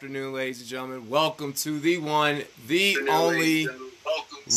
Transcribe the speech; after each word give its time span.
Good 0.00 0.10
afternoon, 0.10 0.32
ladies 0.32 0.60
and 0.60 0.68
gentlemen. 0.68 1.10
Welcome 1.10 1.52
to 1.54 1.80
the 1.80 1.98
one, 1.98 2.44
the 2.68 2.96
only 3.10 3.66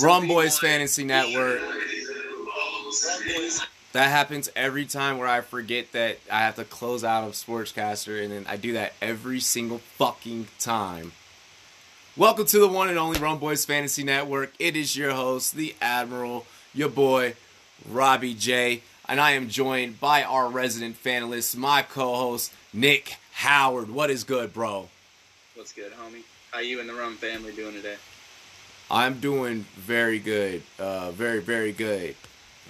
Rum 0.04 0.28
Boys 0.28 0.60
Fantasy 0.60 1.04
Network. 1.04 1.60
That 3.94 4.12
happens 4.12 4.52
every 4.56 4.86
time 4.86 5.18
where 5.18 5.28
I 5.28 5.42
forget 5.42 5.94
that 5.94 6.20
I 6.32 6.42
have 6.42 6.58
to 6.58 6.64
close 6.64 7.04
out 7.04 7.24
of 7.24 7.34
Sportscaster, 7.34 8.24
and 8.24 8.32
then 8.32 8.46
I 8.48 8.56
do 8.56 8.74
that 8.74 8.94
every 9.02 9.40
single 9.40 9.80
fucking 9.80 10.48
time. 10.60 11.12
Welcome 12.16 12.46
to 12.46 12.60
the 12.60 12.68
one 12.68 12.90
and 12.90 13.00
only 13.00 13.20
Rum 13.20 13.40
Boys 13.40 13.66
Fantasy 13.66 14.04
Network. 14.04 14.54
It 14.60 14.76
is 14.76 14.96
your 14.96 15.14
host, 15.14 15.56
the 15.56 15.74
Admiral, 15.82 16.46
your 16.72 16.90
boy, 16.90 17.34
Robbie 17.90 18.36
J. 18.36 18.84
And 19.10 19.20
I 19.20 19.32
am 19.32 19.50
joined 19.50 20.00
by 20.00 20.22
our 20.22 20.50
resident 20.50 21.04
fanalist, 21.04 21.56
my 21.56 21.82
co-host, 21.82 22.54
Nick 22.72 23.16
Howard. 23.32 23.90
What 23.90 24.12
is 24.12 24.24
good, 24.24 24.54
bro? 24.54 24.90
What's 25.62 25.74
good, 25.74 25.92
homie? 25.92 26.24
How 26.50 26.58
you 26.58 26.80
and 26.80 26.90
the 26.90 26.94
Rum 26.96 27.18
family 27.18 27.54
doing 27.54 27.76
today? 27.76 27.98
I'm 28.90 29.20
doing 29.20 29.68
very 29.76 30.18
good. 30.18 30.64
Uh, 30.80 31.12
very, 31.12 31.40
very 31.40 31.72
good. 31.72 32.16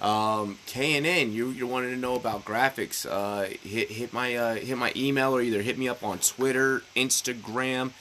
Um, 0.02 0.58
KNN, 0.66 1.32
you 1.32 1.48
you 1.48 1.66
wanted 1.66 1.88
to 1.92 1.96
know 1.96 2.16
about 2.16 2.44
graphics? 2.44 3.06
Uh, 3.10 3.44
hit 3.66 3.90
hit 3.90 4.12
my 4.12 4.36
uh, 4.36 4.54
hit 4.56 4.76
my 4.76 4.92
email 4.94 5.34
or 5.34 5.40
either 5.40 5.62
hit 5.62 5.78
me 5.78 5.88
up 5.88 6.04
on 6.04 6.18
Twitter, 6.18 6.82
Instagram, 6.94 7.92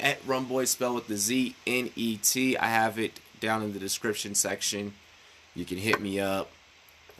at 0.00 0.20
Rumboy 0.26 0.66
spell 0.66 0.96
with 0.96 1.06
the 1.06 1.16
Z 1.16 1.54
N 1.64 1.90
E 1.94 2.16
T. 2.16 2.56
I 2.56 2.66
have 2.66 2.98
it 2.98 3.20
down 3.38 3.62
in 3.62 3.72
the 3.72 3.78
description 3.78 4.34
section. 4.34 4.94
You 5.54 5.64
can 5.64 5.78
hit 5.78 6.00
me 6.00 6.18
up. 6.18 6.50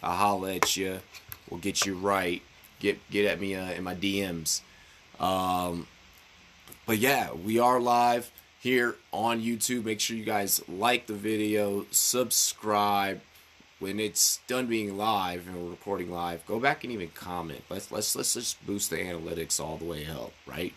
I'll 0.03 0.17
holla 0.17 0.55
at 0.55 0.77
you. 0.77 0.99
We'll 1.49 1.61
get 1.61 1.87
you 1.87 1.95
right. 1.95 2.43
Get 2.81 2.99
get 3.09 3.25
at 3.25 3.41
me 3.41 3.55
uh, 3.55 3.71
in 3.71 3.85
my 3.85 3.95
DMs. 3.95 4.63
Um, 5.21 5.87
but 6.91 6.99
yeah, 6.99 7.33
we 7.33 7.61
are 7.61 7.79
live 7.79 8.33
here 8.59 8.97
on 9.13 9.41
YouTube. 9.41 9.85
Make 9.85 10.01
sure 10.01 10.17
you 10.17 10.25
guys 10.25 10.61
like 10.69 11.07
the 11.07 11.15
video, 11.15 11.87
subscribe. 11.93 13.21
When 13.79 14.01
it's 14.01 14.41
done 14.49 14.67
being 14.67 14.99
live 14.99 15.47
and 15.47 15.57
we're 15.57 15.71
recording 15.71 16.11
live, 16.11 16.45
go 16.47 16.59
back 16.59 16.83
and 16.83 16.93
even 16.93 17.11
comment. 17.11 17.63
Let's 17.71 17.93
let's 17.93 18.17
let's 18.17 18.35
just 18.35 18.67
boost 18.67 18.91
the 18.91 18.97
analytics 18.97 19.61
all 19.61 19.77
the 19.77 19.85
way 19.85 20.05
up, 20.09 20.33
right? 20.49 20.75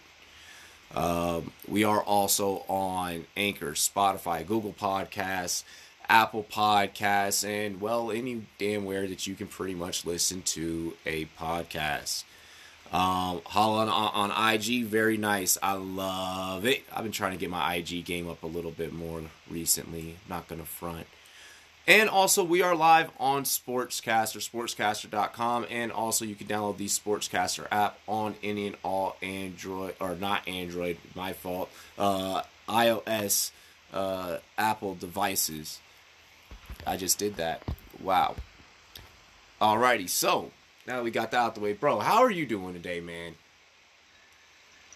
Um, 0.93 1.51
we 1.67 1.83
are 1.83 2.03
also 2.03 2.63
on 2.67 3.25
Anchor, 3.35 3.71
Spotify, 3.71 4.45
Google 4.45 4.73
Podcasts, 4.73 5.63
Apple 6.07 6.43
Podcasts, 6.43 7.43
and 7.43 7.81
well, 7.81 8.11
any 8.11 8.45
damn 8.59 8.85
where 8.85 9.07
that 9.07 9.25
you 9.25 9.33
can 9.33 9.47
pretty 9.47 9.73
much 9.73 10.05
listen 10.05 10.43
to 10.43 10.93
a 11.07 11.25
podcast. 11.39 12.23
Um, 12.93 13.41
Holland 13.45 13.89
on, 13.89 14.31
on 14.31 14.53
IG, 14.53 14.85
very 14.85 15.17
nice. 15.17 15.57
I 15.63 15.73
love 15.73 16.65
it. 16.65 16.83
I've 16.93 17.01
been 17.01 17.11
trying 17.11 17.31
to 17.31 17.39
get 17.39 17.49
my 17.49 17.75
IG 17.75 18.05
game 18.05 18.29
up 18.29 18.43
a 18.43 18.47
little 18.47 18.69
bit 18.69 18.93
more 18.93 19.21
recently. 19.49 20.17
Not 20.29 20.47
gonna 20.47 20.65
front. 20.65 21.07
And 21.87 22.07
also, 22.07 22.43
we 22.43 22.61
are 22.61 22.75
live 22.75 23.09
on 23.19 23.43
Sportscaster, 23.43 24.37
sportscaster.com. 24.37 25.65
And 25.69 25.91
also, 25.91 26.23
you 26.23 26.35
can 26.35 26.47
download 26.47 26.77
the 26.77 26.85
Sportscaster 26.85 27.67
app 27.71 27.97
on 28.07 28.35
any 28.41 28.67
and 28.67 28.77
all 28.83 29.17
Android, 29.21 29.95
or 29.99 30.15
not 30.15 30.47
Android, 30.47 30.97
my 31.13 31.33
fault, 31.33 31.69
uh, 31.97 32.43
iOS, 32.69 33.51
uh, 33.91 34.37
Apple 34.57 34.95
devices. 34.95 35.79
I 36.87 36.95
just 36.95 37.17
did 37.17 37.35
that. 37.35 37.63
Wow. 38.01 38.35
Alrighty, 39.59 40.09
so 40.09 40.51
now 40.87 40.97
that 40.97 41.03
we 41.03 41.11
got 41.11 41.31
that 41.31 41.37
out 41.37 41.55
the 41.55 41.61
way, 41.61 41.73
bro, 41.73 41.99
how 41.99 42.21
are 42.23 42.31
you 42.31 42.45
doing 42.45 42.73
today, 42.73 42.99
man? 42.99 43.35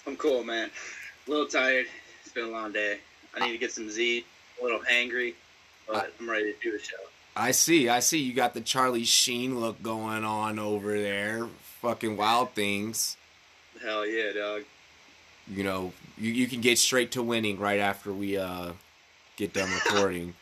I'm 0.05 0.15
cool, 0.15 0.43
man. 0.43 0.69
A 1.27 1.31
little 1.31 1.47
tired. 1.47 1.85
It's 2.23 2.33
been 2.33 2.45
a 2.45 2.49
long 2.49 2.71
day. 2.71 2.99
I 3.35 3.45
need 3.45 3.51
to 3.51 3.57
get 3.57 3.71
some 3.71 3.89
Z. 3.89 4.25
A 4.59 4.63
little 4.63 4.81
angry, 4.89 5.35
but 5.87 6.11
I'm 6.19 6.29
ready 6.29 6.51
to 6.53 6.59
do 6.61 6.71
the 6.71 6.79
show. 6.79 6.95
I 7.35 7.51
see, 7.51 7.87
I 7.87 7.99
see. 7.99 8.17
You 8.19 8.33
got 8.33 8.55
the 8.55 8.61
Charlie 8.61 9.03
Sheen 9.03 9.59
look 9.59 9.83
going 9.83 10.23
on 10.23 10.57
over 10.57 10.99
there. 10.99 11.47
Fucking 11.81 12.17
wild 12.17 12.53
things. 12.53 13.15
Hell 13.83 14.07
yeah, 14.07 14.31
dog. 14.33 14.63
You 15.47 15.63
know, 15.63 15.93
you, 16.17 16.31
you 16.31 16.47
can 16.47 16.61
get 16.61 16.79
straight 16.79 17.11
to 17.11 17.21
winning 17.21 17.59
right 17.59 17.79
after 17.79 18.11
we 18.11 18.37
uh 18.37 18.71
get 19.35 19.53
done 19.53 19.69
recording. 19.85 20.33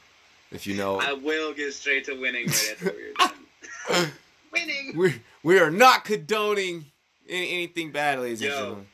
if 0.52 0.66
you 0.66 0.76
know, 0.76 1.02
I 1.02 1.12
will 1.14 1.54
get 1.54 1.74
straight 1.74 2.06
to 2.06 2.20
winning 2.20 2.48
right 2.48 2.70
after 2.72 2.96
we're 2.96 4.00
done. 4.04 4.12
winning. 4.60 4.98
we 4.98 5.22
we 5.44 5.60
are 5.60 5.72
not 5.72 6.06
condoning 6.06 6.86
any, 7.28 7.50
anything 7.52 7.92
bad, 7.92 8.20
ladies 8.20 8.42
and 8.42 8.52
gentlemen. 8.52 8.88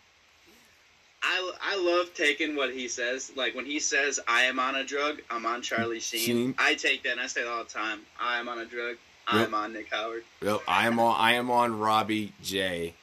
I, 1.23 1.51
I 1.61 1.77
love 1.77 2.13
taking 2.16 2.55
what 2.55 2.73
he 2.73 2.88
says. 2.88 3.31
Like 3.35 3.53
when 3.53 3.66
he 3.66 3.79
says, 3.79 4.19
I 4.27 4.44
am 4.44 4.59
on 4.59 4.75
a 4.75 4.83
drug, 4.83 5.22
I'm 5.29 5.45
on 5.45 5.61
Charlie 5.61 5.99
Sheen. 5.99 6.19
Sheen. 6.19 6.55
I 6.57 6.73
take 6.73 7.03
that 7.03 7.11
and 7.11 7.22
I 7.22 7.27
say 7.27 7.41
it 7.41 7.47
all 7.47 7.63
the 7.63 7.69
time. 7.69 7.99
I 8.19 8.39
am 8.39 8.49
on 8.49 8.57
a 8.57 8.66
drug, 8.66 8.97
I'm 9.27 9.53
on 9.53 9.73
Nick 9.73 9.94
Howard. 9.94 10.23
Yep, 10.41 10.61
I 10.67 10.88
am 10.88 10.99
on. 10.99 11.16
I 11.19 11.33
am 11.33 11.51
on 11.51 11.79
Robbie 11.79 12.33
J. 12.41 12.95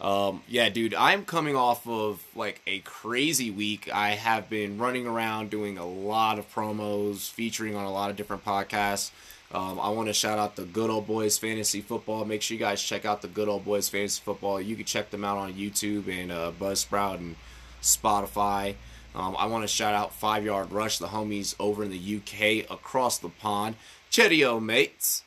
Um, 0.00 0.42
yeah, 0.48 0.68
dude, 0.70 0.94
I'm 0.94 1.24
coming 1.24 1.56
off 1.56 1.86
of 1.86 2.24
like 2.34 2.60
a 2.66 2.80
crazy 2.80 3.50
week. 3.50 3.88
I 3.92 4.10
have 4.10 4.50
been 4.50 4.78
running 4.78 5.06
around 5.06 5.50
doing 5.50 5.78
a 5.78 5.86
lot 5.86 6.38
of 6.38 6.52
promos, 6.52 7.30
featuring 7.30 7.76
on 7.76 7.84
a 7.84 7.92
lot 7.92 8.10
of 8.10 8.16
different 8.16 8.44
podcasts. 8.44 9.10
Um, 9.52 9.78
I 9.78 9.90
want 9.90 10.08
to 10.08 10.12
shout 10.12 10.38
out 10.38 10.56
the 10.56 10.64
Good 10.64 10.90
Old 10.90 11.06
Boys 11.06 11.38
Fantasy 11.38 11.80
Football. 11.80 12.24
Make 12.24 12.42
sure 12.42 12.56
you 12.56 12.60
guys 12.60 12.82
check 12.82 13.04
out 13.04 13.22
the 13.22 13.28
Good 13.28 13.48
Old 13.48 13.64
Boys 13.64 13.88
Fantasy 13.88 14.20
Football. 14.24 14.60
You 14.60 14.74
can 14.74 14.84
check 14.84 15.10
them 15.10 15.24
out 15.24 15.38
on 15.38 15.54
YouTube 15.54 16.08
and 16.08 16.32
uh, 16.32 16.52
Buzzsprout 16.58 17.16
and 17.16 17.36
Spotify. 17.80 18.74
Um, 19.14 19.36
I 19.38 19.46
want 19.46 19.62
to 19.62 19.68
shout 19.68 19.94
out 19.94 20.12
Five 20.12 20.44
Yard 20.44 20.72
Rush, 20.72 20.98
the 20.98 21.08
homies 21.08 21.54
over 21.60 21.84
in 21.84 21.90
the 21.90 22.16
UK 22.16 22.68
across 22.70 23.18
the 23.18 23.28
pond. 23.28 23.76
Cheerio, 24.10 24.58
mates 24.58 25.22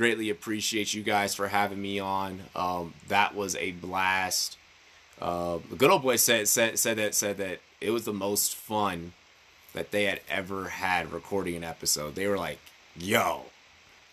greatly 0.00 0.30
appreciate 0.30 0.94
you 0.94 1.02
guys 1.02 1.34
for 1.34 1.48
having 1.48 1.80
me 1.80 1.98
on. 1.98 2.40
Um, 2.56 2.94
that 3.08 3.34
was 3.34 3.54
a 3.56 3.72
blast. 3.72 4.56
Uh, 5.20 5.58
the 5.68 5.76
good 5.76 5.90
old 5.90 6.02
boy 6.02 6.16
said 6.16 6.48
said 6.48 6.78
said 6.78 6.96
that 6.96 7.14
said 7.14 7.36
that 7.36 7.60
it 7.82 7.90
was 7.90 8.06
the 8.06 8.12
most 8.12 8.54
fun 8.54 9.12
that 9.74 9.90
they 9.90 10.04
had 10.04 10.20
ever 10.28 10.70
had 10.70 11.12
recording 11.12 11.54
an 11.54 11.64
episode. 11.64 12.14
They 12.14 12.26
were 12.26 12.38
like, 12.38 12.58
"Yo, 12.96 13.46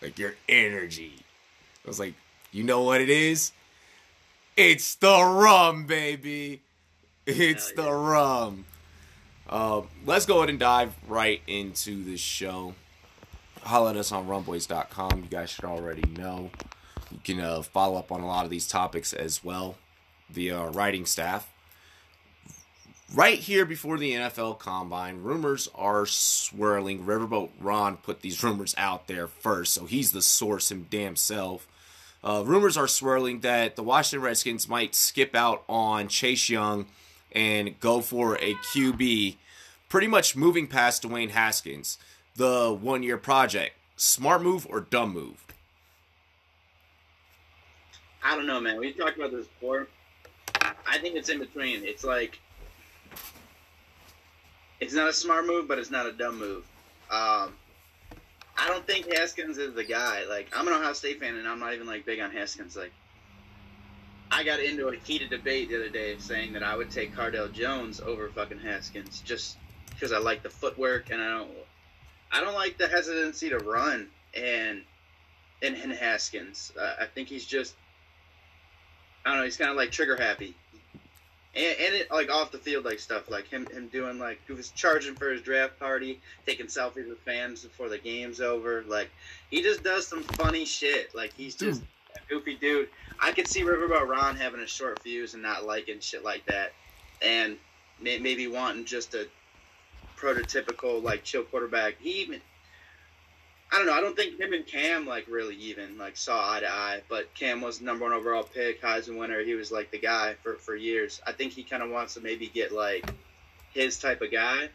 like 0.02 0.18
your 0.18 0.34
energy." 0.48 1.24
I 1.84 1.88
was 1.88 1.98
like, 1.98 2.14
"You 2.52 2.64
know 2.64 2.82
what 2.82 3.00
it 3.00 3.10
is? 3.10 3.52
It's 4.56 4.94
the 4.96 5.22
rum, 5.22 5.86
baby. 5.86 6.62
It's 7.26 7.72
Hell 7.76 7.84
the 7.84 7.92
rum." 7.92 8.64
Uh, 9.48 9.82
let's 10.04 10.26
go 10.26 10.38
ahead 10.38 10.50
and 10.50 10.58
dive 10.58 10.94
right 11.06 11.40
into 11.46 12.04
the 12.04 12.16
show 12.16 12.74
holler 13.68 13.90
at 13.90 13.96
us 13.96 14.12
on 14.12 14.26
rumboys.com. 14.26 15.20
You 15.22 15.28
guys 15.28 15.50
should 15.50 15.64
already 15.64 16.08
know. 16.10 16.50
You 17.10 17.18
can 17.22 17.40
uh, 17.40 17.62
follow 17.62 17.98
up 17.98 18.10
on 18.10 18.20
a 18.20 18.26
lot 18.26 18.44
of 18.44 18.50
these 18.50 18.66
topics 18.66 19.12
as 19.12 19.44
well 19.44 19.76
via 20.30 20.56
our 20.56 20.70
writing 20.70 21.06
staff. 21.06 21.52
Right 23.14 23.38
here 23.38 23.64
before 23.64 23.96
the 23.96 24.12
NFL 24.12 24.58
Combine, 24.58 25.22
rumors 25.22 25.70
are 25.74 26.04
swirling. 26.04 27.06
Riverboat 27.06 27.50
Ron 27.58 27.96
put 27.96 28.20
these 28.20 28.44
rumors 28.44 28.74
out 28.76 29.06
there 29.06 29.26
first, 29.26 29.72
so 29.72 29.86
he's 29.86 30.12
the 30.12 30.20
source 30.20 30.70
him 30.70 30.86
damn 30.90 31.16
self. 31.16 31.66
Uh, 32.22 32.42
rumors 32.44 32.76
are 32.76 32.86
swirling 32.86 33.40
that 33.40 33.76
the 33.76 33.82
Washington 33.82 34.26
Redskins 34.26 34.68
might 34.68 34.94
skip 34.94 35.34
out 35.34 35.64
on 35.70 36.08
Chase 36.08 36.50
Young 36.50 36.84
and 37.32 37.80
go 37.80 38.02
for 38.02 38.36
a 38.36 38.54
QB, 38.54 39.36
pretty 39.88 40.06
much 40.06 40.36
moving 40.36 40.66
past 40.66 41.02
Dwayne 41.02 41.30
Haskins 41.30 41.96
the 42.36 42.76
one 42.78 43.02
year 43.02 43.16
project. 43.16 43.74
Smart 43.96 44.42
move 44.42 44.66
or 44.68 44.80
dumb 44.80 45.14
move? 45.14 45.46
I 48.22 48.36
don't 48.36 48.46
know, 48.46 48.60
man. 48.60 48.78
We 48.78 48.92
talked 48.92 49.16
about 49.16 49.30
this 49.30 49.46
before. 49.46 49.88
I 50.86 50.98
think 50.98 51.16
it's 51.16 51.30
in 51.30 51.38
between. 51.38 51.84
It's 51.84 52.04
like 52.04 52.38
it's 54.80 54.94
not 54.94 55.08
a 55.08 55.12
smart 55.12 55.46
move, 55.46 55.68
but 55.68 55.78
it's 55.78 55.90
not 55.90 56.06
a 56.06 56.12
dumb 56.12 56.38
move. 56.38 56.64
Um, 57.10 57.54
I 58.56 58.66
don't 58.66 58.86
think 58.86 59.12
Haskins 59.12 59.58
is 59.58 59.74
the 59.74 59.84
guy. 59.84 60.24
Like 60.28 60.48
I'm 60.54 60.66
an 60.66 60.74
Ohio 60.74 60.92
State 60.92 61.20
fan, 61.20 61.36
and 61.36 61.46
I'm 61.46 61.60
not 61.60 61.74
even 61.74 61.86
like 61.86 62.04
big 62.04 62.20
on 62.20 62.30
Haskins. 62.30 62.76
Like 62.76 62.92
I 64.30 64.44
got 64.44 64.60
into 64.60 64.88
a 64.88 64.96
heated 64.96 65.30
debate 65.30 65.68
the 65.68 65.76
other 65.76 65.88
day 65.88 66.16
saying 66.18 66.52
that 66.52 66.62
I 66.62 66.76
would 66.76 66.90
take 66.90 67.14
Cardale 67.14 67.52
Jones 67.52 68.00
over 68.00 68.28
fucking 68.28 68.58
Haskins 68.58 69.22
just 69.24 69.56
because 69.90 70.12
I 70.12 70.18
like 70.18 70.42
the 70.42 70.50
footwork 70.50 71.10
and 71.10 71.20
I 71.20 71.38
don't 71.38 71.50
I 72.30 72.40
don't 72.40 72.54
like 72.54 72.76
the 72.76 72.88
hesitancy 72.88 73.48
to 73.50 73.58
run 73.58 74.08
and 74.34 74.82
in, 75.62 75.74
in 75.74 75.90
Haskins. 75.90 76.72
Uh, 76.78 76.94
I 77.00 77.06
think 77.06 77.28
he's 77.28 77.46
just 77.46 77.74
I 79.24 79.30
don't 79.30 79.38
know. 79.38 79.44
He's 79.44 79.56
kind 79.56 79.70
of 79.70 79.76
like 79.76 79.90
trigger 79.90 80.16
happy, 80.16 80.54
and, 81.54 81.76
and 81.80 81.94
it 81.96 82.10
like 82.10 82.30
off 82.30 82.52
the 82.52 82.58
field 82.58 82.84
like 82.84 83.00
stuff 83.00 83.24
like 83.30 83.48
him 83.48 83.68
him 83.70 83.88
doing 83.88 84.18
like 84.18 84.40
he 84.46 84.52
was 84.54 84.70
charging 84.72 85.16
for 85.16 85.30
his 85.30 85.42
draft 85.42 85.78
party, 85.78 86.20
taking 86.46 86.66
selfies 86.66 87.08
with 87.08 87.20
fans 87.26 87.64
before 87.64 87.88
the 87.90 87.98
game's 87.98 88.40
over. 88.40 88.84
Like 88.88 89.12
he 89.50 89.62
just 89.62 89.84
does 89.84 90.08
some 90.08 90.24
funny 90.24 90.64
shit. 90.66 91.14
Like 91.14 91.34
he's 91.34 91.56
just 91.56 91.82
a 91.82 92.34
goofy 92.34 92.56
dude. 92.58 92.88
I 93.20 93.32
could 93.32 93.48
see 93.48 93.64
Riverboat 93.64 94.08
Ron 94.08 94.36
having 94.36 94.60
a 94.60 94.66
short 94.68 95.02
fuse 95.02 95.34
and 95.34 95.42
not 95.42 95.64
liking 95.66 96.00
shit 96.00 96.24
like 96.24 96.46
that. 96.46 96.74
and 97.22 97.58
may, 97.98 98.18
maybe 98.20 98.48
wanting 98.48 98.86
just 98.86 99.14
a 99.14 99.28
prototypical 100.20 101.02
like 101.02 101.24
chill 101.24 101.44
quarterback. 101.44 101.96
He 102.00 102.22
even 102.22 102.42
I 103.70 103.76
don't 103.76 103.86
know. 103.86 103.92
I 103.92 104.00
don't 104.00 104.16
think 104.16 104.40
him 104.40 104.54
and 104.54 104.66
Cam 104.66 105.06
like 105.06 105.26
really 105.28 105.54
even 105.56 105.98
like 105.98 106.16
saw 106.16 106.52
eye 106.54 106.60
to 106.60 106.70
eye. 106.70 107.02
But 107.08 107.32
Cam 107.34 107.60
was 107.60 107.78
the 107.78 107.84
number 107.84 108.04
one 108.04 108.14
overall 108.14 108.42
pick, 108.42 108.80
Heisman 108.80 109.18
winner. 109.18 109.40
He 109.40 109.54
was 109.54 109.70
like 109.70 109.90
the 109.90 109.98
guy 109.98 110.34
for 110.42 110.54
for 110.54 110.74
years. 110.74 111.20
I 111.26 111.32
think 111.32 111.52
he 111.52 111.62
kind 111.62 111.82
of 111.82 111.90
wants 111.90 112.14
to 112.14 112.20
maybe 112.20 112.48
get 112.48 112.72
like 112.72 113.08
his 113.72 113.98
type 113.98 114.22
of 114.22 114.32
guy. 114.32 114.68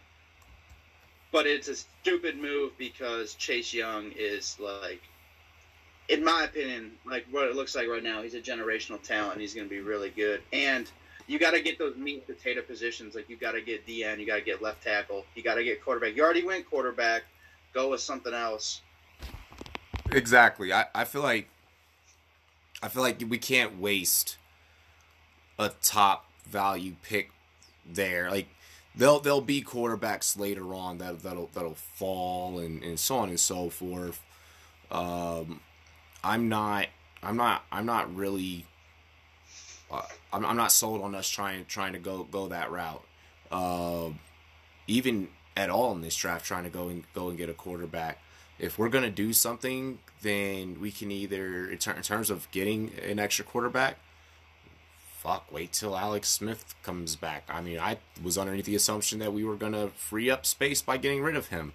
But 1.32 1.48
it's 1.48 1.68
a 1.68 1.76
stupid 1.76 2.38
move 2.38 2.78
because 2.78 3.34
Chase 3.34 3.74
Young 3.74 4.12
is 4.16 4.58
like, 4.60 5.02
in 6.08 6.24
my 6.24 6.44
opinion, 6.44 6.92
like 7.04 7.26
what 7.32 7.48
it 7.48 7.56
looks 7.56 7.76
like 7.76 7.88
right 7.88 8.04
now. 8.04 8.22
He's 8.22 8.36
a 8.36 8.42
generational 8.42 9.02
talent. 9.02 9.42
He's 9.42 9.56
going 9.56 9.68
to 9.68 9.74
be 9.74 9.82
really 9.82 10.12
good. 10.12 10.44
And 10.54 10.90
you 11.26 11.40
got 11.40 11.52
to 11.52 11.62
get 11.62 11.80
those 11.80 11.96
meat 11.96 12.24
and 12.28 12.38
potato 12.38 12.62
positions. 12.62 13.16
Like 13.16 13.30
you 13.30 13.38
got 13.38 13.54
to 13.54 13.62
get 13.62 13.88
DN, 13.88 14.20
you 14.20 14.28
got 14.28 14.36
to 14.36 14.42
get 14.42 14.62
left 14.62 14.84
tackle, 14.84 15.26
you 15.34 15.42
got 15.42 15.56
to 15.56 15.64
get 15.64 15.84
quarterback. 15.84 16.16
You 16.16 16.24
already 16.24 16.44
went 16.44 16.70
quarterback. 16.70 17.24
Go 17.74 17.90
with 17.90 18.02
something 18.02 18.34
else. 18.34 18.82
Exactly. 20.12 20.72
I, 20.72 20.86
I 20.94 21.06
feel 21.06 21.24
like 21.24 21.50
I 22.82 22.88
feel 22.90 23.02
like 23.02 23.22
we 23.28 23.38
can't 23.38 23.80
waste 23.80 24.38
a 25.58 25.70
top 25.82 26.26
value 26.46 26.96
pick 27.02 27.32
there. 27.86 28.30
Like 28.30 28.48
they'll 28.96 29.20
there'll 29.20 29.42
be 29.42 29.62
quarterbacks 29.62 30.38
later 30.38 30.74
on 30.74 31.00
that 31.00 31.24
that'll 31.24 31.50
that'll 31.54 31.76
fall 31.76 32.60
and, 32.60 32.84
and 32.84 33.00
so 33.00 33.18
on 33.18 33.30
and 33.30 33.40
so 33.40 33.70
forth. 33.70 34.22
Um, 34.92 35.62
I'm 36.24 36.50
not 36.50 36.88
I'm 37.24 37.38
not 37.38 37.64
I'm 37.72 37.86
not 37.86 38.14
really 38.16 38.66
uh, 39.92 40.02
I'm, 40.32 40.46
I'm 40.46 40.58
not 40.58 40.72
sold 40.72 41.02
on 41.02 41.16
us 41.16 41.28
trying 41.28 41.66
trying 41.66 41.94
to 41.94 42.00
go 42.00 42.24
go 42.24 42.48
that 42.50 42.72
route. 42.72 43.04
Uh, 43.52 44.10
even 44.88 45.30
at 45.56 45.70
all 45.70 45.92
in 45.94 46.02
this 46.02 46.16
draft, 46.16 46.46
trying 46.46 46.64
to 46.64 46.70
go 46.70 46.88
and 46.88 47.04
go 47.14 47.30
and 47.30 47.38
get 47.38 47.50
a 47.50 47.54
quarterback. 47.54 48.20
If 48.60 48.78
we're 48.78 48.90
gonna 48.90 49.10
do 49.10 49.34
something, 49.34 50.00
then 50.22 50.80
we 50.80 50.92
can 50.92 51.12
either 51.12 51.70
in, 51.70 51.78
ter- 51.78 51.94
in 51.94 52.02
terms 52.02 52.30
of 52.30 52.50
getting 52.52 52.92
an 53.08 53.20
extra 53.20 53.46
quarterback. 53.46 53.98
Fuck, 55.18 55.52
wait 55.52 55.72
till 55.72 55.98
Alex 55.98 56.28
Smith 56.30 56.76
comes 56.84 57.16
back. 57.16 57.44
I 57.50 57.62
mean, 57.62 57.80
I 57.80 57.98
was 58.22 58.38
underneath 58.38 58.66
the 58.66 58.76
assumption 58.76 59.20
that 59.20 59.34
we 59.34 59.44
were 59.44 59.56
gonna 59.56 59.90
free 59.90 60.30
up 60.30 60.46
space 60.46 60.82
by 60.82 60.98
getting 60.98 61.22
rid 61.22 61.36
of 61.36 61.48
him. 61.48 61.74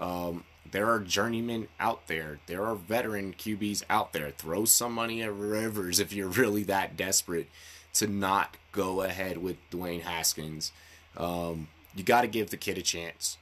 Um, 0.00 0.44
there 0.70 0.90
are 0.90 1.00
journeymen 1.00 1.68
out 1.80 2.06
there. 2.08 2.40
There 2.46 2.64
are 2.64 2.74
veteran 2.74 3.32
QBs 3.32 3.84
out 3.88 4.12
there. 4.12 4.30
Throw 4.30 4.64
some 4.64 4.92
money 4.92 5.22
at 5.22 5.32
Rivers 5.32 5.98
if 6.00 6.12
you're 6.12 6.28
really 6.28 6.62
that 6.64 6.96
desperate 6.96 7.48
to 7.94 8.06
not 8.06 8.56
go 8.72 9.02
ahead 9.02 9.38
with 9.38 9.56
Dwayne 9.70 10.02
Haskins. 10.02 10.72
Um, 11.16 11.68
you 11.98 12.04
got 12.04 12.22
to 12.22 12.28
give 12.28 12.50
the 12.50 12.56
kid 12.56 12.78
a 12.78 12.82
chance. 12.82 13.36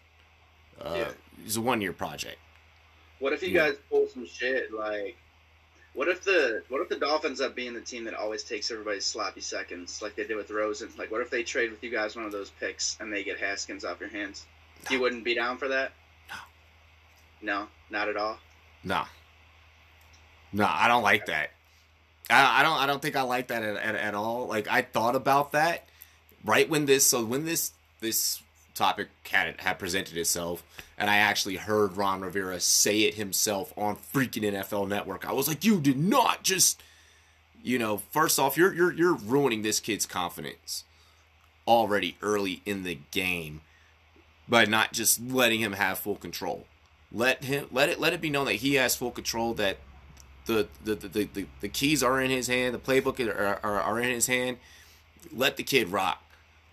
Uh, 0.81 0.94
yeah. 0.97 1.08
It's 1.44 1.56
a 1.56 1.61
one 1.61 1.81
year 1.81 1.93
project. 1.93 2.38
What 3.19 3.32
if 3.32 3.43
you 3.43 3.50
yeah. 3.50 3.69
guys 3.69 3.76
pull 3.91 4.08
some 4.08 4.26
shit 4.26 4.73
like? 4.73 5.17
What 5.94 6.08
if 6.08 6.25
the 6.25 6.62
what 6.69 6.81
if 6.82 6.88
the 6.88 6.97
Dolphins 6.97 7.41
up 7.41 7.55
being 7.55 7.75
the 7.75 7.81
team 7.81 8.05
that 8.05 8.14
always 8.14 8.43
takes 8.43 8.70
everybody's 8.70 9.06
sloppy 9.06 9.41
seconds, 9.41 10.03
like 10.03 10.17
they 10.17 10.25
did 10.25 10.37
with 10.37 10.50
Rosen? 10.50 10.91
Like, 10.99 11.11
what 11.11 11.20
if 11.20 11.31
they 11.31 11.43
trade 11.43 11.70
with 11.70 11.82
you 11.82 11.91
guys 11.91 12.17
one 12.17 12.25
of 12.25 12.32
those 12.32 12.50
picks 12.50 12.97
and 13.00 13.12
they 13.12 13.25
get 13.25 13.38
Haskins 13.38 13.85
off 13.85 14.00
your 14.00 14.11
hands? 14.11 14.47
No. 14.85 14.97
You 14.97 15.03
wouldn't 15.03 15.25
be 15.25 15.35
down 15.35 15.56
for 15.56 15.69
that? 15.69 15.93
No. 16.29 16.37
No, 17.41 17.69
not 17.91 18.08
at 18.08 18.17
all. 18.17 18.38
No. 18.85 19.05
No, 20.53 20.67
I 20.69 20.88
don't 20.88 21.03
like 21.03 21.26
that. 21.26 21.50
I, 22.29 22.61
I 22.61 22.62
don't. 22.62 22.79
I 22.79 22.87
don't 22.87 23.00
think 23.00 23.17
I 23.17 23.23
like 23.23 23.49
that 23.49 23.62
at, 23.62 23.76
at, 23.76 23.94
at 23.94 24.14
all. 24.14 24.47
Like 24.47 24.69
I 24.69 24.82
thought 24.82 25.17
about 25.17 25.53
that 25.53 25.88
right 26.44 26.69
when 26.69 26.87
this. 26.87 27.06
So 27.06 27.25
when 27.25 27.44
this 27.44 27.73
this 28.00 28.43
topic 28.76 29.08
had 29.31 29.61
had 29.61 29.78
presented 29.78 30.17
itself, 30.17 30.62
and 30.96 31.11
I 31.11 31.17
actually 31.17 31.56
heard 31.56 31.96
Ron 31.96 32.20
Rivera 32.20 32.61
say 32.61 33.02
it 33.02 33.14
himself 33.14 33.73
on 33.76 33.96
freaking 33.96 34.43
NFL 34.43 34.88
Network. 34.88 35.26
I 35.26 35.32
was 35.32 35.49
like, 35.49 35.64
"You 35.64 35.81
did 35.81 35.99
not 35.99 36.44
just, 36.44 36.82
you 37.62 37.78
know, 37.78 37.99
first 37.99 38.38
off, 38.38 38.56
you're 38.56 38.75
you're 38.75 38.93
you're 38.93 39.14
ruining 39.14 39.62
this 39.62 39.81
kid's 39.81 40.06
confidence 40.06 40.84
already 41.67 42.17
early 42.23 42.62
in 42.64 42.84
the 42.84 42.99
game 43.11 43.62
by 44.49 44.64
not 44.64 44.93
just 44.93 45.20
letting 45.20 45.61
him 45.61 45.72
have 45.72 45.99
full 45.99 46.17
control. 46.17 46.67
Let 47.11 47.44
him 47.44 47.67
let 47.72 47.88
it 47.88 47.99
let 47.99 48.12
it 48.12 48.20
be 48.20 48.31
known 48.31 48.46
that 48.46 48.55
he 48.55 48.75
has 48.75 48.94
full 48.94 49.11
control. 49.11 49.55
That 49.55 49.79
the 50.46 50.69
the 50.84 50.94
the, 50.94 51.25
the, 51.25 51.46
the 51.61 51.69
keys 51.69 52.03
are 52.03 52.20
in 52.20 52.31
his 52.31 52.46
hand, 52.46 52.74
the 52.74 52.79
playbook 52.79 53.20
are, 53.27 53.60
are, 53.62 53.81
are 53.81 54.00
in 54.00 54.10
his 54.10 54.27
hand. 54.27 54.58
Let 55.32 55.56
the 55.56 55.62
kid 55.62 55.89
rock 55.89 56.22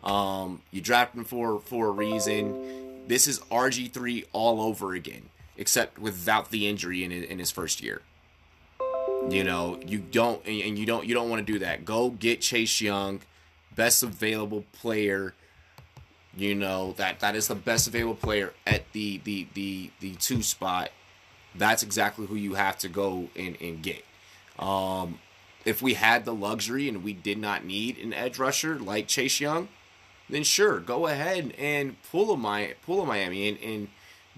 um, 0.04 0.62
you 0.72 0.82
drafted 0.82 1.20
him 1.20 1.26
for 1.26 1.60
for 1.60 1.88
a 1.88 1.92
reason. 1.92 3.08
This 3.08 3.28
is 3.28 3.40
RG 3.52 3.92
three 3.92 4.26
all 4.34 4.62
over 4.62 4.94
again, 4.94 5.30
except 5.58 6.00
without 6.00 6.52
the 6.52 6.68
injury 6.68 7.04
in 7.04 7.12
in 7.12 7.40
his 7.40 7.52
first 7.52 7.82
year. 7.82 8.02
You 9.30 9.44
know, 9.44 9.80
you 9.86 10.00
don't 10.00 10.46
and 10.46 10.78
you 10.78 10.86
don't 10.86 11.06
you 11.06 11.14
don't 11.14 11.30
want 11.30 11.46
to 11.46 11.54
do 11.54 11.60
that. 11.60 11.86
Go 11.86 12.10
get 12.10 12.42
Chase 12.42 12.82
Young, 12.82 13.22
best 13.76 14.04
available 14.04 14.66
player. 14.74 15.34
You 16.36 16.56
know 16.56 16.94
that 16.94 17.20
that 17.20 17.36
is 17.36 17.48
the 17.48 17.56
best 17.56 17.88
available 17.88 18.16
player 18.16 18.54
at 18.68 18.92
the 18.92 19.22
the 19.24 19.48
the 19.54 19.92
the 20.02 20.16
two 20.16 20.42
spot. 20.42 20.90
That's 21.56 21.84
exactly 21.84 22.26
who 22.26 22.36
you 22.36 22.56
have 22.56 22.78
to 22.80 22.90
go 22.90 23.30
and 23.36 23.56
and 23.62 23.82
get. 23.82 24.04
Um, 24.60 25.20
if 25.66 25.82
we 25.82 25.94
had 25.94 26.26
the 26.26 26.34
luxury 26.34 26.90
and 26.90 27.04
we 27.04 27.14
did 27.14 27.38
not 27.38 27.64
need 27.64 27.98
an 27.98 28.14
edge 28.14 28.38
rusher 28.38 28.78
like 28.78 29.08
Chase 29.08 29.40
Young, 29.40 29.70
then 30.30 30.44
sure, 30.44 30.80
go 30.80 31.08
ahead 31.08 31.54
and 31.58 32.02
pull 32.04 32.32
a 32.32 32.38
my 32.38 32.76
pull 32.86 33.02
a 33.02 33.06
Miami 33.06 33.50
and, 33.50 33.58
and 33.60 33.88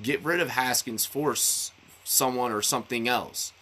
get 0.02 0.24
rid 0.24 0.40
of 0.40 0.50
Haskins 0.50 1.06
for 1.06 1.36
someone 2.04 2.52
or 2.52 2.62
something 2.62 3.08
else, 3.08 3.54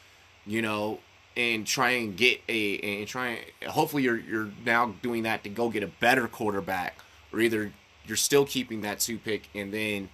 you 0.46 0.62
know, 0.62 1.00
and 1.36 1.68
try 1.68 1.92
and 1.92 2.16
get 2.16 2.42
a 2.48 2.78
and 2.80 3.08
try 3.08 3.40
and 3.62 3.72
hopefully 3.72 4.04
you're 4.04 4.20
you're 4.20 4.50
now 4.66 4.94
doing 5.02 5.24
that 5.24 5.44
to 5.44 5.50
go 5.50 5.70
get 5.70 5.84
a 5.84 5.88
better 5.88 6.28
quarterback, 6.28 6.98
or 7.32 7.40
either 7.40 7.72
you're 8.06 8.18
still 8.18 8.46
keeping 8.46 8.82
that 8.82 9.00
two 9.00 9.18
pick 9.18 9.48
and 9.56 9.74
then 9.74 10.10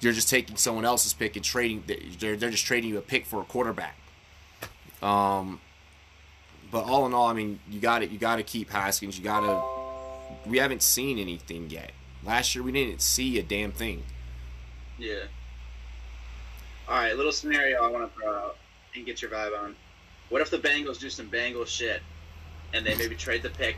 you're 0.00 0.12
just 0.12 0.28
taking 0.28 0.56
someone 0.56 0.84
else's 0.84 1.12
pick 1.12 1.34
and 1.34 1.44
trading 1.44 1.82
they're, 2.18 2.36
they're 2.36 2.50
just 2.50 2.64
trading 2.64 2.90
you 2.90 2.98
a 2.98 3.02
pick 3.02 3.26
for 3.26 3.40
a 3.40 3.44
quarterback. 3.44 3.96
Um, 5.02 5.60
but 6.70 6.84
all 6.84 7.06
in 7.06 7.14
all, 7.14 7.28
I 7.28 7.32
mean, 7.32 7.60
you 7.70 7.80
got 7.80 8.02
it. 8.02 8.10
You 8.10 8.18
got 8.18 8.36
to 8.36 8.42
keep 8.42 8.70
Haskins. 8.70 9.18
You 9.18 9.24
got 9.24 9.40
to 9.40 9.77
we 10.46 10.58
haven't 10.58 10.82
seen 10.82 11.18
anything 11.18 11.70
yet. 11.70 11.92
Last 12.24 12.54
year 12.54 12.64
we 12.64 12.72
didn't 12.72 13.00
see 13.00 13.38
a 13.38 13.42
damn 13.42 13.72
thing. 13.72 14.02
Yeah. 14.98 15.24
All 16.88 16.96
right, 16.96 17.16
little 17.16 17.32
scenario 17.32 17.82
I 17.82 17.88
want 17.88 18.12
to 18.12 18.20
throw 18.20 18.32
out 18.32 18.56
and 18.94 19.04
get 19.04 19.22
your 19.22 19.30
vibe 19.30 19.58
on. 19.58 19.76
What 20.28 20.42
if 20.42 20.50
the 20.50 20.58
Bengals 20.58 20.98
do 20.98 21.10
some 21.10 21.28
Bengals 21.28 21.68
shit 21.68 22.02
and 22.72 22.84
they 22.84 22.94
maybe 22.96 23.14
trade 23.14 23.42
the 23.42 23.50
pick? 23.50 23.76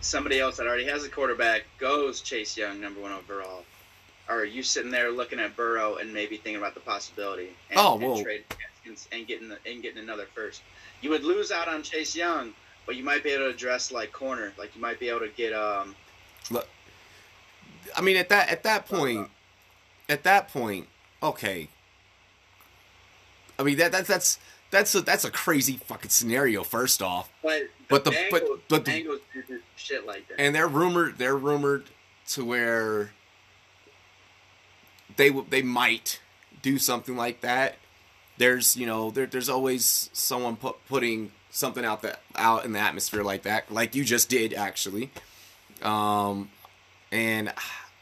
Somebody 0.00 0.38
else 0.38 0.58
that 0.58 0.66
already 0.66 0.84
has 0.84 1.04
a 1.04 1.08
quarterback 1.08 1.62
goes 1.78 2.20
Chase 2.20 2.56
Young, 2.56 2.80
number 2.80 3.00
one 3.00 3.12
overall. 3.12 3.64
Or 4.28 4.40
are 4.40 4.44
you 4.44 4.62
sitting 4.62 4.90
there 4.90 5.10
looking 5.10 5.38
at 5.38 5.56
Burrow 5.56 5.96
and 5.96 6.12
maybe 6.12 6.36
thinking 6.36 6.56
about 6.60 6.74
the 6.74 6.80
possibility 6.80 7.48
and, 7.70 7.78
oh, 7.78 7.96
well. 7.96 8.16
and 8.16 8.24
trade 8.24 8.44
and 9.12 9.26
getting 9.26 9.48
the, 9.48 9.58
and 9.66 9.82
getting 9.82 10.02
another 10.02 10.26
first? 10.34 10.62
You 11.00 11.10
would 11.10 11.24
lose 11.24 11.50
out 11.50 11.68
on 11.68 11.82
Chase 11.82 12.14
Young, 12.14 12.52
but 12.86 12.96
you 12.96 13.04
might 13.04 13.22
be 13.22 13.30
able 13.30 13.44
to 13.44 13.50
address 13.50 13.92
like 13.92 14.12
corner. 14.12 14.52
Like 14.58 14.74
you 14.74 14.80
might 14.80 14.98
be 14.98 15.08
able 15.08 15.20
to 15.20 15.28
get 15.28 15.52
um. 15.52 15.94
Look, 16.50 16.68
I 17.96 18.00
mean, 18.00 18.16
at 18.16 18.28
that 18.28 18.48
at 18.48 18.62
that 18.62 18.86
point, 18.86 19.28
at 20.08 20.22
that 20.24 20.48
point, 20.48 20.86
okay. 21.22 21.68
I 23.58 23.62
mean 23.62 23.76
that 23.78 23.92
that's 23.92 24.08
that's 24.08 24.38
that's 24.70 24.94
a 24.94 25.00
that's 25.00 25.24
a 25.24 25.30
crazy 25.30 25.76
fucking 25.76 26.10
scenario. 26.10 26.62
First 26.62 27.02
off, 27.02 27.30
but 27.42 27.68
the 27.88 27.88
but 27.88 28.04
the 28.04 28.10
Bengals, 28.10 28.30
but 28.30 28.42
but 28.68 28.84
the 28.84 28.90
Bengals 28.90 29.20
do 29.48 29.60
shit 29.76 30.06
like 30.06 30.28
that, 30.28 30.40
and 30.40 30.54
they're 30.54 30.68
rumored 30.68 31.18
they're 31.18 31.36
rumored 31.36 31.84
to 32.28 32.44
where 32.44 33.12
they 35.16 35.30
they 35.30 35.62
might 35.62 36.20
do 36.62 36.78
something 36.78 37.16
like 37.16 37.40
that. 37.40 37.76
There's 38.38 38.76
you 38.76 38.86
know 38.86 39.10
there, 39.10 39.26
there's 39.26 39.48
always 39.48 40.10
someone 40.12 40.56
put, 40.56 40.76
putting 40.86 41.32
something 41.56 41.86
out 41.86 42.02
that 42.02 42.20
out 42.36 42.66
in 42.66 42.72
the 42.72 42.78
atmosphere 42.78 43.22
like 43.22 43.42
that, 43.42 43.72
like 43.72 43.94
you 43.94 44.04
just 44.04 44.28
did 44.28 44.52
actually. 44.52 45.10
Um, 45.82 46.50
and 47.10 47.52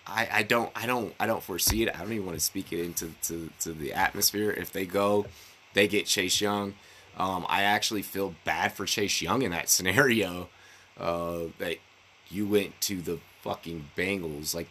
I, 0.06 0.28
I 0.30 0.42
don't 0.42 0.70
I 0.74 0.86
don't 0.86 1.14
I 1.20 1.26
don't 1.26 1.42
foresee 1.42 1.84
it. 1.84 1.94
I 1.94 1.98
don't 2.00 2.12
even 2.12 2.26
want 2.26 2.38
to 2.38 2.44
speak 2.44 2.72
it 2.72 2.84
into 2.84 3.10
to, 3.22 3.48
to 3.60 3.72
the 3.72 3.92
atmosphere. 3.92 4.50
If 4.50 4.72
they 4.72 4.84
go, 4.84 5.26
they 5.72 5.86
get 5.86 6.06
Chase 6.06 6.40
Young. 6.40 6.74
Um, 7.16 7.46
I 7.48 7.62
actually 7.62 8.02
feel 8.02 8.34
bad 8.44 8.72
for 8.72 8.86
Chase 8.86 9.22
Young 9.22 9.42
in 9.42 9.52
that 9.52 9.68
scenario. 9.70 10.48
Uh, 10.98 11.46
that 11.58 11.78
you 12.28 12.46
went 12.46 12.80
to 12.80 13.00
the 13.00 13.18
fucking 13.42 13.90
Bengals. 13.96 14.54
Like 14.54 14.68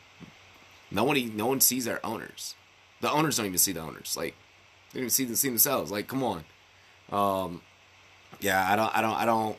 no 0.92 1.06
one 1.06 1.38
no 1.38 1.48
one 1.48 1.62
sees 1.62 1.86
their 1.86 2.06
owners. 2.06 2.56
The 3.00 3.12
owners 3.12 3.38
don't 3.38 3.46
even 3.46 3.58
see 3.58 3.72
the 3.72 3.82
owners. 3.82 4.16
Like 4.18 4.36
they 4.92 5.00
don't 5.00 5.04
even 5.04 5.10
see, 5.10 5.34
see 5.36 5.50
themselves. 5.50 5.90
Like 5.90 6.08
come 6.08 6.24
on. 6.24 6.44
Um, 7.12 7.62
yeah, 8.44 8.70
I 8.70 8.76
don't, 8.76 8.96
I 8.96 9.02
don't, 9.02 9.16
I 9.16 9.26
don't, 9.26 9.58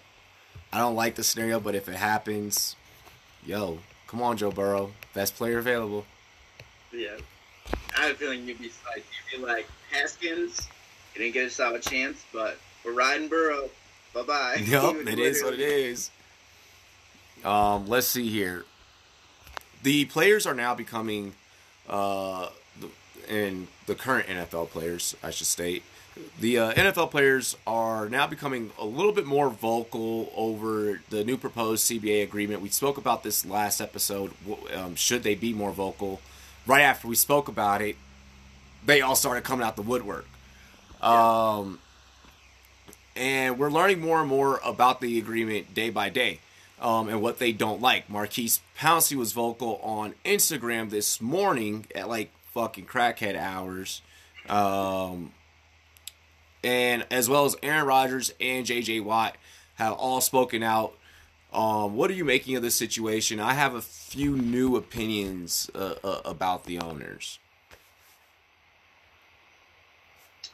I 0.72 0.78
don't 0.78 0.94
like 0.94 1.14
the 1.14 1.24
scenario. 1.24 1.58
But 1.58 1.74
if 1.74 1.88
it 1.88 1.96
happens, 1.96 2.76
yo, 3.44 3.78
come 4.06 4.20
on, 4.20 4.36
Joe 4.36 4.50
Burrow, 4.50 4.92
best 5.14 5.34
player 5.36 5.58
available. 5.58 6.04
Yeah. 6.92 7.16
I 7.96 8.02
have 8.02 8.12
a 8.12 8.14
feeling 8.14 8.46
you'd 8.46 8.58
be 8.58 8.70
like 8.94 9.04
you'd 9.32 9.40
be 9.40 9.46
like 9.46 9.66
Haskins. 9.90 10.68
You 11.14 11.22
didn't 11.22 11.34
get 11.34 11.46
a 11.46 11.50
solid 11.50 11.82
chance, 11.82 12.22
but 12.32 12.58
we're 12.84 12.92
riding 12.92 13.28
Burrow. 13.28 13.70
Bye 14.12 14.22
bye. 14.22 14.62
Yep, 14.64 15.08
it 15.08 15.18
is 15.18 15.42
what 15.42 15.54
it 15.54 15.60
is. 15.60 16.10
Um, 17.42 17.88
let's 17.88 18.06
see 18.06 18.28
here. 18.28 18.64
The 19.82 20.04
players 20.06 20.46
are 20.46 20.54
now 20.54 20.74
becoming, 20.74 21.34
uh, 21.88 22.48
the, 22.80 22.88
and 23.28 23.68
the 23.86 23.94
current 23.94 24.28
NFL 24.28 24.70
players, 24.70 25.14
I 25.22 25.30
should 25.30 25.46
state, 25.46 25.82
the 26.38 26.58
uh, 26.58 26.72
NFL 26.74 27.10
players 27.10 27.56
are 27.66 28.08
now 28.08 28.26
becoming 28.26 28.70
a 28.78 28.84
little 28.84 29.12
bit 29.12 29.26
more 29.26 29.50
vocal 29.50 30.32
over 30.36 31.00
the 31.10 31.24
new 31.24 31.36
proposed 31.36 31.90
CBA 31.90 32.22
agreement. 32.22 32.60
We 32.60 32.68
spoke 32.68 32.98
about 32.98 33.22
this 33.22 33.44
last 33.44 33.80
episode. 33.80 34.32
Um, 34.74 34.94
should 34.94 35.22
they 35.22 35.34
be 35.34 35.52
more 35.52 35.72
vocal? 35.72 36.20
Right 36.66 36.82
after 36.82 37.08
we 37.08 37.16
spoke 37.16 37.48
about 37.48 37.82
it, 37.82 37.96
they 38.84 39.00
all 39.00 39.16
started 39.16 39.44
coming 39.44 39.66
out 39.66 39.76
the 39.76 39.82
woodwork. 39.82 40.26
Um, 41.02 41.80
and 43.16 43.58
we're 43.58 43.70
learning 43.70 44.00
more 44.00 44.20
and 44.20 44.28
more 44.28 44.60
about 44.64 45.00
the 45.00 45.18
agreement 45.18 45.74
day 45.74 45.90
by 45.90 46.08
day 46.08 46.40
um, 46.80 47.08
and 47.08 47.20
what 47.20 47.38
they 47.38 47.52
don't 47.52 47.80
like. 47.80 48.08
Maurkice 48.08 48.60
Pouncey 48.78 49.16
was 49.16 49.32
vocal 49.32 49.80
on 49.82 50.14
Instagram 50.24 50.90
this 50.90 51.20
morning 51.20 51.86
at 51.94 52.08
like 52.08 52.30
fucking 52.52 52.86
crackhead 52.86 53.36
hours. 53.36 54.02
Um, 54.48 55.32
and 56.64 57.06
as 57.10 57.28
well 57.28 57.44
as 57.44 57.54
Aaron 57.62 57.86
Rodgers 57.86 58.32
and 58.40 58.66
JJ 58.66 59.04
Watt 59.04 59.36
have 59.74 59.92
all 59.92 60.20
spoken 60.20 60.62
out. 60.62 60.94
Um, 61.52 61.94
what 61.94 62.10
are 62.10 62.14
you 62.14 62.24
making 62.24 62.56
of 62.56 62.62
this 62.62 62.74
situation? 62.74 63.38
I 63.38 63.54
have 63.54 63.74
a 63.74 63.82
few 63.82 64.36
new 64.36 64.76
opinions 64.76 65.70
uh, 65.74 65.94
uh, 66.02 66.20
about 66.24 66.64
the 66.64 66.80
owners. 66.80 67.38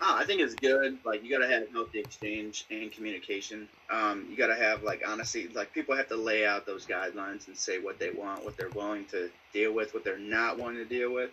Oh, 0.02 0.17
I 0.17 0.25
think 0.25 0.40
it's 0.40 0.55
good. 0.55 0.99
Like 1.05 1.23
you 1.23 1.31
gotta 1.31 1.50
have 1.50 1.71
healthy 1.73 2.00
exchange 2.00 2.64
and 2.71 2.90
communication. 2.90 3.69
Um, 3.90 4.26
you 4.31 4.37
gotta 4.37 4.55
have 4.55 4.83
like 4.83 5.02
honestly, 5.07 5.49
like 5.49 5.73
people 5.73 5.95
have 5.95 6.09
to 6.09 6.17
lay 6.17 6.47
out 6.47 6.64
those 6.64 6.87
guidelines 6.87 7.49
and 7.49 7.57
say 7.57 7.79
what 7.79 7.99
they 7.99 8.11
want, 8.11 8.45
what 8.45 8.57
they're 8.57 8.71
willing 8.71 9.05
to 9.07 9.31
deal 9.52 9.73
with, 9.73 9.93
what 9.93 10.02
they're 10.02 10.19
not 10.19 10.57
willing 10.57 10.76
to 10.76 10.87
deal 10.87 11.12
with. 11.12 11.31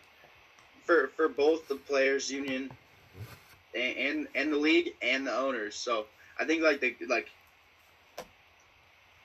For 0.86 1.12
for 1.15 1.29
both 1.29 1.67
the 1.69 1.75
players 1.75 2.29
union 2.29 2.69
and, 3.75 3.97
and 3.97 4.27
and 4.36 4.53
the 4.53 4.57
league 4.57 4.93
and 5.01 5.25
the 5.25 5.36
owners. 5.36 5.75
So 5.75 6.05
I 6.39 6.45
think 6.45 6.62
like 6.63 6.79
the 6.79 6.95
like 7.07 7.27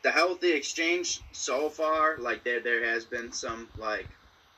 the 0.02 0.10
healthy 0.10 0.52
exchange 0.52 1.20
so 1.32 1.68
far, 1.68 2.16
like 2.18 2.44
there 2.44 2.60
there 2.60 2.84
has 2.84 3.04
been 3.04 3.32
some 3.32 3.68
like 3.78 4.08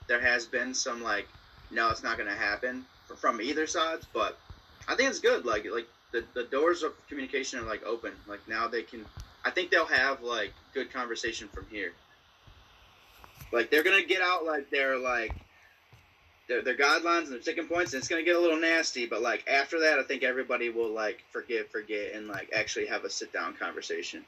there 0.08 0.20
has 0.20 0.46
been 0.46 0.74
some 0.74 1.02
like 1.02 1.26
no, 1.70 1.90
it's 1.90 2.02
not 2.02 2.18
to 2.18 2.30
happen 2.30 2.84
from 3.16 3.40
either 3.40 3.66
sides, 3.66 4.06
but 4.12 4.38
I 4.88 4.94
think 4.94 5.10
it's 5.10 5.20
good. 5.20 5.44
Like 5.44 5.66
like 5.70 5.86
the, 6.12 6.24
the 6.34 6.44
doors 6.44 6.82
of 6.82 6.92
communication 7.08 7.58
are 7.58 7.66
like 7.66 7.84
open. 7.84 8.12
Like 8.28 8.46
now 8.48 8.68
they 8.68 8.82
can. 8.82 9.04
I 9.44 9.50
think 9.50 9.70
they'll 9.70 9.86
have 9.86 10.22
like 10.22 10.52
good 10.72 10.92
conversation 10.92 11.48
from 11.48 11.66
here. 11.70 11.92
Like 13.52 13.70
they're 13.70 13.82
gonna 13.82 14.04
get 14.04 14.22
out 14.22 14.44
like 14.44 14.70
they're 14.70 14.98
like 14.98 15.34
their, 16.48 16.62
their 16.62 16.76
guidelines 16.76 17.24
and 17.24 17.32
their 17.32 17.42
sticking 17.42 17.66
points, 17.66 17.92
and 17.92 18.00
it's 18.00 18.08
gonna 18.08 18.22
get 18.22 18.36
a 18.36 18.40
little 18.40 18.60
nasty. 18.60 19.06
But 19.06 19.22
like 19.22 19.44
after 19.48 19.80
that, 19.80 19.98
I 19.98 20.02
think 20.02 20.22
everybody 20.22 20.70
will 20.70 20.90
like 20.90 21.24
forgive, 21.30 21.68
forget, 21.70 22.12
and 22.14 22.28
like 22.28 22.50
actually 22.54 22.86
have 22.86 23.04
a 23.04 23.10
sit 23.10 23.32
down 23.32 23.54
conversation. 23.54 24.24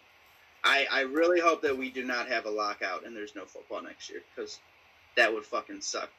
I 0.66 0.86
I 0.90 1.00
really 1.02 1.40
hope 1.40 1.62
that 1.62 1.78
we 1.78 1.90
do 1.90 2.04
not 2.04 2.28
have 2.28 2.44
a 2.44 2.50
lockout 2.50 3.06
and 3.06 3.16
there's 3.16 3.34
no 3.34 3.44
football 3.44 3.82
next 3.82 4.10
year 4.10 4.20
because 4.34 4.58
that 5.16 5.32
would 5.32 5.46
fucking 5.46 5.80
suck. 5.80 6.10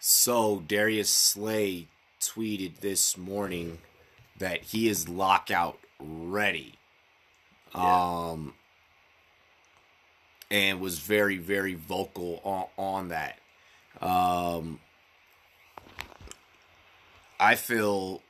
So 0.00 0.62
Darius 0.66 1.08
Slay 1.08 1.86
tweeted 2.20 2.80
this 2.80 3.16
morning 3.16 3.78
that 4.38 4.62
he 4.62 4.88
is 4.88 5.08
lockout 5.08 5.78
ready. 6.00 6.74
Yeah. 7.74 8.30
Um 8.30 8.54
and 10.50 10.80
was 10.80 10.98
very 10.98 11.38
very 11.38 11.74
vocal 11.74 12.40
on, 12.42 12.66
on 12.76 13.08
that. 13.10 13.38
Um 14.00 14.80
I 17.44 17.56
feel 17.56 18.22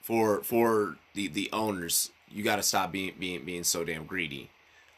for 0.00 0.42
for 0.42 0.96
the 1.14 1.28
the 1.28 1.50
owners, 1.52 2.10
you 2.30 2.42
got 2.42 2.56
to 2.56 2.62
stop 2.62 2.90
being 2.90 3.12
being 3.18 3.44
being 3.44 3.64
so 3.64 3.84
damn 3.84 4.06
greedy. 4.06 4.50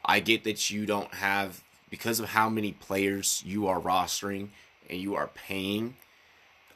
I 0.05 0.21
get 0.21 0.45
that 0.45 0.69
you 0.69 0.85
don't 0.85 1.13
have 1.15 1.63
because 1.89 2.19
of 2.21 2.29
how 2.29 2.49
many 2.49 2.71
players 2.71 3.43
you 3.45 3.67
are 3.67 3.81
rostering 3.81 4.49
and 4.89 4.99
you 4.99 5.15
are 5.15 5.27
paying 5.27 5.95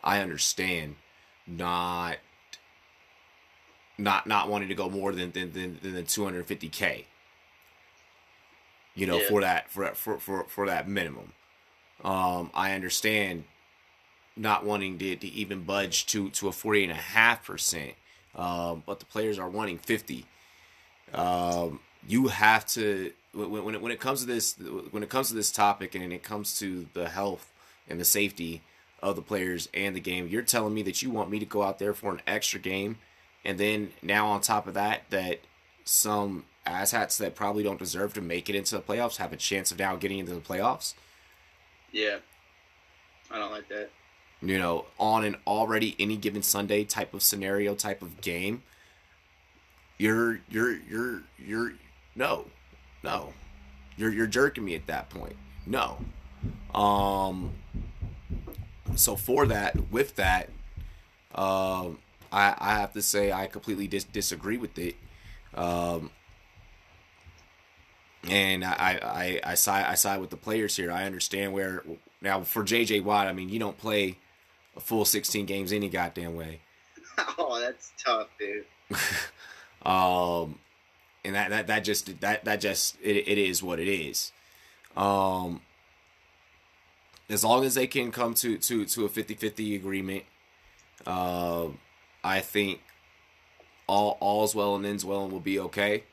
I 0.04 0.20
understand 0.20 0.96
not 1.48 2.18
not 3.98 4.28
not 4.28 4.50
wanting 4.50 4.70
to 4.70 4.76
go 4.76 4.90
more 4.90 5.14
than 5.14 5.32
than 5.32 5.54
than, 5.54 5.80
than 5.82 6.06
250k. 6.06 7.06
You 8.94 9.08
know, 9.08 9.20
yeah. 9.20 9.30
for 9.30 9.42
that 9.42 9.72
for 9.72 9.88
for 9.94 10.20
for 10.20 10.44
for 10.46 10.66
that 10.68 10.88
minimum. 10.88 11.34
Um, 12.04 12.50
I 12.54 12.74
understand 12.74 13.46
not 14.36 14.66
wanting 14.66 14.98
to, 15.00 15.16
to 15.16 15.28
even 15.28 15.64
budge 15.64 16.06
to 16.08 16.30
to 16.32 16.48
a 16.48 16.52
48.5 16.52 17.44
percent. 17.44 17.94
Um, 18.36 18.84
but 18.86 19.00
the 19.00 19.06
players 19.06 19.40
are 19.40 19.50
wanting 19.50 19.80
50. 19.80 20.26
Um, 21.14 21.80
you 22.08 22.28
have 22.28 22.66
to 22.68 23.12
when, 23.34 23.64
when 23.64 23.76
it, 23.76 23.82
when 23.82 23.92
it 23.92 24.00
comes 24.00 24.22
to 24.22 24.26
this 24.26 24.56
when 24.92 25.04
it 25.04 25.10
comes 25.10 25.30
to 25.30 25.36
this 25.36 25.52
topic 25.52 25.96
and 25.96 26.14
it 26.14 26.24
comes 26.24 26.58
to 26.60 26.88
the 26.94 27.10
health 27.10 27.52
and 27.88 28.00
the 28.00 28.06
safety 28.06 28.62
of 29.02 29.16
the 29.16 29.22
players 29.22 29.70
and 29.74 29.96
the 29.96 30.00
game. 30.00 30.28
You're 30.28 30.42
telling 30.42 30.74
me 30.74 30.84
that 30.84 31.02
you 31.02 31.10
want 31.10 31.30
me 31.30 31.40
to 31.40 31.46
go 31.46 31.64
out 31.64 31.80
there 31.80 31.94
for 31.94 32.12
an 32.12 32.22
extra 32.28 32.60
game, 32.60 32.98
and 33.44 33.58
then 33.58 33.92
now 34.02 34.28
on 34.28 34.42
top 34.42 34.68
of 34.68 34.74
that, 34.74 35.04
that 35.10 35.40
some 35.84 36.46
asshats 36.68 37.18
that 37.18 37.36
probably 37.36 37.64
don't 37.64 37.80
deserve 37.80 38.14
to 38.14 38.22
make 38.22 38.50
it 38.50 38.56
into 38.56 38.76
the 38.76 38.82
playoffs 38.82 39.18
have 39.18 39.34
a 39.34 39.38
chance 39.38 39.72
of 39.72 39.80
now 39.80 39.96
getting 39.96 40.20
into 40.20 40.34
the 40.34 40.42
playoffs. 40.42 40.94
Yeah, 41.92 42.18
I 43.32 43.40
don't 43.40 43.52
like 43.52 43.70
that. 43.70 43.90
You 44.42 44.58
know, 44.58 44.86
on 44.98 45.26
an 45.26 45.36
already 45.46 45.96
any 46.00 46.16
given 46.16 46.42
Sunday 46.42 46.86
type 46.86 47.14
of 47.14 47.22
scenario, 47.22 47.76
type 47.76 48.02
of 48.02 48.22
game. 48.22 48.64
You're 49.98 50.40
you're 50.50 50.78
you're 50.90 51.24
you're 51.38 51.74
no, 52.16 52.46
no, 53.04 53.34
you're 53.98 54.14
you're 54.14 54.28
jerking 54.28 54.64
me 54.64 54.76
at 54.76 54.88
that 54.88 55.10
point. 55.10 55.36
No, 55.66 55.98
um, 56.74 57.52
so 58.96 59.16
for 59.16 59.46
that, 59.48 59.92
with 59.92 60.16
that, 60.16 60.50
um, 61.36 62.00
I, 62.32 62.56
I 62.58 62.80
have 62.80 62.94
to 62.94 63.02
say 63.02 63.32
I 63.32 63.48
completely 63.48 63.88
dis- 63.88 64.04
disagree 64.06 64.58
with 64.58 64.78
it. 64.78 64.96
Um, 65.54 66.12
and 68.30 68.64
I, 68.64 69.00
I, 69.44 69.52
I 69.52 69.54
side 69.56 69.86
I 69.86 69.96
side 69.96 70.20
with 70.22 70.30
the 70.30 70.38
players 70.38 70.76
here. 70.76 70.92
I 70.92 71.06
understand 71.06 71.54
where 71.54 71.84
now 72.22 72.42
for 72.42 72.64
JJ 72.64 73.04
Watt. 73.04 73.28
I 73.28 73.34
mean, 73.34 73.50
you 73.50 73.60
don't 73.60 73.78
play 73.78 74.18
a 74.80 74.82
full 74.82 75.06
16 75.06 75.46
games 75.46 75.72
any 75.72 75.90
goddamn 75.90 76.36
way. 76.36 76.62
Oh, 77.38 77.60
that's 77.60 77.92
tough, 78.02 78.30
dude. 78.40 78.64
um, 79.86 80.58
and 81.26 81.36
that, 81.36 81.50
that 81.50 81.68
that 81.68 81.84
just 81.84 82.22
that 82.22 82.46
that 82.46 82.62
just 82.62 82.98
it, 83.02 83.28
it 83.28 83.38
is 83.38 83.62
what 83.62 83.78
it 83.78 83.90
is. 83.90 84.32
Um, 84.96 85.60
as 87.30 87.44
long 87.44 87.66
as 87.66 87.76
they 87.76 87.88
can 87.88 88.14
come 88.14 88.34
to 88.36 88.58
to 88.58 88.86
to 88.86 89.06
a 89.06 89.10
50-50 89.10 89.76
agreement, 89.76 90.24
uh, 91.06 91.68
I 92.24 92.40
think 92.40 92.80
all 93.86 94.18
all's 94.22 94.56
well 94.56 94.78
and 94.78 94.86
ends 94.86 95.04
well 95.04 95.24
and 95.24 95.34
will 95.34 95.42
be 95.42 95.60
okay. 95.60 96.06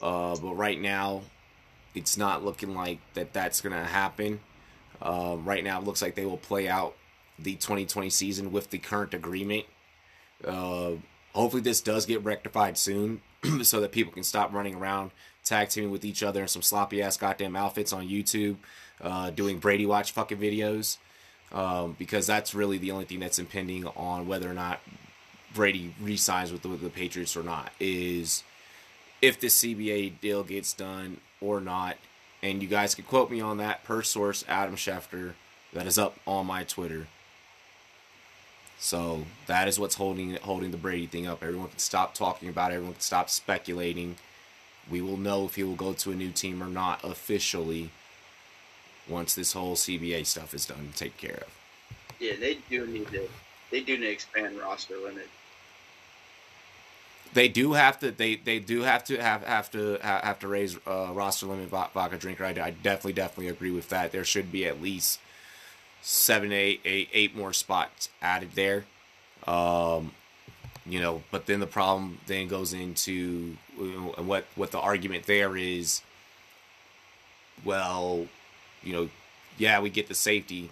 Uh, 0.00 0.36
but 0.36 0.54
right 0.54 0.80
now, 0.80 1.20
it's 1.94 2.16
not 2.16 2.42
looking 2.42 2.74
like 2.74 3.00
that 3.12 3.34
that's 3.34 3.60
gonna 3.60 3.84
happen. 3.84 4.40
Uh, 5.02 5.36
right 5.38 5.62
now, 5.62 5.78
it 5.80 5.84
looks 5.84 6.00
like 6.00 6.14
they 6.14 6.24
will 6.24 6.38
play 6.38 6.66
out 6.66 6.94
the 7.42 7.54
2020 7.54 8.10
season 8.10 8.52
with 8.52 8.70
the 8.70 8.78
current 8.78 9.14
agreement. 9.14 9.66
Uh, 10.46 10.92
hopefully, 11.34 11.62
this 11.62 11.80
does 11.80 12.06
get 12.06 12.24
rectified 12.24 12.78
soon, 12.78 13.20
so 13.62 13.80
that 13.80 13.92
people 13.92 14.12
can 14.12 14.22
stop 14.22 14.52
running 14.52 14.74
around 14.74 15.10
tag 15.44 15.68
teaming 15.68 15.90
with 15.90 16.04
each 16.04 16.22
other 16.22 16.42
in 16.42 16.48
some 16.48 16.62
sloppy 16.62 17.02
ass 17.02 17.16
goddamn 17.16 17.56
outfits 17.56 17.92
on 17.92 18.06
YouTube 18.06 18.56
uh, 19.00 19.30
doing 19.30 19.58
Brady 19.58 19.86
Watch 19.86 20.12
fucking 20.12 20.38
videos 20.38 20.98
um, 21.52 21.96
because 21.98 22.26
that's 22.26 22.54
really 22.54 22.78
the 22.78 22.90
only 22.90 23.04
thing 23.04 23.20
that's 23.20 23.38
impending 23.38 23.86
on 23.86 24.26
whether 24.26 24.50
or 24.50 24.54
not 24.54 24.80
Brady 25.54 25.94
resigns 26.00 26.52
with 26.52 26.62
the, 26.62 26.68
with 26.68 26.82
the 26.82 26.90
Patriots 26.90 27.36
or 27.36 27.42
not 27.42 27.72
is 27.80 28.44
if 29.20 29.40
the 29.40 29.48
CBA 29.48 30.20
deal 30.20 30.44
gets 30.44 30.72
done 30.72 31.18
or 31.40 31.60
not. 31.60 31.96
And 32.42 32.62
you 32.62 32.68
guys 32.68 32.94
can 32.94 33.04
quote 33.04 33.30
me 33.30 33.40
on 33.40 33.58
that 33.58 33.84
per 33.84 34.02
source 34.02 34.44
Adam 34.48 34.76
Schefter 34.76 35.34
that 35.72 35.86
is 35.86 35.98
up 35.98 36.16
on 36.26 36.46
my 36.46 36.64
Twitter. 36.64 37.06
So 38.80 39.24
that 39.46 39.68
is 39.68 39.78
what's 39.78 39.94
holding 39.94 40.36
holding 40.36 40.70
the 40.70 40.78
Brady 40.78 41.06
thing 41.06 41.26
up. 41.26 41.42
Everyone 41.42 41.68
can 41.68 41.78
stop 41.78 42.14
talking 42.14 42.48
about 42.48 42.72
it. 42.72 42.76
Everyone 42.76 42.94
can 42.94 43.02
stop 43.02 43.28
speculating. 43.28 44.16
We 44.90 45.02
will 45.02 45.18
know 45.18 45.44
if 45.44 45.54
he 45.56 45.62
will 45.62 45.76
go 45.76 45.92
to 45.92 46.12
a 46.12 46.14
new 46.14 46.30
team 46.30 46.62
or 46.62 46.66
not 46.66 47.04
officially 47.04 47.90
once 49.06 49.34
this 49.34 49.52
whole 49.52 49.76
CBA 49.76 50.24
stuff 50.24 50.54
is 50.54 50.64
done 50.64 50.78
and 50.78 50.96
taken 50.96 51.28
care 51.28 51.36
of. 51.42 51.48
Yeah, 52.18 52.32
they 52.40 52.58
do 52.70 52.86
need 52.86 53.08
to. 53.08 53.28
They 53.70 53.80
do 53.82 53.98
need 53.98 54.06
to 54.06 54.12
expand 54.12 54.58
roster 54.58 54.96
limit. 54.96 55.28
They 57.34 57.48
do 57.48 57.74
have 57.74 57.98
to. 58.00 58.10
They 58.10 58.36
they 58.36 58.58
do 58.60 58.80
have 58.80 59.04
to 59.04 59.18
have 59.18 59.44
have 59.44 59.70
to 59.72 59.98
have 60.00 60.38
to 60.38 60.48
raise 60.48 60.78
uh, 60.86 61.10
roster 61.12 61.44
limit 61.44 61.68
vodka 61.68 62.16
drinker. 62.16 62.46
I, 62.46 62.50
I 62.50 62.70
definitely 62.70 63.12
definitely 63.12 63.48
agree 63.48 63.72
with 63.72 63.90
that. 63.90 64.10
There 64.10 64.24
should 64.24 64.50
be 64.50 64.66
at 64.66 64.80
least 64.80 65.20
seven, 66.02 66.52
eight, 66.52 66.80
eight, 66.84 67.08
eight 67.12 67.36
more 67.36 67.52
spots 67.52 68.08
added 68.22 68.50
there. 68.54 68.84
Um, 69.46 70.12
you 70.86 71.00
know, 71.00 71.22
but 71.30 71.46
then 71.46 71.60
the 71.60 71.66
problem 71.66 72.18
then 72.26 72.48
goes 72.48 72.72
into 72.72 73.56
and 73.78 74.26
what 74.26 74.44
what 74.56 74.70
the 74.70 74.78
argument 74.78 75.26
there 75.26 75.56
is. 75.56 76.02
Well, 77.64 78.26
you 78.82 78.92
know, 78.92 79.08
yeah, 79.58 79.80
we 79.80 79.90
get 79.90 80.08
the 80.08 80.14
safety, 80.14 80.70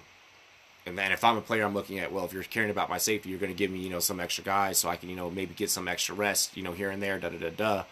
and 0.86 0.96
then 0.96 1.12
if 1.12 1.22
I'm 1.22 1.36
a 1.36 1.40
player, 1.42 1.64
I'm 1.64 1.74
looking 1.74 1.98
at 1.98 2.12
well, 2.12 2.24
if 2.24 2.32
you're 2.32 2.42
caring 2.42 2.70
about 2.70 2.88
my 2.88 2.98
safety, 2.98 3.28
you're 3.28 3.38
going 3.38 3.52
to 3.52 3.58
give 3.58 3.70
me 3.70 3.78
you 3.78 3.90
know 3.90 4.00
some 4.00 4.20
extra 4.20 4.42
guys 4.42 4.78
so 4.78 4.88
I 4.88 4.96
can 4.96 5.08
you 5.08 5.16
know 5.16 5.30
maybe 5.30 5.54
get 5.54 5.70
some 5.70 5.86
extra 5.88 6.14
rest 6.14 6.56
you 6.56 6.62
know 6.62 6.72
here 6.72 6.90
and 6.90 7.02
there. 7.02 7.18
Da 7.18 7.28
da 7.28 7.50
da 7.50 7.50
da. 7.50 7.84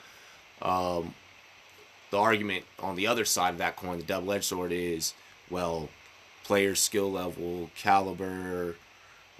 Um, 0.98 1.14
the 2.10 2.18
argument 2.18 2.64
on 2.80 2.96
the 2.96 3.06
other 3.06 3.24
side 3.24 3.50
of 3.50 3.58
that 3.58 3.76
coin, 3.76 3.98
the 3.98 4.04
double 4.04 4.32
edged 4.32 4.44
sword, 4.44 4.72
is 4.72 5.12
well, 5.50 5.88
players' 6.46 6.80
skill 6.80 7.10
level, 7.10 7.70
caliber, 7.74 8.76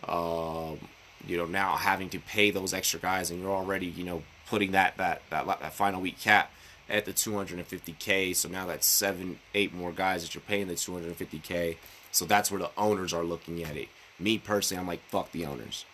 um, 0.09 0.79
you 1.25 1.37
know, 1.37 1.47
now 1.47 1.77
having 1.77 2.09
to 2.11 2.19
pay 2.19 2.51
those 2.51 2.75
extra 2.75 2.99
guys, 2.99 3.31
and 3.31 3.41
you're 3.41 3.51
already 3.55 3.87
you 3.87 4.05
know 4.05 4.23
putting 4.49 4.73
that 4.73 4.97
that 4.97 5.23
that, 5.31 5.47
that 5.47 5.73
final 5.73 6.01
week 6.01 6.19
cap 6.21 6.51
at 6.89 7.05
the 7.05 7.13
250k. 7.13 8.35
So 8.35 8.49
now 8.49 8.67
that's 8.67 8.87
seven, 8.87 9.39
eight 9.55 9.73
more 9.73 9.93
guys 9.93 10.23
that 10.23 10.35
you're 10.35 10.43
paying 10.43 10.67
the 10.67 10.75
250k. 10.75 11.77
So 12.11 12.25
that's 12.25 12.51
where 12.51 12.61
the 12.61 12.71
owners 12.77 13.13
are 13.13 13.25
looking 13.25 13.63
at 13.63 13.77
it. 13.77 13.89
Me 14.19 14.39
personally, 14.39 14.81
I'm 14.81 14.87
like, 14.87 15.03
fuck 15.09 15.31
the 15.33 15.47
owners. 15.47 15.85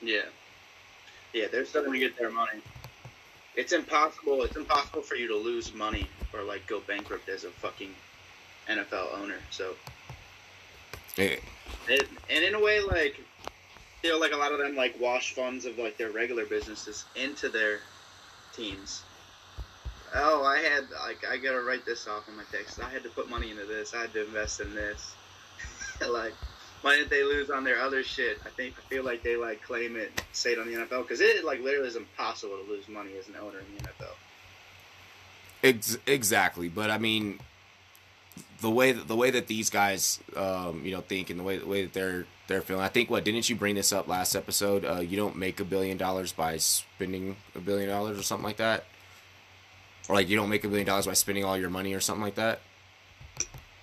Yeah, 0.00 0.22
yeah, 1.32 1.46
they're 1.50 1.64
still 1.64 1.84
gonna 1.84 1.98
get 1.98 2.18
their 2.18 2.30
money. 2.30 2.60
It's 3.54 3.72
impossible. 3.72 4.42
It's 4.42 4.56
impossible 4.56 5.02
for 5.02 5.14
you 5.14 5.28
to 5.28 5.36
lose 5.36 5.72
money 5.72 6.08
or 6.34 6.42
like 6.42 6.66
go 6.66 6.80
bankrupt 6.80 7.28
as 7.28 7.44
a 7.44 7.50
fucking 7.50 7.94
NFL 8.68 9.18
owner. 9.20 9.36
So, 9.50 9.74
yeah. 11.16 11.36
it, 11.88 12.08
and 12.30 12.44
in 12.44 12.54
a 12.54 12.60
way, 12.60 12.80
like 12.80 13.20
you 14.02 14.10
know, 14.10 14.18
like 14.18 14.32
a 14.32 14.36
lot 14.36 14.52
of 14.52 14.58
them 14.58 14.74
like 14.76 14.98
wash 15.00 15.34
funds 15.34 15.64
of 15.64 15.78
like 15.78 15.96
their 15.96 16.10
regular 16.10 16.44
businesses 16.44 17.04
into 17.14 17.48
their 17.48 17.78
teams. 18.54 19.02
Oh, 20.14 20.44
I 20.44 20.58
had 20.58 20.84
like 21.04 21.24
I 21.28 21.36
gotta 21.38 21.62
write 21.62 21.86
this 21.86 22.06
off 22.06 22.28
on 22.28 22.36
my 22.36 22.44
text. 22.50 22.80
I 22.80 22.90
had 22.90 23.02
to 23.04 23.08
put 23.10 23.30
money 23.30 23.50
into 23.50 23.64
this. 23.64 23.94
I 23.94 24.02
had 24.02 24.12
to 24.12 24.24
invest 24.24 24.60
in 24.60 24.74
this. 24.74 25.14
like, 26.08 26.34
why 26.82 26.96
didn't 26.96 27.10
they 27.10 27.22
lose 27.22 27.48
on 27.48 27.64
their 27.64 27.80
other 27.80 28.02
shit? 28.02 28.38
I 28.44 28.50
think 28.50 28.74
I 28.78 28.88
feel 28.88 29.04
like 29.04 29.22
they 29.22 29.36
like 29.36 29.62
claim 29.62 29.96
it, 29.96 30.22
say 30.32 30.52
it 30.52 30.58
on 30.58 30.66
the 30.66 30.74
NFL 30.74 31.02
because 31.02 31.20
it 31.20 31.44
like 31.44 31.62
literally 31.62 31.88
is 31.88 31.96
impossible 31.96 32.56
to 32.62 32.70
lose 32.70 32.88
money 32.88 33.12
as 33.18 33.28
an 33.28 33.36
owner 33.40 33.58
in 33.58 33.76
the 33.76 33.84
NFL. 33.84 34.14
Ex- 35.62 35.98
exactly, 36.06 36.68
but 36.68 36.90
I 36.90 36.98
mean, 36.98 37.38
the 38.62 38.70
way 38.70 38.92
that 38.92 39.08
the 39.08 39.16
way 39.16 39.30
that 39.30 39.48
these 39.48 39.68
guys, 39.68 40.20
um, 40.36 40.82
you 40.84 40.92
know, 40.92 41.00
think 41.00 41.28
and 41.30 41.38
the 41.38 41.42
way 41.42 41.58
the 41.58 41.66
way 41.66 41.82
that 41.82 41.92
they're 41.92 42.24
they're 42.46 42.62
feeling. 42.62 42.82
I 42.82 42.88
think 42.88 43.10
what 43.10 43.24
didn't 43.24 43.50
you 43.50 43.56
bring 43.56 43.74
this 43.74 43.92
up 43.92 44.06
last 44.06 44.34
episode? 44.34 44.84
Uh, 44.84 45.00
you 45.00 45.16
don't 45.16 45.36
make 45.36 45.60
a 45.60 45.64
billion 45.64 45.98
dollars 45.98 46.32
by 46.32 46.56
spending 46.56 47.36
a 47.54 47.58
billion 47.58 47.88
dollars 47.88 48.18
or 48.18 48.22
something 48.22 48.46
like 48.46 48.56
that, 48.58 48.84
or 50.08 50.14
like 50.14 50.28
you 50.28 50.36
don't 50.36 50.48
make 50.48 50.64
a 50.64 50.68
billion 50.68 50.86
dollars 50.86 51.06
by 51.06 51.12
spending 51.12 51.44
all 51.44 51.58
your 51.58 51.70
money 51.70 51.92
or 51.92 52.00
something 52.00 52.22
like 52.22 52.36
that. 52.36 52.60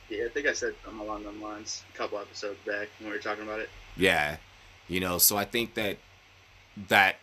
Yeah, 0.09 0.25
I 0.25 0.29
think 0.29 0.47
I 0.47 0.53
said 0.53 0.73
something 0.83 1.01
along 1.01 1.23
those 1.23 1.35
lines 1.35 1.83
a 1.93 1.97
couple 1.97 2.17
episodes 2.17 2.57
back 2.65 2.87
when 2.99 3.09
we 3.09 3.15
were 3.15 3.21
talking 3.21 3.43
about 3.43 3.59
it. 3.59 3.69
Yeah, 3.97 4.37
you 4.87 5.01
know, 5.01 5.17
so 5.17 5.35
I 5.35 5.43
think 5.43 5.73
that 5.73 5.97
that 6.87 7.17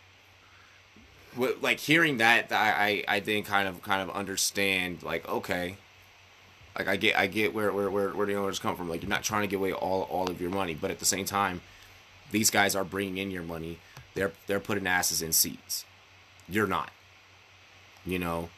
like 1.59 1.79
hearing 1.79 2.17
that 2.17 2.51
I 2.51 3.03
I, 3.07 3.15
I 3.15 3.19
then 3.19 3.41
kind 3.41 3.67
of 3.67 3.81
kind 3.81 4.07
of 4.07 4.15
understand 4.15 5.01
like 5.01 5.27
okay 5.27 5.77
like 6.77 6.87
I 6.87 6.95
get, 6.95 7.17
I 7.17 7.27
get 7.27 7.53
where 7.53 7.71
where 7.71 7.89
where, 7.89 8.09
where 8.09 8.27
the 8.27 8.35
owners 8.35 8.59
come 8.59 8.75
from. 8.75 8.89
Like 8.89 9.01
you're 9.01 9.09
not 9.09 9.23
trying 9.23 9.41
to 9.41 9.47
give 9.47 9.59
away 9.59 9.73
all 9.73 10.03
all 10.03 10.29
of 10.29 10.39
your 10.39 10.51
money, 10.51 10.73
but 10.73 10.91
at 10.91 10.99
the 10.99 11.05
same 11.05 11.25
time, 11.25 11.61
these 12.31 12.49
guys 12.49 12.75
are 12.75 12.83
bringing 12.83 13.17
in 13.17 13.31
your 13.31 13.43
money. 13.43 13.79
They're 14.13 14.33
they're 14.45 14.59
putting 14.59 14.87
asses 14.87 15.21
in 15.21 15.31
seats. 15.31 15.85
You're 16.47 16.67
not. 16.67 16.91
You 18.05 18.19
know, 18.19 18.49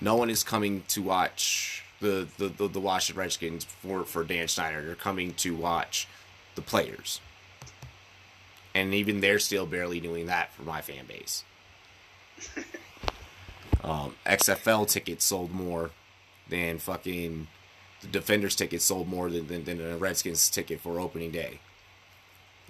no 0.00 0.16
one 0.16 0.30
is 0.30 0.42
coming 0.42 0.82
to 0.88 1.02
watch 1.02 1.84
the 2.00 2.26
the 2.38 2.48
the, 2.48 2.68
the 2.68 2.80
Washington 2.80 3.20
Redskins 3.20 3.64
for 3.64 4.04
for 4.04 4.24
Dan 4.24 4.48
Snyder. 4.48 4.84
They're 4.84 4.94
coming 4.94 5.34
to 5.34 5.54
watch 5.54 6.08
the 6.54 6.62
players. 6.62 7.20
And 8.74 8.92
even 8.92 9.20
they're 9.20 9.38
still 9.38 9.66
barely 9.66 10.00
doing 10.00 10.26
that 10.26 10.52
for 10.52 10.62
my 10.62 10.80
fan 10.80 11.06
base. 11.06 11.44
um, 13.84 14.16
XFL 14.26 14.88
tickets 14.88 15.24
sold 15.24 15.52
more 15.52 15.90
than 16.48 16.78
fucking 16.78 17.46
the 18.00 18.08
Defenders 18.08 18.54
ticket 18.54 18.82
sold 18.82 19.08
more 19.08 19.30
than, 19.30 19.46
than, 19.46 19.64
than 19.64 19.80
a 19.80 19.96
Redskins 19.96 20.48
ticket 20.50 20.80
for 20.80 21.00
opening 21.00 21.30
day. 21.30 21.60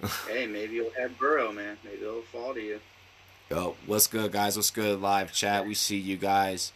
hey, 0.27 0.47
maybe 0.47 0.75
you'll 0.75 0.91
have 0.97 1.17
Burrow, 1.17 1.51
man. 1.51 1.77
Maybe 1.83 2.01
it'll 2.01 2.21
fall 2.21 2.53
to 2.53 2.61
you. 2.61 2.79
Yo, 3.49 3.75
what's 3.85 4.07
good, 4.07 4.31
guys? 4.31 4.55
What's 4.55 4.71
good, 4.71 5.01
live 5.01 5.31
chat? 5.31 5.65
We 5.65 5.73
see 5.73 5.97
you 5.97 6.17
guys. 6.17 6.71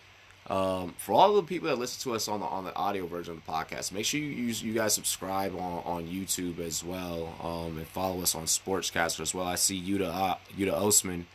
Um, 0.47 0.95
for 0.97 1.13
all 1.13 1.35
the 1.35 1.43
people 1.43 1.67
that 1.67 1.77
listen 1.77 2.01
to 2.09 2.15
us 2.15 2.27
on 2.27 2.39
the 2.39 2.45
on 2.47 2.63
the 2.63 2.75
audio 2.75 3.05
version 3.05 3.35
of 3.35 3.45
the 3.45 3.51
podcast, 3.51 3.91
make 3.91 4.05
sure 4.05 4.19
you 4.19 4.29
use 4.29 4.63
you 4.63 4.73
guys 4.73 4.93
subscribe 4.93 5.53
on, 5.55 5.83
on 5.85 6.07
YouTube 6.07 6.59
as 6.59 6.83
well, 6.83 7.35
um, 7.43 7.77
and 7.77 7.88
follow 7.88 8.21
us 8.21 8.33
on 8.33 8.45
Sportscaster 8.45 9.19
as 9.19 9.33
well. 9.33 9.45
I 9.45 9.55
see 9.55 9.79
Yuta 9.79 10.12
uh, 10.12 10.35
Yuta 10.57 10.73
Osman, 10.73 11.27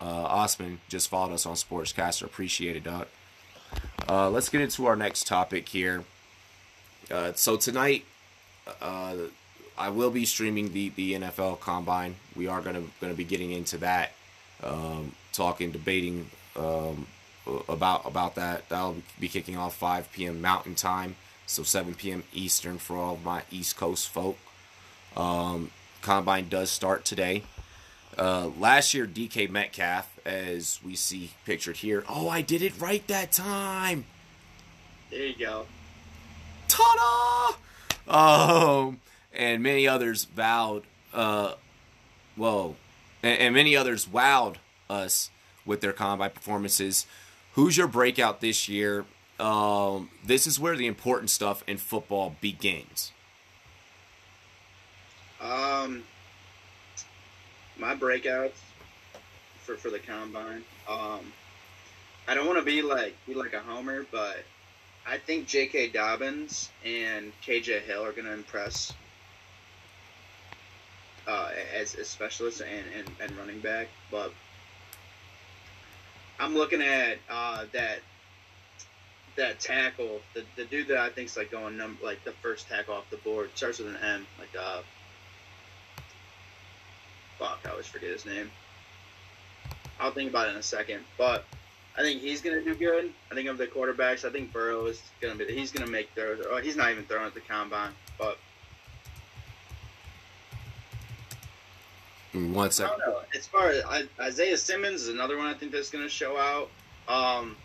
uh, 0.00 0.04
Osman 0.04 0.80
just 0.88 1.08
followed 1.08 1.34
us 1.34 1.46
on 1.46 1.54
Sportscaster. 1.54 2.24
Appreciate 2.24 2.76
it, 2.76 2.84
Doc. 2.84 3.08
Uh, 4.08 4.30
let's 4.30 4.48
get 4.48 4.62
into 4.62 4.86
our 4.86 4.96
next 4.96 5.26
topic 5.26 5.68
here. 5.68 6.02
Uh, 7.10 7.32
so 7.34 7.56
tonight, 7.56 8.04
uh, 8.80 9.14
I 9.76 9.90
will 9.90 10.10
be 10.10 10.24
streaming 10.24 10.72
the, 10.72 10.88
the 10.90 11.14
NFL 11.14 11.60
Combine. 11.60 12.16
We 12.34 12.46
are 12.46 12.60
gonna 12.62 12.82
gonna 13.00 13.14
be 13.14 13.24
getting 13.24 13.50
into 13.52 13.76
that, 13.78 14.12
um, 14.62 15.14
talking, 15.32 15.70
debating 15.70 16.30
um, 16.56 17.06
about 17.68 18.06
about 18.06 18.34
that. 18.36 18.68
That'll 18.70 18.96
be 19.20 19.28
kicking 19.28 19.56
off 19.58 19.76
5 19.76 20.10
p.m. 20.12 20.40
Mountain 20.40 20.74
Time, 20.74 21.16
so 21.46 21.62
7 21.62 21.94
p.m. 21.94 22.24
Eastern 22.32 22.78
for 22.78 22.96
all 22.96 23.14
of 23.14 23.24
my 23.24 23.42
East 23.50 23.76
Coast 23.76 24.08
folk. 24.08 24.38
Um, 25.16 25.70
Combine 26.00 26.48
does 26.48 26.70
start 26.70 27.04
today. 27.04 27.42
Uh, 28.18 28.50
last 28.58 28.94
year, 28.94 29.06
DK 29.06 29.48
Metcalf, 29.48 30.18
as 30.26 30.80
we 30.84 30.96
see 30.96 31.30
pictured 31.46 31.76
here. 31.76 32.04
Oh, 32.08 32.28
I 32.28 32.42
did 32.42 32.62
it 32.62 32.72
right 32.80 33.06
that 33.06 33.30
time. 33.30 34.06
There 35.10 35.24
you 35.24 35.38
go. 35.38 35.66
Ta-da! 36.66 37.56
Um, 38.08 39.00
and 39.32 39.62
many 39.62 39.86
others 39.86 40.24
vowed, 40.24 40.82
uh, 41.14 41.54
whoa, 42.34 42.76
and, 43.22 43.38
and 43.38 43.54
many 43.54 43.76
others 43.76 44.06
wowed 44.06 44.56
us 44.90 45.30
with 45.64 45.80
their 45.80 45.92
combine 45.92 46.30
performances. 46.30 47.06
Who's 47.52 47.76
your 47.76 47.86
breakout 47.86 48.40
this 48.40 48.68
year? 48.68 49.04
Um, 49.38 50.10
this 50.24 50.46
is 50.46 50.58
where 50.58 50.76
the 50.76 50.86
important 50.86 51.30
stuff 51.30 51.62
in 51.68 51.76
football 51.76 52.36
begins. 52.40 53.12
Um, 55.40 56.02
my 57.78 57.94
breakouts 57.94 58.58
for 59.60 59.76
for 59.76 59.90
the 59.90 59.98
combine. 59.98 60.64
Um, 60.88 61.20
I 62.26 62.34
don't 62.34 62.46
want 62.46 62.58
to 62.58 62.64
be 62.64 62.82
like 62.82 63.14
be 63.26 63.34
like 63.34 63.54
a 63.54 63.60
homer, 63.60 64.06
but 64.10 64.44
I 65.06 65.16
think 65.18 65.46
J.K. 65.46 65.88
Dobbins 65.88 66.70
and 66.84 67.32
KJ 67.46 67.82
Hill 67.82 68.04
are 68.04 68.12
going 68.12 68.26
to 68.26 68.34
impress 68.34 68.92
uh, 71.26 71.50
as, 71.74 71.94
as 71.94 72.08
specialists 72.08 72.60
and, 72.60 72.84
and, 72.96 73.10
and 73.20 73.38
running 73.38 73.60
back. 73.60 73.88
But 74.10 74.32
I'm 76.38 76.54
looking 76.54 76.82
at 76.82 77.18
uh, 77.30 77.64
that 77.72 78.00
that 79.36 79.60
tackle, 79.60 80.20
the, 80.34 80.42
the 80.56 80.64
dude 80.64 80.88
that 80.88 80.98
I 80.98 81.10
think 81.10 81.28
is 81.28 81.36
like 81.36 81.50
going 81.50 81.76
number 81.76 82.04
like 82.04 82.24
the 82.24 82.32
first 82.32 82.68
tackle 82.68 82.94
off 82.94 83.08
the 83.10 83.18
board 83.18 83.50
starts 83.54 83.78
with 83.78 83.88
an 83.88 83.96
M, 84.02 84.26
like 84.38 84.50
uh, 84.58 84.82
fuck, 87.38 87.60
I 87.64 87.70
always 87.70 87.86
forget 87.86 88.10
his 88.10 88.26
name. 88.26 88.50
I'll 90.00 90.12
think 90.12 90.30
about 90.30 90.48
it 90.48 90.52
in 90.52 90.56
a 90.56 90.62
second, 90.62 91.04
but 91.16 91.44
I 91.96 92.02
think 92.02 92.20
he's 92.20 92.40
gonna 92.40 92.62
do 92.62 92.74
good. 92.74 93.12
I 93.30 93.34
think 93.34 93.48
of 93.48 93.58
the 93.58 93.66
quarterbacks, 93.66 94.24
I 94.24 94.30
think 94.30 94.52
Burrow 94.52 94.86
is 94.86 95.02
gonna 95.20 95.34
be. 95.34 95.46
He's 95.52 95.72
gonna 95.72 95.90
make 95.90 96.10
throws. 96.14 96.44
Oh, 96.48 96.58
he's 96.58 96.76
not 96.76 96.90
even 96.90 97.04
throwing 97.04 97.26
at 97.26 97.34
the 97.34 97.40
combine, 97.40 97.92
but 98.18 98.38
one 102.32 102.70
second. 102.70 103.00
I 103.02 103.06
don't 103.06 103.14
know. 103.14 103.20
As 103.36 103.46
far 103.46 103.70
as 103.70 103.84
I, 103.84 104.04
Isaiah 104.20 104.56
Simmons 104.56 105.02
is 105.02 105.08
another 105.08 105.36
one 105.36 105.46
I 105.46 105.54
think 105.54 105.72
that's 105.72 105.90
gonna 105.90 106.08
show 106.08 106.36
out. 106.36 106.70
Um, 107.08 107.56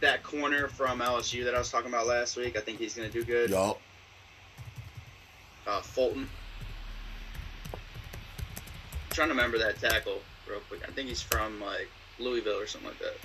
that 0.00 0.22
corner 0.22 0.66
from 0.68 1.00
LSU 1.00 1.44
that 1.44 1.54
I 1.54 1.58
was 1.58 1.70
talking 1.70 1.90
about 1.90 2.06
last 2.06 2.36
week, 2.36 2.56
I 2.56 2.60
think 2.60 2.78
he's 2.78 2.94
gonna 2.94 3.10
do 3.10 3.22
good. 3.22 3.50
Yup. 3.50 3.80
uh, 5.66 5.80
Fulton. 5.82 6.28
I'm 9.10 9.14
trying 9.16 9.28
to 9.28 9.34
remember 9.34 9.58
that 9.58 9.80
tackle 9.80 10.20
real 10.48 10.60
quick. 10.68 10.82
I 10.86 10.92
think 10.92 11.08
he's 11.08 11.20
from 11.20 11.60
like 11.60 11.88
Louisville 12.20 12.60
or 12.60 12.66
something 12.68 12.90
like 12.90 12.98
that. 13.00 13.16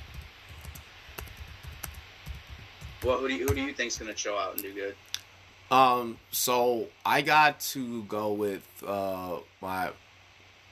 Well, 3.03 3.19
who 3.19 3.27
do 3.27 3.35
you 3.35 3.45
who 3.45 3.53
do 3.53 3.61
you 3.61 3.71
think's 3.71 3.95
gonna 3.99 4.17
show 4.17 4.35
out 4.35 4.53
and 4.53 4.63
do 4.63 4.73
good? 4.73 4.95
Um, 5.69 6.17
so 6.31 6.87
I 7.05 7.21
got 7.21 7.59
to 7.59 8.03
go 8.03 8.33
with 8.33 8.67
uh 8.85 9.37
my 9.61 9.91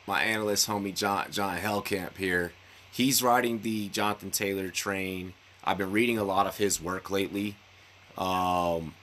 my 0.07 0.23
analyst 0.23 0.67
homie 0.67 0.95
John 0.95 1.27
John 1.29 1.59
Hellcamp 1.59 2.17
here. 2.17 2.53
He's 2.91 3.21
riding 3.21 3.61
the 3.61 3.89
Jonathan 3.89 4.31
Taylor 4.31 4.69
train. 4.69 5.33
I've 5.63 5.77
been 5.77 5.91
reading 5.91 6.17
a 6.17 6.23
lot 6.23 6.47
of 6.47 6.57
his 6.57 6.81
work 6.81 7.11
lately. 7.11 7.55
Um 8.17 8.95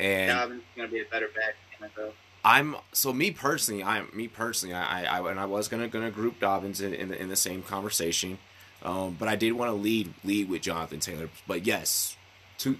and 0.00 0.28
Dobbins 0.28 0.62
gonna 0.74 0.88
be 0.88 1.00
a 1.02 1.04
better 1.04 1.28
back 1.28 1.54
in 1.78 1.86
NFL. 1.86 2.12
I'm 2.44 2.76
so 2.92 3.12
me 3.12 3.30
personally. 3.30 3.84
I'm 3.84 4.08
me 4.12 4.26
personally. 4.28 4.74
I, 4.74 5.04
I 5.04 5.30
and 5.30 5.38
I 5.38 5.46
was 5.46 5.68
gonna 5.68 5.88
gonna 5.88 6.10
group 6.10 6.40
Dobbins 6.40 6.80
in 6.80 6.92
in 6.92 7.08
the, 7.08 7.20
in 7.20 7.28
the 7.28 7.36
same 7.36 7.62
conversation, 7.62 8.38
um, 8.82 9.16
but 9.18 9.28
I 9.28 9.36
did 9.36 9.52
want 9.52 9.68
to 9.70 9.74
lead 9.74 10.12
lead 10.24 10.48
with 10.48 10.62
Jonathan 10.62 10.98
Taylor. 10.98 11.28
But 11.46 11.66
yes, 11.66 12.16
to 12.58 12.76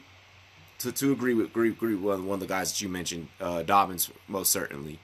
to, 0.80 0.90
to 0.90 1.12
agree 1.12 1.34
with 1.34 1.46
agree, 1.46 1.70
agree 1.70 1.94
with 1.94 2.20
one 2.20 2.34
of 2.34 2.40
the 2.40 2.46
guys 2.46 2.72
that 2.72 2.80
you 2.80 2.88
mentioned, 2.88 3.28
uh, 3.40 3.62
Dobbins 3.62 4.10
most 4.26 4.50
certainly 4.50 4.98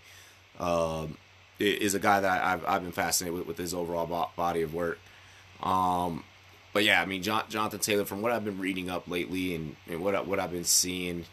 um, 0.59 1.17
is 1.61 1.95
a 1.95 2.01
guy 2.01 2.21
that 2.21 2.45
I've 2.45 2.65
I've 2.67 2.83
been 2.83 2.93
fascinated 2.93 3.39
with 3.39 3.47
with 3.47 3.59
his 3.59 3.73
overall 3.73 4.07
bo- 4.07 4.31
body 4.37 4.63
of 4.63 4.75
work. 4.75 4.99
Um, 5.63 6.25
but 6.73 6.83
yeah, 6.83 7.01
I 7.01 7.07
mean 7.07 7.23
John, 7.23 7.45
Jonathan 7.49 7.79
Taylor, 7.79 8.05
from 8.05 8.23
what 8.23 8.33
I've 8.33 8.45
been 8.45 8.59
reading 8.59 8.91
up 8.91 9.07
lately 9.09 9.55
and, 9.55 9.77
and 9.89 10.03
what 10.03 10.17
I, 10.17 10.21
what 10.21 10.41
I've 10.41 10.53
been 10.53 10.65
seeing. 10.65 11.27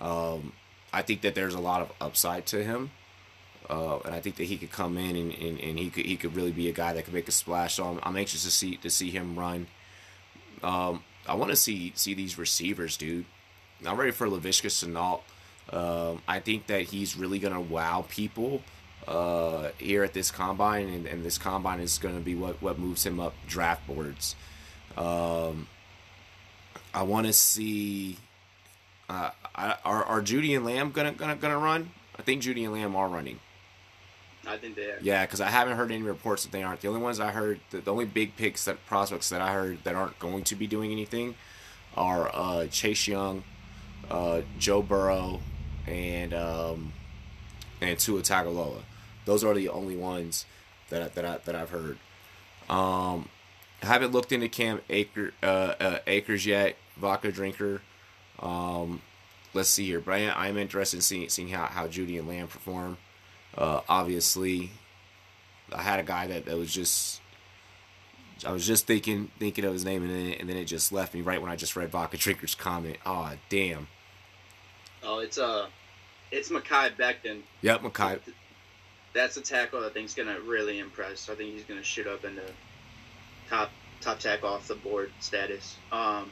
Um, 0.00 0.52
I 0.92 1.02
think 1.02 1.20
that 1.22 1.34
there's 1.34 1.54
a 1.54 1.60
lot 1.60 1.82
of 1.82 1.92
upside 2.00 2.46
to 2.46 2.64
him, 2.64 2.90
uh, 3.68 3.98
and 4.04 4.14
I 4.14 4.20
think 4.20 4.36
that 4.36 4.44
he 4.44 4.56
could 4.56 4.72
come 4.72 4.96
in 4.96 5.16
and, 5.16 5.32
and, 5.32 5.60
and 5.60 5.78
he 5.78 5.90
could 5.90 6.06
he 6.06 6.16
could 6.16 6.34
really 6.34 6.52
be 6.52 6.68
a 6.68 6.72
guy 6.72 6.92
that 6.92 7.04
could 7.04 7.14
make 7.14 7.28
a 7.28 7.32
splash. 7.32 7.74
So 7.74 7.84
I'm, 7.84 8.00
I'm 8.02 8.16
anxious 8.16 8.44
to 8.44 8.50
see 8.50 8.76
to 8.76 8.90
see 8.90 9.10
him 9.10 9.38
run. 9.38 9.66
Um, 10.62 11.04
I 11.26 11.34
want 11.34 11.50
to 11.50 11.56
see 11.56 11.92
see 11.94 12.14
these 12.14 12.38
receivers, 12.38 12.96
dude. 12.96 13.26
I'm 13.86 13.96
ready 13.96 14.12
for 14.12 14.26
Laviska 14.26 14.68
Shenault. 14.68 15.20
Um, 15.70 16.22
I 16.26 16.40
think 16.40 16.66
that 16.68 16.82
he's 16.82 17.16
really 17.16 17.38
gonna 17.38 17.60
wow 17.60 18.06
people 18.08 18.62
uh, 19.06 19.70
here 19.78 20.02
at 20.02 20.14
this 20.14 20.30
combine, 20.30 20.88
and, 20.88 21.06
and 21.06 21.24
this 21.24 21.38
combine 21.38 21.80
is 21.80 21.98
gonna 21.98 22.20
be 22.20 22.34
what 22.34 22.60
what 22.62 22.78
moves 22.78 23.04
him 23.04 23.20
up 23.20 23.34
draft 23.46 23.86
boards. 23.86 24.34
Um, 24.96 25.68
I 26.94 27.02
want 27.02 27.26
to 27.26 27.32
see. 27.32 28.16
Uh, 29.08 29.30
are 29.54 30.04
are 30.04 30.22
Jeudy 30.22 30.54
and 30.54 30.64
Lamb 30.64 30.92
gonna 30.92 31.12
gonna 31.12 31.36
gonna 31.36 31.58
run? 31.58 31.90
I 32.18 32.22
think 32.22 32.42
Jeudy 32.42 32.64
and 32.64 32.72
Lamb 32.72 32.94
are 32.94 33.08
running. 33.08 33.40
I 34.46 34.56
think 34.56 34.76
they 34.76 34.90
are. 34.90 34.98
Yeah, 35.00 35.24
because 35.24 35.40
I 35.40 35.50
haven't 35.50 35.76
heard 35.76 35.90
any 35.90 36.02
reports 36.02 36.44
that 36.44 36.52
they 36.52 36.62
aren't. 36.62 36.80
The 36.80 36.88
only 36.88 37.00
ones 37.00 37.20
I 37.20 37.30
heard, 37.30 37.60
the, 37.70 37.78
the 37.78 37.92
only 37.92 38.06
big 38.06 38.36
picks 38.36 38.64
that 38.64 38.84
prospects 38.86 39.28
that 39.30 39.40
I 39.40 39.52
heard 39.52 39.84
that 39.84 39.94
aren't 39.94 40.18
going 40.18 40.44
to 40.44 40.56
be 40.56 40.66
doing 40.66 40.90
anything 40.90 41.34
are 41.96 42.30
uh, 42.32 42.66
Chase 42.66 43.06
Young, 43.08 43.44
uh, 44.10 44.42
Joe 44.58 44.82
Burrow, 44.82 45.40
and 45.86 46.32
um, 46.32 46.92
and 47.80 47.98
Tua 47.98 48.22
Tagovailoa. 48.22 48.82
Those 49.24 49.44
are 49.44 49.54
the 49.54 49.68
only 49.68 49.96
ones 49.96 50.46
that 50.90 51.02
I, 51.02 51.08
that 51.08 51.24
I, 51.24 51.38
that 51.44 51.54
I've 51.54 51.70
heard. 51.70 51.98
Um, 52.70 53.28
haven't 53.82 54.12
looked 54.12 54.32
into 54.32 54.48
Cam 54.48 54.80
Aker, 54.88 55.32
uh, 55.42 55.46
uh, 55.46 55.98
Akers 56.06 56.46
yet. 56.46 56.76
Vodka 56.96 57.30
drinker. 57.30 57.80
Um, 58.40 59.02
let's 59.54 59.68
see 59.68 59.86
here, 59.86 60.00
but 60.00 60.12
I, 60.12 60.48
am 60.48 60.56
interested 60.56 60.98
in 60.98 61.02
seeing 61.02 61.28
seeing 61.28 61.48
how, 61.48 61.66
how 61.66 61.86
Jeudy 61.86 62.18
and 62.18 62.28
Lamb 62.28 62.48
perform. 62.48 62.98
Uh, 63.56 63.80
obviously, 63.88 64.70
I 65.72 65.82
had 65.82 66.00
a 66.00 66.04
guy 66.04 66.26
that, 66.28 66.46
that 66.46 66.56
was 66.56 66.72
just. 66.72 67.20
I 68.46 68.52
was 68.52 68.64
just 68.64 68.86
thinking 68.86 69.32
thinking 69.40 69.64
of 69.64 69.72
his 69.72 69.84
name, 69.84 70.04
and 70.04 70.12
then, 70.12 70.32
and 70.34 70.48
then 70.48 70.56
it 70.56 70.66
just 70.66 70.92
left 70.92 71.12
me 71.12 71.22
right 71.22 71.42
when 71.42 71.50
I 71.50 71.56
just 71.56 71.74
read 71.74 71.90
Vodka 71.90 72.16
Drinker's 72.16 72.54
comment. 72.54 72.96
Oh, 73.04 73.32
damn. 73.48 73.88
Oh, 75.02 75.18
it's 75.18 75.38
uh, 75.38 75.66
it's 76.30 76.48
Mekhi 76.48 76.96
Becton. 76.96 77.42
Yep, 77.62 77.82
Mekhi. 77.82 78.20
That's 79.12 79.36
a 79.36 79.40
tackle 79.40 79.84
I 79.84 79.88
think's 79.88 80.14
gonna 80.14 80.38
really 80.40 80.78
impress. 80.78 81.28
I 81.28 81.34
think 81.34 81.52
he's 81.52 81.64
gonna 81.64 81.82
shoot 81.82 82.06
up 82.06 82.24
into 82.24 82.42
top 83.48 83.70
top 84.00 84.20
tackle 84.20 84.50
off 84.50 84.68
the 84.68 84.76
board 84.76 85.10
status. 85.18 85.76
Um, 85.90 86.30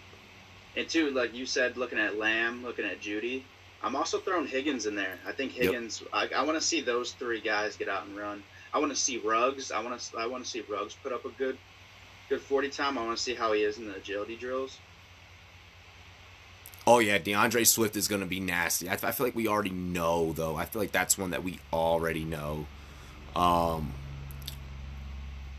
and 0.77 0.89
two, 0.89 1.11
like 1.11 1.35
you 1.35 1.47
said, 1.47 1.77
looking 1.77 1.99
at 1.99 2.19
Lamb, 2.19 2.63
looking 2.65 2.85
at 2.85 3.01
Jeudy, 3.01 3.43
I'm 3.83 3.97
also 3.97 4.19
throwing 4.19 4.47
Higgins 4.47 4.87
in 4.87 4.95
there. 4.95 5.19
I 5.27 5.33
think 5.33 5.57
Yep. 5.57 5.65
Higgins. 5.65 6.03
I, 6.13 6.29
I 6.37 6.43
want 6.43 6.59
to 6.61 6.67
see 6.67 6.81
those 6.81 7.13
three 7.13 7.41
guys 7.41 7.77
get 7.77 7.89
out 7.89 8.07
and 8.07 8.17
run. 8.17 8.43
I 8.73 8.79
want 8.79 8.93
to 8.93 8.97
see 8.99 9.19
Ruggs. 9.19 9.71
I 9.71 9.81
want 9.81 9.99
to. 9.99 10.19
I 10.19 10.27
want 10.27 10.45
to 10.45 10.51
see 10.51 10.63
Ruggs 10.69 10.97
put 11.03 11.13
up 11.13 11.25
a 11.25 11.31
good, 11.31 11.57
good 12.29 12.41
40 12.41 12.69
time. 12.71 12.99
I 12.99 13.05
want 13.05 13.17
to 13.17 13.23
see 13.23 13.35
how 13.35 13.53
he 13.53 13.63
is 13.63 13.79
in 13.79 13.87
the 13.89 13.95
agility 13.97 14.37
drills. 14.37 14.79
Oh 16.89 17.01
yeah, 17.01 17.19
DeAndre 17.19 17.67
Swift 17.67 17.97
is 17.97 18.07
gonna 18.07 18.27
be 18.27 18.39
nasty. 18.39 18.89
I, 18.89 18.93
I 18.95 19.13
feel 19.13 19.27
like 19.27 19.35
we 19.35 19.49
already 19.49 19.71
know 19.71 20.33
though. 20.33 20.57
I 20.57 20.67
feel 20.67 20.81
like 20.81 20.93
that's 20.93 21.19
one 21.19 21.31
that 21.31 21.43
we 21.43 21.59
already 21.73 22.25
know. 22.25 22.67
Um, 23.35 23.93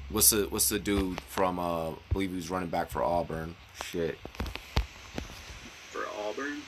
what's 0.09 0.29
the 0.29 0.43
what's 0.49 0.69
the 0.69 0.79
dude 0.79 1.19
from 1.21 1.59
uh, 1.59 1.89
I 1.91 1.95
believe 2.13 2.29
he 2.29 2.35
was 2.37 2.49
running 2.49 2.69
back 2.69 2.89
for 2.89 3.03
Auburn. 3.03 3.55
Shit, 3.83 4.17
Auburn, 6.37 6.61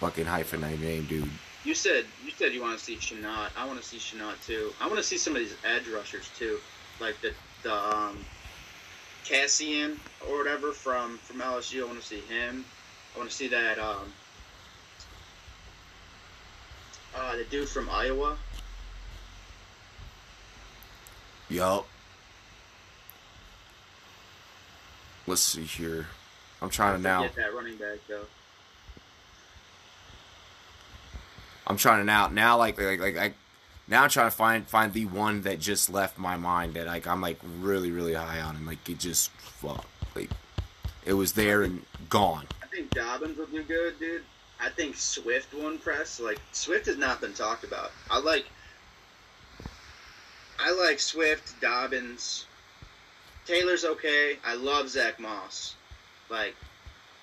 fucking 0.00 0.24
hyphenate 0.24 0.80
name, 0.80 1.04
dude. 1.04 1.28
you 1.64 1.74
said 1.74 2.06
you 2.24 2.30
said 2.30 2.52
you 2.52 2.62
want 2.62 2.78
to 2.78 2.82
see 2.84 2.96
Shenault. 2.96 3.50
I 3.56 3.66
want 3.66 3.80
to 3.80 3.86
see 3.86 3.98
Shenault 3.98 4.44
too. 4.46 4.72
I 4.80 4.86
want 4.86 4.98
to 4.98 5.02
see 5.02 5.18
some 5.18 5.34
of 5.34 5.40
these 5.40 5.54
edge 5.64 5.86
rushers 5.88 6.30
too, 6.38 6.58
like 7.00 7.20
the 7.20 7.32
the 7.62 7.74
um, 7.74 8.18
Cassian 9.24 10.00
or 10.28 10.38
whatever 10.38 10.72
from 10.72 11.18
from 11.18 11.40
LSU. 11.40 11.82
I 11.82 11.86
want 11.86 12.00
to 12.00 12.06
see 12.06 12.20
him. 12.20 12.64
I 13.14 13.18
want 13.18 13.30
to 13.30 13.36
see 13.36 13.48
that 13.48 13.78
um, 13.78 14.12
uh, 17.16 17.36
the 17.36 17.44
dude 17.44 17.68
from 17.68 17.88
Iowa. 17.90 18.36
Yup. 21.50 21.86
Let's 25.26 25.42
see 25.42 25.64
here. 25.64 26.06
I'm 26.60 26.70
trying 26.70 26.96
to 26.96 27.02
now. 27.02 27.22
Get 27.22 27.36
that 27.36 27.54
running 27.54 27.76
back 27.76 27.98
though. 28.08 28.26
I'm 31.66 31.76
trying 31.76 32.00
to 32.00 32.04
now 32.04 32.28
now 32.28 32.56
like 32.56 32.80
like 32.80 32.98
like 32.98 33.14
like 33.14 33.34
now 33.86 34.04
I'm 34.04 34.10
trying 34.10 34.30
to 34.30 34.36
find 34.36 34.66
find 34.66 34.92
the 34.92 35.04
one 35.04 35.42
that 35.42 35.60
just 35.60 35.90
left 35.90 36.18
my 36.18 36.36
mind 36.36 36.74
that 36.74 36.86
like 36.86 37.06
I'm 37.06 37.20
like 37.20 37.38
really 37.60 37.90
really 37.90 38.14
high 38.14 38.40
on 38.40 38.56
and 38.56 38.66
like 38.66 38.88
it 38.88 38.98
just 38.98 39.30
fuck 39.32 39.86
like 40.16 40.30
it 41.04 41.12
was 41.12 41.32
there 41.32 41.62
and 41.62 41.84
gone. 42.08 42.46
I 42.62 42.66
think 42.66 42.90
Dobbins 42.90 43.38
would 43.38 43.50
do 43.50 43.62
good, 43.62 43.98
dude. 43.98 44.22
I 44.60 44.70
think 44.70 44.96
Swift 44.96 45.54
won 45.54 45.78
press. 45.78 46.18
Like 46.18 46.40
Swift 46.52 46.86
has 46.86 46.96
not 46.96 47.20
been 47.20 47.34
talked 47.34 47.64
about. 47.64 47.92
I 48.10 48.18
like 48.18 48.46
I 50.58 50.72
like 50.72 50.98
Swift, 50.98 51.60
Dobbins. 51.60 52.46
Taylor's 53.46 53.84
okay. 53.84 54.38
I 54.44 54.54
love 54.54 54.88
Zach 54.88 55.20
Moss. 55.20 55.74
Like 56.30 56.54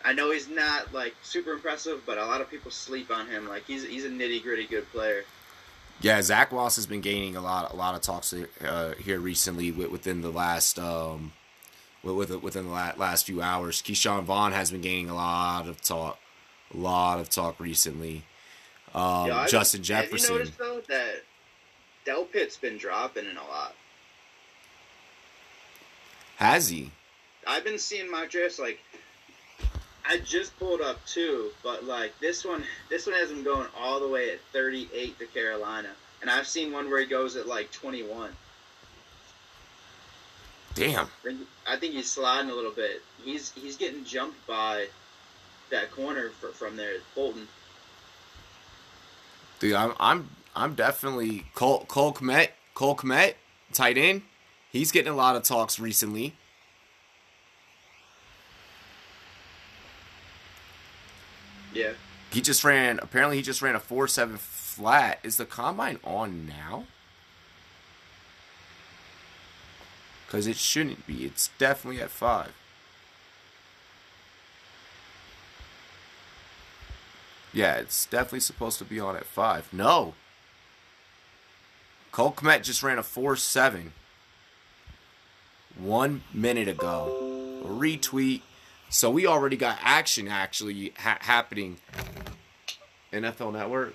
I 0.03 0.13
know 0.13 0.31
he's 0.31 0.47
not 0.49 0.93
like 0.93 1.15
super 1.23 1.51
impressive, 1.53 2.01
but 2.05 2.17
a 2.17 2.25
lot 2.25 2.41
of 2.41 2.49
people 2.49 2.71
sleep 2.71 3.09
on 3.11 3.27
him. 3.27 3.47
Like 3.47 3.65
he's 3.65 3.83
he's 3.85 4.05
a 4.05 4.09
nitty 4.09 4.43
gritty 4.43 4.65
good 4.67 4.89
player. 4.91 5.23
Yeah, 6.01 6.21
Zach 6.21 6.51
Moss 6.51 6.75
has 6.75 6.85
been 6.85 7.01
gaining 7.01 7.35
a 7.35 7.41
lot 7.41 7.71
a 7.71 7.75
lot 7.75 7.95
of 7.95 8.01
talks 8.01 8.33
uh, 8.33 8.93
here 8.99 9.19
recently 9.19 9.71
within 9.71 10.21
the 10.21 10.29
last 10.29 10.77
um 10.77 11.31
wi- 12.03 12.17
with 12.17 12.31
within 12.43 12.65
the 12.65 12.71
last 12.71 13.25
few 13.25 13.41
hours. 13.41 13.81
Ke'Shawn 13.81 14.23
Vaughn 14.23 14.51
has 14.51 14.71
been 14.71 14.81
gaining 14.81 15.09
a 15.09 15.15
lot 15.15 15.67
of 15.67 15.81
talk, 15.81 16.19
a 16.73 16.77
lot 16.77 17.19
of 17.19 17.29
talk 17.29 17.59
recently. 17.59 18.23
Um, 18.93 19.27
Yeah, 19.27 19.47
Justin 19.47 19.79
Have 19.79 19.85
Jefferson. 19.87 20.33
you 20.33 20.39
noticed 20.39 20.57
though 20.57 20.81
that 20.89 21.23
Del 22.05 22.25
Pitt's 22.25 22.57
been 22.57 22.77
dropping 22.77 23.25
in 23.25 23.37
a 23.37 23.43
lot? 23.43 23.73
Has 26.37 26.69
he? 26.69 26.91
I've 27.47 27.63
been 27.63 27.79
seeing 27.79 28.09
mock 28.09 28.29
drafts 28.29 28.59
like 28.59 28.79
I 30.07 30.17
just 30.19 30.57
pulled 30.59 30.81
up 30.81 31.03
two, 31.05 31.51
but 31.63 31.83
like 31.83 32.13
this 32.19 32.45
one, 32.45 32.63
this 32.89 33.07
one 33.07 33.15
has 33.15 33.31
him 33.31 33.43
going 33.43 33.67
all 33.77 33.99
the 33.99 34.07
way 34.07 34.31
at 34.31 34.39
38 34.53 35.17
to 35.19 35.25
Carolina, 35.27 35.89
and 36.21 36.29
I've 36.29 36.47
seen 36.47 36.71
one 36.71 36.89
where 36.89 36.99
he 36.99 37.05
goes 37.05 37.35
at 37.35 37.47
like 37.47 37.71
21. 37.71 38.31
Damn. 40.75 41.07
I 41.65 41.77
think 41.77 41.93
he's 41.93 42.11
sliding 42.11 42.51
a 42.51 42.53
little 42.53 42.71
bit. 42.71 43.01
He's 43.23 43.51
he's 43.51 43.77
getting 43.77 44.03
jumped 44.03 44.45
by 44.45 44.87
that 45.71 45.91
corner 45.91 46.29
for, 46.29 46.49
from 46.49 46.75
there, 46.75 46.97
Bolton. 47.15 47.47
Dude, 49.59 49.73
I'm 49.73 49.93
I'm 49.99 50.29
I'm 50.55 50.75
definitely 50.75 51.45
Cole 51.55 51.85
Cole 51.87 52.13
Kmet 52.13 52.49
Cole 52.73 52.95
Kmet 52.95 53.35
tight 53.73 53.97
end. 53.97 54.23
He's 54.71 54.91
getting 54.91 55.13
a 55.13 55.15
lot 55.15 55.37
of 55.37 55.43
talks 55.43 55.79
recently. 55.79 56.35
Yeah, 61.75 61.91
He 62.31 62.41
just 62.41 62.63
ran. 62.63 62.99
Apparently, 62.99 63.35
he 63.35 63.43
just 63.43 63.61
ran 63.61 63.75
a 63.75 63.79
four 63.79 64.07
seven 64.07 64.37
flat. 64.37 65.19
Is 65.23 65.37
the 65.37 65.45
combine 65.45 65.99
on 66.03 66.47
now? 66.47 66.85
Because 70.25 70.47
it 70.47 70.55
shouldn't 70.55 71.05
be. 71.05 71.25
It's 71.25 71.49
definitely 71.59 72.01
at 72.01 72.09
five. 72.09 72.53
Yeah, 77.53 77.75
it's 77.75 78.05
definitely 78.05 78.39
supposed 78.41 78.79
to 78.79 78.85
be 78.85 78.99
on 78.99 79.15
at 79.15 79.25
five. 79.25 79.71
No. 79.71 80.13
Cole 82.11 82.31
Kmet 82.31 82.63
just 82.63 82.81
ran 82.81 82.97
a 82.97 83.03
4 83.03 83.35
7 83.35 83.91
one 85.77 86.23
minute 86.33 86.69
ago. 86.69 87.61
Retweet. 87.65 88.41
So 88.95 89.11
we 89.11 89.27
already 89.27 89.57
got 89.57 89.77
action 89.81 90.29
actually 90.29 90.93
ha- 90.95 91.17
happening. 91.19 91.79
NFL 93.11 93.51
Network. 93.51 93.93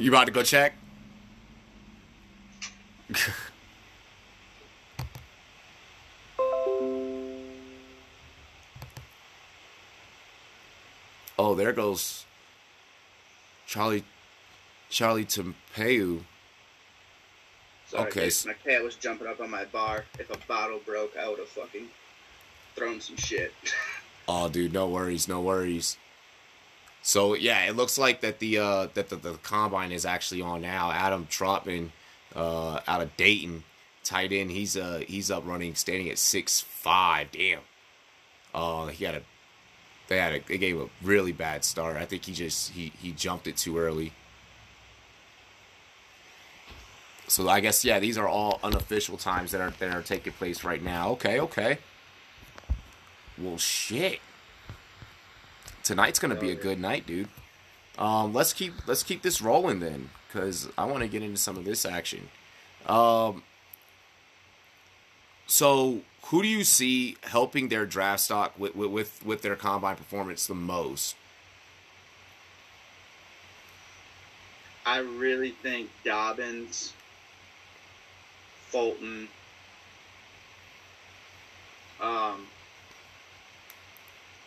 You 0.00 0.10
about 0.10 0.24
to 0.24 0.32
go 0.32 0.42
check? 0.42 0.74
oh, 11.38 11.54
there 11.54 11.72
goes 11.72 12.24
Charlie 13.68 14.02
Charlie 14.90 15.24
Taumoepeau. 15.24 16.24
Okay. 17.94 18.30
My 18.46 18.52
cat 18.52 18.82
was 18.82 18.96
jumping 18.96 19.26
up 19.26 19.40
on 19.40 19.50
my 19.50 19.64
bar. 19.66 20.04
If 20.18 20.30
a 20.30 20.38
bottle 20.48 20.80
broke, 20.84 21.16
I 21.16 21.28
would 21.28 21.38
have 21.38 21.48
fucking 21.48 21.88
thrown 22.74 23.00
some 23.00 23.16
shit. 23.16 23.52
Oh, 24.26 24.48
dude, 24.48 24.72
no 24.72 24.88
worries, 24.88 25.28
no 25.28 25.42
worries. 25.42 25.98
So 27.02 27.34
yeah, 27.34 27.66
it 27.66 27.76
looks 27.76 27.98
like 27.98 28.22
that 28.22 28.38
the 28.38 28.58
uh, 28.58 28.86
that 28.94 29.10
the, 29.10 29.16
the 29.16 29.34
combine 29.42 29.92
is 29.92 30.06
actually 30.06 30.40
on 30.40 30.62
now. 30.62 30.90
Adam 30.90 31.26
Trautman, 31.26 31.90
uh, 32.34 32.80
out 32.88 33.02
of 33.02 33.14
Dayton, 33.18 33.64
tight 34.02 34.32
end. 34.32 34.50
He's 34.50 34.78
uh 34.78 35.02
he's 35.06 35.30
up 35.30 35.46
running, 35.46 35.74
standing 35.74 36.08
at 36.08 36.16
six 36.16 36.62
five. 36.62 37.32
Damn. 37.32 37.60
Uh, 38.54 38.86
he 38.86 39.04
had 39.04 39.16
a 39.16 39.22
they 40.08 40.16
had 40.16 40.32
a 40.32 40.40
they 40.40 40.56
gave 40.56 40.80
a 40.80 40.88
really 41.02 41.32
bad 41.32 41.64
start. 41.64 41.98
I 41.98 42.06
think 42.06 42.24
he 42.24 42.32
just 42.32 42.70
he 42.70 42.92
he 43.02 43.12
jumped 43.12 43.46
it 43.46 43.58
too 43.58 43.76
early. 43.76 44.14
So 47.26 47.48
I 47.48 47.60
guess 47.60 47.84
yeah, 47.84 47.98
these 47.98 48.18
are 48.18 48.28
all 48.28 48.60
unofficial 48.62 49.16
times 49.16 49.50
that 49.52 49.60
are 49.60 49.70
that 49.78 49.94
are 49.94 50.02
taking 50.02 50.32
place 50.34 50.64
right 50.64 50.82
now. 50.82 51.10
Okay, 51.10 51.40
okay. 51.40 51.78
Well, 53.38 53.58
shit. 53.58 54.20
Tonight's 55.82 56.18
gonna 56.18 56.34
be 56.34 56.50
a 56.50 56.54
good 56.54 56.78
night, 56.80 57.06
dude. 57.06 57.28
Um, 57.98 58.32
let's 58.32 58.52
keep 58.52 58.86
let's 58.86 59.02
keep 59.02 59.22
this 59.22 59.40
rolling 59.40 59.80
then, 59.80 60.10
cause 60.32 60.68
I 60.76 60.84
want 60.84 61.00
to 61.00 61.08
get 61.08 61.22
into 61.22 61.36
some 61.36 61.56
of 61.56 61.64
this 61.64 61.84
action. 61.84 62.28
Um, 62.86 63.42
so 65.46 66.00
who 66.26 66.42
do 66.42 66.48
you 66.48 66.64
see 66.64 67.16
helping 67.22 67.68
their 67.68 67.86
draft 67.86 68.22
stock 68.22 68.58
with 68.58 68.74
with 68.74 68.90
with, 68.90 69.26
with 69.26 69.42
their 69.42 69.56
combine 69.56 69.96
performance 69.96 70.46
the 70.46 70.54
most? 70.54 71.16
I 74.86 74.98
really 74.98 75.50
think 75.50 75.90
Dobbins, 76.04 76.92
Fulton, 78.74 79.28
um, 82.00 82.44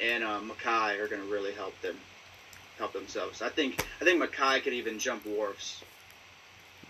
and 0.02 0.22
uh, 0.22 0.42
Mekhi 0.42 1.00
are 1.00 1.08
going 1.08 1.22
to 1.22 1.32
really 1.32 1.54
help 1.54 1.80
them 1.82 1.96
help 2.78 2.92
themselves. 2.92 3.42
I 3.42 3.48
think 3.48 3.86
I 4.02 4.04
think 4.04 4.22
Mekhi 4.22 4.62
could 4.64 4.74
even 4.74 5.00
jump 5.00 5.26
wharfs. 5.26 5.82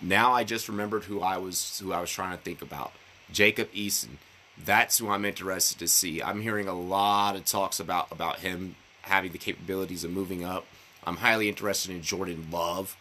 Now 0.02 0.32
I 0.34 0.43
just 0.43 0.67
remembered 0.67 1.04
who 1.04 1.21
I 1.21 1.38
was 1.38 1.78
who 1.78 1.93
I 1.93 2.02
was 2.02 2.10
trying 2.10 2.36
to 2.36 2.43
think 2.43 2.63
about. 2.63 2.91
Jacob 3.32 3.71
Eason. 3.71 4.17
That's 4.58 4.97
who 4.97 5.10
I'm 5.10 5.23
interested 5.23 5.78
to 5.78 5.88
see. 5.88 6.23
I'm 6.23 6.41
hearing 6.41 6.67
a 6.67 6.73
lot 6.73 7.36
of 7.36 7.45
talks 7.45 7.80
about 7.80 8.12
about 8.12 8.39
him 8.39 8.78
having 9.04 9.32
the 9.32 9.38
capabilities 9.38 10.04
of 10.04 10.10
moving 10.10 10.43
up. 10.43 10.65
I'm 11.04 11.17
highly 11.17 11.50
interested 11.50 11.91
in 11.91 12.02
Jordan 12.02 12.47
Love 12.52 12.97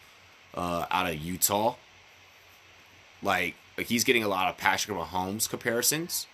uh, 0.53 0.85
out 0.91 1.07
of 1.07 1.15
Utah. 1.15 1.73
Like, 3.23 3.55
like 3.55 3.55
he's 3.85 4.03
getting 4.03 4.23
a 4.23 4.27
lot 4.27 4.49
of 4.49 4.57
Patrick 4.57 4.97
Mahomes 4.97 5.49
comparisons. 5.49 6.27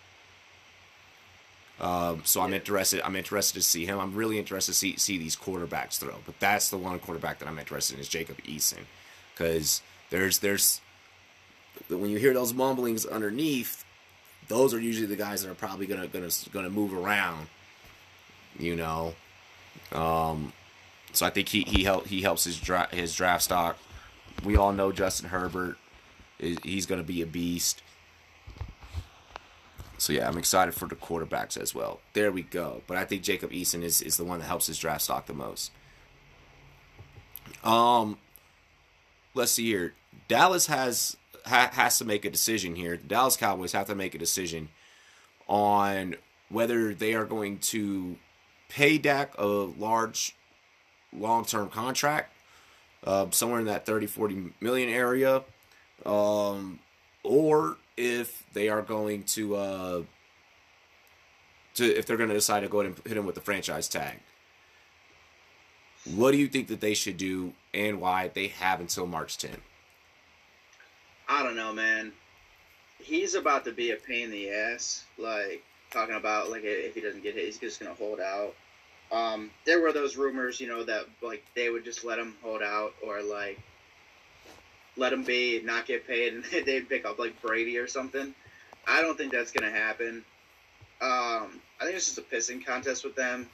Um, 1.80 2.22
so 2.24 2.42
I'm 2.42 2.54
interested. 2.54 3.02
I'm 3.04 3.16
interested 3.16 3.56
to 3.56 3.62
see 3.62 3.86
him. 3.86 4.00
I'm 4.00 4.16
really 4.16 4.38
interested 4.38 4.72
to 4.72 4.78
see 4.78 4.96
see 4.98 5.18
these 5.18 5.36
quarterbacks 5.36 5.98
throw. 5.98 6.16
But 6.26 6.40
that's 6.40 6.70
the 6.70 6.78
one 6.78 7.00
quarterback 7.00 7.40
that 7.40 7.48
I'm 7.48 7.60
interested 7.60 7.96
in 7.96 8.00
is 8.00 8.08
Jacob 8.08 8.38
Eason, 8.44 8.86
because 9.34 9.82
there's 10.10 10.40
there's 10.40 10.80
when 11.90 12.10
you 12.10 12.18
hear 12.20 12.34
those 12.34 12.54
mumblings 12.54 13.06
underneath, 13.06 13.84
those 14.48 14.74
are 14.74 14.80
usually 14.80 15.08
the 15.08 15.16
guys 15.16 15.44
that 15.44 15.52
are 15.52 15.56
probably 15.56 15.88
gonna 15.88 16.08
gonna 16.08 16.30
gonna 16.54 16.70
move 16.70 16.94
around. 16.94 17.48
You 18.58 18.76
know, 18.76 19.16
um, 19.92 20.54
so 21.12 21.26
I 21.26 21.32
think 21.32 21.50
he 21.50 21.64
he 21.64 21.84
help 21.84 22.08
he 22.08 22.22
helps 22.22 22.44
his 22.44 22.58
draft 22.60 22.94
his 22.94 23.16
draft 23.16 23.44
stock. 23.44 23.78
We 24.44 24.56
all 24.56 24.72
know 24.72 24.92
Justin 24.92 25.30
Herbert 25.30 25.78
he's 26.64 26.86
gonna 26.86 27.04
be 27.04 27.22
a 27.22 27.26
beast. 27.26 27.82
So 29.98 30.12
yeah, 30.12 30.28
I'm 30.28 30.38
excited 30.38 30.74
for 30.74 30.88
the 30.88 30.96
quarterbacks 30.96 31.58
as 31.58 31.74
well. 31.74 32.02
There 32.14 32.32
we 32.32 32.42
go. 32.42 32.82
But 32.88 32.98
I 32.98 33.06
think 33.06 33.24
Jacob 33.24 33.52
Eason 33.52 33.84
is, 33.84 34.02
is 34.02 34.18
the 34.18 34.26
one 34.26 34.40
that 34.40 34.46
helps 34.46 34.68
his 34.68 34.78
draft 34.78 35.04
stock 35.04 35.28
the 35.28 35.34
most. 35.34 35.72
Um, 37.64 38.18
let's 39.34 39.54
see 39.54 39.66
here. 39.68 39.94
Dallas 40.28 40.68
has 40.68 41.16
ha, 41.46 41.70
has 41.72 41.98
to 42.00 42.06
make 42.06 42.26
a 42.26 42.30
decision 42.30 42.76
here. 42.76 42.98
The 42.98 43.08
Dallas 43.08 43.38
Cowboys 43.38 43.72
have 43.72 43.88
to 43.88 43.96
make 43.96 44.14
a 44.14 44.18
decision 44.18 44.70
on 45.48 46.16
whether 46.50 46.94
they 46.94 47.14
are 47.14 47.26
going 47.26 47.60
to 47.60 48.18
pay 48.70 48.98
Dak 48.98 49.34
a 49.38 49.46
large 49.46 50.36
long 51.12 51.46
term 51.46 51.70
contract, 51.70 52.34
uh, 53.04 53.28
somewhere 53.32 53.60
in 53.60 53.66
that 53.68 53.86
30, 53.86 54.08
40 54.08 54.54
million 54.60 54.90
area, 54.90 55.44
um, 56.06 56.80
or 57.24 57.78
if 57.98 58.44
they 58.54 58.70
are 58.70 58.82
going 58.82 59.24
to 59.24 59.56
uh, 59.56 60.02
to 61.76 61.86
if 61.86 62.06
they're 62.06 62.18
going 62.18 62.30
to 62.30 62.36
decide 62.36 62.62
to 62.62 62.68
go 62.68 62.82
ahead 62.82 62.94
and 62.96 63.08
hit 63.08 63.18
him 63.18 63.26
with 63.26 63.36
the 63.36 63.42
franchise 63.42 63.88
tag. 63.88 64.20
What 66.16 66.32
do 66.32 66.38
you 66.38 66.48
think 66.48 66.68
that 66.68 66.82
they 66.82 66.94
should 66.94 67.16
do 67.16 67.54
and 67.74 68.02
why 68.02 68.28
they 68.28 68.48
have 68.48 68.82
until 68.82 69.06
March 69.06 69.38
10th? 69.38 69.60
I 71.30 71.44
don't 71.44 71.56
know, 71.56 71.72
man. 71.72 72.12
He's 73.00 73.36
about 73.36 73.64
to 73.66 73.72
be 73.72 73.92
a 73.92 73.96
pain 73.96 74.26
in 74.26 74.32
the 74.32 74.50
ass. 74.50 75.06
Like 75.18 75.64
talking 75.92 76.16
about 76.16 76.50
like 76.50 76.64
if 76.64 76.94
he 76.94 77.02
doesn't 77.02 77.24
get 77.24 77.36
hit, 77.36 77.46
he's 77.46 77.58
just 77.58 77.80
gonna 77.80 77.94
hold 77.94 78.20
out. 78.20 78.54
Um, 79.12 79.52
there 79.66 79.80
were 79.80 79.94
those 79.94 80.18
rumors, 80.18 80.60
you 80.60 80.68
know, 80.68 80.84
that 80.84 81.06
like 81.22 81.46
they 81.56 81.70
would 81.70 81.86
just 81.86 82.04
let 82.04 82.20
him 82.20 82.36
hold 82.42 82.62
out 82.62 82.94
or 83.06 83.22
like 83.22 83.60
let 84.98 85.12
him 85.14 85.24
be, 85.24 85.62
not 85.64 85.86
get 85.86 86.08
paid, 86.08 86.34
and 86.34 86.44
they'd 86.66 86.88
pick 86.90 87.06
up 87.06 87.20
like 87.20 87.42
Brady 87.42 87.78
or 87.78 87.88
something. 87.88 88.34
I 88.88 89.02
don't 89.02 89.18
think 89.18 89.32
that's 89.32 89.52
gonna 89.52 89.72
happen. 89.72 90.24
Um, 91.02 91.60
I 91.80 91.86
think 91.86 91.96
it's 91.96 92.14
just 92.14 92.18
a 92.18 92.22
pissing 92.22 92.66
contest 92.66 93.04
with 93.04 93.16
them. 93.16 93.50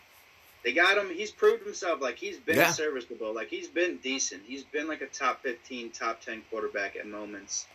They 0.63 0.73
got 0.73 0.97
him. 0.97 1.09
He's 1.09 1.31
proved 1.31 1.63
himself. 1.63 2.01
Like 2.01 2.17
he's 2.17 2.37
been 2.37 2.57
Yeah. 2.57 2.71
serviceable. 2.71 3.33
Like 3.33 3.47
he's 3.47 3.67
been 3.67 3.97
decent. 3.97 4.43
He's 4.45 4.63
been 4.63 4.87
like 4.87 5.01
a 5.01 5.07
top 5.07 5.41
fifteen, 5.41 5.89
top 5.91 6.21
ten 6.21 6.41
quarterback 6.49 6.95
at 6.95 7.07
moments. 7.07 7.65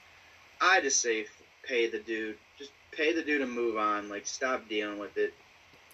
I 0.60 0.80
just 0.80 1.00
say 1.00 1.26
pay 1.62 1.88
the 1.88 1.98
dude. 1.98 2.36
Just 2.58 2.70
pay 2.92 3.12
the 3.14 3.22
dude 3.22 3.40
and 3.40 3.50
move 3.50 3.78
on. 3.78 4.08
Like 4.08 4.26
stop 4.26 4.68
dealing 4.68 4.98
with 4.98 5.16
it. 5.16 5.32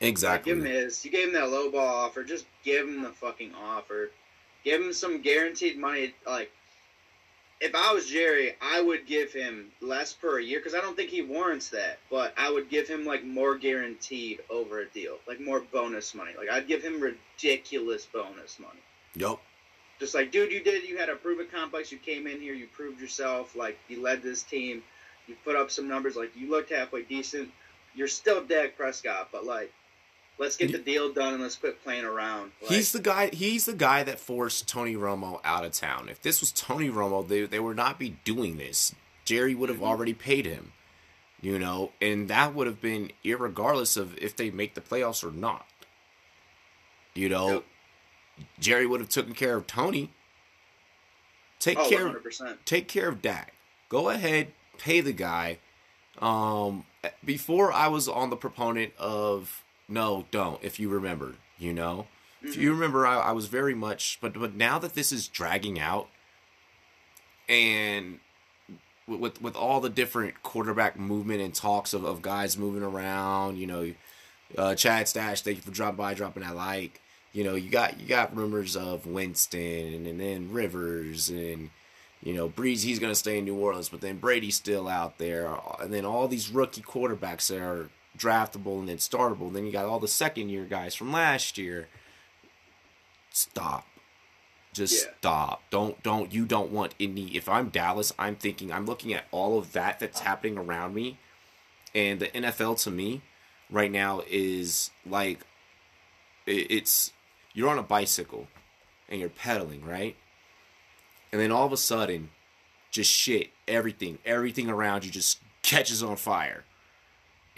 Like, 0.01 0.09
Exactly. 0.09 0.53
give 0.55 0.65
him 0.65 0.71
his. 0.71 1.05
You 1.05 1.11
gave 1.11 1.29
him 1.29 1.35
that 1.35 1.51
low 1.51 1.71
ball 1.71 1.87
offer. 2.07 2.25
Just 2.25 2.47
give 2.65 2.89
him 2.89 3.03
the 3.03 3.11
fucking 3.11 3.53
offer. 3.55 4.11
Give 4.65 4.81
him 4.81 4.93
some 4.93 5.21
guaranteed 5.23 5.79
money. 5.79 6.13
Like, 6.27 6.51
if 7.61 7.75
I 7.75 7.92
was 7.92 8.07
Jerry, 8.07 8.55
I 8.61 8.81
would 8.81 9.07
give 9.07 9.33
him 9.33 9.70
less 9.81 10.14
per 10.14 10.40
year 10.40 10.59
because 10.59 10.75
I 10.75 10.81
don't 10.81 10.96
think 10.96 11.11
he 11.11 11.20
warrants 11.20 11.68
that. 11.70 11.99
But 12.11 12.33
I 12.37 12.51
would 12.51 12.70
give 12.70 12.88
him 12.88 13.05
like 13.05 13.25
more 13.25 13.57
guaranteed 13.57 14.40
over 14.49 14.81
a 14.81 14.87
deal, 14.88 15.18
like 15.29 15.40
more 15.40 15.61
bonus 15.61 16.14
money. 16.14 16.33
Like 16.37 16.51
I'd 16.51 16.66
give 16.66 16.83
him 16.83 17.01
ridiculous 17.01 18.07
bonus 18.07 18.59
money. 18.59 18.81
Yup. 19.14 19.40
Just 19.99 20.14
like, 20.14 20.33
dude, 20.33 20.51
you 20.51 20.64
did. 20.64 20.88
You 20.88 20.96
had 20.96 21.11
a 21.11 21.16
prove 21.16 21.40
it 21.40 21.53
complex. 21.53 21.92
You 21.92 21.99
came 21.99 22.27
in 22.27 22.40
here. 22.40 22.55
You 22.55 22.66
proved 22.68 23.01
yourself. 23.01 23.55
Like 23.55 23.79
you 23.88 24.03
led 24.03 24.23
this 24.23 24.42
team. 24.42 24.83
You 25.27 25.37
put 25.44 25.55
up 25.55 25.70
some 25.70 25.87
numbers. 25.87 26.16
Like 26.16 26.35
you 26.35 26.51
looked 26.51 26.70
halfway 26.70 27.03
decent. 27.03 27.51
You're 27.94 28.09
still 28.09 28.42
Dak 28.42 28.77
Prescott, 28.77 29.29
but 29.33 29.44
like, 29.44 29.73
let's 30.40 30.57
get 30.57 30.72
the 30.72 30.79
deal 30.79 31.12
done 31.12 31.35
and 31.35 31.42
let's 31.42 31.55
quit 31.57 31.81
playing 31.85 32.05
around. 32.05 32.50
Like, 32.62 32.70
He's 32.72 32.90
the 32.92 32.98
guy. 33.00 33.29
He's 33.33 33.66
the 33.66 33.74
guy 33.74 34.03
that 34.03 34.18
forced 34.18 34.66
Tony 34.68 34.96
Romo 34.96 35.40
out 35.44 35.64
of 35.64 35.72
town. 35.72 36.09
If 36.09 36.20
this 36.22 36.40
was 36.40 36.50
Tony 36.50 36.88
Romo, 36.90 37.26
they 37.26 37.42
they 37.46 37.61
would 37.61 37.76
not 37.76 37.98
be 37.98 38.16
doing 38.24 38.57
this. 38.57 38.92
Jerry 39.24 39.55
would 39.55 39.68
have 39.68 39.79
Mhm. 39.79 39.85
already 39.87 40.14
paid 40.14 40.46
him, 40.46 40.72
you 41.40 41.59
know, 41.59 41.92
and 42.00 42.29
that 42.29 42.55
would 42.55 42.66
have 42.66 42.81
been 42.81 43.12
irregardless 43.24 43.96
of 43.96 44.18
if 44.18 44.35
they 44.35 44.50
make 44.50 44.74
the 44.74 44.81
playoffs 44.81 45.22
or 45.22 45.31
not. 45.31 45.66
You 47.14 47.29
know, 47.29 47.48
Yep. 47.53 47.64
Jerry 48.59 48.87
would 48.87 49.00
have 49.00 49.09
taken 49.11 49.35
care 49.35 49.57
of 49.57 49.66
Tony. 49.66 50.11
Take 51.59 51.79
Oh, 51.79 51.88
care 51.88 52.07
100%. 52.07 52.64
take 52.64 52.88
care 52.88 53.09
of 53.09 53.20
Dak. 53.20 53.53
Go 53.88 54.09
ahead, 54.09 54.55
pay 54.79 55.00
the 55.00 55.12
guy. 55.12 55.59
Um, 56.18 56.87
before 57.24 57.72
I 57.72 57.88
was 57.88 58.09
on 58.09 58.31
the 58.31 58.37
proponent 58.37 58.94
of 58.96 59.62
no, 59.90 60.26
don't. 60.31 60.62
If 60.62 60.79
you 60.79 60.88
remember, 60.88 61.35
you 61.59 61.72
know, 61.72 62.07
if 62.42 62.57
you 62.57 62.72
remember, 62.72 63.07
I, 63.07 63.18
I 63.18 63.33
was 63.33 63.46
very 63.46 63.74
much. 63.74 64.18
But 64.20 64.35
but 64.35 64.55
now 64.55 64.79
that 64.79 64.94
this 64.94 65.12
is 65.12 65.29
dragging 65.29 65.79
out, 65.79 66.09
and 67.48 68.20
with 69.07 69.42
with, 69.42 69.57
all 69.57 69.81
the 69.81 69.90
different 69.90 70.42
quarterback 70.42 70.98
movement 70.98 71.40
and 71.40 71.55
talks 71.55 71.92
of, 71.92 72.05
of 72.05 72.22
guys 72.22 72.57
moving 72.57 72.83
around, 72.83 73.59
you 73.59 73.66
know, 73.66 73.92
uh, 74.57 74.74
Chad 74.74 75.09
Stash, 75.09 75.42
thank 75.42 75.57
you 75.57 75.62
for 75.62 75.70
dropping 75.70 75.96
by, 75.96 76.14
dropping 76.14 76.42
that 76.42 76.57
like. 76.57 77.00
You 77.33 77.44
know, 77.44 77.55
you 77.55 77.70
got 77.70 78.00
you 78.00 78.07
got 78.07 78.35
rumors 78.35 78.76
of 78.76 79.07
Winston 79.07 80.07
and 80.07 80.20
then 80.20 80.50
Rivers 80.50 81.29
and 81.29 81.70
you 82.22 82.33
know 82.33 82.48
Brees. 82.48 82.85
He's 82.85 82.98
going 82.98 83.12
to 83.12 83.18
stay 83.18 83.38
in 83.38 83.44
New 83.44 83.57
Orleans, 83.57 83.88
but 83.88 84.00
then 84.00 84.18
Brady's 84.18 84.57
still 84.57 84.88
out 84.88 85.18
there, 85.18 85.55
and 85.81 85.92
then 85.92 86.05
all 86.05 86.26
these 86.26 86.50
rookie 86.50 86.83
quarterbacks 86.83 87.48
that 87.48 87.61
are 87.61 87.90
draftable 88.16 88.79
and 88.79 88.88
then 88.88 88.96
startable. 88.99 89.53
Then 89.53 89.66
you 89.66 89.73
got 89.73 89.87
all 89.87 90.01
the 90.01 90.09
second 90.09 90.49
year 90.51 90.64
guys 90.64 90.94
from 90.94 91.12
last 91.12 91.57
year. 91.59 91.88
Stop. 93.31 93.87
Just 94.73 95.05
Yeah. 95.07 95.12
stop. 95.18 95.62
Don't 95.70 96.03
don't 96.03 96.33
you 96.33 96.44
don't 96.44 96.70
want 96.70 96.94
any 97.01 97.37
if 97.37 97.49
I'm 97.49 97.68
Dallas, 97.70 98.12
I'm 98.18 98.37
thinking 98.37 98.73
I'm 98.73 98.87
looking 98.87 99.12
at 99.12 99.25
all 99.31 99.59
of 99.59 99.73
that 99.73 99.99
that's 100.01 100.20
happening 100.20 100.59
around 100.59 100.94
me 100.94 101.18
and 101.94 102.20
the 102.20 102.29
NFL 102.29 102.77
to 102.85 102.90
me 102.90 103.23
right 103.68 103.90
now 103.90 104.23
is 104.29 104.90
like 105.05 105.40
it's 106.46 107.12
you're 107.53 107.68
on 107.68 107.79
a 107.79 107.83
bicycle 107.83 108.46
and 109.09 109.20
you're 109.20 109.29
pedaling, 109.29 109.85
right? 109.85 110.16
And 111.33 111.40
then 111.40 111.51
all 111.51 111.66
of 111.66 111.73
a 111.73 111.77
sudden 111.77 112.31
just 112.90 113.11
shit, 113.11 113.51
everything, 113.68 114.18
everything 114.25 114.68
around 114.68 115.05
you 115.05 115.11
just 115.11 115.40
catches 115.62 116.03
on 116.03 116.16
fire. 116.16 116.64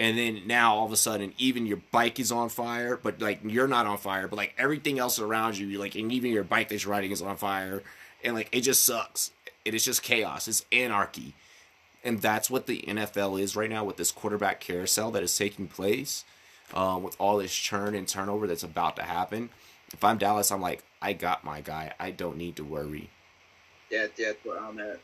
And 0.03 0.19
then 0.19 0.43
now 0.47 0.75
all 0.75 0.85
of 0.85 0.91
a 0.91 0.97
sudden, 0.97 1.33
even 1.39 1.65
your 1.65 1.79
bike 1.93 2.19
is 2.19 2.33
on 2.33 2.49
fire, 2.49 2.97
but 3.01 3.21
like 3.23 3.39
you're 3.45 3.69
not 3.69 3.87
on 3.87 3.99
fire, 3.99 4.27
but 4.27 4.37
like 4.37 4.53
everything 4.59 4.99
else 4.99 5.21
around 5.21 5.57
you, 5.57 5.79
like 5.79 5.95
and 5.95 6.11
even 6.11 6.33
your 6.33 6.43
bike 6.43 6.71
that 6.71 6.83
you're 6.83 6.91
riding 6.91 7.13
is 7.13 7.23
on 7.23 7.37
fire, 7.37 7.85
and 8.25 8.35
like 8.35 8.49
it 8.51 8.63
just 8.63 8.85
sucks. 8.85 9.31
It 9.65 9.75
is 9.75 9.85
just 9.85 10.03
chaos. 10.03 10.49
It's 10.49 10.65
anarchy, 10.73 11.35
and 12.03 12.21
that's 12.21 12.51
what 12.51 12.67
the 12.67 12.83
NFL 12.83 13.41
is 13.41 13.55
right 13.55 13.71
now 13.71 13.85
with 13.85 13.97
this 13.97 14.11
quarterback 14.11 14.59
carousel 14.59 15.13
that 15.13 15.23
is 15.23 15.39
taking 15.39 15.69
place, 15.69 16.25
uh, 16.75 16.99
with 17.01 17.15
all 17.21 17.37
this 17.39 17.55
churn 17.55 17.95
and 17.95 18.09
turnover 18.09 18.49
that's 18.49 18.65
about 18.65 18.97
to 18.97 19.05
happen. 19.05 19.51
If 19.93 20.03
I'm 20.03 20.19
Dallas, 20.19 20.51
I'm 20.51 20.61
like, 20.61 20.83
I 21.01 21.13
got 21.13 21.45
my 21.45 21.61
guy. 21.61 21.95
I 22.01 22.11
don't 22.11 22.39
need 22.39 22.57
to 22.57 22.65
worry. 22.65 23.09
Yeah, 23.89 24.07
yeah, 24.17 24.33
that's 24.33 24.45
where 24.45 24.59
I'm 24.59 24.81
at. 24.81 24.99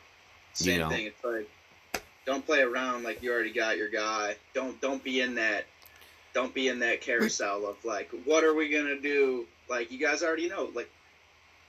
Same 0.55 0.73
You 0.73 0.79
know. 0.81 0.89
thing. 0.89 1.07
It's 1.07 1.23
like 1.23 1.49
don't 2.29 2.45
play 2.45 2.61
around 2.61 3.05
like 3.05 3.23
you 3.23 3.33
already 3.33 3.55
got 3.55 3.79
your 3.79 3.89
guy. 3.89 4.37
Don't 4.53 4.79
don't 4.83 5.03
be 5.03 5.23
in 5.23 5.37
that 5.37 5.65
don't 6.35 6.53
be 6.53 6.69
in 6.69 6.81
that 6.81 7.01
carousel 7.01 7.67
of 7.67 7.83
like 7.87 8.11
what 8.27 8.45
are 8.45 8.55
we 8.55 8.69
gonna 8.69 9.01
do? 9.01 9.47
Like 9.69 9.91
you 9.91 9.99
guys 9.99 10.23
already 10.23 10.47
know 10.47 10.69
like 10.75 10.91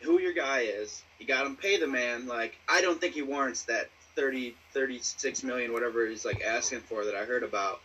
who 0.01 0.19
your 0.19 0.33
guy 0.33 0.61
is. 0.61 1.01
You 1.17 1.25
got 1.25 1.45
him 1.45 1.55
pay 1.55 1.79
the 1.79 1.87
man. 1.87 2.27
Like 2.27 2.57
I 2.67 2.81
don't 2.81 2.99
think 2.99 3.13
he 3.13 3.21
warrants 3.21 3.63
that 3.63 3.89
30 4.17 4.53
36 4.73 5.43
million 5.43 5.71
whatever 5.71 6.05
he's 6.05 6.25
like 6.25 6.43
asking 6.43 6.81
for 6.81 7.05
that 7.05 7.15
I 7.15 7.23
heard 7.23 7.43
about. 7.43 7.79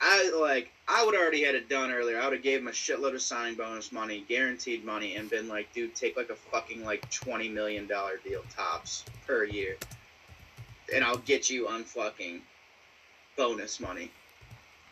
I 0.00 0.32
like 0.40 0.72
I 0.88 1.06
would 1.06 1.14
already 1.14 1.44
had 1.44 1.54
it 1.54 1.68
done 1.68 1.92
earlier. 1.92 2.18
I 2.18 2.24
would 2.24 2.32
have 2.32 2.42
gave 2.42 2.58
him 2.58 2.66
a 2.66 2.72
shitload 2.72 3.14
of 3.14 3.22
signing 3.22 3.54
bonus 3.54 3.92
money, 3.92 4.24
guaranteed 4.28 4.84
money, 4.84 5.14
and 5.14 5.30
been 5.30 5.46
like, 5.46 5.72
dude, 5.72 5.94
take 5.94 6.16
like 6.16 6.30
a 6.30 6.34
fucking 6.34 6.84
like 6.84 7.08
twenty 7.08 7.48
million 7.48 7.86
dollar 7.86 8.18
deal 8.24 8.42
tops 8.56 9.04
per 9.28 9.44
year, 9.44 9.76
and 10.94 11.04
I'll 11.04 11.18
get 11.18 11.50
you 11.50 11.66
unfucking 11.66 12.40
bonus 13.36 13.80
money. 13.80 14.10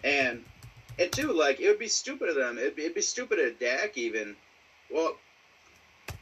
And 0.05 0.45
and 0.99 1.13
two, 1.13 1.33
like 1.33 1.61
it 1.61 1.69
would 1.69 1.79
be 1.79 1.89
stupid 1.89 2.29
of 2.29 2.35
them. 2.37 2.59
It'd 2.59 2.77
be, 2.77 2.83
it'd 2.83 2.95
be 2.95 3.01
stupid 3.01 3.39
of 3.39 3.59
Dak 3.59 3.97
even. 3.97 4.35
Well, 4.93 5.17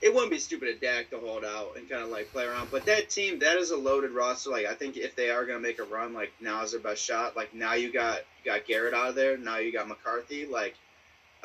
it 0.03 0.13
wouldn't 0.13 0.33
be 0.33 0.39
stupid 0.39 0.75
of 0.75 0.81
Dak 0.81 1.11
to 1.11 1.19
hold 1.19 1.45
out 1.45 1.77
and 1.77 1.89
kind 1.89 2.03
of 2.03 2.11
like 2.11 2.31
play 2.33 2.45
around. 2.45 2.69
But 2.71 2.85
that 2.87 3.09
team, 3.09 3.39
that 3.39 3.57
is 3.57 3.71
a 3.71 3.77
loaded 3.77 4.11
roster. 4.11 4.51
Like 4.51 4.67
I 4.67 4.75
think 4.75 4.97
if 4.97 5.15
they 5.17 5.31
are 5.31 5.47
gonna 5.47 5.61
make 5.61 5.79
a 5.79 5.85
run, 5.85 6.13
like 6.13 6.33
now 6.41 6.63
is 6.63 6.73
their 6.73 6.81
best 6.81 7.03
shot. 7.03 7.37
Like 7.37 7.55
now 7.55 7.75
you 7.75 7.93
got 7.93 8.21
you 8.43 8.51
got 8.51 8.67
Garrett 8.67 8.95
out 8.95 9.11
of 9.11 9.15
there. 9.15 9.37
Now 9.37 9.59
you 9.59 9.73
got 9.73 9.89
McCarthy. 9.89 10.47
Like 10.47 10.75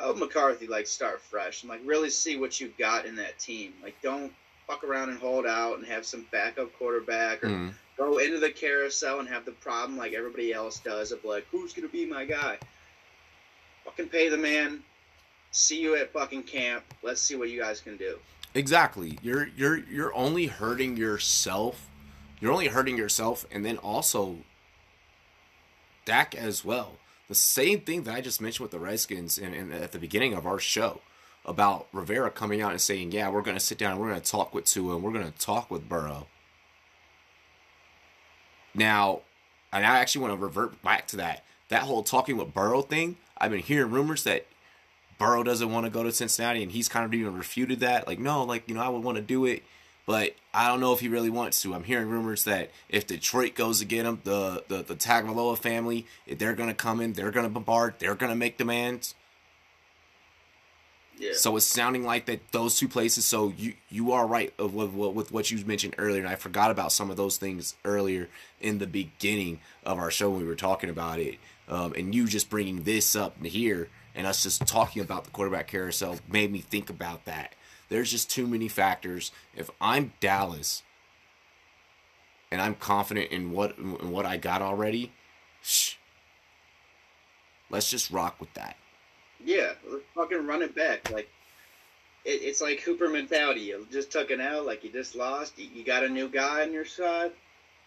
oh 0.00 0.14
McCarthy, 0.14 0.66
like 0.66 0.86
start 0.86 1.20
fresh 1.22 1.62
and 1.62 1.70
like 1.70 1.80
really 1.84 2.10
see 2.10 2.36
what 2.36 2.60
you 2.60 2.72
got 2.78 3.06
in 3.06 3.16
that 3.16 3.38
team. 3.38 3.72
Like 3.82 3.94
don't 4.02 4.32
fuck 4.66 4.84
around 4.84 5.10
and 5.10 5.18
hold 5.18 5.46
out 5.46 5.78
and 5.78 5.86
have 5.86 6.04
some 6.04 6.26
backup 6.30 6.72
quarterback 6.78 7.42
or 7.44 7.48
Mm. 7.48 7.74
Go 7.96 8.18
into 8.18 8.38
the 8.38 8.50
carousel 8.50 9.20
and 9.20 9.28
have 9.28 9.44
the 9.44 9.52
problem 9.52 9.98
like 9.98 10.12
everybody 10.12 10.52
else 10.52 10.78
does 10.80 11.12
of 11.12 11.24
like 11.24 11.46
who's 11.50 11.72
gonna 11.72 11.88
be 11.88 12.06
my 12.06 12.24
guy. 12.24 12.58
Fucking 13.84 14.08
pay 14.08 14.28
the 14.28 14.36
man. 14.36 14.82
See 15.50 15.80
you 15.80 15.96
at 15.96 16.12
fucking 16.12 16.44
camp. 16.44 16.84
Let's 17.02 17.20
see 17.20 17.36
what 17.36 17.50
you 17.50 17.60
guys 17.60 17.80
can 17.80 17.96
do. 17.96 18.18
Exactly. 18.54 19.18
You're 19.22 19.48
you're 19.56 19.78
you're 19.78 20.14
only 20.14 20.46
hurting 20.46 20.96
yourself. 20.96 21.88
You're 22.40 22.52
only 22.52 22.68
hurting 22.68 22.96
yourself, 22.98 23.46
and 23.52 23.64
then 23.64 23.78
also 23.78 24.38
Dak 26.04 26.34
as 26.34 26.64
well. 26.64 26.98
The 27.28 27.34
same 27.34 27.80
thing 27.80 28.02
that 28.02 28.14
I 28.14 28.20
just 28.20 28.40
mentioned 28.40 28.64
with 28.64 28.72
the 28.72 28.78
Redskins 28.78 29.38
and, 29.38 29.54
and 29.54 29.72
at 29.72 29.92
the 29.92 29.98
beginning 29.98 30.34
of 30.34 30.44
our 30.44 30.58
show 30.58 31.00
about 31.44 31.86
Rivera 31.92 32.30
coming 32.30 32.60
out 32.60 32.72
and 32.72 32.80
saying, 32.80 33.12
"Yeah, 33.12 33.30
we're 33.30 33.42
going 33.42 33.56
to 33.56 33.60
sit 33.60 33.78
down, 33.78 33.92
and 33.92 34.00
we're 34.00 34.08
going 34.08 34.20
to 34.20 34.30
talk 34.30 34.52
with 34.52 34.64
Tua, 34.64 34.96
and 34.96 35.04
we're 35.04 35.12
going 35.12 35.30
to 35.30 35.38
talk 35.38 35.70
with 35.70 35.88
Burrow." 35.88 36.26
Now, 38.74 39.20
and 39.72 39.84
I 39.86 39.98
actually 39.98 40.22
want 40.22 40.38
to 40.38 40.44
revert 40.44 40.82
back 40.82 41.06
to 41.08 41.16
that 41.16 41.44
that 41.68 41.82
whole 41.82 42.02
talking 42.02 42.36
with 42.36 42.52
Burrow 42.52 42.82
thing. 42.82 43.16
I've 43.38 43.50
been 43.50 43.60
hearing 43.60 43.90
rumors 43.90 44.24
that 44.24 44.46
Burrow 45.18 45.42
doesn't 45.42 45.72
want 45.72 45.86
to 45.86 45.90
go 45.90 46.02
to 46.02 46.12
Cincinnati, 46.12 46.62
and 46.62 46.70
he's 46.70 46.88
kind 46.88 47.04
of 47.04 47.14
even 47.14 47.34
refuted 47.34 47.80
that. 47.80 48.06
Like, 48.06 48.18
no, 48.18 48.44
like 48.44 48.68
you 48.68 48.74
know, 48.74 48.82
I 48.82 48.88
would 48.88 49.02
want 49.02 49.16
to 49.16 49.22
do 49.22 49.46
it, 49.46 49.62
but 50.06 50.34
I 50.52 50.68
don't 50.68 50.80
know 50.80 50.92
if 50.92 51.00
he 51.00 51.08
really 51.08 51.30
wants 51.30 51.62
to. 51.62 51.74
I'm 51.74 51.84
hearing 51.84 52.08
rumors 52.08 52.44
that 52.44 52.70
if 52.88 53.06
Detroit 53.06 53.54
goes 53.54 53.78
to 53.78 53.84
get 53.84 54.04
him, 54.04 54.20
the 54.24 54.64
the 54.68 54.82
the 54.82 54.94
Tagovailoa 54.94 55.58
family, 55.58 56.06
if 56.26 56.38
they're 56.38 56.54
gonna 56.54 56.74
come 56.74 57.00
in, 57.00 57.14
they're 57.14 57.30
gonna 57.30 57.48
bombard, 57.48 57.94
they're 57.98 58.14
gonna 58.14 58.36
make 58.36 58.58
demands. 58.58 59.14
So 61.34 61.56
it's 61.56 61.66
sounding 61.66 62.04
like 62.04 62.26
that 62.26 62.52
those 62.52 62.78
two 62.78 62.88
places. 62.88 63.24
So 63.24 63.52
you 63.56 63.74
you 63.88 64.12
are 64.12 64.26
right 64.26 64.52
of 64.58 64.74
with, 64.74 64.92
with 64.92 65.32
what 65.32 65.50
you 65.50 65.64
mentioned 65.64 65.94
earlier, 65.98 66.20
and 66.20 66.28
I 66.28 66.34
forgot 66.34 66.70
about 66.70 66.92
some 66.92 67.10
of 67.10 67.16
those 67.16 67.36
things 67.36 67.74
earlier 67.84 68.28
in 68.60 68.78
the 68.78 68.86
beginning 68.86 69.60
of 69.84 69.98
our 69.98 70.10
show 70.10 70.30
when 70.30 70.40
we 70.40 70.46
were 70.46 70.54
talking 70.54 70.90
about 70.90 71.20
it. 71.20 71.38
Um, 71.68 71.92
and 71.96 72.14
you 72.14 72.26
just 72.26 72.50
bringing 72.50 72.82
this 72.82 73.14
up 73.14 73.42
here 73.44 73.88
and 74.14 74.26
us 74.26 74.42
just 74.42 74.66
talking 74.66 75.00
about 75.00 75.24
the 75.24 75.30
quarterback 75.30 75.68
carousel 75.68 76.18
made 76.28 76.52
me 76.52 76.58
think 76.58 76.90
about 76.90 77.24
that. 77.24 77.54
There's 77.88 78.10
just 78.10 78.30
too 78.30 78.46
many 78.46 78.68
factors. 78.68 79.32
If 79.54 79.70
I'm 79.80 80.12
Dallas 80.20 80.82
and 82.50 82.60
I'm 82.60 82.74
confident 82.74 83.30
in 83.30 83.52
what 83.52 83.78
in 83.78 84.10
what 84.10 84.26
I 84.26 84.36
got 84.38 84.60
already, 84.60 85.12
shh, 85.62 85.94
let's 87.70 87.90
just 87.90 88.10
rock 88.10 88.40
with 88.40 88.52
that. 88.54 88.76
Yeah, 89.44 89.72
let's 89.90 90.04
fucking 90.14 90.46
run 90.46 90.62
it 90.62 90.74
back. 90.74 91.10
Like 91.10 91.28
it, 92.24 92.42
it's 92.42 92.60
like 92.60 92.80
Hooper 92.80 93.08
mentality. 93.08 93.60
You 93.60 93.86
just 93.90 94.10
took 94.12 94.30
an 94.30 94.40
L, 94.40 94.64
like 94.64 94.84
you 94.84 94.90
just 94.90 95.14
lost. 95.16 95.58
You, 95.58 95.68
you 95.74 95.84
got 95.84 96.04
a 96.04 96.08
new 96.08 96.28
guy 96.28 96.62
on 96.62 96.72
your 96.72 96.84
side. 96.84 97.32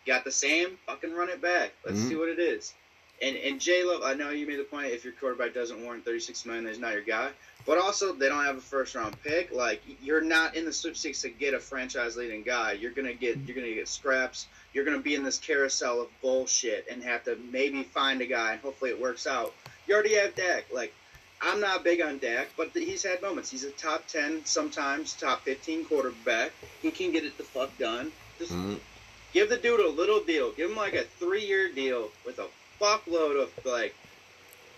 You 0.06 0.14
got 0.14 0.24
the 0.24 0.32
same. 0.32 0.78
Fucking 0.88 1.14
run 1.14 1.30
it 1.30 1.41
back. 1.41 1.72
Let's 1.86 1.99
Mhm. 1.99 2.10
see 2.10 2.16
what 2.16 2.30
it 2.30 2.39
is. 2.39 2.74
And 3.22 3.38
and 3.38 3.62
J 3.62 3.84
Love, 3.86 4.01
I 4.03 4.14
know 4.14 4.32
you 4.32 4.45
made 4.45 4.60
the 4.60 4.64
point. 4.66 4.88
If 4.91 5.06
your 5.06 5.14
quarterback 5.14 5.53
doesn't 5.53 5.82
warrant 5.84 6.03
thirty 6.03 6.20
six 6.20 6.45
million, 6.45 6.68
he's 6.68 6.80
not 6.80 6.91
your 6.93 7.01
guy. 7.01 7.32
But 7.66 7.78
also, 7.80 8.12
they 8.14 8.28
don't 8.28 8.43
have 8.43 8.58
a 8.58 8.62
first 8.62 8.93
round 8.93 9.16
pick. 9.24 9.53
Like 9.53 9.82
you're 10.03 10.20
not 10.22 10.56
in 10.56 10.66
the 10.66 10.74
sweepstakes 10.74 11.22
to 11.22 11.30
get 11.30 11.53
a 11.53 11.60
franchise 11.60 12.18
leading 12.18 12.43
guy. 12.43 12.74
You're 12.74 12.91
gonna 12.91 13.14
get 13.14 13.38
you're 13.47 13.56
gonna 13.56 13.74
get 13.74 13.88
scraps. 13.88 14.47
You're 14.74 14.84
gonna 14.84 14.99
be 14.99 15.16
in 15.16 15.24
this 15.24 15.38
carousel 15.39 16.01
of 16.01 16.10
bullshit 16.22 16.88
and 16.91 17.01
have 17.03 17.24
to 17.24 17.38
maybe 17.51 17.84
find 17.84 18.20
a 18.22 18.26
guy. 18.26 18.51
and 18.51 18.62
Hopefully, 18.62 18.91
it 18.91 18.99
works 18.99 19.26
out. 19.26 19.53
You 19.88 19.93
already 19.93 20.16
have 20.16 20.36
Dak. 20.36 20.66
Like 20.74 20.93
I'm 21.42 21.60
not 21.60 21.84
big 21.84 22.02
on 22.02 22.18
Dak, 22.18 22.48
but 22.58 22.72
he's 22.74 23.04
had 23.04 23.22
moments. 23.22 23.52
He's 23.52 23.64
a 23.64 23.72
top 23.72 24.08
ten, 24.08 24.44
sometimes 24.46 25.14
top 25.14 25.42
fifteen 25.44 25.86
quarterback. 25.86 26.52
He 26.82 26.92
can 26.92 27.12
get 27.12 27.24
it 27.26 27.38
the 27.38 27.44
fuck 27.44 27.78
done. 27.78 28.12
Just 28.40 28.52
Mm, 28.54 28.80
give 29.34 29.50
the 29.50 29.58
dude 29.58 29.80
a 29.80 29.90
little 29.90 30.22
deal. 30.22 30.52
Give 30.52 30.70
him 30.70 30.78
like 30.78 30.94
a 30.94 31.04
three 31.04 31.46
year 31.46 31.70
deal 31.72 32.10
with 32.26 32.40
a 32.40 32.48
fuckload 32.82 33.42
of 33.42 33.52
like 33.66 33.94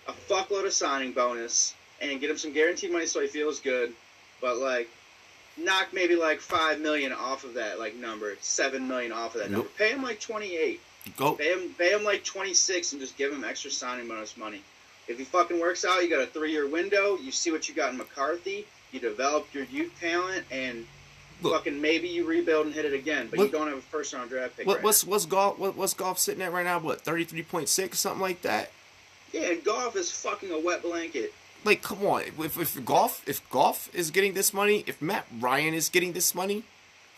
a 0.07 0.13
fuckload 0.13 0.65
of 0.65 0.73
signing 0.73 1.11
bonus 1.11 1.73
and 2.01 2.19
get 2.19 2.29
him 2.29 2.37
some 2.37 2.53
guaranteed 2.53 2.91
money 2.91 3.05
so 3.05 3.21
he 3.21 3.27
feels 3.27 3.59
good. 3.59 3.93
But 4.41 4.57
like 4.57 4.89
knock 5.57 5.87
maybe 5.93 6.15
like 6.15 6.39
five 6.39 6.79
million 6.79 7.11
off 7.11 7.43
of 7.43 7.55
that 7.55 7.79
like 7.79 7.95
number, 7.95 8.35
seven 8.41 8.87
million 8.87 9.11
off 9.11 9.35
of 9.35 9.41
that 9.41 9.51
number. 9.51 9.67
Pay 9.77 9.91
him 9.91 10.03
like 10.03 10.19
twenty 10.19 10.55
eight. 10.55 10.81
Go. 11.15 11.33
Pay 11.33 11.53
him 11.53 11.73
pay 11.77 11.91
him 11.93 12.03
like 12.03 12.23
twenty 12.23 12.53
six 12.53 12.91
and 12.91 13.01
just 13.01 13.15
give 13.17 13.31
him 13.31 13.43
extra 13.43 13.71
signing 13.71 14.07
bonus 14.07 14.35
money. 14.37 14.61
If 15.07 15.17
he 15.17 15.23
fucking 15.23 15.59
works 15.59 15.85
out, 15.85 16.03
you 16.03 16.09
got 16.09 16.21
a 16.21 16.27
three 16.27 16.51
year 16.51 16.67
window. 16.67 17.17
You 17.17 17.31
see 17.31 17.51
what 17.51 17.69
you 17.69 17.75
got 17.75 17.91
in 17.91 17.97
McCarthy. 17.97 18.65
you 18.91 18.99
develop 18.99 19.47
your 19.53 19.63
youth 19.65 19.91
talent, 19.99 20.45
and 20.51 20.85
Look. 21.41 21.53
fucking 21.53 21.79
maybe 21.79 22.07
you 22.07 22.25
rebuild 22.25 22.65
and 22.65 22.75
hit 22.75 22.85
it 22.85 22.93
again. 22.93 23.27
But 23.29 23.39
you 23.39 23.49
don't 23.49 23.67
have 23.67 23.77
a 23.77 23.81
first 23.81 24.13
round 24.13 24.29
draft 24.29 24.57
pick. 24.57 24.67
What, 24.67 24.77
right 24.77 24.83
what's 24.83 25.03
what's 25.03 25.25
Goff? 25.25 25.57
What, 25.59 25.75
what's 25.75 25.93
Goff 25.93 26.19
sitting 26.19 26.41
at 26.41 26.51
right 26.51 26.65
now? 26.65 26.79
What 26.79 27.01
thirty 27.01 27.23
three 27.23 27.43
point 27.43 27.69
six, 27.69 27.99
something 27.99 28.21
like 28.21 28.41
that. 28.41 28.71
Yeah, 29.33 29.51
and 29.51 29.63
Goff 29.63 29.95
is 29.95 30.11
fucking 30.11 30.51
a 30.51 30.59
wet 30.59 30.81
blanket. 30.81 31.33
Like, 31.63 31.81
come 31.81 32.05
on. 32.05 32.21
If, 32.21 32.57
if 32.57 32.85
Goff, 32.85 33.27
if 33.27 33.47
Goff 33.49 33.89
is 33.93 34.09
getting 34.11 34.33
this 34.33 34.53
money, 34.53 34.83
if 34.87 35.01
Matt 35.01 35.25
Ryan 35.39 35.73
is 35.73 35.89
getting 35.89 36.13
this 36.13 36.33
money, 36.33 36.63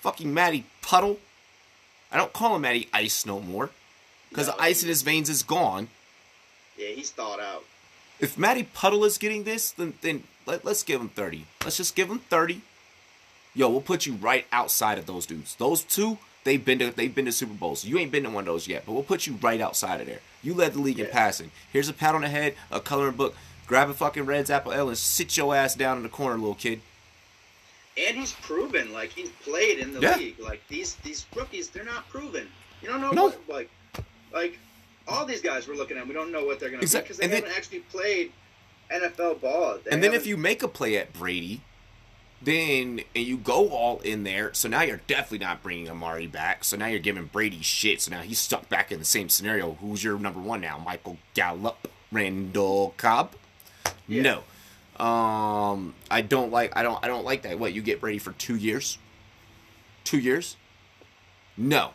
fucking 0.01 0.33
Matty 0.33 0.65
Puddle. 0.81 1.19
I 2.11 2.17
don't 2.17 2.33
call 2.33 2.55
him 2.55 2.63
Matty 2.63 2.89
Ice 2.91 3.25
no 3.27 3.39
more, 3.39 3.69
because 4.29 4.47
No, 4.47 4.53
the 4.55 4.63
ice 4.63 4.81
in 4.81 4.89
his 4.89 5.03
veins 5.03 5.29
is 5.29 5.43
gone. 5.43 5.89
Yeah, 6.75 6.87
he's 6.87 7.11
thawed 7.11 7.39
out. 7.39 7.63
If 8.19 8.37
Matty 8.37 8.63
Puddle 8.63 9.05
is 9.05 9.17
getting 9.17 9.43
this, 9.43 9.71
then 9.71 9.93
then 10.01 10.23
let, 10.45 10.65
let's 10.65 10.83
give 10.83 10.99
him 11.01 11.09
thirty. 11.09 11.45
Let's 11.63 11.77
just 11.77 11.95
give 11.95 12.09
him 12.09 12.19
thirty. 12.19 12.61
Yo, 13.55 13.69
we'll 13.69 13.81
put 13.81 14.05
you 14.05 14.13
right 14.13 14.45
outside 14.51 14.97
of 14.97 15.05
those 15.05 15.25
dudes. 15.25 15.55
Those 15.55 15.83
two, 15.83 16.17
they've 16.43 16.63
been 16.63 16.79
to 16.79 16.91
they've 16.91 17.13
been 17.13 17.25
to 17.25 17.31
Super 17.31 17.53
Bowls. 17.53 17.85
You 17.85 17.97
ain't 17.97 18.11
been 18.11 18.23
to 18.23 18.29
one 18.29 18.41
of 18.43 18.45
those 18.47 18.67
yet, 18.67 18.83
but 18.85 18.91
we'll 18.93 19.03
put 19.03 19.25
you 19.27 19.37
right 19.41 19.59
outside 19.61 20.01
of 20.01 20.07
there. 20.07 20.19
You 20.43 20.53
led 20.53 20.73
the 20.73 20.79
league 20.81 20.99
in 20.99 21.07
passing. 21.07 21.51
Here's 21.71 21.89
a 21.89 21.93
pat 21.93 22.15
on 22.15 22.21
the 22.21 22.29
head, 22.29 22.55
a 22.71 22.79
coloring 22.79 23.15
book. 23.15 23.35
Grab 23.67 23.89
a 23.89 23.93
fucking 23.93 24.25
Reds 24.25 24.49
Apple 24.49 24.71
L 24.71 24.87
and 24.89 24.97
sit 24.97 25.35
your 25.37 25.55
ass 25.55 25.75
down 25.75 25.97
in 25.97 26.03
the 26.03 26.09
corner, 26.09 26.35
little 26.37 26.55
kid. 26.55 26.81
And 27.97 28.15
he's 28.17 28.31
proven, 28.33 28.93
like 28.93 29.09
he's 29.11 29.29
played 29.43 29.79
in 29.79 29.93
the 29.93 29.99
Yeah. 29.99 30.15
league. 30.15 30.39
Like 30.39 30.61
these 30.69 30.95
these 31.03 31.25
rookies, 31.35 31.69
they're 31.69 31.83
not 31.83 32.07
proven. 32.09 32.47
You 32.81 32.87
don't 32.89 33.01
know 33.01 33.11
No. 33.11 33.23
what 33.29 33.49
like 33.49 33.69
like 34.31 34.57
all 35.09 35.25
these 35.25 35.41
guys 35.41 35.67
we're 35.67 35.75
looking 35.75 35.97
at. 35.97 36.07
We 36.07 36.13
don't 36.13 36.31
know 36.31 36.45
what 36.45 36.59
they're 36.59 36.69
gonna 36.69 36.81
Exact- 36.81 37.05
be 37.05 37.07
because 37.07 37.17
they 37.17 37.25
and 37.25 37.33
haven't 37.33 37.51
actually 37.57 37.79
played 37.79 38.31
NFL 38.91 39.41
ball. 39.41 39.79
They 39.83 39.91
And 39.91 40.03
then 40.03 40.13
if 40.13 40.25
you 40.25 40.37
make 40.37 40.63
a 40.63 40.67
play 40.67 40.97
at 40.97 41.13
Brady, 41.13 41.61
then 42.41 43.01
and 43.15 43.25
you 43.25 43.37
go 43.37 43.69
all 43.69 43.99
in 43.99 44.23
there, 44.23 44.53
so 44.53 44.67
now 44.69 44.81
you're 44.81 45.01
definitely 45.07 45.39
not 45.39 45.61
bringing 45.61 45.89
Amari 45.89 46.27
back. 46.27 46.63
So 46.63 46.77
now 46.77 46.85
you're 46.87 46.99
giving 46.99 47.25
Brady 47.25 47.61
shit. 47.61 48.01
So 48.01 48.11
now 48.11 48.21
he's 48.21 48.39
stuck 48.39 48.69
back 48.69 48.91
in 48.91 48.99
the 48.99 49.05
same 49.05 49.27
scenario. 49.29 49.73
Who's 49.81 50.03
your 50.03 50.17
number 50.17 50.39
one 50.39 50.61
now? 50.61 50.77
Michael 50.77 51.17
Gallup, 51.33 51.89
Randall 52.11 52.93
Cobb? 52.97 53.33
Yeah. 54.07 54.21
No. 54.21 55.05
Um, 55.05 55.95
I 56.09 56.21
don't 56.21 56.51
like. 56.51 56.75
I 56.75 56.83
don't. 56.83 57.03
I 57.03 57.07
don't 57.07 57.25
like 57.25 57.41
that. 57.43 57.59
What 57.59 57.73
you 57.73 57.81
get 57.81 58.01
Brady 58.01 58.19
for 58.19 58.31
two 58.33 58.55
years? 58.55 58.97
Two 60.03 60.19
years? 60.19 60.55
No. 61.55 61.91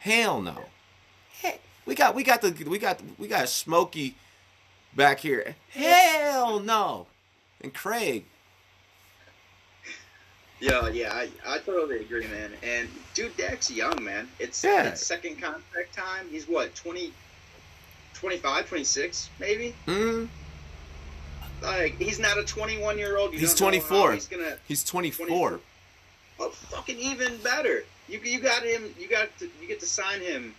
Hell 0.00 0.40
no. 0.40 0.64
We 1.86 1.94
got. 1.94 2.14
We 2.14 2.22
got 2.24 2.42
the. 2.42 2.50
We 2.68 2.78
got. 2.78 3.00
We 3.18 3.28
got 3.28 3.48
Smokey 3.48 4.14
back 4.94 5.20
here. 5.20 5.54
Hell 5.70 6.60
no. 6.60 7.06
And 7.60 7.72
Craig. 7.72 8.24
Yeah, 10.58 10.88
yeah, 10.88 11.12
I, 11.12 11.28
I 11.46 11.58
totally 11.58 12.00
agree, 12.00 12.26
man. 12.28 12.50
And 12.62 12.88
dude, 13.12 13.36
Dak's 13.36 13.70
young, 13.70 14.02
man. 14.02 14.26
It's, 14.38 14.64
Yeah. 14.64 14.84
it's 14.84 15.04
second 15.04 15.40
contract 15.40 15.94
time. 15.94 16.26
He's 16.30 16.48
what, 16.48 16.74
20, 16.74 17.12
25, 18.14 18.66
26, 18.66 19.28
maybe? 19.38 19.74
Mm, 19.86 20.28
Like, 21.60 21.98
he's 21.98 22.18
not 22.18 22.38
a 22.38 22.42
21 22.44 22.96
year 22.96 23.18
old. 23.18 23.34
He's 23.34 23.52
24. 23.54 24.14
He's 24.14 24.26
gonna. 24.28 24.56
he's 24.66 24.82
24. 24.82 25.60
Oh, 26.40 26.48
fucking 26.50 26.98
even 26.98 27.36
better. 27.38 27.84
You 28.08 28.20
you 28.20 28.40
got 28.40 28.62
him. 28.62 28.94
You 28.98 29.08
got 29.08 29.36
to, 29.40 29.50
you 29.60 29.68
get 29.68 29.80
to 29.80 29.86
sign 29.86 30.20
him 30.22 30.54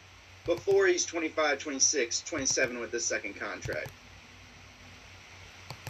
before 0.48 0.88
he's 0.88 1.06
25, 1.06 1.60
26, 1.60 2.22
27 2.22 2.80
with 2.80 2.90
the 2.90 3.00
second 3.00 3.36
contract. 3.36 3.92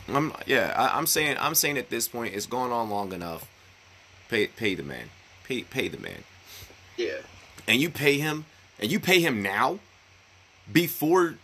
I'm 0.09 0.33
yeah. 0.45 0.73
I, 0.75 0.97
I'm 0.97 1.05
saying. 1.05 1.37
I'm 1.39 1.55
saying 1.55 1.77
at 1.77 1.89
this 1.89 2.07
point, 2.07 2.33
it's 2.33 2.45
going 2.45 2.71
on 2.71 2.89
long 2.89 3.13
enough. 3.13 3.49
Pay 4.29 4.47
pay 4.47 4.73
the 4.75 4.83
man. 4.83 5.09
Pay 5.45 5.63
pay 5.63 5.87
the 5.87 5.99
man. 5.99 6.23
Yeah. 6.97 7.17
and 7.67 7.79
you 7.79 7.89
pay 7.89 8.17
him 8.17 8.45
and 8.79 8.91
you 8.91 8.99
pay 8.99 9.19
him 9.19 9.43
now 9.43 9.77
before 10.71 11.35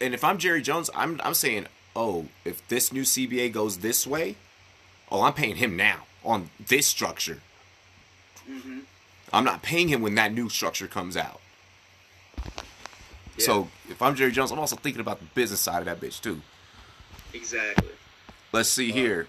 and 0.00 0.14
if 0.14 0.24
I'm 0.24 0.38
Jerry 0.38 0.62
Jones, 0.62 0.90
I'm 0.94 1.20
I'm 1.22 1.34
saying, 1.34 1.66
"Oh, 1.94 2.26
if 2.44 2.66
this 2.68 2.92
new 2.92 3.02
CBA 3.02 3.52
goes 3.52 3.78
this 3.78 4.06
way, 4.06 4.36
oh, 5.10 5.22
I'm 5.22 5.34
paying 5.34 5.56
him 5.56 5.76
now 5.76 6.06
on 6.24 6.50
this 6.58 6.86
structure. 6.86 7.40
Mm-hmm. 8.50 8.80
I'm 9.32 9.44
not 9.44 9.62
paying 9.62 9.88
him 9.88 10.02
when 10.02 10.14
that 10.16 10.32
new 10.32 10.48
structure 10.48 10.88
comes 10.88 11.16
out." 11.16 11.41
Yeah. 13.36 13.44
So, 13.46 13.68
if 13.88 14.00
I'm 14.02 14.14
Jerry 14.14 14.32
Jones, 14.32 14.50
I'm 14.50 14.58
also 14.58 14.76
thinking 14.76 15.00
about 15.00 15.18
the 15.18 15.24
business 15.34 15.60
side 15.60 15.78
of 15.78 15.84
that 15.86 16.00
bitch 16.00 16.20
too. 16.20 16.40
Exactly. 17.32 17.88
Let's 18.52 18.68
see 18.68 18.90
Uh, 18.90 18.94
here. 18.94 19.26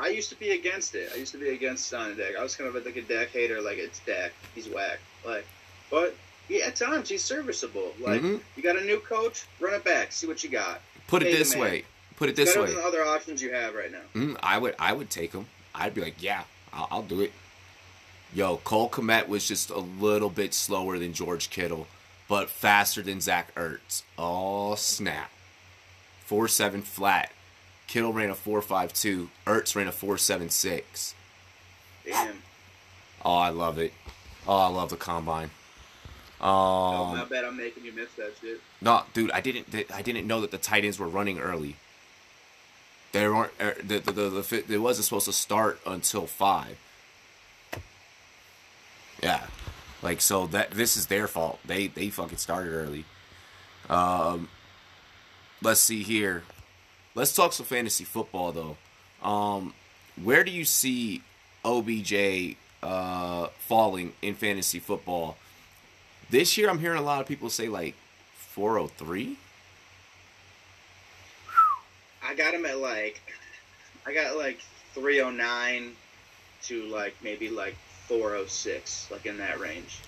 I 0.00 0.08
used 0.08 0.30
to 0.30 0.36
be 0.36 0.50
against 0.52 0.94
it. 0.94 1.10
I 1.12 1.16
used 1.18 1.32
to 1.32 1.38
be 1.38 1.50
against 1.50 1.86
signing 1.88 2.16
Dak. 2.16 2.36
I 2.38 2.42
was 2.42 2.56
kind 2.56 2.68
of 2.74 2.84
like 2.84 2.96
a 2.96 3.02
Dak 3.02 3.28
hater. 3.30 3.60
Like 3.60 3.78
it's 3.78 4.00
Dak, 4.00 4.32
he's 4.54 4.68
whack. 4.68 4.98
Like, 5.24 5.44
but 5.90 6.16
yeah, 6.48 6.66
at 6.66 6.76
times 6.76 7.08
he's 7.08 7.22
serviceable. 7.22 7.92
Like 8.00 8.20
Mhm. 8.22 8.40
you 8.56 8.62
got 8.62 8.76
a 8.76 8.84
new 8.84 8.98
coach, 9.00 9.44
run 9.60 9.74
it 9.74 9.84
back, 9.84 10.12
see 10.12 10.26
what 10.26 10.42
you 10.42 10.50
got. 10.50 10.80
Put 11.08 11.22
it 11.22 11.26
pay 11.26 11.32
the 11.32 11.38
this 11.38 11.54
way. 11.56 11.84
Put 12.16 12.28
it 12.30 12.36
this 12.36 12.50
Better 12.50 12.62
way. 12.62 12.66
than 12.68 12.76
the 12.76 12.82
other 12.84 13.04
options 13.04 13.42
you 13.42 13.52
have 13.52 13.74
right 13.74 13.90
now. 13.92 14.00
Mm, 14.14 14.36
I 14.42 14.58
would 14.58 14.74
I 14.78 14.92
would 14.92 15.10
take 15.10 15.32
him. 15.32 15.46
I'd 15.74 15.94
be 15.94 16.00
like, 16.00 16.22
yeah, 16.22 16.44
I'll, 16.72 16.88
I'll 16.90 17.02
do 17.02 17.20
it. 17.20 17.32
Yo, 18.34 18.58
Cole 18.58 18.88
Kmet 18.88 19.28
was 19.28 19.46
just 19.46 19.68
a 19.70 19.78
little 19.78 20.30
bit 20.30 20.54
slower 20.54 20.98
than 20.98 21.12
George 21.12 21.50
Kittle, 21.50 21.86
but 22.32 22.48
faster 22.48 23.02
than 23.02 23.20
Zach 23.20 23.54
Ertz. 23.56 24.04
Oh 24.16 24.74
snap! 24.74 25.30
Four 26.24 26.48
seven 26.48 26.80
flat. 26.80 27.30
Kittle 27.86 28.14
ran 28.14 28.30
a 28.30 28.34
four 28.34 28.62
five 28.62 28.94
two. 28.94 29.28
Ertz 29.46 29.76
ran 29.76 29.86
a 29.86 29.92
four 29.92 30.16
seven 30.16 30.48
six. 30.48 31.14
Damn. 32.06 32.36
Oh, 33.22 33.36
I 33.36 33.50
love 33.50 33.76
it. 33.76 33.92
Oh, 34.48 34.56
I 34.56 34.68
love 34.68 34.88
the 34.88 34.96
combine. 34.96 35.50
oh, 36.40 36.46
Um, 37.10 37.18
my 37.18 37.24
bad. 37.26 37.44
I'm 37.44 37.54
making 37.54 37.84
you 37.84 37.92
miss 37.92 38.08
that 38.16 38.32
shit. 38.40 38.62
no, 38.80 39.02
dude, 39.12 39.30
I 39.32 39.42
didn't. 39.42 39.66
I 39.92 40.00
didn't 40.00 40.26
know 40.26 40.40
that 40.40 40.50
the 40.52 40.56
tight 40.56 40.86
ends 40.86 40.98
were 40.98 41.08
running 41.08 41.38
early. 41.38 41.76
They 43.12 43.28
weren't. 43.28 43.52
er, 43.60 43.76
The 43.84 43.98
the 43.98 44.10
the, 44.12 44.30
the 44.30 44.64
it 44.76 44.78
wasn't 44.80 45.04
supposed 45.04 45.26
to 45.26 45.34
start 45.34 45.80
until 45.86 46.26
five. 46.26 46.78
Yeah, 49.22 49.48
like 50.02 50.20
so 50.20 50.46
that 50.48 50.72
this 50.72 50.96
is 50.96 51.06
their 51.06 51.26
fault. 51.28 51.58
They 51.64 51.86
they 51.86 52.10
fucking 52.10 52.38
started 52.38 52.72
early. 52.72 53.04
Um, 53.88 54.48
let's 55.62 55.80
see 55.80 56.02
here. 56.02 56.42
Let's 57.14 57.34
talk 57.34 57.52
some 57.52 57.66
fantasy 57.66 58.04
football 58.04 58.52
though. 58.52 58.76
Um, 59.26 59.74
where 60.22 60.44
do 60.44 60.50
you 60.50 60.64
see 60.64 61.22
OBJ 61.64 62.56
uh 62.82 63.46
falling 63.60 64.12
in 64.22 64.34
fantasy 64.34 64.80
football? 64.80 65.36
This 66.30 66.56
year, 66.56 66.70
I'm 66.70 66.78
hearing 66.78 66.98
a 66.98 67.02
lot 67.02 67.20
of 67.20 67.26
people 67.26 67.50
say 67.50 67.68
like 67.68 67.94
403. 68.34 69.36
I 72.24 72.34
got 72.34 72.54
him 72.54 72.64
at 72.64 72.78
like, 72.78 73.20
I 74.06 74.14
got 74.14 74.36
like 74.36 74.58
309 74.94 75.92
to 76.62 76.82
like 76.84 77.14
maybe 77.22 77.50
like 77.50 77.76
406, 78.08 79.08
like 79.10 79.26
in 79.26 79.38
that 79.38 79.58
range. 79.60 79.98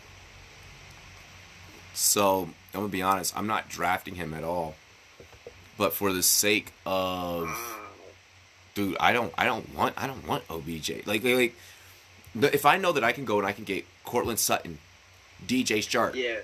So 1.95 2.49
I'm 2.72 2.80
gonna 2.80 2.88
be 2.88 3.03
honest, 3.03 3.36
I'm 3.36 3.47
not 3.47 3.68
drafting 3.68 4.16
him 4.16 4.34
at 4.34 4.45
all. 4.45 4.74
But 5.76 5.92
for 5.92 6.12
the 6.12 6.22
sake 6.22 6.72
of, 6.86 7.45
Wow. 7.47 7.76
dude, 8.74 8.97
I 9.01 9.12
don't, 9.12 9.32
I 9.36 9.45
don't 9.45 9.74
want, 9.74 9.95
I 9.97 10.07
don't 10.07 10.26
want 10.26 10.45
OBJ. 10.49 11.05
Like, 11.07 11.24
like, 11.24 11.55
if 12.53 12.64
I 12.64 12.76
know 12.78 12.92
that 12.92 13.03
I 13.05 13.12
can 13.12 13.24
go 13.24 13.38
and 13.38 13.47
I 13.47 13.53
can 13.53 13.64
get 13.64 13.84
Courtland 14.05 14.38
Sutton, 14.38 14.78
DJ 15.47 15.78
Chark, 15.78 16.14
Yeah, 16.14 16.38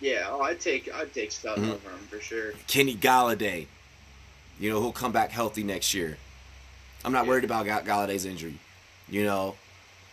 yeah. 0.00 0.26
Oh, 0.28 0.40
I'd 0.42 0.60
take 0.60 0.92
I'd 0.94 1.12
take 1.12 1.32
Sutton 1.32 1.64
Mhm. 1.66 1.74
over 1.74 1.90
him 1.90 2.06
for 2.08 2.20
sure. 2.20 2.52
Kenny 2.68 2.94
Golladay, 2.96 3.66
you 4.58 4.70
know, 4.70 4.80
he'll 4.80 4.92
come 4.92 5.12
back 5.12 5.30
healthy 5.30 5.62
next 5.64 5.94
year. 5.94 6.18
I'm 7.04 7.12
not 7.12 7.24
Yeah. 7.24 7.30
worried 7.30 7.44
about 7.44 7.66
Golladay's 7.66 8.24
injury. 8.24 8.58
You 9.08 9.24
know, 9.24 9.56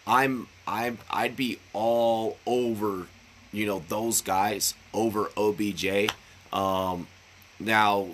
I'm 0.05 0.47
I'm 0.67 0.97
I'd 1.09 1.35
be 1.35 1.59
all 1.71 2.37
over, 2.45 3.07
you 3.51 3.65
know, 3.65 3.83
those 3.87 4.21
guys 4.21 4.73
over 4.93 5.29
OBJ. 5.37 6.09
Um, 6.51 7.07
now, 7.59 8.09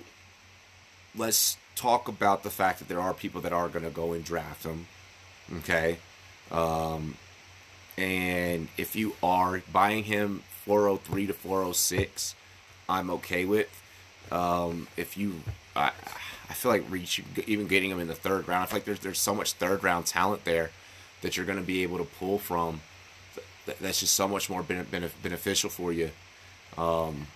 let's 1.16 1.56
talk 1.74 2.08
about 2.08 2.42
the 2.42 2.50
fact 2.50 2.78
that 2.78 2.88
there 2.88 3.00
are 3.00 3.14
people 3.14 3.40
that 3.40 3.52
are 3.52 3.68
going 3.68 3.84
to 3.84 3.90
go 3.90 4.12
and 4.12 4.24
draft 4.24 4.64
him. 4.64 4.86
Okay, 5.58 5.98
um, 6.52 7.16
and 7.98 8.68
if 8.76 8.94
you 8.94 9.14
are 9.22 9.62
buying 9.72 10.04
him 10.04 10.42
403 10.64 11.26
to 11.26 11.32
406, 11.32 12.34
I'm 12.88 13.10
okay 13.10 13.44
with. 13.44 13.68
Um, 14.30 14.86
if 14.96 15.16
you, 15.16 15.40
I, 15.74 15.90
I 16.48 16.54
feel 16.54 16.70
like 16.70 16.84
reach 16.88 17.20
even 17.48 17.66
getting 17.66 17.90
him 17.90 17.98
in 17.98 18.06
the 18.06 18.14
third 18.14 18.46
round. 18.46 18.62
I 18.62 18.66
feel 18.66 18.76
like 18.76 18.84
there's 18.84 19.00
there's 19.00 19.18
so 19.18 19.34
much 19.34 19.54
third 19.54 19.82
round 19.82 20.06
talent 20.06 20.44
there 20.44 20.70
that 21.22 21.36
you're 21.36 21.46
going 21.46 21.58
to 21.58 21.64
be 21.64 21.82
able 21.82 21.98
to 21.98 22.04
pull 22.04 22.38
from. 22.38 22.80
That's 23.80 24.00
just 24.00 24.14
so 24.14 24.26
much 24.26 24.50
more 24.50 24.62
bene- 24.62 24.84
bene- 24.84 25.10
beneficial 25.22 25.70
for 25.70 25.92
you. 25.92 26.10
Um, 26.76 27.26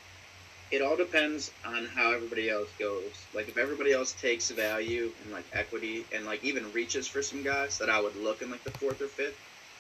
it 0.70 0.82
all 0.82 0.96
depends 0.96 1.52
on 1.64 1.86
how 1.86 2.12
everybody 2.12 2.50
else 2.50 2.68
goes. 2.78 3.12
Like 3.32 3.48
if 3.48 3.56
everybody 3.56 3.92
else 3.92 4.12
takes 4.12 4.50
value 4.50 5.12
and 5.22 5.32
like 5.32 5.44
equity 5.52 6.04
and 6.12 6.24
like 6.24 6.42
even 6.42 6.70
reaches 6.72 7.06
for 7.06 7.22
some 7.22 7.42
guys 7.42 7.78
that 7.78 7.88
I 7.88 8.00
would 8.00 8.16
look 8.16 8.42
in 8.42 8.50
like 8.50 8.64
the 8.64 8.72
fourth 8.72 9.00
or 9.00 9.06
fifth, 9.06 9.38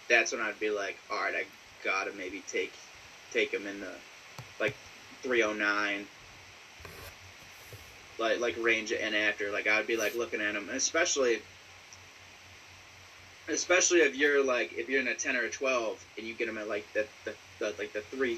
that's 0.08 0.32
when 0.32 0.40
I'd 0.40 0.60
be 0.60 0.70
like, 0.70 0.96
all 1.10 1.18
right, 1.18 1.34
I 1.34 1.44
gotta 1.82 2.12
maybe 2.12 2.42
take 2.46 2.72
take 3.32 3.52
him 3.52 3.66
in 3.66 3.80
the 3.80 3.90
like 4.60 4.76
309 5.22 6.06
like 8.18 8.38
like 8.38 8.56
range 8.60 8.92
and 8.92 9.14
after 9.14 9.50
like 9.50 9.66
I'd 9.66 9.86
be 9.86 9.96
like 9.96 10.14
looking 10.14 10.40
at 10.40 10.54
him 10.54 10.68
especially 10.70 11.42
especially 13.48 14.00
if 14.00 14.14
you're 14.14 14.42
like 14.44 14.72
if 14.72 14.88
you're 14.88 15.00
in 15.00 15.08
a 15.08 15.14
10 15.14 15.36
or 15.36 15.44
a 15.44 15.50
12 15.50 15.98
and 16.18 16.26
you 16.26 16.34
get 16.34 16.48
him 16.48 16.58
at 16.58 16.68
like 16.68 16.86
the, 16.94 17.06
the, 17.24 17.34
the 17.60 17.74
like 17.78 17.92
the 17.92 18.00
3 18.00 18.36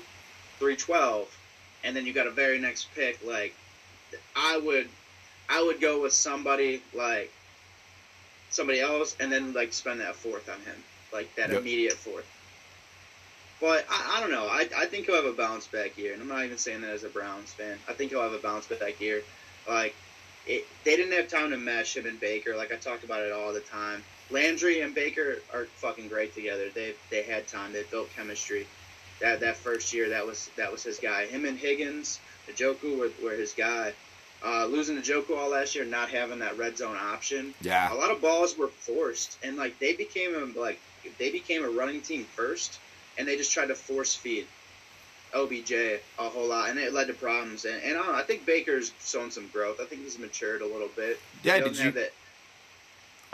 312 0.59 1.29
and 1.85 1.95
then 1.95 2.07
you 2.07 2.13
got 2.13 2.27
a 2.27 2.31
very 2.31 2.59
next 2.59 2.89
pick 2.95 3.19
like 3.25 3.55
I 4.35 4.59
would 4.59 4.89
I 5.49 5.63
would 5.63 5.81
go 5.81 6.03
with 6.03 6.13
somebody 6.13 6.83
like 6.95 7.31
somebody 8.51 8.81
else 8.81 9.17
and 9.21 9.31
then 9.31 9.53
like 9.53 9.73
spend 9.73 10.01
that 10.01 10.17
fourth 10.17 10.49
on 10.49 10.59
him 10.61 10.83
like 11.13 11.35
that 11.37 11.51
Yep. 11.51 11.61
immediate 11.61 11.93
fourth. 11.93 12.27
But 13.61 13.87
I, 13.89 14.17
I 14.17 14.21
don't 14.21 14.31
know. 14.31 14.47
I, 14.47 14.69
I 14.77 14.87
think 14.87 15.07
he'll 15.07 15.15
have 15.15 15.25
a 15.25 15.33
bounce 15.33 15.67
back 15.67 15.97
year 15.97 16.13
and 16.13 16.23
I'm 16.23 16.29
not 16.29 16.45
even 16.45 16.59
saying 16.59 16.83
that 16.83 16.91
as 16.91 17.05
a 17.05 17.09
Browns 17.09 17.53
fan. 17.53 17.79
I 17.89 17.93
think 17.93 18.11
he'll 18.11 18.23
have 18.23 18.33
a 18.33 18.39
bounce 18.39 18.67
back 18.67 19.01
year. 19.01 19.23
Like 19.69 19.95
it, 20.47 20.65
they 20.85 20.97
didn't 20.97 21.13
have 21.13 21.29
time 21.29 21.51
to 21.51 21.57
mesh 21.57 21.97
him 21.97 22.07
and 22.07 22.19
Baker 22.21 22.57
like 22.57 22.73
I 22.73 22.77
talk 22.77 23.05
about 23.05 23.21
it 23.23 23.33
all 23.33 23.53
the 23.53 23.61
time 23.61 24.03
Landry 24.31 24.81
and 24.81 24.95
Baker 24.95 25.39
are 25.53 25.67
fucking 25.77 26.09
great 26.09 26.35
together. 26.35 26.71
They 26.75 26.95
they 27.11 27.23
had 27.23 27.47
time. 27.47 27.73
They 27.73 27.85
built 27.85 28.09
chemistry. 28.15 28.67
That 29.21 29.41
that 29.41 29.57
first 29.57 29.93
year, 29.93 30.09
that 30.11 30.27
was 30.27 30.51
that 30.57 30.71
was 30.71 30.83
his 30.83 30.99
guy. 30.99 31.27
Him 31.27 31.45
and 31.45 31.57
Higgins, 31.59 32.19
Njoku 32.49 32.99
were, 32.99 33.11
were 33.23 33.35
his 33.35 33.53
guy. 33.53 33.93
Uh, 34.45 34.67
losing 34.67 34.97
Njoku 34.99 35.37
all 35.37 35.51
last 35.51 35.75
year, 35.75 35.85
not 35.85 36.11
having 36.11 36.41
that 36.41 36.59
red 36.59 36.77
zone 36.77 36.97
option. 36.97 37.55
Yeah. 37.63 37.93
A 37.93 37.95
lot 37.95 38.11
of 38.11 38.21
balls 38.21 38.57
were 38.59 38.69
forced, 38.69 39.39
and 39.43 39.57
like 39.57 39.79
they 39.79 39.95
became 39.95 40.35
a 40.35 40.61
like 40.61 40.79
they 41.19 41.31
became 41.31 41.65
a 41.65 41.69
running 41.71 42.01
team 42.03 42.25
first, 42.25 42.79
and 43.17 43.27
they 43.27 43.37
just 43.37 43.53
tried 43.53 43.67
to 43.67 43.75
force 43.75 44.15
feed 44.15 44.47
OBJ 45.35 45.73
a 45.73 46.01
whole 46.19 46.49
lot, 46.49 46.69
and 46.71 46.79
it 46.79 46.93
led 46.93 47.07
to 47.09 47.15
problems. 47.15 47.65
And, 47.65 47.81
and 47.83 47.97
I, 47.97 48.03
don't 48.03 48.13
know, 48.13 48.19
I 48.19 48.23
think 48.23 48.45
Baker's 48.47 48.93
shown 49.01 49.31
some 49.31 49.49
growth. 49.49 49.81
I 49.81 49.85
think 49.85 50.03
he's 50.03 50.19
matured 50.19 50.63
a 50.63 50.67
little 50.67 50.89
bit. 50.97 51.19
Yeah, 51.43 51.57
He 51.57 51.63
did 51.65 51.79
you? 51.79 51.91
that- 51.93 52.13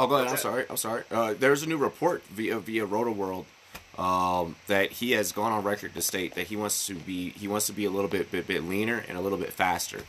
Oh, 0.02 0.06
go 0.08 0.16
ahead. 0.16 0.28
I'm 0.28 0.36
sorry. 0.36 0.64
I'm 0.68 0.76
sorry. 0.76 1.04
Uh, 1.10 1.34
there's 1.38 1.62
a 1.62 1.68
new 1.68 1.76
report 1.76 2.24
via 2.24 2.58
via 2.58 2.84
Roto 2.84 3.12
World 3.12 3.46
um, 3.96 4.56
that 4.66 4.90
he 4.90 5.12
has 5.12 5.30
gone 5.30 5.52
on 5.52 5.62
record 5.62 5.94
to 5.94 6.02
state 6.02 6.34
that 6.34 6.48
he 6.48 6.56
wants 6.56 6.86
to 6.86 6.94
be 6.94 7.30
he 7.30 7.46
wants 7.46 7.66
to 7.66 7.72
be 7.72 7.84
a 7.84 7.90
little 7.90 8.10
bit 8.10 8.30
bit, 8.32 8.48
bit 8.48 8.64
leaner 8.64 9.04
and 9.08 9.16
a 9.16 9.20
little 9.20 9.38
bit 9.38 9.52
faster. 9.52 10.00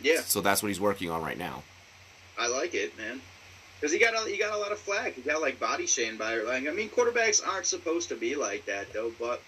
Yeah, 0.00 0.20
So 0.20 0.40
that's 0.40 0.62
what 0.62 0.68
he's 0.68 0.80
working 0.80 1.10
on 1.10 1.22
right 1.22 1.38
now. 1.38 1.64
I 2.38 2.46
like 2.48 2.74
it, 2.74 2.96
man. 2.96 3.20
Because 3.80 3.92
he 3.92 3.98
got 3.98 4.14
a, 4.14 4.28
he 4.28 4.38
got 4.38 4.52
a 4.52 4.56
lot 4.56 4.70
of 4.70 4.78
flack. 4.78 5.14
He 5.14 5.22
got 5.22 5.40
like 5.40 5.58
body 5.58 5.86
shamed 5.86 6.18
by. 6.18 6.36
Like, 6.36 6.68
I 6.68 6.72
mean, 6.72 6.88
quarterbacks 6.88 7.44
aren't 7.46 7.66
supposed 7.66 8.08
to 8.10 8.14
be 8.14 8.36
like 8.36 8.66
that, 8.66 8.92
though. 8.92 9.12
But 9.18 9.40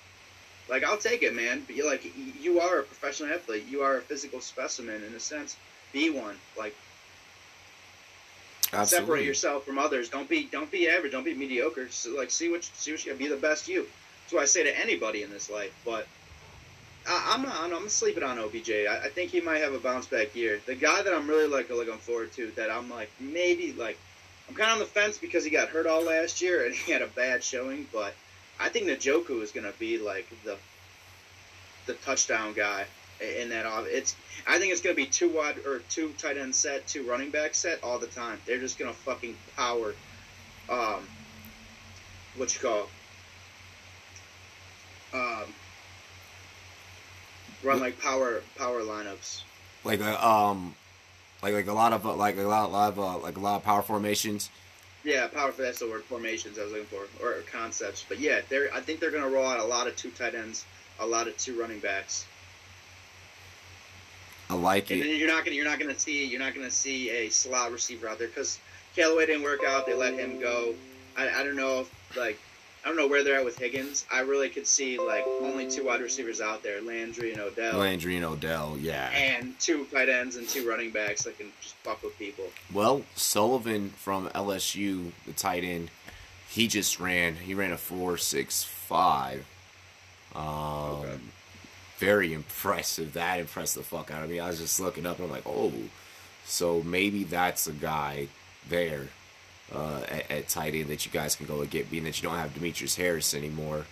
like, 0.69 0.85
I'll 0.85 0.97
take 0.97 1.23
it, 1.23 1.35
man. 1.35 1.63
But 1.67 1.77
you 1.77 1.87
like, 1.87 2.11
you 2.41 2.61
are 2.61 2.81
a 2.81 2.83
professional 2.83 3.33
athlete. 3.33 3.67
You 3.69 3.83
are 3.83 3.99
a 3.99 4.01
physical 4.01 4.41
specimen 4.41 5.05
in 5.05 5.15
a 5.15 5.21
sense. 5.21 5.57
Be 5.93 6.11
one. 6.11 6.37
Like, 6.57 6.75
separate 8.85 9.25
yourself 9.25 9.65
from 9.65 9.79
others. 9.79 10.09
Don't 10.09 10.29
be 10.29 10.45
don't 10.45 10.71
be 10.71 10.89
average. 10.89 11.13
Don't 11.13 11.25
be 11.25 11.35
mediocre. 11.35 11.89
So, 11.91 12.17
like, 12.17 12.31
see 12.31 12.51
what 12.51 12.65
see 12.65 12.93
what 12.93 13.05
you. 13.05 13.15
Be 13.15 13.29
the 13.29 13.37
best 13.37 13.69
you. 13.69 13.87
That's 14.23 14.33
what 14.33 14.43
I 14.43 14.47
say 14.47 14.63
to 14.65 14.79
anybody 14.79 15.23
in 15.23 15.31
this 15.31 15.51
life. 15.51 15.73
But 15.85 16.07
I, 17.07 17.33
I'm 17.35 17.43
not. 17.43 17.57
I'm, 17.59 17.73
I'm 17.73 17.89
sleeping 17.89 18.23
on 18.23 18.39
OBJ. 18.39 18.71
I, 18.89 19.03
I 19.05 19.09
think 19.09 19.31
he 19.31 19.41
might 19.41 19.59
have 19.59 19.75
a 19.75 19.79
bounce 19.79 20.07
back 20.07 20.35
year. 20.35 20.61
The 20.67 20.75
guy 20.75 21.03
that 21.03 21.13
I'm 21.13 21.29
really 21.29 21.49
like 21.49 21.71
looking 21.71 21.99
forward 21.99 22.33
to, 22.33 22.51
that 22.53 22.71
I'm 22.71 22.89
like 22.89 23.11
maybe 23.19 23.73
like, 23.73 23.99
I'm 24.49 24.55
kind 24.55 24.71
of 24.71 24.75
on 24.75 24.79
the 24.81 24.87
fence 24.87 25.19
because 25.19 25.45
he 25.45 25.51
got 25.51 25.69
hurt 25.69 25.87
all 25.87 26.05
last 26.05 26.41
year 26.41 26.67
and 26.67 26.75
he 26.87 26.93
had 26.93 27.03
a 27.03 27.09
bad 27.09 27.43
showing. 27.43 27.87
But 27.93 28.15
I 28.59 28.69
think 28.69 28.87
Njoku 28.87 29.43
is 29.43 29.53
going 29.53 29.71
to 29.71 29.79
be 29.79 29.99
like 29.99 30.29
the 30.45 30.57
the 31.87 31.95
touchdown 31.95 32.53
guy 32.53 32.87
in 33.21 33.49
that. 33.51 33.67
off- 33.67 33.87
It's 33.87 34.15
I 34.47 34.59
think 34.59 34.73
it's 34.73 34.81
going 34.81 34.95
to 34.97 35.03
be 35.03 35.07
two 35.09 35.29
wide 35.29 35.59
or 35.67 35.81
two 35.91 36.11
tight 36.19 36.37
end 36.37 36.55
set, 36.55 36.87
two 36.87 37.09
running 37.09 37.31
back 37.31 37.55
set 37.55 37.83
all 37.83 37.99
the 37.99 38.07
time. 38.07 38.39
They're 38.47 38.59
just 38.59 38.79
going 38.79 38.91
to 38.93 38.97
fucking 39.01 39.37
power. 39.57 39.95
Um, 40.69 41.07
what 42.37 42.55
you 42.55 42.61
call? 42.61 42.89
Um, 45.13 45.53
run 47.63 47.81
like 47.81 48.01
power 48.01 48.43
power 48.57 48.81
lineups. 48.83 49.43
like 49.85 50.01
a, 50.01 50.27
um, 50.27 50.75
like 51.43 51.53
like 51.55 51.67
a 51.67 51.73
lot 51.73 51.93
of 51.93 52.07
uh, 52.07 52.15
like 52.15 52.37
a 52.37 52.43
lot, 52.43 52.71
lot 52.71 52.93
of 52.93 52.99
uh, 52.99 53.19
like 53.19 53.37
a 53.37 53.41
lot 53.41 53.57
of 53.57 53.65
power 53.65 53.83
formations. 53.83 54.51
Yeah, 55.03 55.27
power. 55.29 55.51
That's 55.51 55.79
the 55.81 55.89
word. 55.89 56.05
Formations 56.05 56.59
I 56.59 56.65
was 56.65 56.73
looking 56.73 56.87
for, 56.87 57.07
or 57.25 57.41
concepts. 57.51 58.05
But 58.09 58.21
yeah, 58.21 58.41
they're. 58.49 58.73
I 58.73 58.81
think 58.81 59.01
they're 59.01 59.11
going 59.11 59.23
to 59.25 59.31
roll 59.31 59.47
out 59.47 59.59
a 59.59 59.65
lot 59.65 59.87
of 59.89 59.97
two 59.97 60.11
tight 60.11 60.35
ends, 60.35 60.65
a 61.01 61.07
lot 61.07 61.27
of 61.27 61.37
two 61.39 61.59
running 61.61 61.81
backs, 61.81 62.27
I 64.51 64.55
like 64.55 64.91
and 64.91 65.01
it. 65.01 65.05
then 65.05 65.17
you're 65.17 65.29
not 65.29 65.45
going. 65.45 65.53
to 65.53 65.55
You're 65.55 65.65
not 65.65 65.79
to 65.79 65.99
see. 65.99 66.27
You're 66.27 66.41
not 66.41 66.55
to 66.55 66.71
see 66.71 67.11
a 67.11 67.29
slot 67.31 67.71
receiver 67.71 68.09
out 68.09 68.19
there 68.19 68.29
because 68.29 68.59
Callaway 68.97 69.27
didn't 69.27 69.45
work 69.45 69.61
out. 69.67 69.87
They 69.87 69.95
let 69.95 70.15
him 70.15 70.41
go. 70.41 70.75
I, 71.17 71.29
I 71.31 71.45
don't 71.45 71.57
know 71.57 71.81
if 71.81 72.17
like. 72.17 72.39
I 72.83 72.89
don't 72.89 72.97
know 72.97 73.07
where 73.07 73.23
they're 73.23 73.37
at 73.37 73.45
with 73.45 73.59
Higgins. 73.59 74.07
I 74.11 74.21
really 74.21 74.49
could 74.49 74.67
see 74.67 74.99
like 74.99 75.25
only 75.43 75.71
two 75.71 75.85
wide 75.85 76.01
receivers 76.01 76.41
out 76.41 76.63
there, 76.63 76.81
Landry 76.81 77.31
and 77.33 77.41
Odell, 77.41 77.77
Landry 77.79 78.17
and 78.17 78.25
Odell, 78.25 78.79
yeah. 78.81 79.11
and 79.11 79.59
two 79.61 79.85
tight 79.93 80.09
ends 80.09 80.37
and 80.37 80.49
two 80.49 80.67
running 80.67 80.91
backs 80.91 81.25
that 81.25 81.37
can 81.37 81.53
just 81.61 81.75
fuck 81.77 82.03
with 82.03 82.19
people. 82.19 82.47
Well, 82.73 83.03
Sullivan 83.15 83.91
from 83.91 84.29
LSU, 84.31 85.13
the 85.27 85.33
tight 85.35 85.63
end, 85.63 85.91
he 86.49 86.67
just 86.69 86.99
ran. 86.99 87.37
He 87.37 87.55
ran 87.55 87.71
a 87.71 87.77
four 87.77 88.17
six 88.17 88.65
five. 88.65 89.45
Um, 90.35 90.43
Okay. 90.45 91.19
Very 92.01 92.33
impressive. 92.33 93.13
That 93.13 93.41
impressed 93.41 93.75
the 93.75 93.83
fuck 93.83 94.11
out 94.11 94.25
of 94.25 94.31
me. 94.31 94.41
I 94.41 94.49
was 94.49 94.59
just 94.59 94.81
looking 94.81 95.05
up 95.05 95.19
and 95.19 95.27
I'm 95.27 95.31
like, 95.31 95.47
oh, 95.47 95.71
so 96.47 96.83
maybe 96.83 97.25
that's 97.25 97.67
a 97.67 97.73
guy 97.73 98.29
there 98.69 99.09
uh, 99.71 100.03
at, 100.09 100.31
at 100.31 100.49
tight 100.49 100.75
end 100.75 100.89
that 100.89 101.05
you 101.05 101.13
guys 101.13 101.37
can 101.37 101.45
go 101.45 101.61
and 101.61 101.71
get. 101.71 101.91
Being 101.91 102.05
that 102.05 102.21
you 102.21 102.27
don't 102.27 102.39
have 102.39 102.55
Demetrius 102.55 102.97
Harris 102.97 103.35
anymore, 103.35 103.85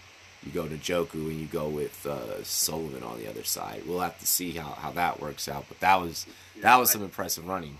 you 0.42 0.50
go 0.52 0.66
to 0.66 0.74
Njoku 0.74 1.28
and 1.28 1.38
you 1.38 1.46
go 1.46 1.68
with 1.68 2.06
uh, 2.06 2.42
Sullivan 2.44 3.02
on 3.02 3.18
the 3.18 3.28
other 3.28 3.44
side. 3.44 3.82
We'll 3.86 4.00
have 4.00 4.18
to 4.20 4.26
see 4.26 4.52
how, 4.52 4.70
how 4.70 4.90
that 4.92 5.20
works 5.20 5.46
out. 5.46 5.66
But 5.68 5.80
that 5.80 6.00
was 6.00 6.26
that 6.62 6.76
was 6.76 6.90
some 6.90 7.02
impressive 7.02 7.46
running. 7.46 7.76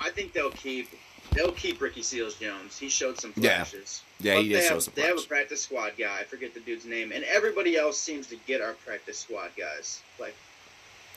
I 0.00 0.10
think 0.10 0.32
they'll 0.34 0.50
keep 0.50 0.88
they'll 1.32 1.52
keep 1.52 1.80
Ricky 1.80 2.02
Seals 2.02 2.34
Jones. 2.34 2.78
He 2.78 2.88
showed 2.88 3.20
some 3.20 3.32
flashes. 3.32 4.02
Yeah, 4.20 4.34
But 4.34 4.42
he 4.42 4.48
did 4.48 4.56
they 4.58 4.66
show 4.66 4.74
have, 4.74 4.82
some 4.82 4.92
They 4.96 5.02
have 5.02 5.18
a 5.18 5.22
practice 5.22 5.62
squad 5.62 5.92
guy. 5.98 6.18
I 6.20 6.24
forget 6.24 6.54
the 6.54 6.60
dude's 6.60 6.84
name, 6.84 7.12
and 7.12 7.24
everybody 7.24 7.76
else 7.76 7.98
seems 7.98 8.26
to 8.28 8.36
get 8.46 8.60
our 8.60 8.74
practice 8.84 9.18
squad 9.18 9.50
guys. 9.56 10.00
Like 10.18 10.34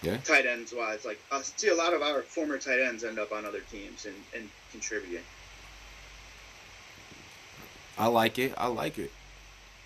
Yeah. 0.02 0.18
tight 0.18 0.46
ends 0.46 0.74
wise, 0.74 1.06
like 1.06 1.20
I 1.32 1.42
see 1.42 1.70
a 1.70 1.76
lot 1.76 1.94
of 1.94 2.02
our 2.02 2.22
former 2.22 2.58
tight 2.58 2.80
ends 2.80 3.04
end 3.04 3.20
up 3.20 3.32
on 3.32 3.46
other 3.46 3.62
teams 3.72 4.06
and, 4.06 4.16
and 4.36 4.50
contributing. 4.72 5.24
I 7.98 8.08
like 8.08 8.40
it. 8.40 8.54
I 8.58 8.68
like 8.68 8.98
it. 8.98 9.12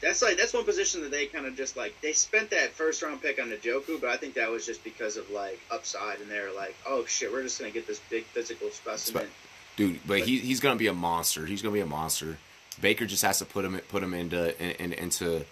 That's 0.01 0.21
like 0.21 0.37
that's 0.37 0.53
one 0.53 0.65
position 0.65 1.01
that 1.01 1.11
they 1.11 1.25
kind 1.25 1.45
of 1.45 1.55
just 1.55 1.75
like 1.77 1.99
they 2.01 2.11
spent 2.11 2.49
that 2.51 2.71
first 2.71 3.01
round 3.01 3.21
pick 3.21 3.41
on 3.41 3.49
Njoku, 3.49 3.99
but 3.99 4.09
I 4.09 4.17
think 4.17 4.35
that 4.35 4.49
was 4.51 4.65
just 4.65 4.83
because 4.83 5.17
of 5.17 5.29
like 5.31 5.59
upside, 5.71 6.19
and 6.19 6.29
they're 6.29 6.53
like, 6.53 6.75
oh 6.85 7.05
shit, 7.05 7.31
we're 7.31 7.43
just 7.43 7.57
gonna 7.59 7.71
get 7.71 7.87
this 7.87 7.99
big 8.09 8.25
physical 8.25 8.69
specimen. 8.69 9.27
Dude. 9.75 9.99
But 10.07 10.21
he, 10.21 10.39
he's 10.39 10.59
gonna 10.59 10.75
be 10.75 10.87
a 10.87 10.93
monster. 10.93 11.45
He's 11.45 11.61
gonna 11.61 11.73
be 11.73 11.79
a 11.81 11.85
monster. 11.85 12.37
Baker 12.81 13.05
just 13.05 13.23
has 13.23 13.39
to 13.39 13.45
put 13.45 13.65
him 13.65 13.79
put 13.89 14.03
him 14.03 14.13
into 14.13 14.59
in, 14.61 14.91
in, 14.91 14.93
into 14.93 15.45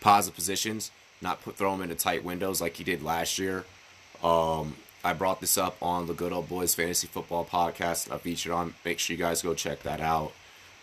positive 0.00 0.34
positions, 0.34 0.90
not 1.20 1.42
put 1.42 1.56
throw 1.56 1.72
him 1.74 1.82
into 1.82 1.94
tight 1.94 2.24
windows 2.24 2.60
like 2.60 2.76
he 2.76 2.84
did 2.84 3.02
last 3.02 3.38
year. 3.38 3.64
Um, 4.22 4.76
I 5.04 5.12
brought 5.12 5.40
this 5.40 5.58
up 5.58 5.76
on 5.82 6.06
the 6.06 6.14
Good 6.14 6.32
Old 6.32 6.48
Boys 6.48 6.74
Fantasy 6.74 7.06
Football 7.06 7.44
podcast. 7.44 8.10
I 8.10 8.18
featured 8.18 8.52
on. 8.52 8.74
Make 8.84 8.98
sure 8.98 9.14
you 9.14 9.22
guys 9.22 9.42
go 9.42 9.54
check 9.54 9.82
that 9.82 10.00
out. 10.00 10.32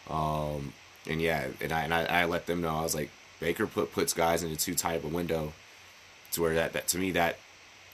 Um, 0.10 0.74
and 1.10 1.22
yeah, 1.22 1.48
and 1.60 1.72
I, 1.72 1.82
and 1.84 1.94
I 1.94 2.06
I 2.06 2.26
let 2.26 2.46
them 2.46 2.62
know 2.62 2.70
I 2.76 2.82
was 2.84 2.96
like 2.96 3.10
Baker 3.39 3.66
put 3.68 3.92
puts 3.92 4.14
guys 4.14 4.44
into 4.44 4.56
too 4.58 4.76
tight 4.76 4.94
of 4.94 5.06
a 5.06 5.08
window, 5.08 5.54
to 6.34 6.42
where 6.42 6.54
that, 6.56 6.74
that 6.74 6.88
to 6.89 6.98
me 6.98 7.12
that 7.12 7.38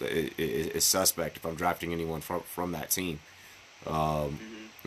is 0.01 0.83
suspect 0.83 1.37
if 1.37 1.45
I'm 1.45 1.55
drafting 1.55 1.93
anyone 1.93 2.21
from 2.21 2.41
from 2.41 2.73
that 2.73 2.89
team 2.91 3.19
Mhm. 3.85 4.35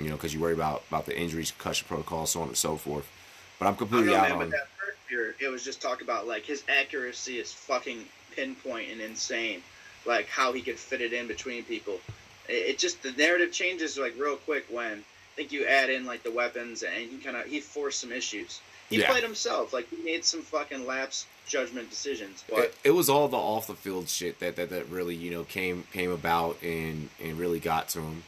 You 0.05 0.11
know, 0.11 0.17
because 0.17 0.35
you 0.35 0.41
worry 0.41 0.53
about 0.55 0.83
about 0.89 1.07
the 1.07 1.19
injuries, 1.19 1.51
concussion 1.51 1.87
protocol, 1.89 2.27
so 2.27 2.43
on 2.43 2.49
and 2.49 2.57
so 2.57 2.77
forth. 2.77 3.11
But 3.59 3.67
I'm 3.69 3.77
completely 3.77 4.15
out 4.15 4.31
on. 4.31 4.39
but 4.39 4.51
that 4.51 4.69
first 4.79 4.99
year, 5.11 5.35
it 5.41 5.49
was 5.49 5.65
just 5.65 5.81
talk 5.83 6.03
about 6.03 6.27
like 6.27 6.45
his 6.45 6.63
accuracy 6.69 7.39
is 7.39 7.53
fucking 7.53 8.05
pinpoint 8.35 8.91
and 8.91 9.01
insane. 9.01 9.63
Like 10.07 10.29
how 10.29 10.53
he 10.53 10.63
could 10.63 10.79
fit 10.79 11.01
it 11.01 11.13
in 11.13 11.27
between 11.27 11.63
people. 11.65 12.01
It, 12.49 12.53
it 12.53 12.79
just 12.79 13.03
the 13.03 13.13
narrative 13.13 13.53
changes 13.53 13.99
like 13.99 14.15
real 14.19 14.37
quick 14.37 14.65
when 14.71 14.93
I 14.93 15.37
think 15.37 15.53
you 15.53 15.67
add 15.67 15.91
in 15.91 16.07
like 16.07 16.23
the 16.23 16.31
weapons 16.31 16.83
and 16.83 16.95
he 17.11 17.19
kind 17.19 17.37
of 17.37 17.45
he 17.47 17.61
forced 17.61 18.01
some 18.01 18.13
issues. 18.13 18.61
He 18.89 18.99
Yeah. 18.99 19.11
played 19.11 19.23
himself 19.23 19.73
like 19.73 19.89
he 19.91 19.97
made 20.03 20.25
some 20.25 20.43
fucking 20.43 20.87
lapse 20.87 21.27
judgment 21.47 21.91
decisions. 21.91 22.43
It, 22.49 22.55
But 22.55 22.75
it 22.83 22.91
was 22.93 23.09
all 23.11 23.29
the 23.29 23.37
off 23.37 23.67
the 23.67 23.75
field 23.75 24.09
shit 24.09 24.39
that, 24.41 24.57
that, 24.57 24.71
that 24.71 24.89
really 24.89 25.15
you 25.15 25.31
know 25.31 25.45
came 25.45 25.85
came 25.93 26.11
about 26.11 26.57
and 26.63 27.11
and 27.23 27.39
really 27.39 27.61
got 27.61 27.89
to 27.91 28.01
him. 28.01 28.23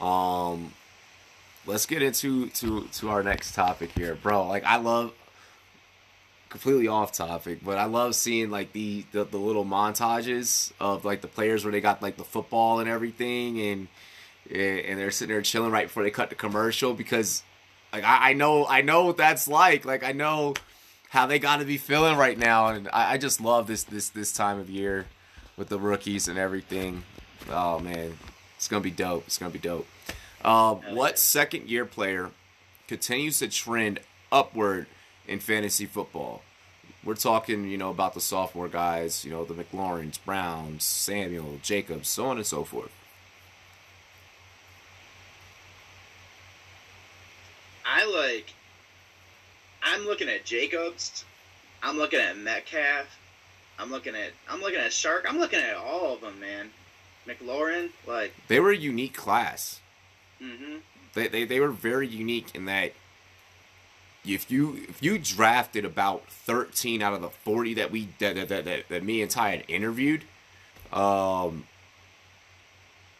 Um, 0.00 0.72
let's 1.66 1.86
get 1.86 2.02
into 2.02 2.48
to 2.50 2.88
to 2.92 3.10
our 3.10 3.22
next 3.22 3.54
topic 3.54 3.90
here, 3.92 4.14
bro. 4.14 4.46
Like 4.46 4.64
I 4.64 4.76
love 4.76 5.12
completely 6.48 6.88
off 6.88 7.12
topic, 7.12 7.60
but 7.64 7.76
I 7.78 7.84
love 7.84 8.14
seeing 8.14 8.50
like 8.50 8.72
the, 8.72 9.04
the 9.12 9.24
the 9.24 9.38
little 9.38 9.64
montages 9.64 10.72
of 10.80 11.04
like 11.04 11.20
the 11.20 11.28
players 11.28 11.64
where 11.64 11.72
they 11.72 11.80
got 11.80 12.02
like 12.02 12.16
the 12.16 12.24
football 12.24 12.80
and 12.80 12.88
everything, 12.88 13.60
and 13.60 13.88
and 14.50 14.98
they're 14.98 15.10
sitting 15.10 15.34
there 15.34 15.42
chilling 15.42 15.70
right 15.70 15.86
before 15.88 16.02
they 16.02 16.10
cut 16.10 16.30
the 16.30 16.36
commercial 16.36 16.94
because 16.94 17.42
like 17.92 18.04
I, 18.04 18.30
I 18.30 18.32
know 18.32 18.66
I 18.66 18.82
know 18.82 19.06
what 19.06 19.16
that's 19.16 19.48
like. 19.48 19.84
Like 19.84 20.04
I 20.04 20.12
know 20.12 20.54
how 21.10 21.26
they 21.26 21.38
got 21.38 21.58
to 21.58 21.64
be 21.64 21.78
feeling 21.78 22.16
right 22.16 22.38
now, 22.38 22.68
and 22.68 22.88
I, 22.92 23.14
I 23.14 23.18
just 23.18 23.40
love 23.40 23.66
this 23.66 23.84
this 23.84 24.08
this 24.10 24.32
time 24.32 24.58
of 24.58 24.70
year 24.70 25.06
with 25.56 25.68
the 25.68 25.78
rookies 25.78 26.28
and 26.28 26.38
everything. 26.38 27.02
Oh 27.50 27.78
man, 27.78 28.16
it's 28.56 28.68
gonna 28.68 28.82
be 28.82 28.90
dope. 28.90 29.24
It's 29.26 29.38
gonna 29.38 29.52
be 29.52 29.58
dope. 29.58 29.86
Uh, 30.44 30.74
what 30.74 31.18
second 31.18 31.68
year 31.68 31.84
player 31.84 32.30
continues 32.88 33.38
to 33.40 33.48
trend 33.48 34.00
upward 34.32 34.86
in 35.26 35.40
fantasy 35.40 35.86
football? 35.86 36.42
We're 37.04 37.14
talking, 37.14 37.68
you 37.68 37.78
know, 37.78 37.90
about 37.90 38.14
the 38.14 38.20
sophomore 38.20 38.68
guys, 38.68 39.24
you 39.24 39.30
know, 39.30 39.44
the 39.44 39.54
McLaurins, 39.54 40.18
Browns, 40.24 40.82
Samuel, 40.84 41.60
Jacobs, 41.62 42.08
so 42.08 42.26
on 42.26 42.36
and 42.36 42.46
so 42.46 42.64
forth. 42.64 42.90
I 47.84 48.04
like. 48.04 48.52
I'm 49.82 50.04
looking 50.04 50.28
at 50.28 50.44
Jacobs. 50.44 51.24
I'm 51.82 51.96
looking 51.96 52.18
at 52.18 52.36
Metcalf. 52.36 53.06
I'm 53.78 53.90
looking 53.90 54.16
at. 54.16 54.32
I'm 54.50 54.60
looking 54.60 54.80
at 54.80 54.90
Chark. 54.90 55.22
I'm 55.28 55.38
looking 55.38 55.60
at 55.60 55.76
all 55.76 56.14
of 56.14 56.20
them, 56.20 56.40
man. 56.40 56.70
McLaurin, 57.26 57.90
like. 58.06 58.32
They 58.48 58.60
were 58.60 58.70
a 58.70 58.76
unique 58.76 59.14
class. 59.14 59.80
hmm 60.38 60.76
They, 61.14 61.28
they, 61.28 61.44
they 61.44 61.60
were 61.60 61.70
very 61.70 62.06
unique 62.06 62.54
in 62.54 62.66
that 62.66 62.92
if 64.24 64.50
you 64.50 64.84
if 64.88 65.02
you 65.02 65.18
drafted 65.18 65.84
about 65.84 66.28
13 66.28 67.00
out 67.00 67.14
of 67.14 67.20
the 67.20 67.30
40 67.30 67.74
that 67.74 67.90
we 67.90 68.08
that 68.18 68.34
that, 68.34 68.48
that, 68.48 68.64
that, 68.64 68.88
that 68.88 69.04
me 69.04 69.22
and 69.22 69.30
Ty 69.30 69.50
had 69.50 69.64
interviewed, 69.68 70.24
um, 70.92 71.64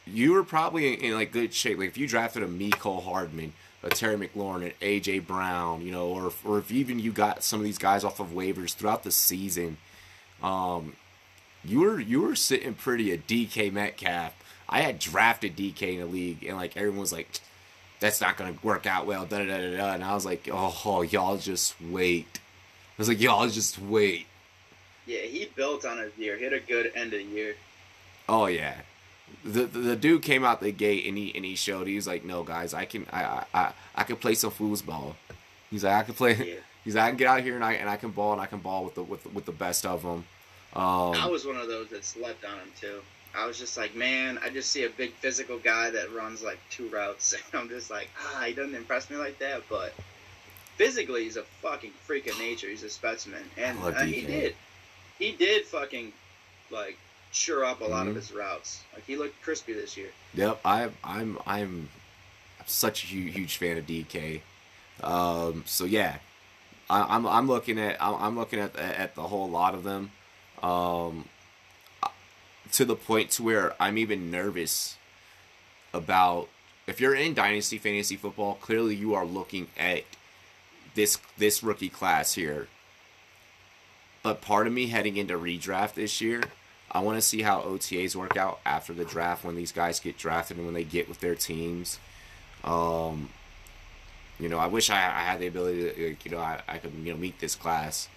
you 0.07 0.33
were 0.33 0.43
probably 0.43 0.95
in, 0.95 1.01
in 1.01 1.15
like 1.15 1.33
good 1.33 1.55
shape. 1.55 1.79
Like 1.79 1.89
if 1.89 1.99
you 1.99 2.09
drafted 2.09 2.43
a 2.43 2.49
Mecole 2.49 3.05
Hardman, 3.05 3.53
a 3.83 3.89
Terry 3.89 4.17
McLaurin, 4.17 4.65
an 4.67 4.73
AJ 4.81 5.27
Brown, 5.27 5.83
you 5.83 5.93
know, 5.93 6.09
or 6.09 6.33
or 6.45 6.59
if 6.59 6.71
even 6.73 6.99
you 6.99 7.13
got 7.13 7.43
some 7.43 7.61
of 7.61 7.65
these 7.65 7.79
guys 7.79 8.05
off 8.05 8.21
of 8.21 8.29
waivers 8.29 8.75
throughout 8.75 9.05
the 9.05 9.13
season, 9.13 9.77
um, 10.43 10.95
you 11.69 11.81
were 11.81 12.01
you 12.01 12.23
were 12.23 12.37
sitting 12.37 12.75
pretty 12.75 13.13
at 13.13 13.27
DK 13.27 13.73
Metcalf. 13.73 14.33
I 14.69 14.81
had 14.81 14.99
drafted 14.99 15.57
DK 15.57 15.95
in 15.95 16.01
the 16.01 16.07
league, 16.07 16.45
and 16.45 16.57
like 16.57 16.77
everyone 16.77 17.01
was 17.01 17.13
like, 17.13 17.41
"That's 18.01 18.21
not 18.21 18.37
gonna 18.37 18.57
work 18.63 18.87
out 18.87 19.07
well." 19.07 19.25
Da 19.25 19.39
da 19.39 19.45
da 19.45 19.77
da. 19.77 19.93
And 19.93 20.05
I 20.05 20.15
was 20.15 20.25
like, 20.25 20.49
"Oh, 20.51 21.03
y'all 21.03 21.37
just 21.37 21.75
wait." 21.81 22.39
I 22.39 22.95
was 22.99 23.09
like, 23.09 23.21
"Y'all 23.21 23.49
just 23.49 23.79
wait." 23.79 24.27
Yeah, 25.07 25.21
he 25.21 25.49
built 25.55 25.85
on 25.85 25.99
his 25.99 26.17
year. 26.19 26.37
Hit 26.37 26.53
a 26.53 26.61
good 26.61 26.93
end 26.95 27.13
of 27.13 27.21
the 27.21 27.25
year. 27.25 27.55
Oh 28.29 28.47
yeah, 28.47 28.75
the, 29.45 29.65
the 29.65 29.79
the 29.79 29.97
dude 29.97 30.23
came 30.23 30.45
out 30.45 30.61
the 30.61 30.73
gate 30.73 31.07
and 31.07 31.17
he 31.17 31.33
and 31.35 31.45
he 31.45 31.55
showed. 31.55 31.87
He 31.87 31.95
was 31.95 32.07
like, 32.07 32.25
"No 32.25 32.43
guys, 32.43 32.75
I 32.75 32.85
can 32.85 33.07
I 33.13 33.25
I 33.25 33.45
I, 33.55 33.73
I 33.95 34.03
can 34.05 34.17
play 34.17 34.35
some 34.35 34.51
foosball." 34.51 35.15
He's 35.71 35.85
like, 35.85 35.95
"I 35.95 36.03
can 36.03 36.15
play." 36.15 36.35
Yeah. 36.35 36.55
He's 36.85 36.95
like, 36.95 37.05
"I 37.05 37.09
can 37.09 37.17
get 37.17 37.27
out 37.29 37.43
here 37.43 37.55
and 37.55 37.65
I 37.65 37.75
and 37.75 37.89
I 37.89 37.97
can 37.97 38.11
ball 38.11 38.33
and 38.33 38.41
I 38.41 38.47
can 38.47 38.59
ball 38.59 38.85
with 38.85 38.95
the 38.95 39.03
with 39.03 39.33
with 39.33 39.45
the 39.45 39.53
best 39.53 39.87
of 39.87 40.03
them." 40.03 40.25
Um, 40.77 41.15
I 41.15 41.27
was 41.27 41.47
one 41.47 41.57
of 41.57 41.69
those 41.69 41.89
that 41.89 42.05
slept 42.05 42.45
on 42.45 42.55
him 42.59 42.71
too. 42.81 43.01
I 43.35 43.47
was 43.47 43.59
just 43.59 43.77
like, 43.77 43.95
man, 43.95 44.39
I 44.43 44.49
just 44.51 44.71
see 44.71 44.85
a 44.85 44.91
big 44.91 45.13
physical 45.15 45.59
guy 45.59 45.91
that 45.91 46.13
runs 46.15 46.43
like 46.43 46.59
two 46.71 46.89
routes, 46.89 47.33
and 47.53 47.61
I'm 47.61 47.69
just 47.69 47.91
like, 47.91 48.09
ah, 48.21 48.45
he 48.47 48.53
doesn't 48.53 48.75
impress 48.75 49.11
me 49.11 49.17
like 49.17 49.39
that. 49.41 49.63
But 49.69 49.93
physically, 50.77 51.25
he's 51.25 51.37
a 51.37 51.43
fucking 51.63 51.93
freak 52.05 52.27
of 52.27 52.39
nature. 52.39 52.69
He's 52.69 52.83
a 52.83 52.91
specimen, 52.91 53.43
and 53.57 53.79
uh, 53.79 53.93
he 54.05 54.23
did, 54.23 54.55
he 55.19 55.33
did 55.33 55.65
fucking 55.67 56.13
like 56.71 56.99
sure 57.33 57.65
up 57.65 57.81
a 57.81 57.85
lot 57.85 58.07
of 58.07 58.13
Mhm. 58.15 58.17
his 58.17 58.33
routes. 58.33 58.83
Like 58.95 59.05
he 59.07 59.17
looked 59.17 59.41
crispy 59.43 59.73
this 59.75 59.97
year. 59.97 60.11
Yep, 60.35 60.61
I, 60.65 60.91
I'm 61.05 61.39
I'm 61.47 61.89
such 62.67 63.05
a 63.05 63.07
huge, 63.07 63.35
huge 63.35 63.57
fan 63.57 63.77
of 63.79 63.87
DK. 63.87 64.41
Um, 65.03 65.65
so 65.67 65.85
yeah, 65.85 66.17
I, 66.89 67.03
I'm 67.03 67.27
I'm 67.27 67.47
looking 67.47 67.79
at 67.79 68.01
I'm, 68.03 68.15
I'm 68.15 68.37
looking 68.39 68.59
at 68.61 68.75
at 68.77 69.15
the 69.15 69.23
whole 69.25 69.49
lot 69.49 69.75
of 69.75 69.85
them, 69.85 70.11
um, 70.63 71.29
to 72.73 72.85
the 72.85 72.97
point 72.97 73.31
to 73.33 73.43
where 73.43 73.75
I'm 73.81 73.99
even 73.99 74.31
nervous 74.31 74.97
about 75.93 76.49
if 76.87 77.01
you're 77.01 77.15
in 77.15 77.35
dynasty 77.35 77.79
fantasy 77.79 78.17
football. 78.17 78.55
Clearly, 78.55 78.95
you 78.95 79.15
are 79.15 79.25
looking 79.25 79.69
at 79.79 80.05
this 80.95 81.19
this 81.39 81.63
rookie 81.63 81.89
class 81.89 82.35
here. 82.35 82.69
But 84.23 84.41
part 84.41 84.67
of 84.67 84.73
me 84.73 84.89
heading 84.89 85.17
into 85.17 85.35
redraft 85.35 85.95
this 85.95 86.21
year, 86.21 86.43
I 86.91 86.99
want 87.01 87.17
to 87.17 87.23
see 87.23 87.43
how 87.43 87.61
OTAs 87.61 88.17
work 88.17 88.37
out 88.37 88.59
after 88.67 88.93
the 88.93 89.05
draft 89.05 89.45
when 89.45 89.55
these 89.55 89.71
guys 89.71 90.01
get 90.01 90.19
drafted 90.19 90.57
and 90.57 90.67
when 90.67 90.75
they 90.75 90.83
get 90.83 91.09
with 91.09 91.21
their 91.21 91.37
teams. 91.37 92.01
Um, 92.65 93.29
you 94.41 94.49
know, 94.49 94.59
I 94.59 94.67
wish 94.67 94.91
I, 94.91 94.97
I 94.97 95.21
had 95.21 95.39
the 95.39 95.47
ability 95.47 95.91
to, 95.91 96.17
you 96.25 96.31
know, 96.31 96.43
I, 96.43 96.61
I 96.67 96.79
could, 96.79 96.93
you 96.93 97.13
know, 97.13 97.19
meet 97.19 97.39
this 97.39 97.55
class, 97.55 98.09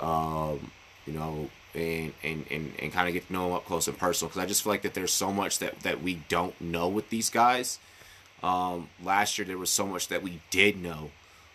um, 0.00 0.72
you 1.06 1.12
know, 1.12 1.48
and, 1.74 2.12
and, 2.22 2.44
and, 2.50 2.72
and 2.78 2.92
kind 2.92 3.08
of 3.08 3.14
get 3.14 3.26
to 3.26 3.32
know 3.32 3.46
them 3.46 3.52
up 3.54 3.64
close 3.64 3.88
and 3.88 3.96
personal 3.96 4.28
because 4.28 4.42
I 4.42 4.46
just 4.46 4.62
feel 4.62 4.72
like 4.72 4.82
that 4.82 4.94
there's 4.94 5.12
so 5.12 5.32
much 5.32 5.58
that, 5.58 5.80
that 5.80 6.02
we 6.02 6.22
don't 6.28 6.58
know 6.60 6.88
with 6.88 7.10
these 7.10 7.30
guys. 7.30 7.78
Um, 8.42 8.88
last 9.02 9.38
year 9.38 9.46
there 9.46 9.58
was 9.58 9.70
so 9.70 9.86
much 9.86 10.08
that 10.08 10.22
we 10.22 10.40
did 10.50 10.82
know 10.82 11.10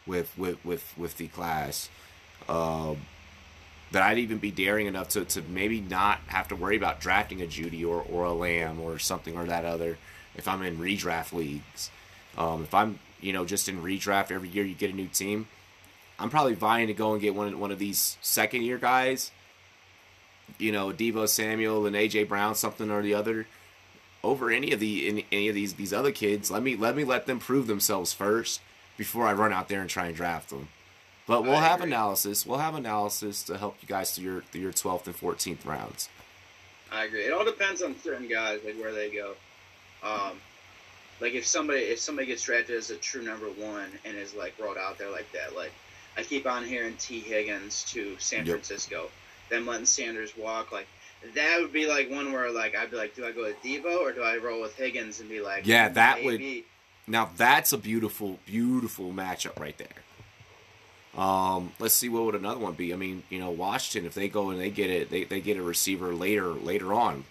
with 0.05 0.35
with 0.37 0.63
with 0.63 0.97
with 0.97 1.17
the 1.17 1.27
class. 1.27 1.89
Um, 2.47 2.97
that 3.91 4.03
I'd 4.03 4.17
even 4.17 4.37
be 4.37 4.51
daring 4.51 4.87
enough 4.87 5.09
to, 5.09 5.23
to 5.25 5.41
maybe 5.41 5.79
not 5.79 6.19
have 6.27 6.49
to 6.49 6.55
worry 6.55 6.75
about 6.75 6.99
drafting 6.99 7.41
a 7.41 7.45
Jeudy 7.45 7.85
or, 7.85 8.01
or 8.01 8.25
a 8.25 8.33
Lamb 8.33 8.81
or 8.81 8.99
something 8.99 9.37
or 9.37 9.45
that 9.45 9.63
other 9.63 9.97
if 10.35 10.47
I'm 10.47 10.61
in 10.61 10.77
redraft 10.77 11.33
leagues. 11.33 11.89
Um, 12.37 12.63
if 12.63 12.73
I'm, 12.73 12.99
you 13.19 13.33
know, 13.33 13.45
just 13.45 13.67
in 13.67 13.81
redraft 13.81 14.31
every 14.31 14.49
year 14.49 14.63
you 14.63 14.75
get 14.75 14.91
a 14.91 14.93
new 14.93 15.07
team, 15.07 15.47
I'm 16.19 16.29
probably 16.29 16.53
vying 16.53 16.87
to 16.87 16.93
go 16.93 17.13
and 17.13 17.21
get 17.21 17.35
one, 17.35 17.59
one 17.59 17.71
of 17.71 17.79
these 17.79 18.17
second 18.21 18.63
year 18.63 18.77
guys, 18.77 19.31
you 20.57 20.71
know, 20.71 20.91
Deebo 20.91 21.27
Samuel 21.27 21.85
and 21.85 21.95
AJ 21.95 22.27
Brown, 22.27 22.55
something 22.55 22.89
or 22.89 23.01
the 23.01 23.13
other, 23.13 23.47
over 24.23 24.49
any 24.51 24.71
of 24.71 24.79
the 24.79 25.07
any, 25.07 25.25
any 25.31 25.47
of 25.49 25.55
these 25.55 25.75
these 25.75 25.93
other 25.93 26.11
kids. 26.11 26.51
Let 26.51 26.63
me 26.63 26.75
let 26.75 26.95
me 26.95 27.03
let 27.03 27.25
them 27.27 27.39
prove 27.39 27.67
themselves 27.67 28.13
first 28.13 28.61
before 28.97 29.27
I 29.27 29.33
run 29.33 29.53
out 29.53 29.69
there 29.69 29.81
and 29.81 29.89
try 29.89 30.07
and 30.07 30.15
draft 30.15 30.49
them. 30.49 30.69
But 31.27 31.43
we'll 31.45 31.57
I 31.57 31.61
have 31.61 31.81
agree. 31.81 31.87
analysis. 31.89 32.45
We'll 32.45 32.59
have 32.59 32.75
analysis 32.75 33.43
to 33.43 33.57
help 33.57 33.77
you 33.81 33.87
guys 33.87 34.11
through 34.15 34.23
your 34.25 34.41
through 34.41 34.61
your 34.61 34.73
twelfth 34.73 35.07
and 35.07 35.15
fourteenth 35.15 35.65
rounds. 35.65 36.09
I 36.91 37.05
agree. 37.05 37.25
It 37.25 37.33
all 37.33 37.45
depends 37.45 37.81
on 37.81 37.95
certain 37.99 38.27
guys, 38.27 38.61
like 38.63 38.77
where 38.79 38.93
they 38.93 39.09
go. 39.09 39.33
Um, 40.03 40.41
like 41.19 41.33
if 41.33 41.45
somebody 41.45 41.81
if 41.81 41.99
somebody 41.99 42.27
gets 42.27 42.43
drafted 42.43 42.75
as 42.77 42.89
a 42.91 42.97
true 42.97 43.23
number 43.23 43.47
one 43.47 43.89
and 44.05 44.15
is 44.17 44.33
like 44.33 44.57
brought 44.57 44.77
out 44.77 44.97
there 44.97 45.09
like 45.11 45.31
that, 45.33 45.55
like 45.55 45.71
I 46.17 46.23
keep 46.23 46.45
on 46.45 46.63
hearing 46.65 46.95
Tee 46.97 47.19
Higgins 47.19 47.83
to 47.91 48.17
San 48.19 48.45
Yep. 48.45 48.47
Francisco, 48.47 49.09
them 49.49 49.65
letting 49.65 49.85
Sanders 49.85 50.35
walk, 50.37 50.71
like 50.71 50.87
that 51.35 51.59
would 51.59 51.73
be 51.73 51.87
like 51.87 52.09
one 52.09 52.31
where 52.31 52.51
like 52.51 52.75
I'd 52.75 52.91
be 52.91 52.97
like, 52.97 53.15
do 53.15 53.25
I 53.25 53.31
go 53.31 53.43
with 53.43 53.61
Deebo 53.63 53.99
or 53.99 54.11
do 54.11 54.21
I 54.23 54.37
roll 54.37 54.61
with 54.61 54.75
Higgins 54.75 55.19
and 55.19 55.29
be 55.29 55.41
like, 55.41 55.65
Yeah, 55.65 55.89
that 55.89 56.23
would- 56.23 56.39
maybe. 56.39 56.65
Now 57.09 57.29
that's 57.37 57.71
a 57.71 57.77
beautiful, 57.77 58.39
beautiful 58.45 59.13
matchup 59.13 59.57
right 59.59 59.77
there. 59.77 61.21
Um, 61.23 61.71
let's 61.79 61.93
see 61.95 62.09
what 62.09 62.23
would 62.25 62.35
another 62.35 62.59
one 62.59 62.73
be. 62.73 62.93
I 62.93 62.97
mean, 62.97 63.23
you 63.29 63.39
know, 63.39 63.49
Washington, 63.49 64.05
if 64.05 64.13
they 64.13 64.27
go 64.27 64.49
and 64.51 64.59
they 64.59 64.69
get 64.69 64.89
it, 64.91 65.09
they, 65.09 65.23
they 65.23 65.41
get 65.41 65.57
a 65.57 65.63
receiver 65.63 66.13
later 66.13 66.47
later 66.51 66.93
on, 66.93 67.23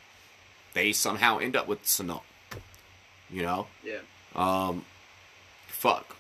they 0.75 0.93
somehow 0.93 1.39
end 1.39 1.55
up 1.57 1.69
with 1.69 1.87
Sano. 1.87 2.23
You 3.31 3.43
know, 3.43 3.67
yeah. 3.85 3.99
um, 4.35 4.85
fuck, 5.67 6.17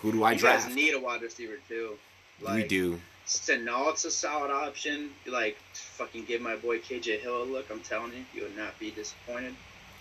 who 0.00 0.12
do 0.12 0.22
I 0.24 0.32
you 0.32 0.38
draft? 0.38 0.66
guys 0.66 0.74
need 0.74 0.94
a 0.94 1.00
wide 1.00 1.20
receiver 1.22 1.54
too. 1.68 1.98
Like, 2.40 2.54
we 2.54 2.68
do. 2.68 3.00
Shenault's 3.40 4.04
a 4.04 4.10
solid 4.10 4.50
option. 4.50 5.10
Like 5.26 5.56
fucking 5.72 6.24
give 6.24 6.40
my 6.40 6.56
boy 6.56 6.78
KJ 6.78 7.20
Hill 7.20 7.42
a 7.42 7.44
look. 7.44 7.70
I'm 7.70 7.80
telling 7.80 8.12
you, 8.12 8.24
you 8.34 8.42
would 8.42 8.56
not 8.56 8.78
be 8.78 8.90
disappointed. 8.90 9.54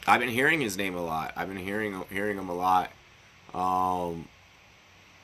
I've 0.08 0.20
been 0.20 0.30
hearing 0.30 0.62
his 0.62 0.78
name 0.78 0.96
a 0.96 1.04
lot. 1.04 1.34
I've 1.36 1.48
been 1.48 1.58
hearing 1.58 2.04
hearing 2.10 2.38
him 2.38 2.50
a 2.50 2.56
lot. 2.56 2.92
Um, 3.54 4.28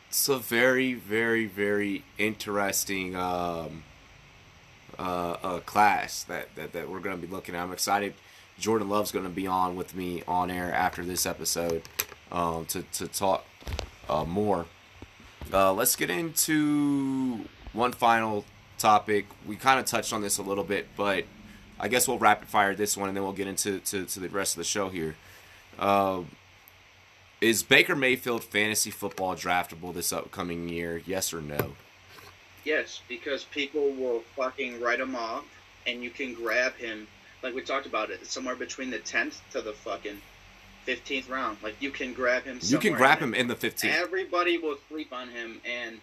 it's 0.10 0.30
a 0.30 0.38
very, 0.38 0.94
very, 0.94 1.46
very 1.46 2.04
interesting 2.18 3.16
um, 3.16 3.84
uh, 4.98 5.38
uh, 5.44 5.60
class 5.62 6.24
that, 6.24 6.54
that, 6.56 6.74
that 6.74 6.90
we're 6.90 7.00
going 7.00 7.20
to 7.20 7.28
be 7.28 7.32
looking 7.32 7.56
at. 7.56 7.62
I'm 7.62 7.72
excited. 7.72 8.14
Jordan 8.58 8.90
Love's 8.90 9.12
going 9.12 9.26
to 9.26 9.32
be 9.32 9.48
on 9.48 9.76
with 9.76 9.96
me 9.96 10.24
on 10.28 10.50
air 10.50 10.74
after 10.74 11.04
this 11.04 11.26
episode 11.26 11.84
um, 12.32 12.66
to, 12.66 12.82
to 12.94 13.08
talk 13.08 13.46
uh, 14.10 14.24
more. 14.24 14.66
Uh, 15.54 15.74
let's 15.74 15.96
get 15.96 16.10
into 16.10 17.46
one 17.78 17.94
final 17.94 18.44
topic. 18.78 19.28
We 19.46 19.56
kind 19.56 19.80
of 19.80 19.86
touched 19.86 20.12
on 20.12 20.22
this 20.22 20.38
a 20.38 20.42
little 20.42 20.64
bit, 20.64 20.88
but 20.98 21.26
I 21.80 21.88
guess 21.88 22.08
we'll 22.08 22.18
rapid 22.18 22.50
fire 22.50 22.76
this 22.76 22.98
one 22.98 23.08
and 23.08 23.16
then 23.16 23.24
we'll 23.24 23.34
get 23.34 23.48
into 23.48 23.80
to, 23.80 24.06
to 24.06 24.20
the 24.20 24.30
rest 24.30 24.56
of 24.56 24.58
the 24.58 24.66
show 24.66 24.90
here. 24.90 25.16
Uh, 25.80 26.24
is 27.40 27.62
Baker 27.62 27.96
Mayfield 27.96 28.44
fantasy 28.44 28.90
football 28.90 29.36
draftable 29.36 29.94
this 29.94 30.12
upcoming 30.12 30.68
year? 30.68 31.02
Yes 31.06 31.34
or 31.34 31.42
no? 31.42 31.74
Yes, 32.66 33.02
because 33.08 33.44
people 33.46 33.92
will 33.92 34.22
fucking 34.36 34.82
write 34.82 35.00
him 35.00 35.16
off, 35.16 35.46
and 35.86 36.04
you 36.04 36.10
can 36.10 36.34
grab 36.34 36.76
him. 36.76 37.08
Like 37.44 37.54
we 37.54 37.62
talked 37.62 37.86
about 37.86 38.10
it, 38.10 38.26
somewhere 38.26 38.56
between 38.56 38.90
the 38.90 38.98
tenth 38.98 39.40
to 39.52 39.62
the 39.62 39.72
fucking 39.72 40.18
fifteenth 40.84 41.30
round. 41.30 41.60
Like 41.62 41.76
you 41.80 41.92
can 41.92 42.12
grab 42.12 42.44
him. 42.44 42.60
You 42.62 42.80
can 42.80 42.94
grab 42.94 43.20
him 43.20 43.36
in 43.36 43.48
the 43.48 43.56
15th. 43.56 43.86
Everybody 43.86 44.58
will 44.58 44.78
sleep 44.90 45.14
on 45.14 45.30
him, 45.30 45.62
and 45.64 46.00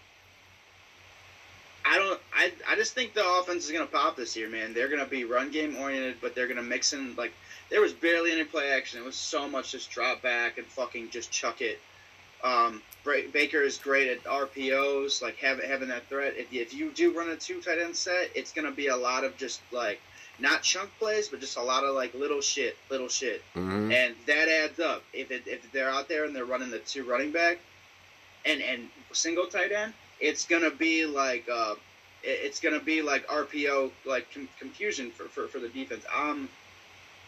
I 1.85 1.99
don't. 1.99 2.21
I 2.35 2.53
I 2.69 2.77
just 2.77 2.95
think 2.95 3.15
the 3.15 3.27
offense 3.39 3.65
is 3.67 3.73
gonna 3.73 3.87
pop 3.87 4.17
this 4.17 4.37
year, 4.37 4.49
man. 4.49 4.73
They're 4.75 4.89
gonna 4.89 5.07
be 5.07 5.25
run 5.25 5.51
game 5.51 5.77
oriented, 5.77 6.17
but 6.21 6.35
they're 6.35 6.49
gonna 6.49 6.63
mix 6.63 6.93
in 6.93 7.15
like 7.17 7.33
there 7.71 7.81
was 7.81 7.93
barely 7.93 8.33
any 8.33 8.45
play 8.45 8.71
action. 8.73 9.01
It 9.01 9.05
was 9.05 9.17
so 9.17 9.49
much 9.49 9.73
just 9.73 9.91
drop 9.91 10.23
back 10.23 10.59
and 10.59 10.67
fucking 10.67 11.11
just 11.11 11.31
chuck 11.31 11.61
it. 11.61 11.79
Um, 12.43 12.83
Baker 13.05 13.63
is 13.63 13.79
great 13.79 14.09
at 14.09 14.23
RPOs, 14.25 15.23
like 15.23 15.37
having 15.37 15.69
having 15.69 15.89
that 15.89 16.09
threat. 16.09 16.35
If 16.37 16.53
you, 16.53 16.63
if 16.63 16.75
you 16.75 16.91
do 16.91 17.17
run 17.17 17.29
a 17.31 17.37
two 17.37 17.61
tight 17.61 17.79
end 17.79 17.97
set, 17.97 18.31
it's 18.35 18.53
gonna 18.53 18.71
be 18.71 18.89
a 18.89 18.97
lot 18.97 19.25
of 19.25 19.37
just 19.37 19.61
like 19.73 20.01
not 20.39 20.63
chunk 20.63 20.91
plays, 20.99 21.29
but 21.29 21.41
just 21.41 21.57
a 21.59 21.63
lot 21.63 21.85
of 21.85 21.95
like 21.95 22.13
little 22.15 22.41
shit, 22.41 22.77
little 22.91 23.09
shit 23.09 23.43
Mhm. 23.55 23.93
and 23.93 24.15
that 24.27 24.49
adds 24.49 24.81
up. 24.81 25.03
If 25.13 25.31
it, 25.31 25.43
if 25.47 25.71
they're 25.73 25.91
out 25.91 26.09
there 26.09 26.25
and 26.25 26.35
they're 26.35 26.45
running 26.45 26.71
the 26.71 26.81
two 26.81 27.05
running 27.05 27.31
back 27.31 27.59
and 28.45 28.61
and 28.61 28.89
single 29.13 29.47
tight 29.47 29.71
end, 29.73 29.93
it's 30.25 30.47
gonna 30.47 30.71
be 30.71 31.05
like 31.05 31.47
uh, 31.53 31.75
it's 32.23 32.59
gonna 32.59 32.81
be 32.81 33.03
like 33.03 33.27
RPO 33.29 33.91
like 34.07 34.33
com- 34.33 34.49
confusion 34.59 35.11
for, 35.11 35.25
for, 35.25 35.47
for 35.47 35.59
the 35.59 35.69
defense. 35.69 36.05
I'm 36.13 36.49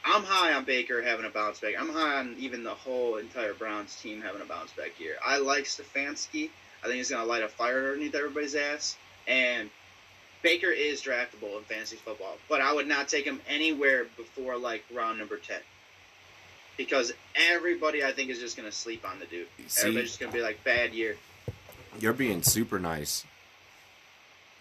I'm 0.05 0.23
high 0.23 0.55
on 0.55 0.65
Baker 0.65 1.03
having 1.03 1.27
a 1.27 1.31
bounce 1.31 1.61
back. 1.61 1.75
I'm 1.79 1.91
high 1.91 2.19
on 2.21 2.37
even 2.39 2.65
the 2.65 2.75
whole 2.75 3.17
entire 3.17 3.53
Browns 3.53 3.95
team 4.01 4.23
having 4.23 4.41
a 4.41 4.47
bounce 4.47 4.73
back 4.73 4.99
year. 4.99 5.17
I 5.25 5.39
like 5.39 5.65
Stefanski. 5.65 6.49
I 6.83 6.87
think 6.87 6.97
he's 6.97 7.11
gonna 7.11 7.27
light 7.27 7.43
a 7.43 7.49
fire 7.49 7.79
underneath 7.79 8.15
everybody's 8.15 8.55
ass 8.55 8.97
and. 9.29 9.71
Baker 10.43 10.71
is 10.71 11.03
draftable 11.03 11.59
in 11.59 11.65
fantasy 11.65 11.97
football, 11.97 12.37
but 12.49 12.61
I 12.61 12.73
would 12.73 12.87
not 12.87 13.09
take 13.09 13.25
him 13.25 13.41
anywhere 13.49 14.05
before 14.17 14.57
like 14.57 14.85
round 14.95 15.19
number 15.19 15.39
ten 15.39 15.59
because 16.77 17.13
everybody 17.35 18.05
I 18.05 18.13
think 18.13 18.31
is 18.31 18.39
just 18.39 18.57
gonna 18.57 18.71
sleep 18.71 19.05
on 19.05 19.19
the 19.19 19.27
dude. 19.27 19.49
See, 19.67 19.81
Everybody's 19.81 20.11
just 20.11 20.21
gonna 20.21 20.33
be 20.33 20.43
like 20.43 20.63
bad 20.63 20.93
year. 20.93 21.17
You're 22.01 22.13
being 22.13 22.43
super 22.43 22.79
nice. 22.79 23.25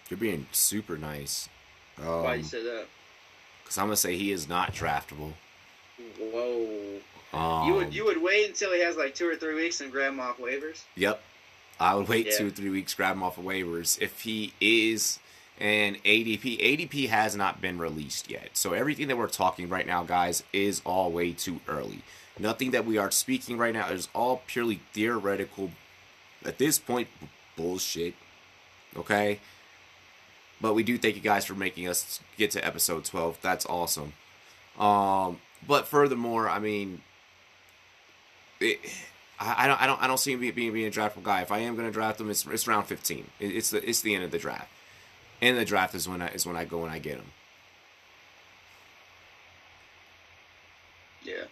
You're 0.09 0.17
being 0.19 0.47
super 0.51 0.97
nice. 0.97 1.49
Why 1.97 2.35
you 2.35 2.39
Um, 2.41 2.43
say 2.43 2.63
that? 2.63 2.85
Because 3.63 3.77
I'm 3.77 3.85
gonna 3.85 3.95
say 3.97 4.15
he 4.17 4.31
is 4.31 4.47
not 4.47 4.73
draftable. 4.73 5.33
Whoa! 6.19 6.99
Um, 7.33 7.67
you 7.67 7.73
would 7.73 7.93
you 7.93 8.05
would 8.05 8.21
wait 8.21 8.47
until 8.49 8.73
he 8.73 8.81
has 8.81 8.95
like 8.97 9.15
two 9.15 9.27
or 9.27 9.35
three 9.35 9.55
weeks 9.55 9.81
and 9.81 9.91
grab 9.91 10.13
him 10.13 10.19
off 10.19 10.37
waivers. 10.37 10.81
Yep. 10.95 11.21
I 11.79 11.95
would 11.95 12.07
wait 12.07 12.27
Yeah. 12.27 12.37
two 12.37 12.47
or 12.47 12.51
three 12.51 12.69
weeks, 12.69 12.93
grab 12.93 13.15
him 13.15 13.23
off 13.23 13.37
of 13.37 13.43
waivers. 13.43 13.99
If 14.01 14.21
he 14.21 14.53
is 14.61 15.19
an 15.59 15.97
ADP, 16.05 16.57
ADP 16.61 17.07
has 17.09 17.35
not 17.35 17.59
been 17.61 17.77
released 17.77 18.29
yet. 18.29 18.51
So 18.53 18.73
everything 18.73 19.07
that 19.07 19.17
we're 19.17 19.27
talking 19.27 19.67
right 19.67 19.85
now, 19.87 20.03
guys, 20.03 20.43
is 20.53 20.81
all 20.85 21.11
way 21.11 21.31
too 21.33 21.59
early. 21.67 22.01
Nothing 22.37 22.71
that 22.71 22.85
we 22.85 22.97
are 22.97 23.11
speaking 23.11 23.57
right 23.57 23.73
now 23.73 23.87
is 23.89 24.07
all 24.13 24.43
purely 24.47 24.81
theoretical, 24.93 25.71
at 26.45 26.57
this 26.57 26.79
point, 26.79 27.07
bullshit. 27.55 28.13
Okay? 28.95 29.39
But 30.61 30.73
we 30.73 30.83
do 30.83 30.97
thank 30.97 31.15
you 31.15 31.21
guys 31.21 31.45
for 31.45 31.53
making 31.53 31.87
us 31.87 32.19
get 32.37 32.51
to 32.51 32.65
episode 32.65 33.05
12. 33.05 33.39
That's 33.41 33.65
awesome. 33.65 34.13
Um, 34.79 35.39
but 35.67 35.87
furthermore, 35.87 36.49
I 36.49 36.59
mean, 36.59 37.01
it, 38.59 38.79
I, 39.39 39.67
don't, 39.67 39.81
I 39.81 39.87
don't, 39.87 40.01
I 40.01 40.07
don't 40.07 40.19
see 40.19 40.33
him 40.33 40.39
being, 40.39 40.53
being, 40.53 40.87
a 40.87 40.91
draftable 40.91 41.23
guy. 41.23 41.41
If 41.41 41.51
I 41.51 41.59
am 41.59 41.75
going 41.75 41.87
to 41.87 41.93
draft 41.93 42.19
him, 42.21 42.29
it's, 42.29 42.45
it's 42.45 42.67
round 42.67 42.87
15. 42.87 43.25
It, 43.39 43.45
it's 43.45 43.69
the, 43.71 43.87
it's 43.87 44.01
the 44.01 44.15
end 44.15 44.23
of 44.23 44.31
the 44.31 44.37
draft. 44.37 44.69
End 45.41 45.57
of 45.57 45.59
the 45.59 45.65
draft 45.65 45.93
is 45.93 46.07
when 46.07 46.21
I, 46.21 46.27
is 46.29 46.45
when 46.45 46.55
I 46.55 46.65
go 46.65 46.83
and 46.83 46.91
I 46.91 46.99
get 46.99 47.15
him. 47.15 47.31
Yeah, 51.23 51.45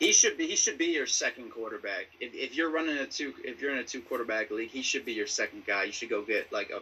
he 0.00 0.12
should 0.12 0.36
be 0.36 0.48
he 0.48 0.56
should 0.56 0.78
be 0.78 0.86
your 0.86 1.06
second 1.06 1.50
quarterback. 1.50 2.06
If, 2.18 2.34
if 2.34 2.56
you're 2.56 2.70
running 2.70 2.96
a 2.96 3.06
two 3.06 3.34
if 3.44 3.60
you're 3.60 3.70
in 3.70 3.78
a 3.78 3.84
two 3.84 4.00
quarterback 4.00 4.50
league, 4.50 4.70
he 4.70 4.82
should 4.82 5.04
be 5.04 5.12
your 5.12 5.26
second 5.26 5.66
guy. 5.66 5.84
You 5.84 5.92
should 5.92 6.08
go 6.08 6.22
get 6.22 6.50
like 6.50 6.70
a 6.70 6.80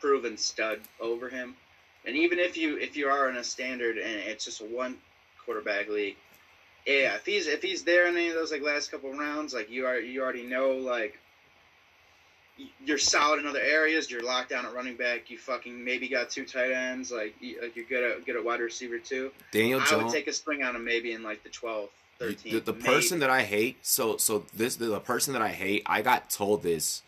proven 0.00 0.36
stud 0.36 0.80
over 1.00 1.28
him. 1.28 1.56
And 2.04 2.16
even 2.16 2.38
if 2.38 2.56
you 2.56 2.76
if 2.76 2.96
you 2.96 3.08
are 3.08 3.30
in 3.30 3.36
a 3.36 3.44
standard 3.44 3.96
and 3.96 4.20
it's 4.26 4.44
just 4.44 4.60
a 4.60 4.64
one 4.64 4.96
quarterback 5.44 5.88
league, 5.88 6.16
yeah, 6.84 7.14
if 7.14 7.24
he's 7.24 7.46
if 7.46 7.62
he's 7.62 7.84
there 7.84 8.08
in 8.08 8.16
any 8.16 8.28
of 8.28 8.34
those 8.34 8.50
like 8.50 8.62
last 8.62 8.90
couple 8.90 9.12
rounds, 9.12 9.54
like 9.54 9.70
you 9.70 9.86
are 9.86 9.98
you 9.98 10.20
already 10.20 10.44
know 10.44 10.72
like 10.72 11.16
you're 12.84 12.98
solid 12.98 13.38
in 13.38 13.46
other 13.46 13.60
areas. 13.60 14.10
You're 14.10 14.24
locked 14.24 14.50
down 14.50 14.66
at 14.66 14.74
running 14.74 14.96
back. 14.96 15.30
You 15.30 15.38
fucking 15.38 15.84
maybe 15.84 16.08
got 16.08 16.30
two 16.30 16.44
tight 16.44 16.72
ends. 16.72 17.12
Like, 17.12 17.34
you, 17.40 17.60
like 17.62 17.76
you're 17.76 17.84
good 17.84 18.02
at 18.02 18.26
good 18.26 18.34
at 18.34 18.44
wide 18.44 18.60
receiver 18.60 18.98
too. 18.98 19.30
Daniel 19.52 19.80
I 19.80 19.94
would 19.94 20.12
take 20.12 20.26
a 20.26 20.32
swing 20.32 20.64
on 20.64 20.74
him 20.74 20.84
maybe 20.84 21.12
in 21.12 21.22
like 21.22 21.44
the 21.44 21.50
12th, 21.50 21.90
13th. 22.20 22.42
the, 22.42 22.58
the 22.60 22.72
person 22.72 23.20
that 23.20 23.30
I 23.30 23.42
hate, 23.42 23.78
so 23.82 24.16
so 24.16 24.44
this 24.54 24.76
the, 24.76 24.86
the 24.86 25.00
person 25.00 25.32
that 25.32 25.42
I 25.42 25.48
hate, 25.48 25.82
I 25.86 26.02
got 26.02 26.30
told 26.30 26.62
this 26.62 27.02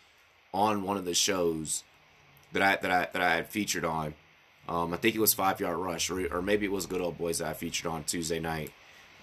on 0.53 0.83
one 0.83 0.97
of 0.97 1.05
the 1.05 1.13
shows 1.13 1.83
that 2.53 2.61
I 2.61 2.75
that 2.77 2.91
I 2.91 3.07
that 3.11 3.21
I 3.21 3.35
had 3.35 3.47
featured 3.47 3.85
on. 3.85 4.13
Um, 4.69 4.93
I 4.93 4.97
think 4.97 5.15
it 5.15 5.19
was 5.19 5.33
Five 5.33 5.59
Yard 5.59 5.77
Rush, 5.77 6.09
or 6.09 6.33
or 6.33 6.41
maybe 6.41 6.65
it 6.65 6.71
was 6.71 6.85
Good 6.85 7.01
Old 7.01 7.17
Boys 7.17 7.39
that 7.39 7.47
I 7.47 7.53
featured 7.53 7.87
on 7.87 8.03
Tuesday 8.03 8.39
night. 8.39 8.71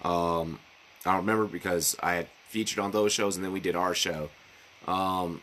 Um, 0.03 0.59
I 1.05 1.11
don't 1.11 1.21
remember 1.21 1.45
because 1.45 1.95
I 2.01 2.13
had 2.13 2.27
featured 2.47 2.79
on 2.79 2.91
those 2.91 3.11
shows 3.11 3.35
and 3.35 3.45
then 3.45 3.51
we 3.51 3.59
did 3.59 3.75
our 3.75 3.93
show. 3.93 4.29
Um, 4.87 5.41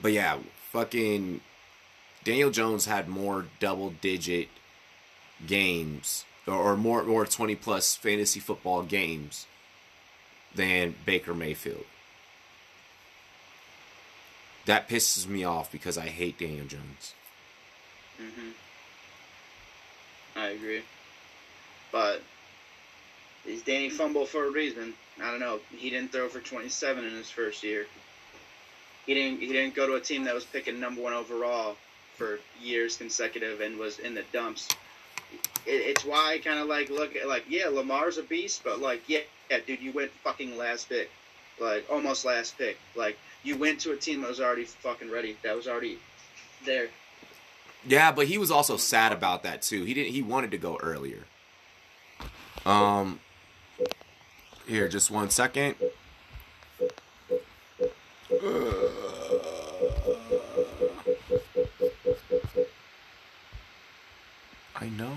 but 0.00 0.12
yeah, 0.12 0.38
fucking 0.70 1.40
Daniel 2.24 2.50
Jones 2.50 2.86
had 2.86 3.08
more 3.08 3.46
double 3.60 3.90
digit 4.00 4.48
games 5.46 6.24
or, 6.46 6.54
or 6.54 6.76
more 6.76 7.02
more 7.04 7.26
20 7.26 7.54
plus 7.56 7.94
fantasy 7.94 8.40
football 8.40 8.82
games 8.82 9.46
than 10.54 10.94
Baker 11.04 11.34
Mayfield. 11.34 11.84
That 14.66 14.88
pisses 14.88 15.26
me 15.26 15.44
off 15.44 15.72
because 15.72 15.98
I 15.98 16.06
hate 16.06 16.38
Daniel 16.38 16.66
Jones. 16.66 17.14
hmm 18.18 18.50
I 20.34 20.48
agree. 20.48 20.82
But 21.90 22.22
is 23.44 23.62
Danny 23.62 23.90
fumble 23.90 24.24
for 24.24 24.46
a 24.46 24.50
reason? 24.50 24.94
I 25.20 25.30
don't 25.30 25.40
know. 25.40 25.60
He 25.76 25.90
didn't 25.90 26.10
throw 26.12 26.28
for 26.28 26.40
27 26.40 27.04
in 27.04 27.12
his 27.12 27.28
first 27.28 27.62
year. 27.62 27.86
He 29.06 29.14
didn't. 29.14 29.40
He 29.40 29.48
didn't 29.48 29.74
go 29.74 29.86
to 29.86 29.94
a 29.94 30.00
team 30.00 30.24
that 30.24 30.34
was 30.34 30.44
picking 30.44 30.78
number 30.80 31.02
one 31.02 31.12
overall 31.12 31.76
for 32.16 32.38
years 32.60 32.96
consecutive 32.96 33.60
and 33.60 33.78
was 33.78 33.98
in 33.98 34.14
the 34.14 34.22
dumps. 34.32 34.68
It, 35.66 35.70
it's 35.70 36.04
why 36.04 36.34
I 36.34 36.38
kind 36.38 36.58
of 36.58 36.66
like 36.66 36.90
look 36.90 37.16
at 37.16 37.28
like 37.28 37.44
yeah, 37.48 37.68
Lamar's 37.68 38.18
a 38.18 38.22
beast, 38.22 38.62
but 38.64 38.80
like 38.80 39.08
yeah, 39.08 39.20
yeah, 39.50 39.58
dude, 39.66 39.80
you 39.80 39.92
went 39.92 40.10
fucking 40.24 40.56
last 40.56 40.88
pick, 40.88 41.10
like 41.60 41.86
almost 41.90 42.24
last 42.24 42.58
pick. 42.58 42.78
Like 42.94 43.18
you 43.42 43.56
went 43.56 43.80
to 43.80 43.92
a 43.92 43.96
team 43.96 44.22
that 44.22 44.28
was 44.28 44.40
already 44.40 44.64
fucking 44.64 45.10
ready, 45.10 45.36
that 45.42 45.56
was 45.56 45.68
already 45.68 45.98
there. 46.64 46.88
Yeah, 47.84 48.12
but 48.12 48.26
he 48.26 48.38
was 48.38 48.50
also 48.50 48.76
sad 48.76 49.12
about 49.12 49.42
that 49.42 49.62
too. 49.62 49.84
He 49.84 49.94
didn't. 49.94 50.12
He 50.12 50.22
wanted 50.22 50.50
to 50.52 50.58
go 50.58 50.78
earlier. 50.82 51.24
Um. 52.64 53.20
Here, 54.66 54.88
just 54.88 55.10
one 55.10 55.28
second. 55.28 55.74
I 64.76 64.88
know. 64.88 65.16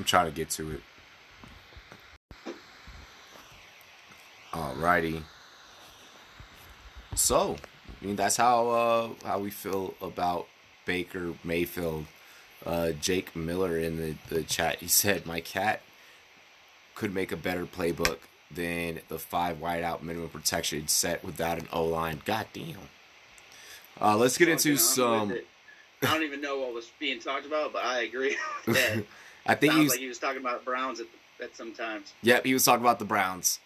I'm 0.00 0.04
trying 0.04 0.24
to 0.24 0.32
get 0.32 0.48
to 0.52 0.70
it. 0.70 2.54
Alrighty. 4.50 5.24
So, 7.14 7.56
I 8.00 8.06
mean, 8.06 8.16
that's 8.16 8.38
how 8.38 8.70
uh, 8.70 9.08
how 9.26 9.40
we 9.40 9.50
feel 9.50 9.92
about 10.00 10.46
Baker 10.86 11.34
Mayfield. 11.44 12.06
Uh, 12.64 12.92
Jake 12.92 13.36
Miller 13.36 13.76
in 13.76 13.98
the, 13.98 14.16
the 14.34 14.42
chat, 14.42 14.76
he 14.76 14.88
said, 14.88 15.26
My 15.26 15.40
cat 15.40 15.82
could 16.94 17.12
make 17.12 17.30
a 17.30 17.36
better 17.36 17.66
playbook 17.66 18.20
than 18.50 19.00
the 19.08 19.18
five 19.18 19.58
wideout 19.58 20.00
minimum 20.00 20.30
protection 20.30 20.88
set 20.88 21.22
without 21.22 21.58
an 21.58 21.68
O 21.74 21.84
line. 21.84 22.22
God 22.24 22.46
damn. 22.54 22.88
Uh, 24.00 24.16
let's 24.16 24.38
get 24.38 24.48
into 24.48 24.78
Fucking, 24.78 24.78
some. 24.78 25.32
I 26.02 26.14
don't 26.14 26.22
even 26.22 26.40
know 26.40 26.58
what 26.58 26.72
was 26.72 26.90
being 26.98 27.20
talked 27.20 27.44
about, 27.44 27.74
but 27.74 27.84
I 27.84 28.04
agree. 28.04 28.38
I 29.46 29.54
think 29.54 29.72
sounds 29.72 29.82
he's. 29.82 29.90
like 29.92 30.00
he 30.00 30.08
was 30.08 30.18
talking 30.18 30.40
about 30.40 30.64
Browns 30.64 31.00
at, 31.00 31.06
at 31.42 31.56
some 31.56 31.72
times. 31.72 32.12
Yep, 32.22 32.44
he 32.44 32.52
was 32.54 32.64
talking 32.64 32.82
about 32.82 32.98
the 32.98 33.04
Browns. 33.04 33.58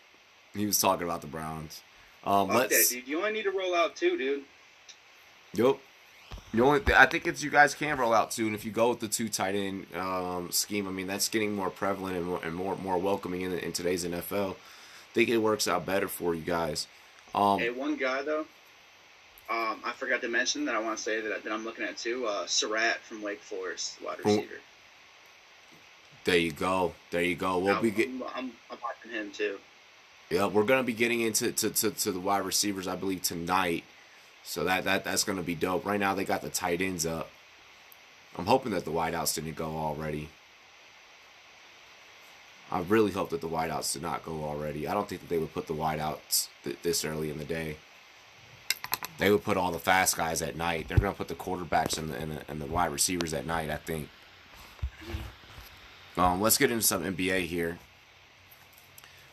He 0.54 0.66
was 0.66 0.80
talking 0.80 1.06
about 1.06 1.20
the 1.20 1.26
Browns. 1.26 1.82
Um, 2.24 2.48
Fuck 2.48 2.56
let's. 2.70 2.90
dude. 2.90 3.06
You 3.08 3.18
only 3.18 3.32
need 3.32 3.42
to 3.42 3.50
roll 3.50 3.74
out 3.74 3.96
two, 3.96 4.16
dude. 4.16 4.44
Yup. 5.54 5.78
The 6.52 6.62
only 6.62 6.80
th- 6.80 6.96
I 6.96 7.06
think 7.06 7.26
it's 7.26 7.42
you 7.42 7.50
guys 7.50 7.74
can 7.74 7.98
roll 7.98 8.12
out 8.12 8.30
too, 8.30 8.46
and 8.46 8.54
if 8.54 8.64
you 8.64 8.70
go 8.70 8.90
with 8.90 9.00
the 9.00 9.08
two 9.08 9.28
tight 9.28 9.56
end 9.56 9.86
um, 9.96 10.50
scheme, 10.52 10.86
I 10.86 10.90
mean 10.92 11.06
that's 11.08 11.28
getting 11.28 11.54
more 11.54 11.70
prevalent 11.70 12.16
and 12.16 12.24
more 12.26 12.40
and 12.44 12.54
more, 12.54 12.76
more 12.76 12.96
welcoming 12.98 13.42
in, 13.42 13.52
in 13.58 13.72
today's 13.72 14.04
NFL. 14.04 14.52
I 14.52 15.14
think 15.14 15.28
it 15.28 15.38
works 15.38 15.66
out 15.66 15.84
better 15.84 16.08
for 16.08 16.34
you 16.34 16.42
guys. 16.42 16.86
Um, 17.34 17.58
hey, 17.58 17.70
one 17.70 17.96
guy 17.96 18.22
though, 18.22 18.46
um, 19.50 19.80
I 19.84 19.92
forgot 19.96 20.20
to 20.22 20.28
mention 20.28 20.64
that 20.66 20.76
I 20.76 20.78
want 20.78 20.96
to 20.96 21.02
say 21.02 21.20
that, 21.20 21.42
that 21.42 21.52
I'm 21.52 21.64
looking 21.64 21.84
at 21.84 21.98
too. 21.98 22.26
Uh, 22.26 22.46
Surratt 22.46 22.98
from 23.00 23.20
Wake 23.20 23.40
Forest, 23.40 23.98
wide 24.04 24.18
receiver. 24.24 24.60
There 26.24 26.36
you 26.36 26.52
go. 26.52 26.94
There 27.10 27.22
you 27.22 27.36
go. 27.36 27.58
We'll 27.58 27.76
I'm, 27.76 27.82
be 27.82 27.90
get, 27.90 28.08
I'm, 28.08 28.22
I'm, 28.34 28.52
I'm 28.70 28.78
watching 28.82 29.10
him 29.12 29.30
too. 29.30 29.58
yeah, 30.30 30.46
we're 30.46 30.64
gonna 30.64 30.82
be 30.82 30.94
getting 30.94 31.20
into 31.20 31.52
to, 31.52 31.70
to, 31.70 31.90
to 31.90 32.12
the 32.12 32.20
wide 32.20 32.44
receivers, 32.44 32.88
I 32.88 32.96
believe 32.96 33.22
tonight. 33.22 33.84
So 34.42 34.64
that 34.64 34.84
that 34.84 35.04
that's 35.04 35.24
gonna 35.24 35.42
be 35.42 35.54
dope. 35.54 35.84
Right 35.84 36.00
now 36.00 36.14
they 36.14 36.24
got 36.24 36.42
the 36.42 36.48
tight 36.50 36.80
ends 36.80 37.04
up. 37.06 37.28
I'm 38.36 38.46
hoping 38.46 38.72
that 38.72 38.84
the 38.84 38.90
wideouts 38.90 39.34
didn't 39.34 39.54
go 39.54 39.66
already. 39.76 40.28
I 42.70 42.80
really 42.80 43.12
hope 43.12 43.30
that 43.30 43.40
the 43.40 43.48
wideouts 43.48 43.92
did 43.92 44.02
not 44.02 44.24
go 44.24 44.42
already. 44.42 44.88
I 44.88 44.94
don't 44.94 45.08
think 45.08 45.20
that 45.20 45.28
they 45.28 45.38
would 45.38 45.52
put 45.52 45.66
the 45.66 45.74
wideouts 45.74 46.48
th- 46.64 46.78
this 46.82 47.04
early 47.04 47.30
in 47.30 47.38
the 47.38 47.44
day. 47.44 47.76
They 49.18 49.30
would 49.30 49.44
put 49.44 49.56
all 49.56 49.70
the 49.70 49.78
fast 49.78 50.16
guys 50.16 50.42
at 50.42 50.56
night. 50.56 50.88
They're 50.88 50.98
gonna 50.98 51.14
put 51.14 51.28
the 51.28 51.34
quarterbacks 51.34 51.96
and 51.98 52.10
the, 52.10 52.16
and 52.16 52.32
the, 52.32 52.40
and 52.48 52.60
the 52.60 52.66
wide 52.66 52.90
receivers 52.90 53.32
at 53.34 53.46
night. 53.46 53.70
I 53.70 53.76
think. 53.76 54.08
Um, 56.16 56.40
let's 56.40 56.58
get 56.58 56.70
into 56.70 56.84
some 56.84 57.02
NBA 57.02 57.46
here. 57.46 57.78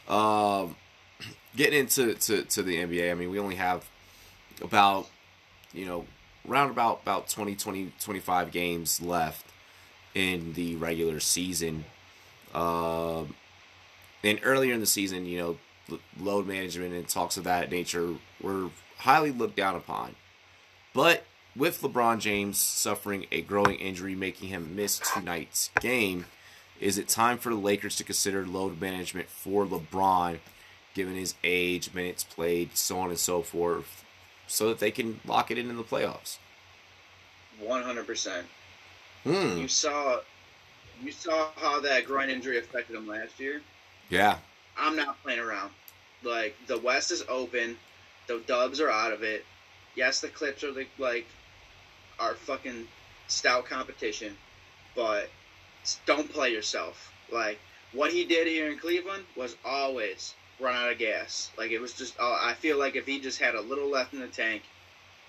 Um, 0.08 0.76
getting 1.56 1.80
into 1.80 2.14
to, 2.14 2.44
to 2.44 2.64
the 2.64 2.78
NBA, 2.78 3.12
I 3.12 3.14
mean, 3.14 3.30
we 3.30 3.40
only 3.40 3.56
have 3.56 3.90
about, 4.62 5.08
you 5.74 5.86
know, 5.86 6.06
around 6.48 6.72
about 6.72 7.02
about 7.04 7.30
20, 7.30 7.56
20, 7.56 7.94
25 8.00 8.52
games 8.52 9.02
left 9.02 9.46
in 10.14 10.54
the 10.54 10.76
regular 10.76 11.20
season. 11.20 11.86
Um, 12.54 13.36
and 14.24 14.40
earlier 14.44 14.74
in 14.74 14.80
the 14.80 14.86
season, 14.86 15.26
you 15.26 15.40
know, 15.40 16.00
load 16.20 16.48
management 16.48 16.94
and 16.94 17.08
talks 17.08 17.38
of 17.38 17.44
that 17.44 17.72
nature 17.72 18.16
were 18.42 18.70
highly 19.00 19.32
looked 19.32 19.56
down 19.56 19.76
upon. 19.76 20.16
But 20.94 21.24
with 21.56 21.82
LeBron 21.82 22.20
James 22.20 22.60
suffering 22.60 23.26
a 23.32 23.42
growing 23.42 23.76
injury, 23.76 24.16
making 24.16 24.50
him 24.50 24.76
miss 24.76 25.00
tonight's 25.00 25.70
game, 25.80 26.26
is 26.82 26.98
it 26.98 27.08
time 27.08 27.38
for 27.38 27.50
the 27.50 27.56
Lakers 27.56 27.96
to 27.98 28.04
consider 28.04 28.46
load 28.46 28.82
management 28.82 29.30
for 29.30 29.66
LeBron, 29.66 30.40
given 30.94 31.16
his 31.16 31.36
age, 31.44 31.94
minutes 31.94 32.24
played, 32.24 32.76
so 32.76 33.00
on 33.00 33.10
and 33.10 33.20
so 33.20 33.42
forth, 33.44 34.04
so 34.48 34.68
that 34.70 34.80
they 34.80 34.92
can 34.92 35.20
lock 35.26 35.52
it 35.52 35.58
in 35.58 35.70
in 35.70 35.78
the 35.78 35.84
playoffs? 35.84 36.40
One 37.60 37.84
hundred 37.84 38.08
percent. 38.08 38.48
Hmm. 39.24 39.60
You 39.60 39.68
saw, 39.68 40.22
you 41.04 41.12
saw 41.12 41.50
how 41.56 41.80
that 41.82 42.06
groin 42.06 42.30
injury 42.30 42.58
affected 42.58 42.96
him 42.96 43.08
last 43.08 43.40
year. 43.40 43.62
Yeah. 44.10 44.38
I'm 44.76 44.96
not 44.96 45.22
playing 45.22 45.40
around. 45.40 45.72
Like 46.24 46.56
the 46.68 46.80
West 46.80 47.12
is 47.12 47.24
open, 47.30 47.78
the 48.28 48.42
Dubs 48.48 48.82
are 48.82 48.90
out 48.90 49.14
of 49.14 49.22
it. 49.22 49.46
Yes, 49.96 50.20
the 50.20 50.30
Clips 50.30 50.64
are 50.64 50.74
the, 50.74 50.88
like 50.98 51.28
our 52.20 52.34
fucking 52.34 52.88
stout 53.28 53.66
competition, 53.66 54.36
but 54.96 55.30
don't 56.06 56.32
play 56.32 56.52
yourself. 56.52 57.12
Like 57.32 57.60
what 57.94 58.12
he 58.12 58.26
did 58.26 58.48
here 58.48 58.70
in 58.72 58.78
Cleveland 58.78 59.24
was 59.36 59.56
always 59.66 60.34
run 60.60 60.76
out 60.76 60.92
of 60.92 60.98
gas. 60.98 61.50
Like 61.58 61.72
it 61.72 61.80
was 61.80 61.94
just. 61.94 62.20
Uh, 62.20 62.38
I 62.40 62.54
feel 62.54 62.78
like 62.78 62.96
if 62.96 63.06
he 63.06 63.20
just 63.20 63.40
had 63.40 63.56
a 63.56 63.62
little 63.62 63.90
left 63.90 64.14
in 64.14 64.20
the 64.20 64.28
tank, 64.28 64.64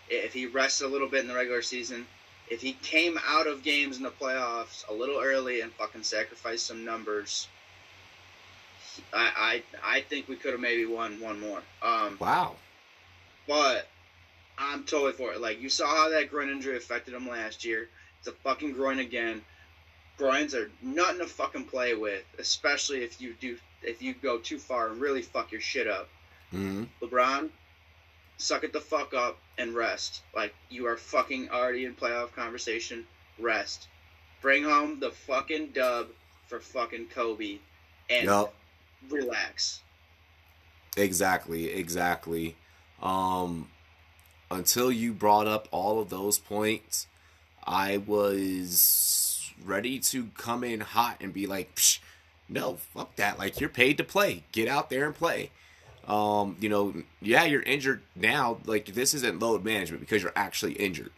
if 0.09 0.33
he 0.33 0.47
rested 0.47 0.87
a 0.87 0.89
little 0.89 1.09
bit 1.09 1.21
in 1.21 1.29
the 1.29 1.35
regular 1.35 1.63
season, 1.63 2.07
if 2.49 2.61
he 2.61 2.75
came 2.75 3.19
out 3.27 3.47
of 3.47 3.63
games 3.63 3.97
in 3.97 4.03
the 4.03 4.11
playoffs 4.11 4.89
a 4.89 4.93
little 4.93 5.21
early 5.21 5.61
and 5.61 5.73
fucking 5.73 6.03
sacrificed 6.03 6.67
some 6.67 6.85
numbers, 6.85 7.49
I 9.13 9.63
I, 9.83 9.97
I 9.97 10.01
think 10.03 10.29
we 10.29 10.37
could 10.37 10.53
have 10.53 10.61
maybe 10.61 10.85
won 10.85 11.21
one 11.21 11.41
more. 11.41 11.63
Um, 11.83 12.19
Wow. 12.21 12.57
but 13.49 13.89
I'm 14.59 14.85
totally 14.85 15.13
for 15.13 15.33
it. 15.33 15.41
Like 15.41 15.61
you 15.61 15.69
saw 15.71 15.87
how 15.87 16.09
that 16.11 16.31
groin 16.31 16.51
injury 16.51 16.77
affected 16.77 17.15
him 17.15 17.29
last 17.29 17.65
year. 17.65 17.89
It's 18.19 18.29
a 18.29 18.33
fucking 18.33 18.73
groin 18.73 18.99
again. 19.01 19.43
Groins 20.19 20.55
are 20.55 20.71
nothing 20.83 21.19
to 21.19 21.27
fucking 21.27 21.65
play 21.65 21.95
with, 21.95 22.23
especially 22.39 23.03
if 23.03 23.21
you 23.21 23.35
do 23.41 23.57
if 23.83 24.01
you 24.01 24.15
go 24.15 24.39
too 24.39 24.59
far 24.59 24.89
and 24.89 25.01
really 25.01 25.23
fuck 25.23 25.51
your 25.51 25.61
shit 25.61 25.89
up. 25.89 26.09
hmm 26.51 26.85
LeBron, 27.01 27.49
suck 28.37 28.65
it 28.65 28.73
the 28.73 28.81
fuck 28.81 29.15
up 29.15 29.39
and 29.59 29.75
rest. 29.75 30.23
Like 30.35 30.55
you 30.71 30.87
are 30.87 30.97
fucking 30.97 31.51
already 31.51 31.85
in 31.85 31.95
playoff 31.95 32.33
conversation. 32.35 33.07
Rest. 33.39 33.89
Bring 34.41 34.65
home 34.65 35.01
the 35.01 35.11
fucking 35.11 35.69
dub 35.69 36.09
for 36.47 36.61
fucking 36.61 37.07
Kobe 37.07 37.59
and 38.11 38.25
Yup. 38.25 38.53
relax. 39.09 39.81
Exactly, 40.97 41.71
exactly. 41.71 42.57
Um, 43.01 43.69
until 44.51 44.93
you 44.93 45.13
brought 45.13 45.47
up 45.47 45.67
all 45.71 46.01
of 46.01 46.11
those 46.11 46.39
points, 46.39 47.07
I 47.67 47.97
was 47.97 49.32
ready 49.63 49.99
to 49.99 50.27
come 50.37 50.65
in 50.65 50.81
hot 50.81 51.19
and 51.21 51.33
be 51.33 51.47
like, 51.47 51.79
"No, 52.49 52.77
fuck 52.77 53.17
that! 53.17 53.39
Like 53.39 53.61
you're 53.61 53.69
paid 53.69 53.99
to 53.99 54.05
play. 54.05 54.45
Get 54.53 54.69
out 54.69 54.91
there 54.91 55.07
and 55.07 55.15
play." 55.15 55.51
Um, 56.07 56.57
you 56.61 56.69
know, 56.69 56.95
yeah, 57.21 57.45
you're 57.45 57.63
injured 57.63 58.03
now. 58.17 58.59
Like 58.65 58.87
this 58.87 59.15
isn't 59.15 59.39
load 59.39 59.65
management 59.65 60.01
because 60.01 60.23
you're 60.23 60.33
actually 60.35 60.73
injured. 60.73 61.13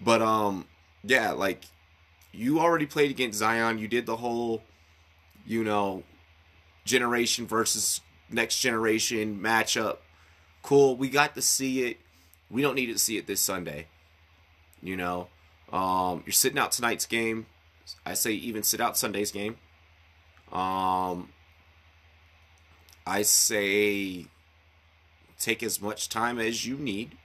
But 0.00 0.22
um, 0.22 0.66
yeah, 1.02 1.32
like 1.32 1.64
you 2.32 2.60
already 2.60 2.86
played 2.86 3.10
against 3.10 3.38
Zion. 3.38 3.78
You 3.78 3.88
did 3.88 4.06
the 4.06 4.16
whole, 4.16 4.62
you 5.46 5.64
know, 5.64 6.02
generation 6.84 7.46
versus 7.46 8.00
next 8.30 8.60
generation 8.60 9.40
matchup. 9.40 9.98
Cool. 10.62 10.96
We 10.96 11.08
got 11.08 11.34
to 11.34 11.42
see 11.42 11.84
it. 11.84 11.98
We 12.50 12.62
don't 12.62 12.74
need 12.74 12.86
to 12.86 12.98
see 12.98 13.16
it 13.16 13.26
this 13.26 13.40
Sunday. 13.40 13.86
You 14.82 14.96
know, 14.96 15.28
um, 15.72 16.22
you're 16.26 16.32
sitting 16.32 16.58
out 16.58 16.72
tonight's 16.72 17.06
game. 17.06 17.46
I 18.04 18.14
say 18.14 18.32
even 18.32 18.62
sit 18.62 18.80
out 18.80 18.96
Sunday's 18.96 19.32
game. 19.32 19.56
Um, 20.52 21.30
I 23.06 23.22
say 23.22 24.26
take 25.38 25.62
as 25.62 25.80
much 25.80 26.08
time 26.08 26.38
as 26.38 26.66
you 26.66 26.76
need. 26.76 27.16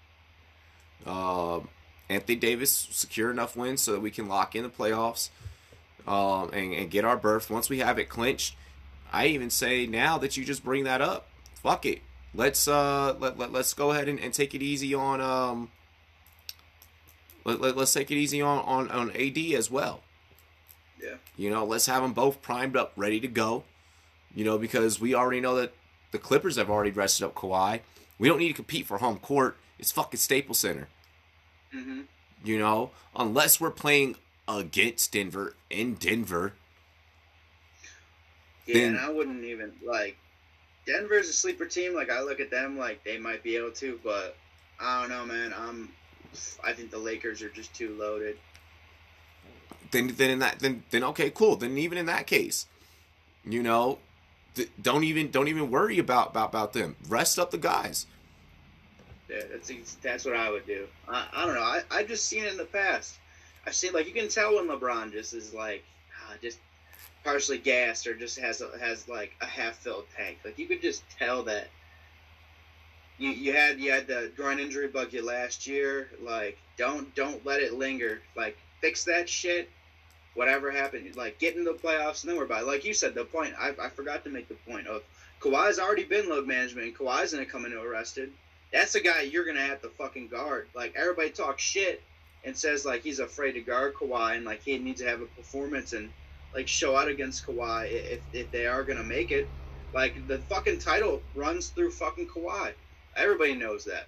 Um, 1.05 1.69
Anthony 2.09 2.35
Davis 2.35 2.87
secure 2.91 3.31
enough 3.31 3.55
wins 3.55 3.81
so 3.81 3.93
that 3.93 4.01
we 4.01 4.11
can 4.11 4.27
lock 4.27 4.55
in 4.55 4.63
the 4.63 4.69
playoffs 4.69 5.29
um, 6.07 6.49
and, 6.53 6.73
and 6.73 6.89
get 6.89 7.05
our 7.05 7.17
berth. 7.17 7.49
Once 7.49 7.69
we 7.69 7.79
have 7.79 7.99
it 7.99 8.09
clinched, 8.09 8.55
I 9.11 9.27
even 9.27 9.49
say 9.49 9.85
now 9.85 10.17
that 10.19 10.37
you 10.37 10.45
just 10.45 10.63
bring 10.63 10.83
that 10.85 11.01
up, 11.01 11.27
fuck 11.55 11.85
it. 11.85 12.01
Let's 12.33 12.67
uh 12.67 13.15
let, 13.17 13.37
let 13.37 13.53
let's 13.53 13.73
go 13.73 13.91
ahead 13.91 14.09
and, 14.09 14.19
and 14.19 14.33
take 14.33 14.53
it 14.53 14.61
easy 14.61 14.93
on 14.93 15.21
um 15.21 15.71
let, 17.45 17.61
let, 17.61 17.77
let's 17.77 17.93
take 17.93 18.11
it 18.11 18.15
easy 18.15 18.41
on, 18.41 18.59
on 18.65 18.91
on 18.91 19.11
AD 19.11 19.37
as 19.55 19.71
well. 19.71 20.01
Yeah. 21.01 21.15
You 21.37 21.49
know, 21.49 21.63
let's 21.63 21.85
have 21.85 22.01
them 22.01 22.13
both 22.13 22.41
primed 22.41 22.75
up, 22.75 22.91
ready 22.95 23.19
to 23.21 23.27
go. 23.27 23.63
You 24.33 24.43
know, 24.43 24.57
because 24.57 24.99
we 24.99 25.13
already 25.15 25.39
know 25.39 25.55
that 25.55 25.73
the 26.11 26.17
Clippers 26.17 26.57
have 26.57 26.69
already 26.69 26.91
rested 26.91 27.25
up 27.25 27.35
Kawhi. 27.35 27.79
We 28.17 28.27
don't 28.27 28.39
need 28.39 28.49
to 28.49 28.53
compete 28.53 28.85
for 28.85 28.97
home 28.97 29.19
court. 29.19 29.57
It's 29.79 29.91
fucking 29.91 30.19
Staples 30.19 30.59
Center. 30.59 30.87
Mm-hmm. 31.73 32.01
You 32.43 32.59
know, 32.59 32.91
unless 33.15 33.61
we're 33.61 33.71
playing 33.71 34.15
against 34.47 35.11
Denver 35.11 35.55
in 35.69 35.95
Denver. 35.95 36.53
Yeah, 38.65 38.73
Then- 38.73 38.95
and 38.95 38.99
I 38.99 39.09
wouldn't 39.09 39.43
even 39.43 39.73
like 39.85 40.17
Denver's 40.85 41.29
a 41.29 41.33
sleeper 41.33 41.65
team. 41.65 41.93
Like 41.93 42.09
I 42.09 42.21
look 42.21 42.39
at 42.39 42.51
them 42.51 42.77
like 42.77 43.03
they 43.03 43.17
might 43.17 43.43
be 43.43 43.55
able 43.57 43.71
to, 43.71 43.99
but 44.03 44.35
I 44.79 45.01
don't 45.01 45.09
know, 45.09 45.25
man. 45.25 45.53
I'm 45.57 45.89
I 46.63 46.73
think 46.73 46.91
the 46.91 46.97
Lakers 46.99 47.41
are 47.41 47.49
just 47.49 47.73
too 47.73 47.95
loaded. 47.99 48.37
then 49.91 50.07
then 50.17 50.29
in 50.29 50.39
that 50.39 50.59
then 50.59 50.83
then 50.89 51.03
okay 51.03 51.29
cool 51.29 51.55
then 51.55 51.77
even 51.77 51.97
in 51.97 52.05
that 52.07 52.27
case 52.27 52.67
you 53.43 53.61
know 53.63 53.99
th- 54.55 54.69
don't 54.81 55.03
even 55.03 55.31
don't 55.31 55.47
even 55.47 55.69
worry 55.69 55.99
about 55.99 56.31
about 56.31 56.49
about 56.49 56.73
them 56.73 56.95
rest 57.07 57.37
up 57.39 57.51
the 57.51 57.57
guys 57.57 58.07
Yeah, 59.29 59.41
that's 59.51 59.95
that's 59.95 60.25
what 60.25 60.35
I 60.35 60.51
would 60.51 60.67
do. 60.67 60.87
I, 61.07 61.27
I 61.33 61.45
don't 61.45 61.55
know. 61.55 61.61
I 61.61 61.81
I 61.91 62.03
just 62.03 62.25
seen 62.25 62.43
it 62.43 62.51
in 62.51 62.57
the 62.57 62.65
past. 62.65 63.17
I've 63.65 63.73
seen 63.75 63.93
like 63.93 64.05
you 64.07 64.13
can 64.13 64.29
tell 64.29 64.55
when 64.55 64.67
LeBron 64.67 65.11
just 65.11 65.33
is 65.33 65.53
like 65.53 65.83
ah, 66.27 66.33
just 66.41 66.59
partially 67.23 67.57
gassed 67.57 68.05
or 68.07 68.13
just 68.15 68.37
has 68.39 68.61
a, 68.61 68.69
has 68.79 69.07
like 69.07 69.31
a 69.41 69.45
half 69.45 69.77
filled 69.77 70.05
tank. 70.15 70.37
Like 70.45 70.59
you 70.59 70.67
could 70.67 70.81
just 70.81 71.03
tell 71.17 71.43
that. 71.43 71.67
You, 73.17 73.29
you 73.29 73.53
had 73.53 73.79
you 73.79 73.91
had 73.91 74.07
the 74.07 74.31
groin 74.35 74.59
injury 74.59 74.87
bug 74.87 75.13
you 75.13 75.23
last 75.25 75.67
year. 75.67 76.09
Like 76.21 76.57
don't 76.77 77.13
don't 77.15 77.45
let 77.45 77.61
it 77.61 77.73
linger. 77.73 78.21
Like 78.35 78.57
fix 78.81 79.05
that 79.05 79.29
shit. 79.29 79.69
Whatever 80.33 80.69
happened, 80.69 81.15
like 81.15 81.39
get 81.39 81.55
into 81.55 81.71
the 81.71 81.77
playoffs 81.77 82.23
and 82.23 82.31
then 82.31 82.37
we're 82.37 82.45
by. 82.45 82.59
Like 82.59 82.83
you 82.83 82.93
said, 82.93 83.15
the 83.15 83.23
point 83.23 83.53
I, 83.57 83.73
I 83.81 83.89
forgot 83.89 84.25
to 84.25 84.29
make 84.29 84.49
the 84.49 84.55
point 84.69 84.87
of 84.87 85.01
Kawhi's 85.39 85.79
already 85.79 86.03
been 86.03 86.27
load 86.29 86.45
management. 86.47 86.87
and 86.87 86.97
Kawhi's 86.97 87.31
gonna 87.33 87.45
come 87.45 87.65
into 87.65 87.81
arrested 87.81 88.31
That's 88.73 88.95
a 88.95 88.99
guy 88.99 89.21
you're 89.21 89.45
gonna 89.45 89.61
have 89.61 89.81
to 89.83 89.89
fucking 89.89 90.27
guard. 90.27 90.67
Like 90.75 90.93
everybody 90.97 91.29
talks 91.29 91.63
shit 91.63 92.01
and 92.43 92.55
says 92.57 92.85
like 92.85 93.01
he's 93.01 93.19
afraid 93.19 93.53
to 93.53 93.61
guard 93.61 93.93
Kawhi 93.95 94.35
and 94.35 94.45
like 94.45 94.61
he 94.63 94.77
needs 94.77 95.01
to 95.01 95.07
have 95.07 95.21
a 95.21 95.25
performance 95.25 95.93
and 95.93 96.09
like 96.53 96.67
show 96.67 96.95
out 96.97 97.07
against 97.07 97.45
Kawhi 97.45 97.91
if, 97.91 98.21
if 98.33 98.51
they 98.51 98.65
are 98.67 98.83
gonna 98.83 99.03
make 99.03 99.31
it. 99.31 99.47
Like 99.93 100.27
the 100.27 100.39
fucking 100.39 100.79
title 100.79 101.21
runs 101.33 101.69
through 101.69 101.91
fucking 101.91 102.27
Kawhi. 102.27 102.73
Everybody 103.15 103.55
knows 103.55 103.85
that. 103.85 104.07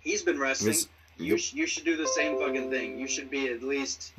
He's 0.00 0.22
been 0.22 0.38
wrestling. 0.38 0.70
It's- 0.70 0.88
You 1.18 1.38
sh- 1.38 1.54
you 1.54 1.66
should 1.66 1.84
do 1.84 1.96
the 1.96 2.06
same 2.08 2.38
fucking 2.38 2.70
thing. 2.70 2.98
You 2.98 3.08
should 3.08 3.30
be 3.30 3.48
at 3.48 3.62
least 3.62 4.12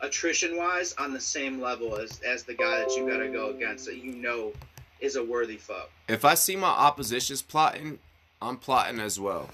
attrition 0.00 0.56
wise 0.56 0.94
on 0.94 1.12
the 1.12 1.20
same 1.20 1.60
level 1.60 1.96
as 1.96 2.20
as 2.20 2.42
the 2.44 2.54
guy 2.54 2.78
that 2.78 2.90
you 2.96 3.06
gotta 3.08 3.28
go 3.28 3.50
against 3.50 3.84
that 3.86 3.96
you 3.98 4.12
know 4.12 4.52
is 5.00 5.16
a 5.16 5.22
worthy 5.24 5.58
foe. 5.58 5.86
If 6.08 6.24
I 6.24 6.32
see 6.34 6.56
my 6.56 6.68
oppositions 6.68 7.42
plotting, 7.42 7.98
I'm 8.40 8.56
plotting 8.56 8.98
as 8.98 9.20
well. 9.20 9.50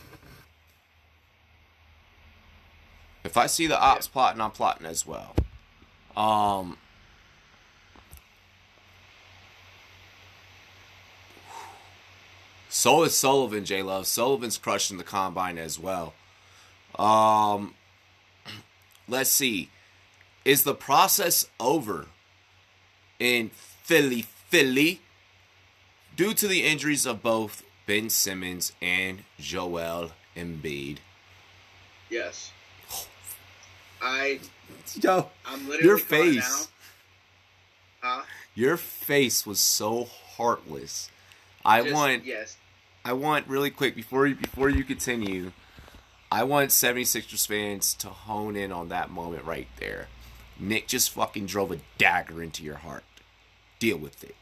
If 3.24 3.36
I 3.36 3.46
see 3.46 3.66
the 3.66 3.80
ops 3.80 4.06
plotting, 4.06 4.40
I'm 4.40 4.50
plotting 4.50 4.86
as 4.86 5.04
well. 5.06 5.34
Um. 6.16 6.78
So 12.74 13.04
is 13.04 13.14
Sullivan, 13.14 13.64
J 13.64 13.84
Love. 13.84 14.04
Sullivan's 14.04 14.58
crushing 14.58 14.98
the 14.98 15.04
combine 15.04 15.58
as 15.58 15.78
well. 15.78 16.12
Um, 16.98 17.74
let's 19.08 19.30
see. 19.30 19.70
Is 20.44 20.64
the 20.64 20.74
process 20.74 21.46
over 21.60 22.06
in 23.20 23.50
Philly, 23.50 24.22
Philly? 24.22 25.00
due 26.16 26.34
to 26.34 26.48
the 26.48 26.64
injuries 26.64 27.06
of 27.06 27.22
both 27.22 27.62
Ben 27.86 28.10
Simmons 28.10 28.72
and 28.82 29.22
Joel 29.38 30.10
Embiid. 30.36 30.96
Yes. 32.10 32.50
I 34.02 34.40
Yo, 35.00 35.30
I'm 35.46 35.68
literally 35.68 35.86
your 35.86 35.98
face. 35.98 36.68
Huh? 38.00 38.22
your 38.56 38.76
face 38.76 39.46
was 39.46 39.60
so 39.60 40.08
heartless. 40.36 41.08
I 41.64 41.82
Just- 41.82 41.94
want, 41.94 42.24
yes. 42.24 42.56
I 43.04 43.12
want 43.12 43.46
really 43.48 43.70
quick 43.70 43.94
before 43.94 44.26
you 44.26 44.34
before 44.34 44.68
you 44.70 44.84
continue. 44.84 45.52
I 46.32 46.42
want 46.44 46.70
76ers 46.70 47.46
fans 47.46 47.94
to 47.94 48.08
hone 48.08 48.56
in 48.56 48.72
on 48.72 48.88
that 48.88 49.10
moment 49.10 49.44
right 49.44 49.68
there. 49.78 50.08
Nick 50.58 50.88
just 50.88 51.10
fucking 51.10 51.46
drove 51.46 51.70
a 51.70 51.78
dagger 51.98 52.42
into 52.42 52.62
your 52.64 52.76
heart. 52.76 53.04
Deal 53.78 53.98
with 53.98 54.24
it. 54.24 54.34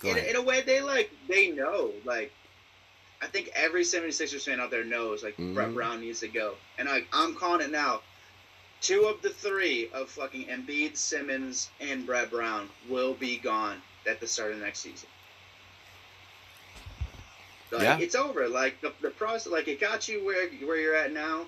Go 0.00 0.10
in, 0.10 0.16
ahead. 0.18 0.30
in 0.30 0.36
a 0.36 0.42
way 0.42 0.62
they 0.62 0.80
like 0.80 1.10
they 1.28 1.50
know 1.50 1.92
like 2.06 2.32
i 3.20 3.26
think 3.26 3.50
every 3.54 3.82
76ers 3.82 4.46
fan 4.46 4.58
out 4.58 4.70
there 4.70 4.82
knows 4.82 5.22
like 5.22 5.36
Mhm. 5.36 5.52
brett 5.52 5.74
brown 5.74 6.00
needs 6.00 6.20
to 6.20 6.28
go 6.28 6.54
and 6.78 6.88
I, 6.88 7.04
i'm 7.12 7.34
calling 7.34 7.60
it 7.60 7.70
now 7.70 8.00
two 8.80 9.02
of 9.04 9.20
the 9.20 9.28
three 9.28 9.90
of 9.92 10.08
fucking 10.08 10.46
Embiid, 10.46 10.96
simmons 10.96 11.68
and 11.82 12.06
brett 12.06 12.30
brown 12.30 12.70
will 12.88 13.12
be 13.12 13.36
gone 13.36 13.82
at 14.08 14.20
the 14.20 14.26
start 14.26 14.52
of 14.52 14.58
the 14.58 14.64
next 14.64 14.80
season 14.80 15.10
like, 17.78 17.82
Yeah. 17.82 17.98
it's 17.98 18.14
over. 18.14 18.48
Like 18.48 18.80
the, 18.80 18.92
the 19.00 19.10
process 19.10 19.52
like 19.52 19.68
it 19.68 19.80
got 19.80 20.08
you 20.08 20.24
where 20.24 20.48
where 20.66 20.76
you're 20.78 20.96
at 20.96 21.12
now. 21.12 21.46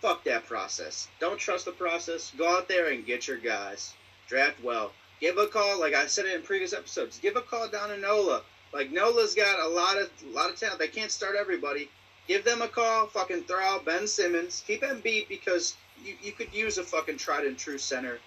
Fuck 0.00 0.24
that 0.24 0.46
process. 0.46 1.08
Don't 1.20 1.38
trust 1.38 1.64
the 1.64 1.72
process. 1.72 2.32
Go 2.36 2.48
out 2.56 2.68
there 2.68 2.88
and 2.90 3.06
get 3.06 3.28
your 3.28 3.36
guys. 3.38 3.94
Draft 4.28 4.62
well. 4.62 4.92
Give 5.20 5.38
a 5.38 5.46
call 5.46 5.78
like 5.78 5.94
i 5.94 6.06
said 6.06 6.24
it 6.26 6.34
in 6.34 6.42
previous 6.42 6.72
episodes 6.72 7.18
give 7.20 7.36
a 7.36 7.40
call 7.42 7.68
down 7.68 7.90
to 7.90 7.96
nola. 7.96 8.42
Like 8.74 8.90
nola's 8.90 9.34
got 9.34 9.60
a 9.60 9.68
lot 9.68 9.98
of 9.98 10.10
a 10.24 10.34
lot 10.34 10.50
of 10.50 10.56
talent. 10.58 10.78
They 10.80 10.88
can't 10.88 11.10
start 11.12 11.36
everybody. 11.38 11.88
Give 12.26 12.44
them 12.44 12.62
a 12.62 12.68
call 12.68 13.06
fucking 13.08 13.42
throw 13.44 13.60
out 13.62 13.84
ben 13.84 14.06
simmons. 14.08 14.62
Keep 14.66 14.82
him 14.84 15.00
beat 15.00 15.28
because 15.28 15.74
you, 16.02 16.14
you 16.22 16.32
could 16.32 16.52
use 16.52 16.78
a 16.78 16.82
fucking 16.84 17.18
tried 17.18 17.44
and 17.46 17.56
true 17.58 17.78
center 17.78 18.18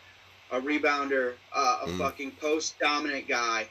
a 0.52 0.62
rebounder 0.62 1.34
uh, 1.54 1.80
a 1.84 1.88
Mm. 1.88 1.98
fucking 1.98 2.32
post 2.40 2.78
dominant 2.80 3.28
guy 3.28 3.68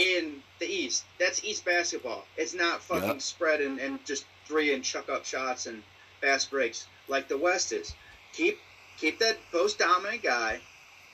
in 0.00 0.42
the 0.60 0.66
east 0.66 1.04
that's 1.18 1.44
east 1.44 1.64
basketball 1.64 2.24
it's 2.38 2.54
not 2.54 2.82
fucking 2.82 3.08
Yep. 3.08 3.20
spread 3.20 3.60
and, 3.60 3.78
and 3.78 4.02
just 4.06 4.24
three 4.46 4.72
and 4.72 4.82
chuck 4.82 5.08
up 5.10 5.26
shots 5.26 5.66
and 5.66 5.82
fast 6.22 6.50
breaks 6.50 6.86
like 7.06 7.28
the 7.28 7.36
west 7.36 7.70
is 7.72 7.94
keep 8.32 8.58
keep 8.98 9.18
that 9.18 9.36
post 9.52 9.78
dominant 9.78 10.22
guy 10.22 10.58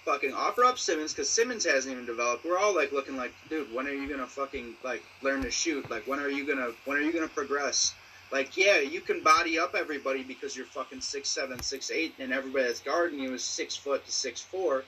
fucking 0.05 0.33
offer 0.33 0.65
up 0.65 0.79
Simmons 0.79 1.13
because 1.13 1.29
Simmons 1.29 1.67
hasn't 1.67 1.93
even 1.93 2.07
developed. 2.07 2.45
We're 2.45 2.59
all 2.59 2.75
like 2.75 2.93
looking 2.93 3.17
like, 3.17 3.33
dude, 3.51 3.75
when 3.75 3.89
are 3.89 3.93
you 3.93 4.09
gonna 4.09 4.27
fucking 4.29 4.77
like 4.85 5.03
learn 5.21 5.43
to 5.43 5.51
shoot? 5.51 5.91
Like 5.91 6.07
when 6.07 6.21
are 6.21 6.29
you 6.29 6.47
gonna 6.47 6.71
when 6.85 6.97
are 6.97 7.01
you 7.01 7.13
gonna 7.13 7.27
progress? 7.27 7.93
Like 8.31 8.57
yeah, 8.57 8.79
you 8.79 9.01
can 9.01 9.23
body 9.23 9.59
up 9.59 9.75
everybody 9.75 10.23
because 10.23 10.57
you're 10.57 10.67
fucking 10.67 11.01
six 11.01 11.29
seven, 11.29 11.61
six 11.61 11.91
eight, 11.91 12.15
and 12.21 12.33
everybody 12.33 12.67
that's 12.67 12.81
guarding 12.81 13.19
you 13.19 13.35
is 13.35 13.43
six 13.43 13.75
foot 13.75 14.05
to 14.07 14.13
six 14.13 14.41
four, 14.41 14.85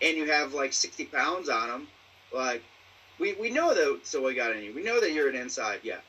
and 0.00 0.16
you 0.16 0.30
have 0.30 0.54
like 0.54 0.72
sixty 0.72 1.04
pounds 1.04 1.48
on 1.48 1.68
them. 1.68 1.88
Like 2.32 2.62
we 3.18 3.34
we 3.34 3.50
know 3.50 3.74
that 3.74 4.00
so 4.04 4.24
we 4.24 4.34
got 4.34 4.54
in 4.54 4.62
you. 4.62 4.74
We 4.74 4.82
know 4.82 5.00
that 5.00 5.12
you're 5.12 5.28
an 5.28 5.36
inside. 5.36 5.80
Yeah, 5.82 6.00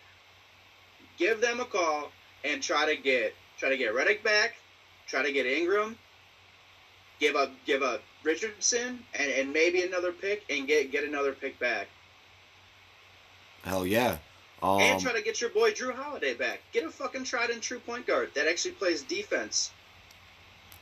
give 1.17 1.41
them 1.41 1.59
a 1.59 1.65
call 1.65 2.11
and 2.43 2.61
try 2.61 2.85
to 2.85 3.01
get 3.01 3.33
try 3.57 3.69
to 3.69 3.77
get 3.77 3.93
Redick 3.93 4.23
back. 4.23 4.55
Try 5.07 5.23
to 5.23 5.31
get 5.31 5.45
Ingram. 5.45 5.97
Give 7.19 7.35
up 7.35 7.51
give 7.65 7.81
up 7.81 8.01
Richardson 8.23 8.99
and, 9.17 9.31
and 9.31 9.53
maybe 9.53 9.83
another 9.83 10.11
pick 10.11 10.43
and 10.49 10.67
get 10.67 10.91
get 10.91 11.03
another 11.03 11.31
pick 11.31 11.59
back. 11.59 11.87
Hell 13.63 13.85
yeah. 13.85 14.17
Um, 14.61 14.79
and 14.79 15.01
try 15.01 15.13
to 15.13 15.21
get 15.21 15.41
your 15.41 15.49
boy 15.49 15.71
Jrue 15.71 15.93
Holiday 15.93 16.33
back. 16.33 16.61
Get 16.71 16.85
a 16.85 16.89
fucking 16.89 17.23
tried 17.23 17.49
and 17.49 17.61
true 17.61 17.79
point 17.79 18.07
guard 18.07 18.31
that 18.35 18.47
actually 18.47 18.71
plays 18.71 19.03
defense 19.03 19.71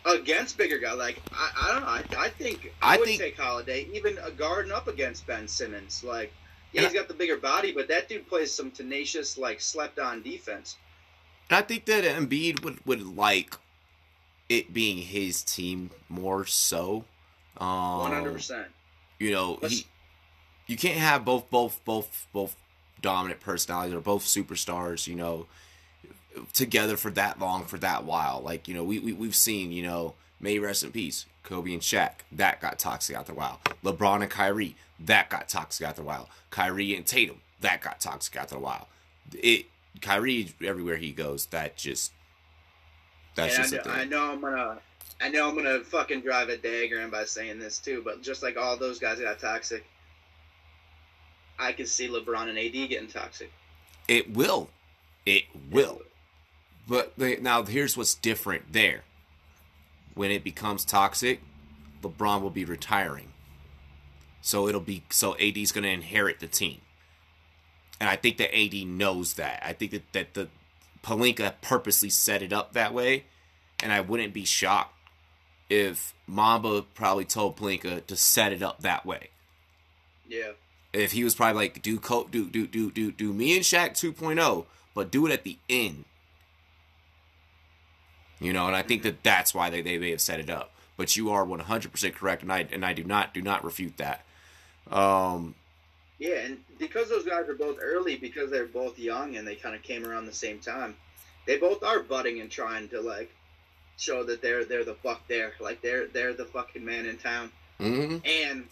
against 0.06 0.58
bigger 0.58 0.80
guy. 0.80 0.94
Like 0.94 1.22
I, 1.32 1.52
I 1.62 1.72
don't 1.74 1.82
know. 1.82 2.18
I, 2.20 2.26
I 2.26 2.30
think 2.30 2.72
I, 2.82 2.96
I 2.96 2.98
would 2.98 3.08
think- 3.08 3.22
take 3.22 3.38
Holiday 3.38 3.88
even 3.94 4.18
a 4.20 4.32
guarding 4.32 4.72
up 4.72 4.88
against 4.88 5.26
Ben 5.28 5.48
Simmons. 5.48 6.04
Like 6.04 6.32
yeah, 6.72 6.82
he's 6.82 6.94
got 6.94 7.08
the 7.08 7.14
bigger 7.14 7.38
body, 7.38 7.72
but 7.72 7.88
that 7.90 8.10
dude 8.10 8.28
plays 8.28 8.52
some 8.52 8.72
tenacious 8.72 9.38
like 9.38 9.62
slept 9.62 10.00
on 10.00 10.22
defense. 10.22 10.78
I 11.50 11.62
think 11.62 11.86
that 11.86 12.04
Embiid 12.04 12.64
would, 12.64 12.84
would 12.86 13.16
like 13.16 13.56
it 14.50 14.74
being 14.74 14.98
his 14.98 15.44
team 15.44 15.92
more 16.10 16.46
so. 16.46 17.06
Um, 17.58 18.00
One 18.00 18.12
hundred 18.12 18.34
percent. 18.34 18.68
You 19.20 19.32
know, 19.32 19.60
Let's- 19.62 19.80
he, 19.80 19.86
you 20.68 20.78
can't 20.78 20.98
have 20.98 21.24
both 21.26 21.50
both 21.52 21.80
both 21.86 22.28
both 22.34 22.56
dominant 23.02 23.40
personalities 23.42 23.94
or 23.94 24.00
both 24.00 24.24
superstars. 24.26 25.06
You 25.08 25.16
know, 25.16 25.46
together 26.54 26.98
for 26.98 27.12
that 27.12 27.40
long 27.40 27.66
for 27.66 27.78
that 27.78 28.04
while. 28.06 28.42
Like 28.44 28.68
you 28.68 28.74
know, 28.74 28.84
we, 28.84 29.00
we 29.00 29.14
we've 29.14 29.36
seen 29.36 29.72
you 29.72 29.84
know, 29.84 30.14
may 30.40 30.60
rest 30.60 30.84
in 30.84 30.92
peace, 30.92 31.26
Kobe 31.44 31.74
and 31.74 31.82
Shaq. 31.82 32.22
That 32.32 32.62
got 32.62 32.80
toxic 32.80 33.16
after 33.16 33.32
a 33.32 33.36
while. 33.36 33.62
LeBron 33.84 34.22
and 34.22 34.30
Kyrie. 34.30 34.76
That 35.00 35.30
got 35.30 35.50
toxic 35.50 35.86
after 35.88 36.02
a 36.02 36.06
while. 36.06 36.30
Kyrie 36.50 36.96
and 36.96 37.06
Tatum. 37.06 37.42
That 37.62 37.82
got 37.82 38.00
toxic 38.00 38.36
after 38.36 38.56
a 38.56 38.60
while. 38.60 38.88
It 39.34 39.66
Kyrie 40.02 40.54
everywhere 40.64 40.98
he 40.98 41.12
goes. 41.12 41.46
That 41.48 41.78
just 41.78 42.12
that's 43.36 43.58
and 43.58 43.64
just 43.64 43.74
I, 43.74 43.78
a 43.78 43.80
know, 43.80 43.84
thing. 43.84 44.02
I 44.02 44.04
know 44.06 44.32
I'm 44.32 44.42
gonna, 44.42 44.80
I 45.22 45.30
know 45.30 45.50
I'm 45.50 45.56
gonna 45.56 45.80
fucking 45.80 46.22
drive 46.22 46.50
a 46.50 46.58
dagger 46.58 47.00
in 47.02 47.10
by 47.10 47.26
saying 47.26 47.60
this 47.60 47.80
too. 47.80 48.02
But 48.04 48.22
just 48.22 48.44
like 48.44 48.58
all 48.58 48.78
those 48.78 49.00
guys 49.00 49.20
got 49.20 49.40
toxic, 49.40 49.86
I 51.58 51.72
can 51.72 51.86
see 51.86 52.08
LeBron 52.08 52.50
and 52.50 52.58
AD 52.58 52.90
getting 52.90 53.08
toxic. 53.08 53.52
It 54.08 54.34
will. 54.34 54.70
It 55.26 55.44
will. 55.72 56.02
But 56.88 57.14
the, 57.18 57.38
now 57.42 57.64
here's 57.64 57.98
what's 57.98 58.16
different 58.16 58.74
there. 58.74 59.04
When 60.16 60.32
it 60.32 60.44
becomes 60.44 60.86
toxic, 60.86 61.42
LeBron 62.02 62.42
will 62.42 62.50
be 62.50 62.66
retiring. 62.66 63.32
So 64.42 64.68
it'll 64.68 64.82
be 64.82 65.04
so 65.10 65.36
AD's 65.40 65.72
going 65.72 65.84
to 65.84 65.90
inherit 65.90 66.40
the 66.40 66.48
team. 66.48 66.82
And 68.00 68.10
I 68.10 68.18
think 68.18 68.38
that 68.38 68.56
AD 68.56 68.74
knows 68.88 69.36
that. 69.36 69.64
I 69.66 69.74
think 69.74 69.92
that, 69.92 70.14
that 70.14 70.34
the 70.34 70.50
Pelinka 71.04 71.54
purposely 71.62 72.10
set 72.10 72.42
it 72.42 72.52
up 72.52 72.74
that 72.74 72.94
way. 72.94 73.26
And 73.82 73.92
I 73.92 74.02
wouldn't 74.02 74.34
be 74.34 74.46
shocked 74.46 74.96
if 75.70 76.14
Mamba 76.28 76.84
probably 76.94 77.26
told 77.26 77.58
Pelinka 77.58 78.06
to 78.06 78.16
set 78.16 78.54
it 78.54 78.62
up 78.62 78.82
that 78.82 79.06
way 79.06 79.30
Yeah, 80.28 80.52
if 80.94 81.12
he 81.14 81.24
was 81.24 81.36
probably 81.36 81.64
like 81.64 81.82
do 81.82 82.00
do 82.00 82.50
do 82.50 82.68
do 82.68 82.92
do 82.92 83.12
do 83.12 83.34
me 83.34 83.56
and 83.56 83.66
Shaq 83.66 83.92
2.0, 83.92 84.66
but 84.94 85.12
do 85.12 85.26
it 85.26 85.32
at 85.32 85.44
the 85.44 85.58
end. 85.70 86.06
You 88.44 88.52
know, 88.52 88.68
and 88.68 88.76
I 88.76 88.82
think 88.82 89.04
that 89.04 89.24
that's 89.24 89.54
why 89.54 89.70
they, 89.70 89.82
they 89.82 89.98
may 89.98 90.12
have 90.12 90.20
set 90.20 90.42
it 90.42 90.50
up. 90.50 90.72
But 90.98 91.16
you 91.16 91.32
are 91.32 91.46
100% 91.46 92.14
correct, 92.14 92.44
and 92.44 92.52
I 92.52 92.68
and 92.72 92.86
I 92.86 92.94
do 92.94 93.04
not 93.04 93.34
do 93.34 93.42
not 93.42 93.64
refute 93.64 93.98
that. 93.98 94.26
Um, 94.92 95.56
yeah, 96.20 96.36
and 96.46 96.58
because 96.78 97.10
those 97.10 97.26
guys 97.26 97.48
are 97.48 97.56
both 97.56 97.78
early, 97.82 98.18
because 98.18 98.52
they're 98.52 98.66
both 98.66 99.00
young 99.00 99.38
and 99.38 99.48
they 99.48 99.56
kind 99.56 99.76
of 99.76 99.82
came 99.82 100.06
around 100.06 100.26
the 100.26 100.34
same 100.34 100.60
time, 100.60 100.96
they 101.48 101.58
both 101.58 101.84
are 101.84 102.02
budding 102.02 102.42
and 102.42 102.52
trying 102.52 102.90
to 102.90 103.02
like 103.02 103.32
show 103.98 104.24
that 104.26 104.42
they're 104.42 104.66
they're 104.66 104.84
the 104.84 104.94
fuck 104.96 105.26
there, 105.28 105.54
like 105.60 105.82
they're 105.82 106.08
they're 106.08 106.34
the 106.34 106.46
fucking 106.46 106.84
man 106.84 107.06
in 107.06 107.18
town. 107.18 107.52
mhm. 107.80 108.22
And 108.26 108.66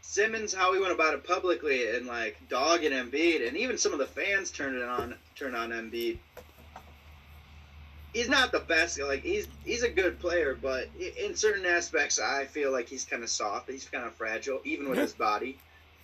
Simmons, 0.00 0.54
how 0.54 0.72
he 0.74 0.80
went 0.80 0.92
about 0.92 1.14
it 1.14 1.24
publicly 1.24 1.90
and 1.94 2.06
like 2.06 2.36
dogging 2.48 2.92
Embiid, 2.92 3.46
and 3.46 3.56
even 3.56 3.76
some 3.76 3.92
of 3.92 3.98
the 3.98 4.06
fans 4.06 4.50
turned 4.50 4.76
it 4.76 4.82
on, 4.84 5.14
turned 5.36 5.56
on 5.56 5.70
Embiid. 5.70 6.18
He's 8.12 8.28
not 8.28 8.52
the 8.52 8.60
best. 8.60 9.00
Like 9.00 9.22
he's 9.22 9.48
he's 9.64 9.82
a 9.82 9.88
good 9.88 10.18
player, 10.18 10.56
but 10.60 10.88
in 10.98 11.34
certain 11.34 11.64
aspects, 11.64 12.18
I 12.18 12.44
feel 12.44 12.70
like 12.70 12.88
he's 12.88 13.04
kind 13.04 13.22
of 13.22 13.30
soft. 13.30 13.70
He's 13.70 13.88
kind 13.88 14.04
of 14.04 14.14
fragile, 14.14 14.60
even 14.64 14.88
with 14.88 14.98
his 14.98 15.12
body. 15.14 15.58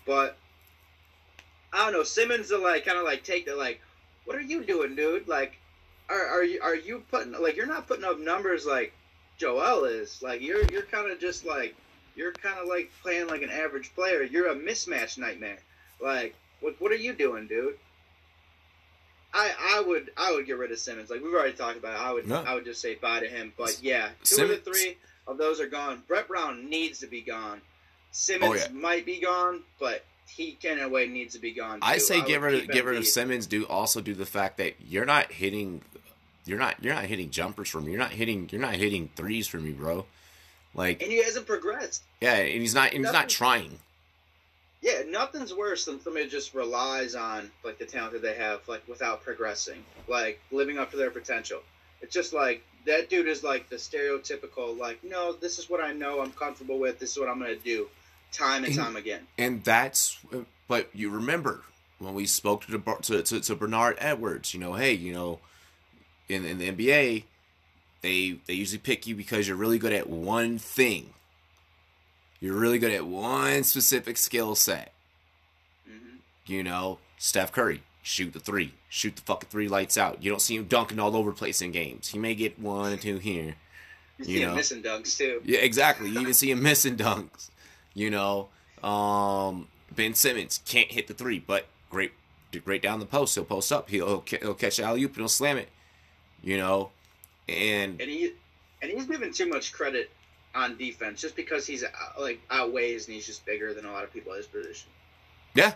But 0.06 0.36
I 1.72 1.84
don't 1.84 1.92
know. 1.92 2.02
Simmons 2.04 2.48
to 2.48 2.58
like 2.58 2.86
kind 2.86 2.98
of 2.98 3.04
like 3.04 3.24
take 3.24 3.46
the 3.46 3.54
like, 3.54 3.80
what 4.24 4.36
are 4.36 4.40
you 4.40 4.64
doing, 4.64 4.96
dude? 4.96 5.28
Like, 5.28 5.58
are 6.08 6.26
are 6.26 6.44
you 6.44 6.60
are 6.62 6.74
you 6.74 7.04
putting 7.10 7.32
like 7.32 7.56
you're 7.56 7.66
not 7.66 7.86
putting 7.86 8.04
up 8.04 8.18
numbers 8.18 8.64
like 8.64 8.94
Joel 9.38 9.84
is. 9.84 10.22
Like 10.22 10.42
you're 10.42 10.64
you're 10.70 10.82
kind 10.82 11.10
of 11.10 11.20
just 11.20 11.44
like 11.44 11.74
you're 12.16 12.32
kind 12.32 12.58
of 12.58 12.68
like 12.68 12.90
playing 13.02 13.28
like 13.28 13.42
an 13.42 13.50
average 13.50 13.94
player. 13.94 14.22
You're 14.22 14.48
a 14.48 14.54
mismatch 14.54 15.18
nightmare. 15.18 15.58
Like 16.00 16.34
what 16.60 16.74
what 16.80 16.92
are 16.92 16.96
you 16.96 17.12
doing, 17.12 17.46
dude? 17.46 17.78
I 19.32 19.52
I 19.60 19.80
would 19.80 20.10
I 20.16 20.32
would 20.32 20.46
get 20.46 20.58
rid 20.58 20.72
of 20.72 20.78
Simmons. 20.78 21.10
Like 21.10 21.22
we've 21.22 21.32
already 21.32 21.52
talked 21.52 21.78
about. 21.78 21.94
It. 21.94 22.00
I 22.00 22.12
would 22.12 22.26
no. 22.26 22.42
I 22.46 22.54
would 22.54 22.64
just 22.64 22.80
say 22.80 22.94
bye 22.94 23.20
to 23.20 23.26
him. 23.26 23.52
But 23.56 23.80
yeah, 23.82 24.08
two 24.24 24.36
Simmons. 24.36 24.58
of 24.58 24.64
the 24.64 24.70
three 24.70 24.96
of 25.26 25.38
those 25.38 25.60
are 25.60 25.66
gone. 25.66 26.02
Brett 26.08 26.28
Brown 26.28 26.68
needs 26.68 27.00
to 27.00 27.06
be 27.06 27.20
gone. 27.20 27.60
Simmons 28.10 28.50
oh, 28.50 28.54
yeah. 28.54 28.68
might 28.72 29.04
be 29.04 29.20
gone, 29.20 29.62
but 29.78 30.04
he 30.28 30.52
can 30.52 30.78
in 30.78 30.84
a 30.84 30.88
way 30.88 31.06
needs 31.06 31.34
to 31.34 31.40
be 31.40 31.52
gone. 31.52 31.80
Too. 31.80 31.86
I 31.86 31.98
say 31.98 32.20
I 32.20 32.24
get 32.24 32.40
rid 32.40 32.62
of 32.62 32.68
get 32.68 32.84
rid 32.84 32.96
of 32.96 33.06
Simmons. 33.06 33.46
Do 33.46 33.66
also 33.66 34.00
do 34.00 34.14
the 34.14 34.26
fact 34.26 34.56
that 34.58 34.74
you're 34.80 35.04
not 35.04 35.32
hitting, 35.32 35.82
you're 36.44 36.58
not 36.58 36.82
you're 36.82 36.94
not 36.94 37.04
hitting 37.04 37.30
jumpers 37.30 37.68
from 37.68 37.84
me. 37.84 37.92
You're 37.92 38.00
not 38.00 38.12
hitting 38.12 38.48
you're 38.50 38.60
not 38.60 38.74
hitting 38.74 39.10
threes 39.14 39.46
for 39.46 39.58
me, 39.58 39.72
bro. 39.72 40.06
Like 40.74 41.02
and 41.02 41.10
he 41.10 41.22
hasn't 41.22 41.46
progressed. 41.46 42.02
Yeah, 42.20 42.34
and 42.34 42.60
he's 42.60 42.74
not 42.74 42.92
and 42.92 43.04
he's 43.04 43.12
not 43.12 43.28
trying. 43.28 43.78
Yeah, 44.80 45.02
nothing's 45.08 45.52
worse 45.52 45.84
than 45.86 46.00
somebody 46.00 46.28
just 46.28 46.54
relies 46.54 47.14
on 47.14 47.50
like 47.64 47.78
the 47.78 47.84
talent 47.84 48.12
that 48.12 48.22
they 48.22 48.34
have, 48.34 48.60
like 48.68 48.86
without 48.86 49.24
progressing, 49.24 49.84
like 50.06 50.40
living 50.52 50.78
up 50.78 50.90
to 50.92 50.96
their 50.96 51.10
potential. 51.10 51.60
It's 52.00 52.14
just 52.14 52.32
like 52.32 52.62
that 52.86 53.10
dude 53.10 53.26
is 53.26 53.42
like 53.42 53.68
the 53.68 53.76
stereotypical, 53.76 54.78
like, 54.78 55.02
no, 55.02 55.32
this 55.32 55.58
is 55.58 55.68
what 55.68 55.82
I 55.82 55.92
know 55.92 56.20
I'm 56.20 56.32
comfortable 56.32 56.78
with. 56.78 56.98
This 56.98 57.12
is 57.12 57.18
what 57.18 57.28
I'm 57.28 57.38
gonna 57.40 57.56
do 57.56 57.88
time 58.32 58.64
and, 58.64 58.66
and 58.66 58.76
time 58.76 58.96
again. 58.96 59.26
And 59.36 59.64
that's, 59.64 60.18
but 60.68 60.88
you 60.94 61.10
remember 61.10 61.62
when 61.98 62.14
we 62.14 62.26
spoke 62.26 62.64
to, 62.66 62.78
to, 63.02 63.22
to, 63.22 63.40
to 63.40 63.56
Bernard 63.56 63.96
Edwards, 63.98 64.54
you 64.54 64.60
know, 64.60 64.74
hey, 64.74 64.92
you 64.92 65.12
know, 65.12 65.40
in, 66.28 66.44
in 66.44 66.58
the 66.58 66.70
NBA, 66.70 67.24
they 68.00 68.38
they 68.46 68.54
usually 68.54 68.78
pick 68.78 69.06
you 69.06 69.14
because 69.14 69.48
you're 69.48 69.56
really 69.56 69.78
good 69.78 69.92
at 69.92 70.08
one 70.08 70.58
thing. 70.58 71.10
You're 72.40 72.56
really 72.56 72.78
good 72.78 72.92
at 72.92 73.06
one 73.06 73.64
specific 73.64 74.16
skill 74.16 74.54
set. 74.54 74.92
Mm-hmm. 75.88 76.16
You 76.46 76.62
know, 76.62 76.98
Steph 77.18 77.52
Curry, 77.52 77.82
shoot 78.02 78.32
the 78.32 78.40
three, 78.40 78.74
shoot 78.88 79.16
the 79.16 79.22
fucking 79.22 79.48
three 79.50 79.68
lights 79.68 79.98
out. 79.98 80.22
You 80.22 80.30
don't 80.30 80.40
see 80.40 80.56
him 80.56 80.64
dunking 80.64 80.98
all 80.98 81.16
over 81.16 81.30
the 81.30 81.36
place 81.36 81.60
in 81.60 81.72
games. 81.72 82.08
He 82.08 82.18
may 82.18 82.34
get 82.34 82.58
one 82.58 82.92
or 82.92 82.96
two 82.96 83.18
here. 83.18 83.56
You, 84.18 84.40
you 84.40 84.46
know, 84.46 84.54
missing 84.54 84.82
dunks 84.82 85.16
too. 85.16 85.40
Yeah, 85.44 85.60
exactly. 85.60 86.10
You 86.10 86.20
even 86.20 86.34
see 86.34 86.50
him 86.50 86.62
missing 86.62 86.96
dunks. 86.96 87.50
You 87.94 88.10
know, 88.10 88.48
um, 88.82 89.66
Ben 89.94 90.14
Simmons 90.14 90.60
can't 90.64 90.90
hit 90.90 91.08
the 91.08 91.14
three, 91.14 91.38
but 91.38 91.66
great, 91.90 92.12
great 92.64 92.82
down 92.82 93.00
the 93.00 93.06
post. 93.06 93.34
He'll 93.34 93.44
post 93.44 93.72
up. 93.72 93.90
He'll 93.90 94.24
he'll 94.26 94.54
catch 94.54 94.78
alley 94.80 95.02
oop 95.02 95.12
and 95.12 95.18
he'll 95.18 95.28
slam 95.28 95.56
it. 95.56 95.68
You 96.42 96.56
know, 96.56 96.90
and 97.48 98.00
and 98.00 98.10
he 98.10 98.32
and 98.82 98.90
he's 98.90 99.06
given 99.06 99.32
too 99.32 99.48
much 99.48 99.72
credit 99.72 100.10
on 100.58 100.76
defense 100.76 101.20
just 101.20 101.36
because 101.36 101.66
he's 101.66 101.84
uh, 101.84 101.88
like 102.18 102.40
outweighs 102.50 103.06
and 103.06 103.14
he's 103.14 103.26
just 103.26 103.44
bigger 103.46 103.72
than 103.72 103.84
a 103.84 103.92
lot 103.92 104.04
of 104.04 104.12
people 104.12 104.32
at 104.32 104.38
his 104.38 104.46
position. 104.46 104.90
Yeah. 105.54 105.74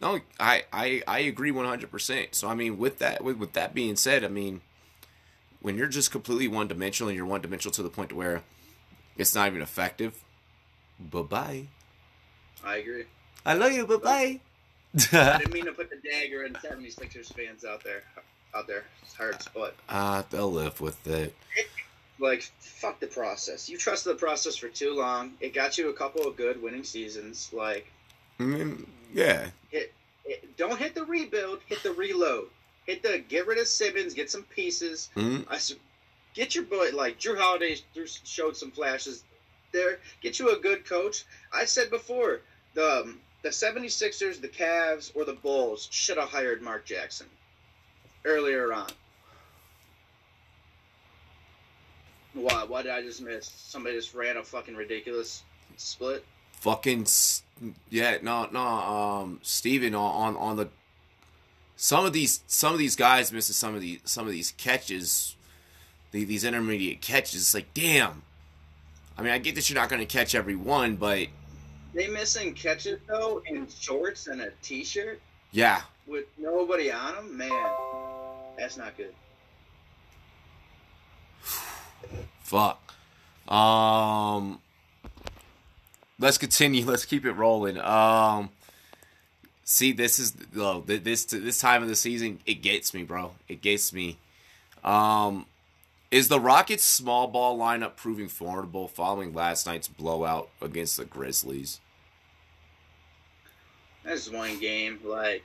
No, 0.00 0.20
I, 0.38 0.64
I, 0.72 1.02
I 1.06 1.20
agree 1.20 1.50
100%. 1.50 2.34
So, 2.34 2.48
I 2.48 2.54
mean, 2.54 2.76
with 2.78 2.98
that, 2.98 3.24
with, 3.24 3.38
with 3.38 3.52
that 3.54 3.74
being 3.74 3.96
said, 3.96 4.24
I 4.24 4.28
mean, 4.28 4.60
when 5.60 5.76
you're 5.78 5.88
just 5.88 6.10
completely 6.10 6.48
one 6.48 6.68
dimensional 6.68 7.08
and 7.08 7.16
you're 7.16 7.26
one 7.26 7.40
dimensional 7.40 7.72
to 7.72 7.82
the 7.82 7.88
point 7.88 8.12
where 8.12 8.42
it's 9.16 9.34
not 9.34 9.48
even 9.48 9.62
effective, 9.62 10.22
Bye 10.98 11.22
bye. 11.22 11.66
I 12.64 12.76
agree. 12.76 13.04
I 13.44 13.54
love 13.54 13.72
you. 13.72 13.86
Bye 13.86 13.96
bye. 13.96 14.40
I 15.12 15.38
didn't 15.38 15.52
mean 15.52 15.66
to 15.66 15.72
put 15.72 15.90
the 15.90 15.96
dagger 15.96 16.44
in 16.44 16.54
76ers 16.54 17.32
fans 17.34 17.64
out 17.64 17.84
there. 17.84 18.02
Out 18.54 18.66
there. 18.66 18.84
It's 19.02 19.14
hard 19.14 19.42
spot. 19.42 19.74
Ah, 19.88 20.18
uh, 20.18 20.22
they'll 20.30 20.50
live 20.50 20.80
with 20.80 21.06
it. 21.06 21.34
Like, 22.18 22.42
fuck 22.58 23.00
the 23.00 23.06
process. 23.06 23.68
You 23.68 23.76
trusted 23.76 24.14
the 24.14 24.18
process 24.18 24.56
for 24.56 24.68
too 24.68 24.94
long. 24.94 25.34
It 25.40 25.54
got 25.54 25.76
you 25.76 25.90
a 25.90 25.92
couple 25.92 26.26
of 26.26 26.36
good 26.36 26.62
winning 26.62 26.84
seasons. 26.84 27.50
Like, 27.52 27.86
I 28.40 28.44
mean, 28.44 28.86
yeah. 29.12 29.48
Hit, 29.70 29.92
don't 30.56 30.78
hit 30.78 30.94
the 30.94 31.04
rebuild. 31.04 31.60
Hit 31.66 31.82
the 31.82 31.92
reload. 31.92 32.48
Hit 32.86 33.02
the 33.02 33.22
get 33.28 33.46
rid 33.46 33.58
of 33.58 33.68
Simmons. 33.68 34.14
Get 34.14 34.30
some 34.30 34.44
pieces. 34.44 35.10
Mm-hmm. 35.16 35.52
I, 35.52 35.58
get 36.34 36.54
your 36.54 36.64
boy 36.64 36.90
like 36.94 37.18
Jrue 37.18 37.38
Holiday 37.38 37.76
showed 38.24 38.56
some 38.56 38.70
flashes 38.70 39.24
there, 39.72 39.98
get 40.22 40.38
you 40.38 40.56
a 40.56 40.58
good 40.58 40.84
coach. 40.84 41.24
I 41.52 41.64
said 41.64 41.90
before, 41.90 42.40
the 42.74 43.02
um, 43.02 43.20
the 43.42 43.48
76ers, 43.50 44.40
the 44.40 44.48
Cavs, 44.48 45.12
or 45.14 45.24
the 45.24 45.34
Bulls 45.34 45.88
should 45.90 46.16
have 46.16 46.30
hired 46.30 46.62
Mark 46.62 46.84
Jackson 46.84 47.26
earlier 48.24 48.72
on. 48.72 48.88
Why? 52.36 52.64
Why 52.64 52.82
did 52.82 52.92
I 52.92 53.02
just 53.02 53.22
miss? 53.22 53.50
Somebody 53.56 53.96
just 53.96 54.14
ran 54.14 54.36
a 54.36 54.42
fucking 54.42 54.76
ridiculous 54.76 55.42
split. 55.76 56.24
Fucking 56.60 57.06
yeah, 57.90 58.18
no, 58.22 58.48
no. 58.52 58.60
Um, 58.60 59.40
Steven 59.42 59.94
on, 59.94 60.36
on 60.36 60.36
on 60.36 60.56
the 60.56 60.68
some 61.76 62.04
of 62.04 62.12
these 62.12 62.40
some 62.46 62.72
of 62.72 62.78
these 62.78 62.96
guys 62.96 63.32
missing 63.32 63.54
some 63.54 63.74
of 63.74 63.80
these 63.80 64.00
some 64.04 64.26
of 64.26 64.32
these 64.32 64.52
catches, 64.52 65.36
the, 66.12 66.24
these 66.24 66.44
intermediate 66.44 67.00
catches. 67.00 67.40
It's 67.40 67.54
like 67.54 67.72
damn, 67.72 68.22
I 69.16 69.22
mean, 69.22 69.32
I 69.32 69.38
get 69.38 69.54
that 69.54 69.68
you're 69.70 69.78
not 69.78 69.88
going 69.88 70.00
to 70.00 70.06
catch 70.06 70.34
every 70.34 70.56
one, 70.56 70.96
but 70.96 71.28
they 71.94 72.08
missing 72.08 72.52
catches 72.54 72.98
though 73.06 73.42
in 73.46 73.66
shorts 73.68 74.26
and 74.26 74.42
a 74.42 74.50
t-shirt. 74.62 75.20
Yeah, 75.52 75.82
with 76.06 76.26
nobody 76.36 76.90
on 76.90 77.14
them, 77.14 77.36
man, 77.36 77.70
that's 78.58 78.76
not 78.76 78.96
good. 78.96 79.14
Fuck. 82.46 82.94
Um, 83.52 84.60
let's 86.20 86.38
continue. 86.38 86.84
Let's 86.84 87.04
keep 87.04 87.24
it 87.26 87.32
rolling. 87.32 87.76
Um, 87.78 88.50
see, 89.64 89.90
this 89.90 90.20
is 90.20 90.32
oh, 90.56 90.84
this 90.86 91.24
this 91.24 91.58
time 91.60 91.82
of 91.82 91.88
the 91.88 91.96
season, 91.96 92.38
it 92.46 92.62
gets 92.62 92.94
me, 92.94 93.02
bro. 93.02 93.32
It 93.48 93.62
gets 93.62 93.92
me. 93.92 94.18
Um, 94.84 95.46
is 96.12 96.28
the 96.28 96.38
Rockets' 96.38 96.84
small 96.84 97.26
ball 97.26 97.58
lineup 97.58 97.96
proving 97.96 98.28
formidable 98.28 98.86
following 98.86 99.34
last 99.34 99.66
night's 99.66 99.88
blowout 99.88 100.48
against 100.62 100.98
the 100.98 101.04
Grizzlies? 101.04 101.80
That's 104.04 104.30
one 104.30 104.60
game. 104.60 105.00
Like, 105.04 105.42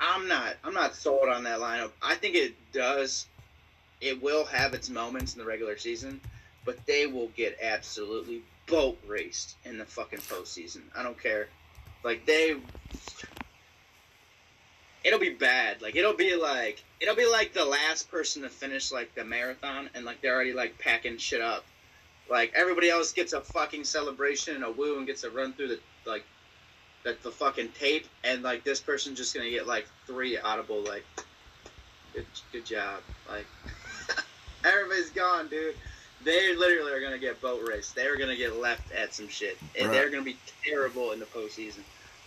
I'm 0.00 0.26
not, 0.26 0.56
I'm 0.64 0.74
not 0.74 0.96
sold 0.96 1.28
on 1.28 1.44
that 1.44 1.60
lineup. 1.60 1.92
I 2.02 2.16
think 2.16 2.34
it 2.34 2.54
does, 2.72 3.26
it 4.00 4.22
will 4.22 4.44
have 4.44 4.74
its 4.74 4.88
moments 4.88 5.34
in 5.34 5.40
the 5.40 5.46
regular 5.46 5.76
season, 5.76 6.20
but 6.64 6.84
they 6.86 7.06
will 7.06 7.28
get 7.36 7.58
absolutely 7.62 8.42
boat 8.66 8.98
raced 9.06 9.56
in 9.64 9.78
the 9.78 9.84
fucking 9.84 10.20
postseason. 10.20 10.82
I 10.96 11.02
don't 11.02 11.20
care. 11.20 11.48
Like 12.02 12.24
they, 12.24 12.56
it'll 15.04 15.18
be 15.18 15.30
bad. 15.30 15.82
Like 15.82 15.96
it'll 15.96 16.16
be 16.16 16.34
like 16.34 16.82
it'll 17.00 17.16
be 17.16 17.26
like 17.26 17.52
the 17.52 17.64
last 17.64 18.10
person 18.10 18.42
to 18.42 18.48
finish 18.48 18.92
like 18.92 19.14
the 19.14 19.24
marathon, 19.24 19.90
and 19.94 20.04
like 20.04 20.22
they're 20.22 20.34
already 20.34 20.52
like 20.52 20.78
packing 20.78 21.18
shit 21.18 21.42
up. 21.42 21.64
Like 22.30 22.52
everybody 22.54 22.88
else 22.88 23.12
gets 23.12 23.32
a 23.32 23.40
fucking 23.40 23.84
celebration 23.84 24.54
and 24.54 24.64
a 24.64 24.70
woo 24.70 24.98
and 24.98 25.06
gets 25.06 25.24
a 25.24 25.30
run 25.30 25.52
through 25.52 25.68
the 25.68 25.80
like 26.06 26.24
the, 27.02 27.16
the 27.22 27.30
fucking 27.30 27.70
tape, 27.78 28.06
and 28.24 28.42
like 28.42 28.64
this 28.64 28.80
person's 28.80 29.18
just 29.18 29.34
gonna 29.34 29.50
get 29.50 29.66
like 29.66 29.86
three 30.06 30.38
audible 30.38 30.82
like 30.82 31.04
good 32.14 32.26
good 32.52 32.64
job. 32.64 33.00
Like 33.28 33.46
everybody's 34.64 35.10
gone, 35.10 35.48
dude. 35.48 35.74
They 36.24 36.54
literally 36.54 36.92
are 36.92 37.00
gonna 37.00 37.18
get 37.18 37.40
boat 37.40 37.66
raced. 37.66 37.94
They're 37.94 38.16
gonna 38.16 38.36
get 38.36 38.56
left 38.56 38.92
at 38.92 39.14
some 39.14 39.28
shit, 39.28 39.58
and 39.78 39.88
right. 39.88 39.94
they're 39.94 40.10
gonna 40.10 40.22
be 40.22 40.36
terrible 40.64 41.12
in 41.12 41.18
the 41.18 41.26
postseason. 41.26 41.82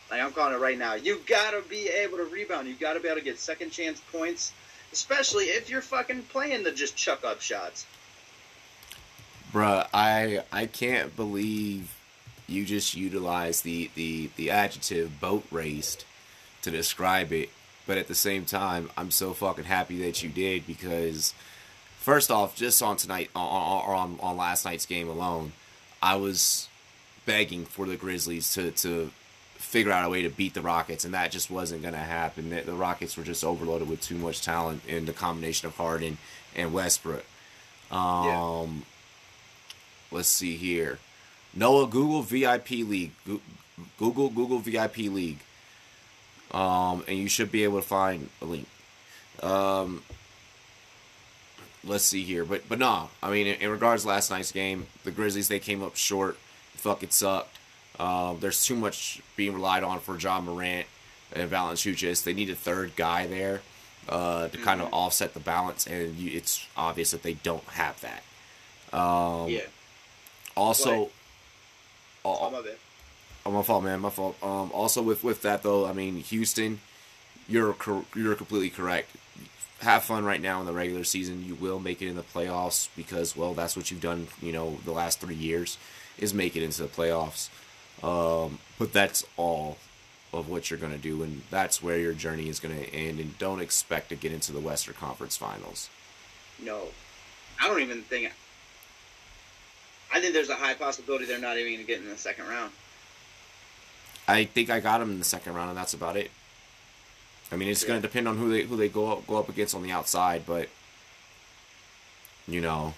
Like 0.09 0.21
I'm 0.21 0.31
calling 0.31 0.53
it 0.53 0.59
right 0.59 0.77
now. 0.77 0.93
You 0.95 1.21
gotta 1.27 1.61
be 1.69 1.87
able 1.89 2.17
to 2.17 2.25
rebound. 2.25 2.67
You 2.67 2.75
gotta 2.75 2.99
be 2.99 3.07
able 3.07 3.19
to 3.19 3.23
get 3.23 3.39
second 3.39 3.71
chance 3.71 4.01
points, 4.11 4.51
especially 4.91 5.45
if 5.45 5.69
you're 5.69 5.81
fucking 5.81 6.23
playing 6.23 6.63
the 6.63 6.71
just 6.71 6.95
chuck 6.95 7.23
up 7.23 7.41
shots. 7.41 7.85
Bruh, 9.51 9.87
I 9.93 10.43
I 10.51 10.65
can't 10.65 11.15
believe 11.15 11.95
you 12.47 12.65
just 12.65 12.95
utilized 12.95 13.63
the 13.63 13.91
the 13.95 14.29
the 14.35 14.49
adjective 14.49 15.19
boat 15.19 15.45
raced 15.51 16.05
to 16.63 16.71
describe 16.71 17.31
it. 17.31 17.49
But 17.85 17.97
at 17.97 18.07
the 18.07 18.15
same 18.15 18.45
time, 18.45 18.89
I'm 18.97 19.11
so 19.11 19.33
fucking 19.33 19.65
happy 19.65 20.01
that 20.03 20.23
you 20.23 20.29
did 20.29 20.65
because 20.65 21.33
first 22.03 22.29
off, 22.29 22.55
just 22.55 22.81
on 22.83 22.97
tonight 22.97 23.29
on 23.35 23.45
on, 23.45 24.19
on 24.21 24.37
last 24.37 24.65
night's 24.65 24.85
game 24.85 25.09
alone, 25.09 25.53
I 26.01 26.15
was 26.15 26.67
begging 27.25 27.65
for 27.65 27.85
the 27.85 27.95
Grizzlies 27.95 28.53
to 28.53 28.71
to 28.71 29.11
figure 29.55 29.91
out 29.91 30.05
a 30.05 30.09
way 30.09 30.21
to 30.21 30.29
beat 30.29 30.53
the 30.53 30.61
Rockets, 30.61 31.05
and 31.05 31.13
that 31.13 31.31
just 31.31 31.49
wasn't 31.49 31.81
going 31.81 31.93
to 31.93 31.99
happen. 31.99 32.49
The, 32.49 32.61
the, 32.61 32.73
Rockets 32.73 33.15
were 33.15 33.23
just 33.23 33.43
overloaded 33.43 33.89
with 33.89 34.01
too 34.01 34.15
much 34.15 34.41
talent 34.41 34.85
in 34.85 35.05
the 35.05 35.13
combination 35.13 35.67
of 35.67 35.75
Harden 35.77 36.17
and 36.55 36.73
Westbrook. 36.73 37.23
Um, 37.89 38.25
yeah. 38.25 38.67
Let's 40.11 40.27
see 40.27 40.57
here. 40.57 40.99
Noah, 41.55 41.87
Google 41.87 42.21
VIP 42.21 42.71
League. 42.71 43.11
Google 43.97 44.29
Google 44.29 44.59
VIP 44.59 44.97
League. 44.97 45.39
Um, 46.51 47.03
and 47.07 47.17
you 47.17 47.29
should 47.29 47.51
be 47.51 47.63
able 47.63 47.81
to 47.81 47.87
find 47.87 48.29
a 48.41 48.45
link. 48.45 48.67
Um, 49.41 50.03
let's 51.83 52.03
see 52.03 52.23
here, 52.23 52.45
but 52.45 52.67
but 52.69 52.79
no, 52.79 53.09
I 53.21 53.31
mean, 53.31 53.47
in, 53.47 53.61
in 53.61 53.69
regards 53.69 54.03
to 54.03 54.09
last 54.09 54.31
night's 54.31 54.51
game, 54.51 54.87
the 55.03 55.11
Grizzlies 55.11 55.47
they 55.47 55.59
came 55.59 55.83
up 55.83 55.95
short. 55.95 56.37
Fucking 56.75 57.11
sucked. 57.11 57.59
Uh, 57.97 58.33
there's 58.33 58.65
too 58.65 58.75
much 58.75 59.21
being 59.35 59.53
relied 59.53 59.83
on 59.83 59.99
for 59.99 60.17
John 60.17 60.45
Morant 60.45 60.85
and 61.31 61.49
Valanciunas. 61.49 62.23
They 62.23 62.33
need 62.33 62.49
a 62.49 62.55
third 62.55 62.95
guy 62.95 63.25
there 63.27 63.61
uh, 64.09 64.47
to 64.47 64.57
mm-hmm. 64.57 64.63
kind 64.65 64.81
of 64.81 64.87
mm-hmm. 64.87 64.95
offset 64.95 65.33
the 65.33 65.39
balance, 65.39 65.87
and 65.87 66.17
you, 66.17 66.35
it's 66.35 66.65
obvious 66.75 67.11
that 67.11 67.23
they 67.23 67.35
don't 67.35 67.63
have 67.65 68.01
that. 68.01 68.23
Um, 68.97 69.49
yeah. 69.49 69.61
Also, 70.55 71.09
oh, 72.25 72.49
my 72.51 72.61
bad. 72.61 72.75
Oh, 73.45 73.51
my 73.51 73.63
fault, 73.63 73.83
man. 73.83 73.99
My 73.99 74.09
fault. 74.09 74.35
Um, 74.43 74.71
also, 74.73 75.01
with 75.01 75.23
with 75.23 75.41
that 75.41 75.63
though, 75.63 75.85
I 75.85 75.93
mean, 75.93 76.17
Houston, 76.17 76.79
you're 77.47 77.75
you're 78.15 78.35
completely 78.35 78.69
correct. 78.69 79.09
Have 79.83 80.03
fun 80.03 80.23
right 80.23 80.41
now 80.41 80.61
in 80.61 80.65
the 80.65 80.71
regular 80.71 81.03
season. 81.03 81.43
You 81.45 81.55
will 81.55 81.77
make 81.77 82.01
it 82.01 82.07
in 82.07 82.15
the 82.15 82.23
playoffs 82.23 82.87
because, 82.95 83.35
well, 83.35 83.53
that's 83.53 83.75
what 83.75 83.91
you've 83.91 83.99
done. 83.99 84.27
You 84.41 84.53
know, 84.53 84.77
the 84.85 84.93
last 84.93 85.19
three 85.19 85.35
years 85.35 85.77
is 86.17 86.33
make 86.33 86.55
it 86.55 86.63
into 86.63 86.83
the 86.83 86.87
playoffs. 86.87 87.49
Um, 88.01 88.59
but 88.79 88.93
that's 88.93 89.25
all 89.35 89.77
of 90.31 90.49
what 90.49 90.69
you're 90.69 90.79
going 90.79 90.93
to 90.93 90.97
do, 90.97 91.21
and 91.21 91.41
that's 91.51 91.83
where 91.83 91.97
your 91.97 92.13
journey 92.13 92.47
is 92.47 92.61
going 92.61 92.75
to 92.75 92.93
end. 92.93 93.19
And 93.19 93.37
don't 93.37 93.59
expect 93.59 94.09
to 94.09 94.15
get 94.15 94.31
into 94.31 94.53
the 94.53 94.59
Western 94.61 94.95
Conference 94.95 95.35
Finals. 95.35 95.89
No, 96.61 96.87
I 97.61 97.67
don't 97.67 97.81
even 97.81 98.03
think. 98.03 98.31
I 100.13 100.21
think 100.21 100.33
there's 100.33 100.49
a 100.49 100.55
high 100.55 100.75
possibility 100.75 101.25
they're 101.25 101.39
not 101.39 101.57
even 101.57 101.73
going 101.73 101.85
to 101.85 101.87
get 101.87 101.99
in 101.99 102.07
the 102.07 102.17
second 102.17 102.47
round. 102.47 102.71
I 104.27 104.45
think 104.45 104.69
I 104.69 104.79
got 104.79 104.99
them 104.99 105.11
in 105.11 105.19
the 105.19 105.25
second 105.25 105.55
round, 105.55 105.69
and 105.69 105.77
that's 105.77 105.93
about 105.93 106.15
it. 106.15 106.31
I 107.53 107.55
mean, 107.55 107.69
it's 107.69 107.83
yeah. 107.83 107.89
going 107.89 108.01
to 108.01 108.07
depend 108.07 108.27
on 108.27 108.37
who 108.37 108.49
they 108.49 108.63
who 108.63 108.75
they 108.75 108.89
go 108.89 109.11
up, 109.11 109.27
go 109.27 109.37
up 109.37 109.47
against 109.47 109.75
on 109.75 109.83
the 109.83 109.91
outside, 109.91 110.43
but 110.47 110.69
you 112.47 112.61
know, 112.61 112.95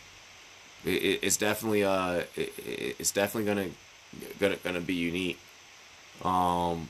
it, 0.86 1.20
it's 1.22 1.36
definitely 1.36 1.84
uh, 1.84 2.24
it, 2.36 2.54
it's 2.98 3.12
definitely 3.12 3.54
going 3.54 3.70
to 3.70 3.76
gonna 4.40 4.56
gonna 4.64 4.80
be 4.80 4.94
unique. 4.94 5.38
Um, 6.24 6.90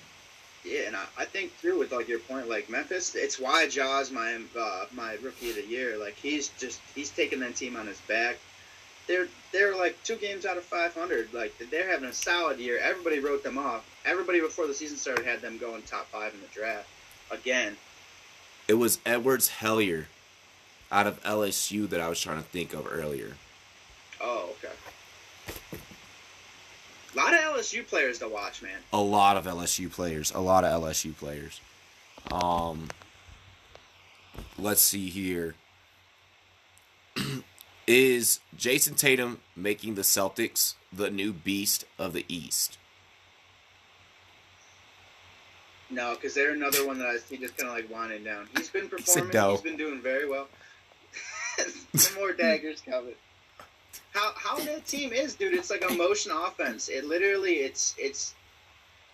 yeah, 0.63 0.81
and 0.87 0.95
I, 0.95 1.05
I 1.17 1.25
think 1.25 1.59
too 1.59 1.79
with 1.79 1.91
like 1.91 2.07
your 2.07 2.19
point, 2.19 2.47
like 2.47 2.69
Memphis, 2.69 3.15
it's 3.15 3.39
why 3.39 3.67
Ja's 3.67 4.11
my 4.11 4.39
uh, 4.57 4.85
my 4.91 5.17
rookie 5.23 5.49
of 5.49 5.55
the 5.55 5.65
year. 5.65 5.97
Like 5.97 6.13
he's 6.13 6.49
just 6.59 6.81
he's 6.93 7.09
taking 7.09 7.39
that 7.39 7.55
team 7.55 7.75
on 7.75 7.87
his 7.87 7.99
back. 8.01 8.37
They're 9.07 9.27
they're 9.51 9.75
like 9.75 9.97
two 10.03 10.17
games 10.17 10.45
out 10.45 10.57
of 10.57 10.63
500. 10.63 11.33
Like 11.33 11.53
they're 11.71 11.89
having 11.89 12.09
a 12.09 12.13
solid 12.13 12.59
year. 12.59 12.77
Everybody 12.77 13.19
wrote 13.19 13.43
them 13.43 13.57
off. 13.57 13.89
Everybody 14.05 14.39
before 14.39 14.67
the 14.67 14.73
season 14.73 14.97
started 14.97 15.25
had 15.25 15.41
them 15.41 15.57
going 15.57 15.81
top 15.83 16.05
five 16.07 16.31
in 16.33 16.41
the 16.41 16.47
draft. 16.47 16.87
Again, 17.31 17.77
it 18.67 18.75
was 18.75 18.99
Edwards 19.05 19.49
Hellier 19.59 20.05
out 20.91 21.07
of 21.07 21.21
LSU 21.23 21.89
that 21.89 21.99
I 21.99 22.09
was 22.09 22.19
trying 22.19 22.37
to 22.37 22.43
think 22.43 22.73
of 22.73 22.87
earlier. 22.89 23.33
Oh, 24.21 24.49
okay. 24.57 24.73
A 27.13 27.17
lot 27.17 27.33
of 27.33 27.39
LSU 27.39 27.87
players 27.87 28.19
to 28.19 28.27
watch, 28.27 28.61
man. 28.61 28.77
A 28.91 28.99
lot 28.99 29.37
of 29.37 29.45
LSU 29.45 29.91
players. 29.91 30.31
A 30.33 30.39
lot 30.39 30.63
of 30.63 30.81
LSU 30.81 31.15
players. 31.15 31.61
Um, 32.31 32.89
let's 34.57 34.81
see 34.81 35.09
here. 35.09 35.55
Is 37.87 38.39
Jayson 38.57 38.95
Tatum 38.95 39.39
making 39.55 39.95
the 39.95 40.01
Celtics 40.01 40.73
the 40.91 41.09
new 41.09 41.31
beast 41.31 41.85
of 41.99 42.13
the 42.13 42.25
East? 42.27 42.77
No, 45.89 46.15
because 46.15 46.33
they're 46.33 46.51
another 46.51 46.85
one 46.85 46.97
that 46.99 47.07
I 47.07 47.17
see 47.17 47.37
just 47.37 47.57
kind 47.57 47.69
of 47.69 47.75
like 47.75 47.91
winding 47.91 48.23
down. 48.23 48.47
He's 48.57 48.69
been 48.69 48.89
performing. 48.89 49.31
He 49.31 49.51
He's 49.51 49.61
been 49.61 49.77
doing 49.77 50.01
very 50.01 50.27
well. 50.27 50.47
Some 51.95 52.15
more 52.15 52.33
daggers 52.33 52.81
coming 52.81 53.13
how 54.15 54.31
how 54.35 54.55
that 54.57 54.85
team 54.85 55.11
is, 55.11 55.35
dude. 55.35 55.53
It's 55.53 55.69
like 55.69 55.83
a 55.87 55.93
motion 55.93 56.31
offense. 56.31 56.87
It 56.89 57.05
literally, 57.05 57.55
it's 57.55 57.93
it's. 57.97 58.33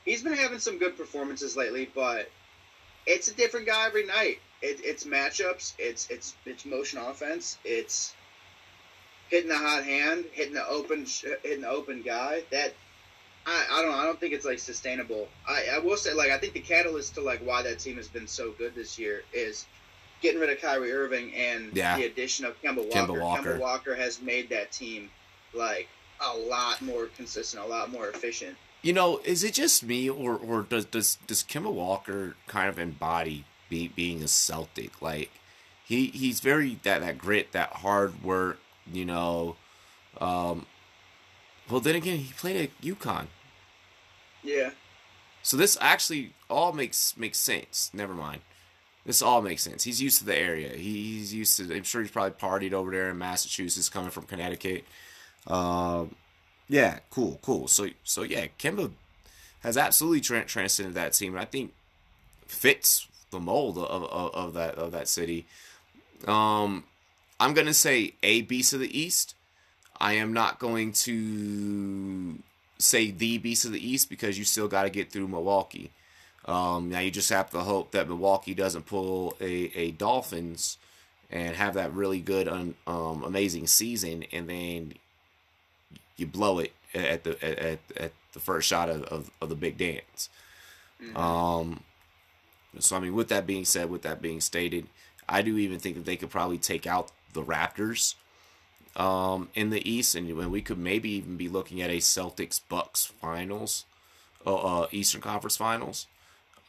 He's 0.06 0.23
been 0.23 0.34
having 0.34 0.60
some 0.60 0.77
good 0.77 0.98
performances 0.98 1.56
lately, 1.57 1.89
but 1.93 2.30
it's 3.06 3.27
a 3.27 3.34
different 3.34 3.68
guy 3.68 3.85
every 3.85 4.06
night. 4.06 4.39
It, 4.61 4.80
it's 4.84 5.03
matchups. 5.03 5.73
It's 5.80 6.07
it's 6.10 6.35
it's 6.45 6.65
motion 6.65 6.99
offense. 6.99 7.57
It's 7.65 8.14
hitting 9.30 9.49
the 9.49 9.57
hot 9.57 9.84
hand, 9.84 10.26
hitting 10.31 10.53
the 10.53 10.68
open, 10.68 11.06
hitting 11.43 11.61
the 11.61 11.69
open 11.69 12.03
guy. 12.03 12.43
That 12.52 12.73
I, 13.45 13.65
I 13.72 13.81
don't 13.81 13.93
I 13.93 14.05
don't 14.05 14.19
think 14.19 14.34
it's 14.34 14.45
like 14.45 14.59
sustainable. 14.59 15.27
I, 15.47 15.65
I 15.73 15.80
will 15.80 15.97
say 15.97 16.13
like 16.13 16.30
I 16.31 16.38
think 16.38 16.53
the 16.53 16.59
catalyst 16.59 17.15
to 17.15 17.22
like 17.22 17.41
why 17.41 17.63
that 17.63 17.80
team 17.80 17.97
has 17.97 18.07
been 18.07 18.27
so 18.27 18.51
good 18.51 18.76
this 18.76 18.99
year 18.99 19.23
is 19.34 19.65
getting 20.22 20.39
rid 20.39 20.49
of 20.49 20.61
Kyrie 20.61 20.91
Irving 20.91 21.34
and 21.34 21.76
yeah. 21.76 21.97
the 21.97 22.05
addition 22.05 22.45
of 22.45 22.61
Kemba 22.61 22.77
Walker. 22.77 23.13
Kemba 23.13 23.22
Walker. 23.22 23.53
Kemba 23.55 23.59
Walker 23.59 23.95
has 23.95 24.22
made 24.22 24.49
that 24.49 24.72
team 24.72 25.09
like 25.53 25.88
a 26.23 26.38
lot 26.38 26.81
more 26.81 27.07
consistent, 27.18 27.63
a 27.63 27.68
lot 27.68 27.91
more 27.91 28.09
efficient. 28.09 28.55
You 28.81 28.93
know, 28.93 29.22
is 29.23 29.43
it 29.43 29.53
just 29.53 29.84
me, 29.84 30.09
or 30.09 30.35
or 30.35 30.63
does 30.63 30.85
does 30.85 31.18
does 31.27 31.43
Kemba 31.43 31.72
Walker 31.72 32.35
kind 32.47 32.69
of 32.69 32.80
embody 32.80 33.45
be, 33.69 33.88
being 33.88 34.23
a 34.23 34.27
Celtic? 34.27 35.01
Like 35.01 35.31
he 35.84 36.07
he's 36.07 36.39
very 36.39 36.80
that 36.84 37.01
that 37.01 37.18
grit, 37.18 37.51
that 37.51 37.69
hard 37.73 38.23
work. 38.23 38.59
You 38.91 39.05
know, 39.05 39.55
um, 40.19 40.65
well 41.72 41.81
then 41.81 41.95
again, 41.95 42.18
he 42.18 42.34
played 42.34 42.57
at 42.57 42.81
UConn. 42.81 43.27
Yeah. 44.43 44.72
So 45.43 45.57
this 45.57 45.77
actually 45.81 46.34
all 46.49 46.73
makes 46.73 47.15
makes 47.18 47.39
sense. 47.39 47.89
Never 47.93 48.14
mind. 48.14 48.41
This 49.06 49.22
all 49.22 49.41
makes 49.41 49.64
sense. 49.64 49.84
He's 49.84 50.02
used 50.02 50.19
to 50.19 50.26
the 50.26 50.38
area. 50.38 50.69
He's 50.76 51.34
used 51.34 51.57
to. 51.57 51.76
I'm 51.76 51.84
sure 51.84 52.02
he's 52.02 52.11
probably 52.11 52.31
partied 52.31 52.73
over 52.73 52.91
there 52.91 53.10
in 53.10 53.18
Massachusetts, 53.18 53.89
coming 53.89 54.11
from 54.11 54.23
Connecticut. 54.23 54.85
Um, 55.48 56.15
yeah, 56.69 56.99
cool, 57.10 57.39
cool. 57.41 57.68
So, 57.68 57.88
so 58.03 58.22
yeah, 58.22 58.48
Kemba 58.60 58.91
has 59.61 59.76
absolutely 59.76 60.22
tra- 60.22 60.45
transcended 60.45 60.93
that 60.95 61.14
team, 61.14 61.34
and 61.34 61.41
I 61.41 61.45
think 61.45 61.73
fits 62.45 63.07
the 63.31 63.39
mold 63.39 63.77
of, 63.77 64.03
of, 64.03 64.35
of 64.35 64.53
that 64.53 64.76
of 64.76 64.91
that 64.91 65.07
city. 65.07 65.48
Um, 66.27 66.84
I'm 67.39 67.56
gonna 67.56 67.73
say 67.73 68.14
a 68.22 68.43
beast 68.43 68.73
of 68.73 68.81
the 68.81 68.99
East. 68.99 69.35
I 70.02 70.14
am 70.14 70.34
not 70.34 70.57
going 70.57 70.94
to 70.94 72.40
say 72.80 73.11
the 73.11 73.38
beast 73.38 73.65
of 73.65 73.72
the 73.72 73.88
East 73.88 74.10
because 74.10 74.38
you 74.38 74.44
still 74.44 74.68
got 74.68 74.84
to 74.84 74.90
get 74.90 75.11
through 75.11 75.28
Milwaukee. 75.28 75.91
Um, 76.45 76.90
now 76.90 76.99
you 76.99 77.11
just 77.11 77.30
have 77.30 77.52
to 77.52 77.60
hope 77.60 77.91
that 77.91 78.07
Milwaukee 78.07 78.56
doesn't 78.56 78.88
pull 78.88 79.38
a, 79.40 79.72
a 79.76 79.91
Dolphins 79.91 80.80
and 81.30 81.56
have 81.56 81.76
that 81.76 81.94
really 81.94 82.19
good, 82.19 82.48
un, 82.48 82.73
um, 82.88 83.23
amazing 83.23 83.68
season, 83.68 84.26
and 84.34 84.49
then 84.49 84.95
you 86.18 86.26
blow 86.26 86.57
it 86.57 86.73
at 86.95 87.23
the 87.23 87.41
at, 87.45 87.80
at 87.95 88.11
the 88.34 88.40
first 88.40 88.68
shot 88.68 88.90
of, 88.90 89.03
of, 89.03 89.30
of 89.40 89.49
the 89.49 89.56
big 89.56 89.78
dance. 89.78 90.30
Mm-hmm. 91.02 91.15
Um, 91.15 91.84
so 92.80 92.95
I 92.95 92.99
mean, 92.99 93.14
with 93.14 93.28
that 93.28 93.45
being 93.45 93.65
said, 93.65 93.91
with 93.91 94.02
that 94.02 94.19
being 94.19 94.41
stated, 94.41 94.88
I 95.30 95.44
do 95.44 95.60
even 95.60 95.78
think 95.78 95.95
that 95.95 96.06
they 96.06 96.15
could 96.15 96.32
probably 96.32 96.57
take 96.57 96.88
out 96.88 97.11
the 97.34 97.44
Raptors 97.44 98.15
um, 98.95 99.49
in 99.55 99.69
the 99.69 99.89
East, 99.89 100.15
and 100.15 100.51
we 100.51 100.61
could 100.61 100.77
maybe 100.77 101.09
even 101.11 101.38
be 101.38 101.47
looking 101.47 101.81
at 101.81 101.89
a 101.89 101.97
Celtics 101.97 102.59
Bucks 102.68 103.05
finals, 103.05 103.85
uh, 104.45 104.55
uh, 104.55 104.88
Eastern 104.91 105.22
Conference 105.22 105.57
Finals. 105.57 106.07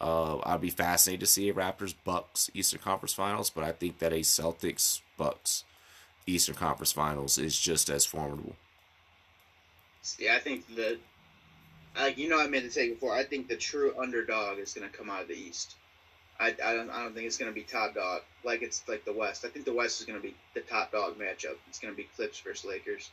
Uh, 0.01 0.39
I'd 0.45 0.61
be 0.61 0.71
fascinated 0.71 1.21
to 1.21 1.27
see 1.27 1.49
a 1.49 1.55
Raptors 1.55 1.95
Bucks 2.05 2.51
Eastern 2.55 2.81
Conference 2.81 3.13
Finals, 3.13 3.51
but 3.51 3.65
I 3.65 3.73
think 3.73 3.99
that 3.99 4.13
a 4.13 4.21
Celtics 4.21 5.01
Bucks 5.17 5.65
Eastern 6.27 6.55
Conference 6.55 6.93
Finals 6.93 7.39
is 7.39 7.59
just 7.59 7.89
as 7.89 8.05
formidable. 8.05 8.57
Yeah, 10.19 10.35
I 10.35 10.41
think 10.41 10.67
that, 10.75 10.99
like 11.97 12.19
you 12.19 12.29
know, 12.29 12.41
I 12.41 12.49
made 12.49 12.65
the 12.65 12.69
take 12.69 12.95
before. 12.95 13.15
I 13.15 13.23
think 13.23 13.49
the 13.49 13.57
true 13.57 13.95
underdog 14.01 14.59
is 14.59 14.75
going 14.75 14.89
to 14.89 14.97
come 14.97 15.11
out 15.11 15.23
of 15.23 15.29
the 15.29 15.35
East. 15.35 15.77
I, 16.43 16.49
I 16.65 16.75
don't 16.75 16.91
I 16.91 17.03
don't 17.03 17.15
think 17.15 17.27
it's 17.27 17.39
going 17.39 17.51
to 17.51 17.55
be 17.55 17.63
top 17.63 17.95
dog 17.95 18.23
like 18.45 18.63
it's 18.63 18.83
like 18.89 19.05
the 19.05 19.13
West. 19.13 19.45
I 19.45 19.49
think 19.49 19.65
the 19.65 19.73
West 19.73 20.01
is 20.01 20.07
going 20.07 20.19
to 20.19 20.23
be 20.23 20.35
the 20.55 20.61
top 20.61 20.93
dog 20.93 21.19
matchup. 21.19 21.57
It's 21.69 21.79
going 21.79 21.95
to 21.95 21.97
be 21.97 22.09
Clips 22.17 22.41
versus 22.41 22.65
Lakers. 22.65 23.11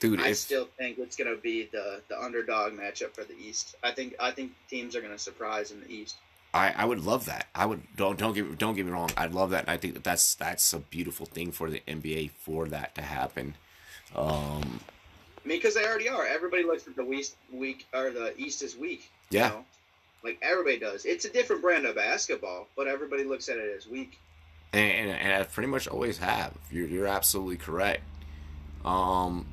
Dude, 0.00 0.20
I 0.20 0.28
if, 0.28 0.38
still 0.38 0.68
think 0.78 0.98
it's 0.98 1.16
going 1.16 1.34
to 1.34 1.40
be 1.40 1.68
the 1.70 2.00
the 2.08 2.20
underdog 2.20 2.72
matchup 2.72 3.14
for 3.14 3.24
the 3.24 3.36
East. 3.38 3.76
I 3.84 3.92
think 3.92 4.14
I 4.18 4.30
think 4.30 4.52
teams 4.68 4.96
are 4.96 5.00
going 5.00 5.12
to 5.12 5.18
surprise 5.18 5.70
in 5.70 5.80
the 5.80 5.90
East. 5.90 6.16
I, 6.54 6.74
I 6.76 6.84
would 6.84 7.04
love 7.04 7.26
that. 7.26 7.46
I 7.54 7.66
would 7.66 7.82
don't 7.96 8.18
don't 8.18 8.34
get 8.34 8.58
don't 8.58 8.74
get 8.74 8.86
me 8.86 8.92
wrong. 8.92 9.10
I'd 9.16 9.32
love 9.32 9.50
that. 9.50 9.60
And 9.64 9.70
I 9.70 9.76
think 9.76 9.94
that 9.94 10.04
that's 10.04 10.34
that's 10.34 10.72
a 10.72 10.78
beautiful 10.78 11.26
thing 11.26 11.52
for 11.52 11.70
the 11.70 11.80
NBA 11.86 12.30
for 12.32 12.68
that 12.68 12.94
to 12.96 13.02
happen. 13.02 13.54
Um, 14.14 14.80
I 15.44 15.48
mean, 15.48 15.58
because 15.58 15.74
they 15.74 15.86
already 15.86 16.08
are. 16.08 16.26
Everybody 16.26 16.62
looks 16.62 16.86
at 16.86 16.96
the 16.96 17.04
West 17.04 17.36
week 17.52 17.86
or 17.94 18.10
the 18.10 18.34
East 18.38 18.62
is 18.62 18.76
weak. 18.76 19.10
you 19.30 19.38
Yeah. 19.40 19.48
know? 19.48 19.64
Like 20.24 20.38
everybody 20.42 20.78
does. 20.78 21.04
It's 21.04 21.24
a 21.24 21.30
different 21.30 21.62
brand 21.62 21.86
of 21.86 21.96
basketball, 21.96 22.68
but 22.76 22.86
everybody 22.86 23.24
looks 23.24 23.48
at 23.48 23.56
it 23.58 23.74
as 23.76 23.86
weak. 23.86 24.18
and, 24.72 25.10
and, 25.10 25.10
and 25.10 25.32
I 25.32 25.42
pretty 25.44 25.68
much 25.68 25.88
always 25.88 26.18
have. 26.18 26.52
You're, 26.70 26.86
you're 26.86 27.06
absolutely 27.06 27.56
correct. 27.56 28.02
Um, 28.84 29.46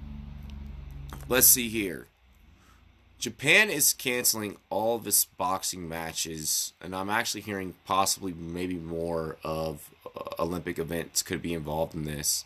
let's 1.27 1.47
see 1.47 1.69
here. 1.69 2.07
Japan 3.19 3.69
is 3.69 3.93
canceling 3.93 4.55
all 4.69 4.95
of 4.95 5.05
its 5.05 5.25
boxing 5.25 5.89
matches, 5.89 6.71
and 6.81 6.95
I'm 6.95 7.09
actually 7.09 7.41
hearing 7.41 7.73
possibly 7.83 8.33
maybe 8.33 8.75
more 8.75 9.35
of 9.43 9.89
uh, 10.05 10.41
Olympic 10.41 10.79
events 10.79 11.21
could 11.21 11.41
be 11.41 11.53
involved 11.53 11.93
in 11.93 12.05
this 12.05 12.45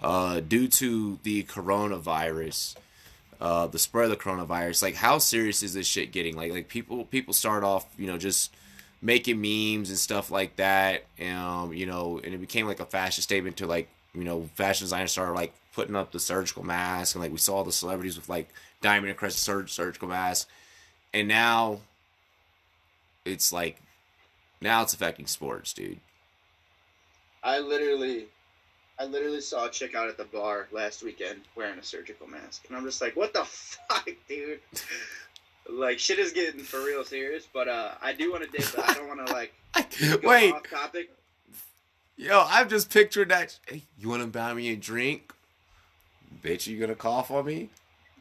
uh, 0.00 0.40
due 0.40 0.66
to 0.66 1.20
the 1.22 1.44
coronavirus. 1.44 2.74
Uh, 3.42 3.66
the 3.66 3.78
spread 3.78 4.04
of 4.04 4.10
the 4.10 4.16
coronavirus, 4.16 4.84
like 4.84 4.94
how 4.94 5.18
serious 5.18 5.64
is 5.64 5.74
this 5.74 5.84
shit 5.84 6.12
getting? 6.12 6.36
Like, 6.36 6.52
like 6.52 6.68
people 6.68 7.06
people 7.06 7.34
start 7.34 7.64
off, 7.64 7.84
you 7.98 8.06
know, 8.06 8.16
just 8.16 8.54
making 9.00 9.40
memes 9.40 9.88
and 9.88 9.98
stuff 9.98 10.30
like 10.30 10.54
that. 10.56 11.06
Um, 11.20 11.72
you 11.72 11.84
know, 11.84 12.20
and 12.22 12.34
it 12.34 12.38
became 12.38 12.68
like 12.68 12.78
a 12.78 12.86
fashion 12.86 13.20
statement 13.20 13.56
to 13.56 13.66
like, 13.66 13.88
you 14.14 14.22
know, 14.22 14.48
fashion 14.54 14.84
designers 14.84 15.10
started 15.10 15.32
like 15.32 15.52
putting 15.74 15.96
up 15.96 16.12
the 16.12 16.20
surgical 16.20 16.62
mask 16.62 17.16
and 17.16 17.22
like 17.22 17.32
we 17.32 17.38
saw 17.38 17.64
the 17.64 17.72
celebrities 17.72 18.16
with 18.16 18.28
like 18.28 18.48
diamond 18.80 19.08
and 19.08 19.18
crescent 19.18 19.40
sur- 19.40 19.66
surgical 19.66 20.06
mask. 20.06 20.48
And 21.12 21.26
now 21.26 21.80
it's 23.24 23.52
like 23.52 23.82
now 24.60 24.82
it's 24.82 24.94
affecting 24.94 25.26
sports, 25.26 25.72
dude. 25.72 25.98
I 27.42 27.58
literally, 27.58 28.26
I 29.02 29.06
literally 29.06 29.40
saw 29.40 29.66
a 29.66 29.70
chick 29.70 29.96
out 29.96 30.08
at 30.08 30.16
the 30.16 30.24
bar 30.24 30.68
last 30.70 31.02
weekend 31.02 31.40
wearing 31.56 31.76
a 31.76 31.82
surgical 31.82 32.28
mask, 32.28 32.66
and 32.68 32.76
I'm 32.76 32.84
just 32.84 33.00
like, 33.00 33.16
what 33.16 33.34
the 33.34 33.44
fuck, 33.44 34.08
dude? 34.28 34.60
like 35.68 35.98
shit 35.98 36.18
is 36.20 36.32
getting 36.32 36.60
for 36.60 36.78
real 36.84 37.04
serious. 37.04 37.46
But 37.52 37.66
uh, 37.68 37.92
I 38.00 38.12
do 38.12 38.30
want 38.30 38.44
to 38.44 38.50
dip. 38.56 38.66
but 38.76 38.88
I 38.88 38.94
don't 38.94 39.08
want 39.08 39.26
to 39.26 39.32
like 39.32 39.52
go 40.22 40.28
Wait, 40.28 40.52
off 40.54 40.62
topic. 40.70 41.10
yo, 42.16 42.44
I'm 42.46 42.68
just 42.68 42.90
picturing 42.90 43.28
that. 43.28 43.58
Hey, 43.66 43.82
you 43.98 44.08
want 44.08 44.22
to 44.22 44.28
buy 44.28 44.54
me 44.54 44.70
a 44.72 44.76
drink? 44.76 45.32
Bitch, 46.40 46.68
you 46.68 46.78
gonna 46.78 46.94
cough 46.94 47.32
on 47.32 47.46
me? 47.46 47.70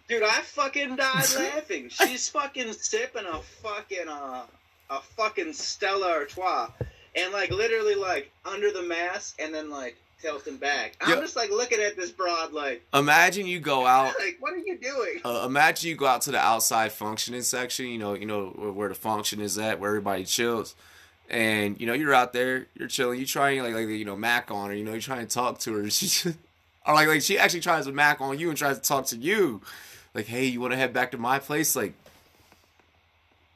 Dude, 0.08 0.24
I 0.24 0.42
fucking 0.42 0.96
died 0.96 1.26
laughing. 1.38 1.90
She's 1.90 2.28
fucking 2.30 2.74
sipping 2.74 3.26
a 3.26 3.40
fucking 3.62 4.08
uh, 4.10 4.46
a 4.90 5.00
fucking 5.16 5.54
Stella 5.54 6.12
Artois, 6.12 6.70
and 7.16 7.32
like 7.34 7.52
literally 7.52 7.96
like 7.96 8.32
under 8.46 8.72
the 8.72 8.82
mask, 8.82 9.40
and 9.40 9.54
then 9.54 9.70
like 9.70 9.96
tilting 10.22 10.58
back. 10.58 10.96
I'm 11.02 11.20
just 11.20 11.36
like 11.36 11.50
looking 11.50 11.80
at 11.80 11.96
this 11.96 12.12
broad, 12.12 12.54
like, 12.54 12.86
Imagine 12.94 13.48
you 13.48 13.60
go 13.60 13.86
out 13.88 14.14
like 14.20 14.38
what 14.40 14.54
are 14.54 14.58
you 14.58 14.78
doing? 14.78 15.22
uh, 15.26 15.44
imagine 15.46 15.90
you 15.90 15.96
go 15.96 16.06
out 16.06 16.22
to 16.24 16.32
the 16.32 16.40
outside 16.40 16.92
functioning 16.92 17.42
section, 17.42 17.88
you 17.88 17.98
know, 17.98 18.14
you 18.14 18.26
know 18.26 18.48
where, 18.76 18.90
the 18.90 18.96
function 18.96 19.42
is 19.42 19.58
at, 19.58 19.80
where 19.80 19.90
everybody 19.90 20.26
chills, 20.26 20.76
and 21.30 21.80
you 21.80 21.88
know 21.88 21.94
you're 21.94 22.14
out 22.14 22.34
there, 22.34 22.68
you're 22.76 22.88
chilling, 22.88 23.20
you 23.20 23.26
trying 23.26 23.62
like 23.64 23.74
like 23.74 23.88
you 23.88 24.06
know 24.06 24.16
mac 24.16 24.52
on 24.52 24.70
her, 24.70 24.76
you 24.76 24.84
know, 24.84 24.92
you're 24.92 25.02
trying 25.02 25.26
to 25.26 25.34
talk 25.34 25.60
to 25.60 25.74
her, 25.74 25.90
she 25.90 26.30
or 26.86 26.94
like 26.94 27.08
like 27.08 27.22
she 27.22 27.38
actually 27.38 27.62
tries 27.62 27.86
to 27.86 27.92
mac 27.92 28.22
on 28.22 28.38
you 28.40 28.50
and 28.50 28.58
tries 28.58 28.78
to 28.78 28.84
talk 28.84 29.06
to 29.08 29.18
you, 29.18 29.62
like 30.14 30.26
hey, 30.26 30.46
you 30.46 30.62
want 30.62 30.72
to 30.74 30.78
head 30.78 30.94
back 30.94 31.12
to 31.12 31.18
my 31.18 31.40
place, 31.40 31.76
like 31.76 31.94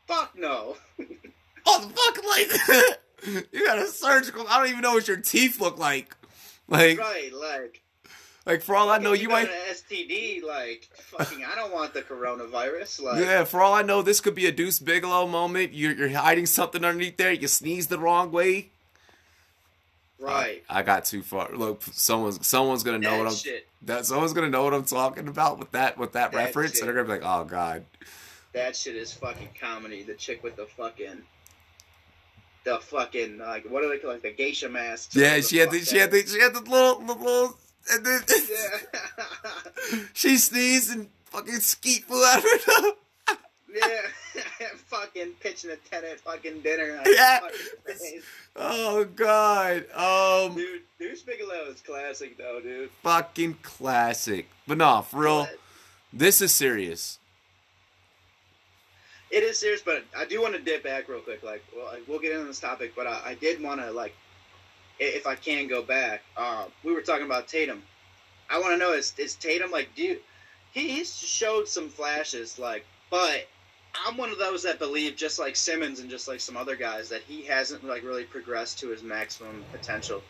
Fuck 0.08 0.38
no. 0.38 0.76
oh 1.66 1.82
the 1.82 1.94
fuck, 1.94 2.24
like 3.34 3.44
you 3.52 3.66
got 3.66 3.80
a 3.80 3.88
surgical, 3.88 4.46
I 4.48 4.60
don't 4.60 4.70
even 4.70 4.82
know 4.82 4.94
what 4.94 5.08
your 5.08 5.18
teeth 5.18 5.60
look 5.60 5.80
like, 5.80 6.16
like 6.68 6.98
Right, 7.00 7.32
like. 7.34 7.82
like 8.46 8.62
for 8.62 8.76
all 8.76 8.90
I 8.90 8.98
know 8.98 9.14
you 9.14 9.28
got 9.30 9.44
might. 9.44 9.50
an 9.50 9.58
STD. 9.74 10.44
Like, 10.44 10.88
fucking, 10.96 11.44
I 11.46 11.56
don't 11.56 11.72
want 11.74 11.94
the 11.94 12.02
coronavirus. 12.02 13.02
Like, 13.04 13.24
Yeah, 13.24 13.44
for 13.44 13.62
all 13.62 13.74
I 13.74 13.82
know, 13.82 14.02
this 14.02 14.22
could 14.22 14.36
be 14.36 14.46
a 14.48 14.52
Deuce 14.52 14.80
Bigalow 14.80 15.28
moment. 15.30 15.74
You're, 15.74 15.94
you're 15.94 16.10
hiding 16.10 16.46
something 16.46 16.84
underneath 16.84 17.18
there. 17.18 17.32
You 17.32 17.48
sneeze 17.48 17.88
the 17.88 18.00
wrong 18.00 18.32
way. 18.32 18.70
right. 20.20 20.64
I, 20.70 20.80
I 20.80 20.84
got 20.84 21.06
too 21.06 21.22
far. 21.24 21.50
Look, 21.54 21.84
someone's 21.84 22.46
someone's 22.46 22.84
gonna 22.84 23.00
know 23.00 23.12
that 23.12 23.18
what 23.20 23.28
I'm. 23.28 23.34
shit. 23.36 23.68
That 23.84 24.06
someone's 24.06 24.34
gonna 24.34 24.50
know 24.50 24.64
what 24.64 24.74
I'm 24.74 24.86
talking 24.86 25.28
about 25.28 25.60
with 25.60 25.72
that 25.72 25.98
with 25.98 26.14
that, 26.14 26.32
That 26.32 26.38
reference, 26.38 26.74
shit. 26.74 26.82
and 26.82 26.88
they're 26.88 26.96
gonna 27.04 27.20
be 27.20 27.24
like, 27.26 27.30
"Oh 27.40 27.46
God." 27.46 27.86
That 28.54 28.76
shit 28.76 28.96
is 28.96 29.12
fucking 29.14 29.50
comedy. 29.60 30.04
The 30.04 30.14
chick 30.14 30.42
with 30.44 30.56
the 30.56 30.66
fucking. 30.66 31.22
The 32.66 32.80
fucking 32.80 33.38
like 33.38 33.66
what 33.70 33.82
do 33.84 33.90
they 33.90 33.98
call 34.00 34.12
like 34.12 34.22
the 34.24 34.32
geisha 34.34 34.68
mask? 34.70 35.12
Yeah, 35.14 35.40
she 35.42 35.58
had 35.58 35.72
the 35.72 35.80
she 35.82 35.98
had 35.98 36.12
the 36.12 36.26
she 36.26 36.40
had 36.42 36.54
the 36.54 36.62
little 36.62 37.00
the 37.00 37.14
little, 37.14 37.58
and 37.92 38.06
then 38.06 38.22
Yeah. 39.94 40.00
she 40.14 40.38
sneezed 40.38 40.92
and 40.96 41.10
fucking 41.26 41.60
skeet 41.60 42.06
flew 42.06 42.24
out 42.26 42.40
of 42.40 42.44
her 42.44 42.82
nose. 42.82 42.94
yeah. 43.76 44.02
fucking 44.88 45.34
pitching 45.42 45.70
a 45.72 45.76
tent 45.76 46.06
at 46.06 46.20
fucking 46.22 46.62
dinner. 46.62 47.00
Yeah. 47.06 47.40
Oh 48.56 49.06
God. 49.06 49.86
Um, 49.94 50.56
Dude, 50.56 50.82
Deuce 51.00 51.22
Bigalow 51.22 51.70
is 51.70 51.82
classic 51.82 52.38
though, 52.38 52.60
dude. 52.62 52.90
fucking 53.04 53.58
classic. 53.62 54.48
But 54.68 54.78
no, 54.80 55.04
for 55.04 55.22
real, 55.22 55.44
But 55.44 55.60
this 56.12 56.42
is 56.42 56.52
serious. 56.54 57.20
It 59.36 59.44
is 59.44 59.60
serious, 59.60 59.82
but 59.82 60.06
I 60.18 60.24
do 60.24 60.42
want 60.42 60.54
to 60.54 60.62
dip 60.62 60.82
back 60.82 61.10
real 61.10 61.20
quick. 61.20 61.44
Like, 61.44 61.62
well, 61.76 61.88
like, 61.88 62.04
we'll 62.08 62.20
get 62.20 62.32
into 62.32 62.46
this 62.46 62.62
topic, 62.62 62.94
but 62.96 63.06
I, 63.06 63.22
I 63.26 63.34
did 63.34 63.62
want 63.62 63.82
to 63.82 63.92
like, 63.92 64.16
if 64.98 65.28
I 65.28 65.36
can 65.36 65.68
go 65.68 65.84
back. 65.84 66.22
Uh, 66.38 66.68
we 66.86 66.94
were 66.94 67.02
talking 67.02 67.26
about 67.26 67.50
Tatum. 67.50 67.84
I 68.50 68.62
want 68.62 68.72
to 68.72 68.78
know 68.78 68.94
is 68.94 69.14
is 69.18 69.36
Tatum 69.36 69.72
like, 69.72 69.90
you, 69.98 70.22
he 70.72 70.88
he's 70.88 71.14
showed 71.14 71.68
some 71.68 71.90
flashes, 71.90 72.58
like, 72.58 72.86
but 73.10 73.46
I'm 74.08 74.16
one 74.16 74.30
of 74.30 74.38
those 74.38 74.64
that 74.64 74.80
believe, 74.80 75.18
just 75.18 75.38
like 75.38 75.58
Simmons 75.58 76.00
and 76.00 76.10
just 76.10 76.30
like 76.30 76.40
some 76.40 76.56
other 76.56 76.78
guys, 76.78 77.10
that 77.10 77.22
he 77.24 77.44
hasn't 77.44 77.84
like 77.84 78.04
really 78.06 78.24
progressed 78.24 78.80
to 78.80 78.88
his 78.88 79.04
maximum 79.04 79.66
potential 79.70 80.22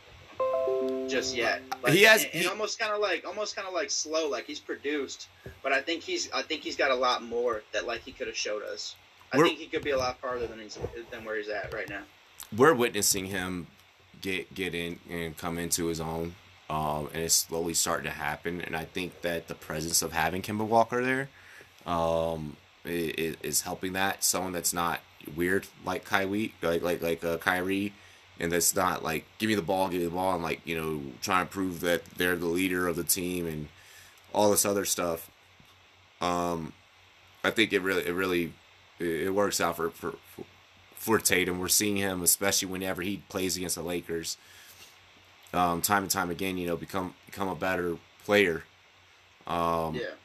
just 1.08 1.36
yet. 1.36 1.62
Like, 1.84 1.94
He 1.94 2.04
has- 2.04 2.24
and, 2.24 2.34
and 2.34 2.44
he- 2.44 2.48
almost 2.50 2.80
kind 2.80 2.92
of 2.94 3.00
like 3.00 3.26
almost 3.26 3.56
kind 3.56 3.68
of 3.68 3.74
like 3.74 3.92
slow. 3.92 4.28
Like 4.30 4.46
he's 4.46 4.60
produced, 4.60 5.28
but 5.64 5.72
I 5.72 5.82
think 5.82 6.04
he's 6.04 6.32
I 6.32 6.42
think 6.42 6.62
he's 6.62 6.76
got 6.76 6.92
a 6.92 6.96
lot 6.96 7.24
more 7.24 7.64
that 7.74 7.86
like 7.86 8.02
he 8.02 8.12
could 8.12 8.28
have 8.28 8.38
showed 8.38 8.64
us. 8.64 8.96
I 9.34 9.38
think 9.42 9.58
he 9.60 9.66
could 9.66 9.84
be 9.84 9.90
a 9.92 9.98
lot 9.98 10.20
farther 10.20 10.48
than 10.48 10.60
he's 10.60 10.78
than 11.12 11.26
where 11.26 11.36
he's 11.38 11.50
at 11.50 11.74
right 11.74 11.90
now. 11.90 12.04
we're 12.56 12.74
witnessing 12.74 13.26
him 13.26 13.68
get 14.22 14.54
get 14.54 14.74
in 14.74 15.00
and 15.10 15.36
come 15.38 15.58
into 15.58 15.88
his 15.88 16.00
own, 16.00 16.36
um, 16.70 17.10
and 17.14 17.24
it's 17.24 17.34
slowly 17.36 17.74
starting 17.74 18.06
to 18.06 18.12
happen. 18.18 18.62
And 18.62 18.78
I 18.78 18.86
think 18.86 19.22
that 19.22 19.48
the 19.50 19.56
presence 19.56 20.02
of 20.02 20.14
having 20.14 20.42
Kemba 20.42 20.66
Walker 20.66 21.04
there, 21.04 21.30
um, 21.86 22.56
is, 22.86 23.36
is 23.44 23.62
helping 23.62 23.94
that. 23.94 24.24
Someone 24.24 24.54
that's 24.54 24.74
not 24.74 25.02
weird 25.36 25.68
like 25.84 26.06
Kyrie, 26.06 26.54
like 26.62 26.82
like 26.82 27.02
like 27.02 27.24
uh, 27.24 27.38
Kyrie, 27.38 27.94
and 28.40 28.52
that's 28.52 28.76
not 28.76 29.04
like 29.04 29.26
give 29.38 29.50
me 29.50 29.56
the 29.56 29.62
ball, 29.62 29.90
give 29.90 30.00
me 30.00 30.06
the 30.06 30.12
ball, 30.12 30.34
and 30.34 30.44
like 30.44 30.62
you 30.66 30.76
know 30.76 31.02
trying 31.22 31.46
to 31.46 31.52
prove 31.52 31.80
that 31.82 32.06
they're 32.18 32.36
the 32.36 32.46
leader 32.46 32.88
of 32.88 32.96
the 32.96 33.04
team 33.04 33.46
and 33.48 33.68
all 34.34 34.52
this 34.52 34.66
other 34.66 34.86
stuff. 34.86 35.30
Um, 36.22 36.74
I 37.44 37.52
think 37.52 37.74
it 37.74 37.82
really 37.82 38.06
it 38.06 38.14
really 38.14 38.54
it, 39.00 39.34
works 39.34 39.60
out 39.62 39.76
for 39.78 39.90
for. 39.90 40.12
for 40.36 40.46
for 40.96 41.20
Tatum. 41.20 41.60
We're 41.60 41.68
seeing 41.68 41.98
him, 41.98 42.24
especially 42.24 42.68
whenever 42.68 43.04
he 43.04 43.18
plays 43.30 43.56
against 43.58 43.76
the 43.76 43.84
Lakers, 43.84 44.38
um, 45.54 45.80
time 45.82 46.02
and 46.02 46.10
time 46.10 46.32
again. 46.32 46.58
You 46.58 46.66
know, 46.66 46.78
become 46.78 47.14
become 47.28 47.48
a 47.48 47.54
better 47.54 47.98
player. 48.24 48.64
Um, 49.46 49.94
yeah, 49.94 50.16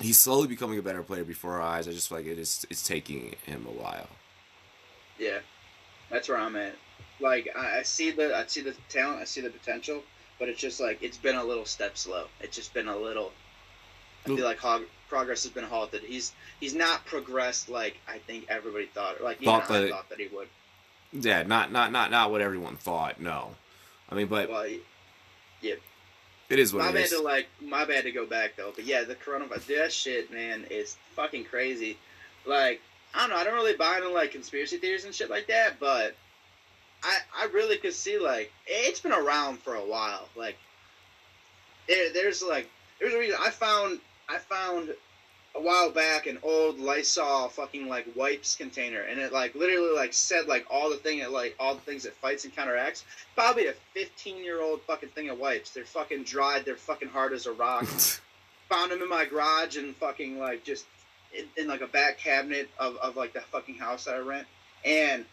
He's 0.00 0.18
slowly 0.18 0.48
becoming 0.48 0.78
a 0.80 0.82
better 0.82 1.02
player 1.04 1.22
before 1.22 1.52
our 1.52 1.62
eyes. 1.62 1.86
I 1.86 1.92
just 1.92 2.08
feel 2.08 2.18
like 2.18 2.26
it 2.26 2.38
is 2.38 2.66
it's 2.70 2.82
taking 2.86 3.36
him 3.46 3.66
a 3.68 3.70
while. 3.70 4.08
yeah, 5.18 5.38
that's 6.12 6.28
where 6.28 6.38
I'm 6.38 6.54
at. 6.54 6.74
Like 7.20 7.48
I, 7.56 7.78
I 7.78 7.82
see 7.82 8.10
the 8.12 8.36
I 8.36 8.46
see 8.46 8.60
the 8.60 8.74
talent, 8.88 9.20
I 9.20 9.24
see 9.24 9.40
the 9.40 9.50
potential, 9.50 10.02
but 10.38 10.48
it's 10.48 10.60
just 10.60 10.80
like 10.80 11.02
it's 11.02 11.16
been 11.16 11.36
a 11.36 11.44
little 11.44 11.64
step 11.64 11.96
slow. 11.98 12.26
It's 12.40 12.54
just 12.56 12.72
been 12.74 12.86
a 12.88 12.96
little. 12.96 13.32
I 14.24 14.28
feel 14.28 14.44
like 14.44 14.58
hog, 14.58 14.82
progress 15.08 15.42
has 15.42 15.50
been 15.52 15.64
halted. 15.64 16.02
He's 16.02 16.32
he's 16.60 16.74
not 16.74 17.04
progressed 17.06 17.68
like 17.68 17.96
I 18.08 18.18
think 18.18 18.44
everybody 18.48 18.86
thought. 18.86 19.20
Like 19.22 19.42
Thought 19.42 19.68
I 19.70 19.80
that- 19.80 19.90
thought 19.90 20.08
that 20.10 20.20
he 20.20 20.28
would. 20.28 20.48
Yeah, 21.12 21.42
not 21.42 21.72
not 21.72 21.90
not 21.92 22.10
not 22.10 22.30
what 22.30 22.40
everyone 22.40 22.76
thought. 22.76 23.20
No, 23.20 23.50
I 24.08 24.14
mean, 24.14 24.28
but 24.28 24.48
Well, 24.48 24.66
yeah, 25.60 25.74
it 26.48 26.58
is 26.58 26.72
what 26.72 26.80
my 26.84 26.88
it 26.90 26.94
bad 26.94 27.04
is. 27.04 27.10
to 27.10 27.20
like 27.20 27.48
my 27.60 27.84
bad 27.84 28.04
to 28.04 28.12
go 28.12 28.24
back 28.26 28.56
though. 28.56 28.72
But 28.74 28.84
yeah, 28.86 29.04
the 29.04 29.14
coronavirus 29.14 29.66
that 29.78 29.92
shit, 29.92 30.32
man, 30.32 30.64
is 30.70 30.96
fucking 31.14 31.44
crazy. 31.44 31.98
Like 32.46 32.80
I 33.14 33.20
don't 33.20 33.30
know, 33.30 33.36
I 33.36 33.44
don't 33.44 33.54
really 33.54 33.76
buy 33.76 33.96
into 33.96 34.08
like 34.08 34.32
conspiracy 34.32 34.78
theories 34.78 35.04
and 35.04 35.14
shit 35.14 35.30
like 35.30 35.46
that, 35.48 35.78
but 35.78 36.14
I 37.02 37.18
I 37.36 37.44
really 37.52 37.76
could 37.76 37.94
see 37.94 38.18
like 38.18 38.52
it's 38.66 39.00
been 39.00 39.12
around 39.12 39.58
for 39.58 39.74
a 39.74 39.84
while. 39.84 40.28
Like 40.36 40.56
there, 41.88 42.12
there's 42.12 42.42
like 42.42 42.68
there's 43.00 43.14
a 43.14 43.18
reason 43.18 43.36
I 43.40 43.50
found 43.50 44.00
I 44.28 44.38
found 44.38 44.94
a 45.54 45.60
while 45.60 45.90
back 45.90 46.26
an 46.26 46.38
old 46.42 46.78
Lysol 46.78 47.48
fucking 47.48 47.86
like 47.86 48.06
wipes 48.16 48.56
container, 48.56 49.02
and 49.02 49.20
it 49.20 49.32
like 49.32 49.54
literally 49.54 49.94
like 49.94 50.14
said 50.14 50.46
like 50.46 50.64
all 50.70 50.88
the 50.88 50.96
thing 50.96 51.18
that 51.18 51.32
like 51.32 51.54
all 51.60 51.74
the 51.74 51.80
things 51.82 52.06
it 52.06 52.14
fights 52.14 52.44
and 52.44 52.54
counteracts. 52.54 53.04
Probably 53.34 53.66
a 53.66 53.74
15 53.94 54.42
year 54.42 54.62
old 54.62 54.80
fucking 54.82 55.10
thing 55.10 55.28
of 55.28 55.38
wipes. 55.38 55.70
They're 55.70 55.84
fucking 55.84 56.24
dried. 56.24 56.64
They're 56.64 56.76
fucking 56.76 57.08
hard 57.08 57.32
as 57.32 57.46
a 57.46 57.52
rock. 57.52 57.86
found 58.72 58.90
them 58.90 59.02
in 59.02 59.08
my 59.08 59.26
garage 59.26 59.76
and 59.76 59.94
fucking 59.96 60.38
like 60.38 60.64
just 60.64 60.86
in, 61.36 61.46
in 61.56 61.68
like 61.68 61.80
a 61.80 61.86
back 61.86 62.18
cabinet 62.18 62.68
of, 62.78 62.96
of 62.96 63.16
like 63.16 63.32
the 63.32 63.40
fucking 63.40 63.76
house 63.76 64.04
that 64.04 64.14
I 64.14 64.18
rent, 64.18 64.46
and 64.84 65.24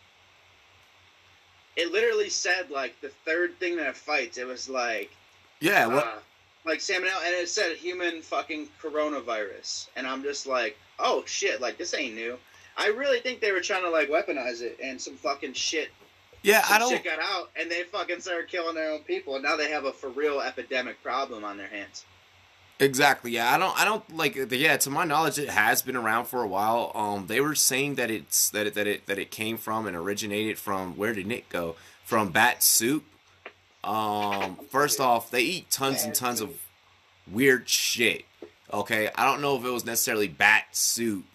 it 1.75 1.91
literally 1.91 2.29
said 2.29 2.69
like 2.69 2.99
the 3.01 3.09
third 3.25 3.57
thing 3.59 3.75
that 3.77 3.87
it 3.87 3.95
fights. 3.97 4.37
It 4.37 4.47
was 4.47 4.69
like 4.69 5.11
Yeah, 5.59 5.87
what? 5.87 6.05
uh, 6.05 6.19
like 6.65 6.79
salmonella, 6.79 7.25
and 7.25 7.35
it 7.35 7.49
said 7.49 7.75
human 7.77 8.21
fucking 8.21 8.67
coronavirus, 8.81 9.87
and 9.95 10.05
I'm 10.05 10.23
just 10.23 10.45
like, 10.47 10.77
oh 10.99 11.23
shit, 11.25 11.61
like 11.61 11.77
this 11.77 11.93
ain't 11.93 12.15
new. 12.15 12.37
I 12.77 12.87
really 12.87 13.19
think 13.19 13.41
they 13.41 13.51
were 13.51 13.61
trying 13.61 13.83
to 13.83 13.89
like 13.89 14.09
weaponize 14.09 14.61
it, 14.61 14.77
and 14.83 14.99
some 14.99 15.15
fucking 15.15 15.53
shit, 15.53 15.89
yeah, 16.43 16.65
I 16.69 16.79
don't. 16.79 16.89
shit 16.89 17.03
got 17.03 17.19
out, 17.19 17.49
and 17.59 17.69
they 17.69 17.83
fucking 17.83 18.21
started 18.21 18.47
killing 18.49 18.75
their 18.75 18.91
own 18.91 19.01
people, 19.01 19.35
and 19.35 19.43
now 19.43 19.55
they 19.55 19.69
have 19.69 19.85
a 19.85 19.91
for 19.93 20.09
real 20.09 20.41
epidemic 20.41 21.01
problem 21.03 21.43
on 21.43 21.57
their 21.57 21.67
hands. 21.67 22.05
Exactly. 22.79 23.31
Yeah, 23.31 23.53
I 23.53 23.57
don't. 23.57 23.77
I 23.77 23.83
don't 23.83 24.15
like. 24.15 24.35
Yeah, 24.35 24.77
to 24.77 24.89
my 24.89 25.03
knowledge, 25.03 25.37
it 25.37 25.49
has 25.49 25.81
been 25.81 25.97
around 25.97 26.25
for 26.25 26.41
a 26.41 26.47
while. 26.47 26.93
Um, 26.95 27.27
they 27.27 27.41
were 27.41 27.55
saying 27.55 27.95
that 27.95 28.09
it's 28.09 28.49
that 28.51 28.67
it 28.67 28.73
that 28.75 28.87
it 28.87 29.05
that 29.07 29.19
it 29.19 29.31
came 29.31 29.57
from 29.57 29.85
and 29.85 29.97
originated 29.97 30.57
from 30.57 30.95
where 30.95 31.13
did 31.13 31.29
it 31.29 31.49
go? 31.49 31.75
From 32.05 32.29
bat 32.31 32.63
soup. 32.63 33.03
Um, 33.83 34.57
first 34.69 34.99
off, 35.01 35.29
they 35.29 35.41
eat 35.41 35.69
tons 35.69 36.03
and 36.03 36.15
tons 36.15 36.39
of 36.39 36.53
weird 37.29 37.67
shit. 37.67 38.23
Okay, 38.71 39.09
I 39.13 39.25
don't 39.25 39.41
know 39.41 39.57
if 39.57 39.65
it 39.65 39.69
was 39.69 39.85
necessarily 39.85 40.29
bat 40.29 40.65
soup 40.71 41.25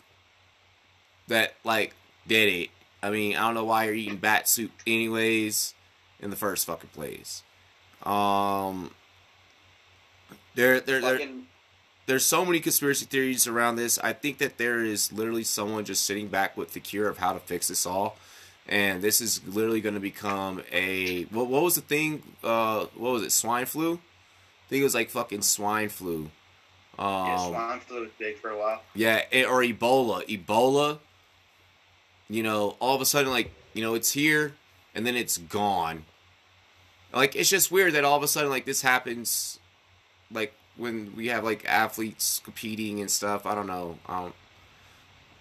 that 1.28 1.54
like 1.62 1.94
did 2.26 2.48
it. 2.48 2.70
I 3.02 3.10
mean, 3.10 3.36
I 3.36 3.40
don't 3.40 3.54
know 3.54 3.64
why 3.64 3.84
you're 3.84 3.94
eating 3.94 4.16
bat 4.16 4.48
soup 4.48 4.70
anyways 4.86 5.74
in 6.20 6.30
the 6.30 6.36
first 6.36 6.64
fucking 6.64 6.90
place. 6.94 7.42
Um, 8.02 8.92
there, 10.54 10.80
there, 10.80 11.00
there 11.00 11.28
there's 12.06 12.24
so 12.24 12.44
many 12.44 12.60
conspiracy 12.60 13.06
theories 13.06 13.46
around 13.46 13.76
this. 13.76 13.98
I 13.98 14.12
think 14.12 14.38
that 14.38 14.58
there 14.58 14.80
is 14.80 15.12
literally 15.12 15.44
someone 15.44 15.84
just 15.84 16.04
sitting 16.04 16.28
back 16.28 16.56
with 16.56 16.74
the 16.74 16.80
cure 16.80 17.08
of 17.08 17.18
how 17.18 17.32
to 17.32 17.40
fix 17.40 17.68
this 17.68 17.86
all. 17.86 18.16
And 18.66 19.02
this 19.02 19.20
is 19.20 19.46
literally 19.46 19.80
going 19.80 19.94
to 19.94 20.00
become 20.00 20.62
a 20.72 21.24
what, 21.24 21.48
what 21.48 21.62
was 21.62 21.74
the 21.74 21.80
thing? 21.82 22.22
Uh, 22.42 22.86
what 22.94 23.12
was 23.12 23.22
it? 23.22 23.32
Swine 23.32 23.66
flu? 23.66 23.94
I 23.94 24.68
think 24.68 24.80
it 24.80 24.84
was 24.84 24.94
like 24.94 25.10
fucking 25.10 25.42
swine 25.42 25.90
flu. 25.90 26.30
Um, 26.98 27.26
yeah, 27.26 27.48
swine 27.48 27.80
flu 27.80 28.00
was 28.02 28.10
big 28.18 28.38
for 28.38 28.50
a 28.50 28.58
while. 28.58 28.82
yeah, 28.94 29.22
it, 29.30 29.46
or 29.46 29.62
Ebola. 29.62 30.26
Ebola. 30.26 30.98
You 32.28 32.42
know, 32.42 32.76
all 32.80 32.94
of 32.94 33.02
a 33.02 33.06
sudden, 33.06 33.30
like 33.30 33.50
you 33.74 33.82
know, 33.82 33.94
it's 33.94 34.12
here 34.12 34.54
and 34.94 35.06
then 35.06 35.16
it's 35.16 35.36
gone. 35.36 36.04
Like 37.12 37.36
it's 37.36 37.50
just 37.50 37.70
weird 37.70 37.92
that 37.94 38.04
all 38.04 38.16
of 38.16 38.22
a 38.22 38.28
sudden, 38.28 38.50
like 38.50 38.64
this 38.64 38.82
happens, 38.82 39.58
like 40.34 40.54
when 40.76 41.14
we 41.16 41.28
have 41.28 41.44
like 41.44 41.64
athletes 41.66 42.42
competing 42.44 43.00
and 43.00 43.10
stuff. 43.10 43.46
I 43.46 43.54
don't 43.54 43.66
know. 43.66 43.98
Um, 44.06 44.32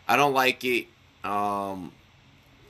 I 0.08 0.16
don't 0.16 0.34
like 0.34 0.64
it. 0.64 0.88
Um, 1.24 1.92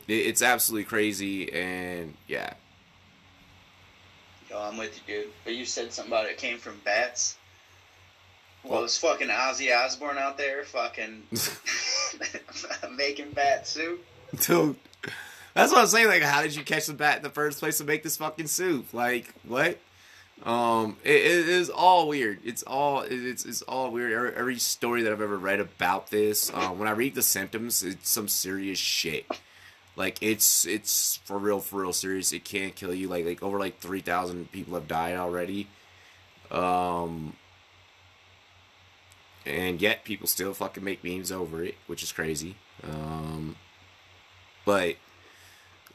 it, 0.08 0.14
it's 0.14 0.42
absolutely 0.42 0.86
crazy, 0.86 1.52
and 1.52 2.14
yeah, 2.28 2.54
Yo, 4.54 4.60
I'm 4.62 4.78
with 4.78 5.02
you, 5.08 5.16
dude. 5.22 5.32
But 5.44 5.56
you 5.56 5.66
said 5.66 5.92
something 5.92 6.14
about 6.14 6.28
it 6.28 6.38
came 6.38 6.60
from 6.60 6.80
bats. 6.86 7.38
Well, 8.64 8.84
it's 8.84 8.98
fucking 8.98 9.28
Ozzy 9.28 9.76
Osbourne 9.76 10.18
out 10.18 10.38
there 10.38 10.64
fucking 10.64 11.24
making 12.96 13.32
bat 13.32 13.68
soup? 13.68 14.06
dude. 14.40 14.76
That's 15.56 15.72
what 15.72 15.82
I'm 15.82 15.88
saying. 15.88 16.08
Like, 16.08 16.22
how 16.22 16.42
did 16.44 16.56
you 16.56 16.64
catch 16.64 16.86
the 16.86 16.94
bat 16.94 17.18
in 17.18 17.24
the 17.24 17.30
first 17.30 17.60
place 17.60 17.80
to 17.80 17.84
make 17.84 18.04
this 18.04 18.18
fucking 18.18 18.48
soup? 18.48 18.94
Like, 18.94 19.34
what? 19.44 19.80
Um, 20.44 20.98
it, 21.04 21.16
it 21.16 21.48
is 21.48 21.70
all 21.70 22.08
weird. 22.10 22.40
It's 22.44 22.64
all 22.64 23.02
it's 23.02 23.46
it's 23.46 23.62
all 23.62 23.92
weird. 23.92 24.12
Every, 24.12 24.36
every 24.36 24.60
story 24.60 25.02
that 25.04 25.12
I've 25.12 25.22
ever 25.22 25.38
read 25.38 25.62
about 25.62 26.10
this, 26.10 26.52
um, 26.54 26.80
when 26.80 26.88
I 26.88 26.92
read 26.92 27.16
the 27.16 27.22
symptoms, 27.22 27.82
it's 27.82 28.10
some 28.10 28.28
serious 28.28 28.78
shit. 28.78 29.26
Like 29.96 30.22
it's 30.22 30.66
it's 30.66 31.18
for 31.24 31.38
real, 31.38 31.60
for 31.60 31.82
real 31.82 31.94
serious. 31.94 32.34
It 32.34 32.44
can't 32.44 32.76
kill 32.76 32.94
you. 32.94 33.08
Like 33.08 33.26
like 33.26 33.42
over 33.42 33.58
like 33.58 33.80
three 33.80 34.02
thousand 34.02 34.52
people 34.52 34.74
have 34.74 34.88
died 34.88 35.16
already. 35.16 35.68
Um, 36.52 37.36
and 39.46 39.82
yet 39.82 40.04
people 40.04 40.28
still 40.28 40.54
fucking 40.54 40.84
make 40.84 41.04
memes 41.04 41.32
over 41.32 41.64
it, 41.64 41.76
which 41.88 42.04
is 42.04 42.12
crazy. 42.12 42.56
Um, 42.84 43.56
but 44.66 44.96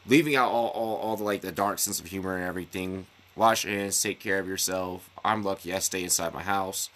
leaving 0.07 0.35
out 0.35 0.51
all, 0.51 0.69
all, 0.69 0.97
all 0.97 1.17
the 1.17 1.23
like 1.23 1.41
the 1.41 1.51
dark 1.51 1.79
sense 1.79 1.99
of 1.99 2.07
humor 2.07 2.35
and 2.35 2.45
everything. 2.45 3.05
Wash 3.39 3.63
your 3.63 3.73
hands, 3.73 4.03
take 4.03 4.19
care 4.19 4.37
of 4.37 4.49
yourself. 4.49 5.09
I'm 5.23 5.43
lucky 5.43 5.73
I 5.73 5.79
stay 5.79 6.03
inside 6.03 6.33
my 6.33 6.41
house. 6.41 6.89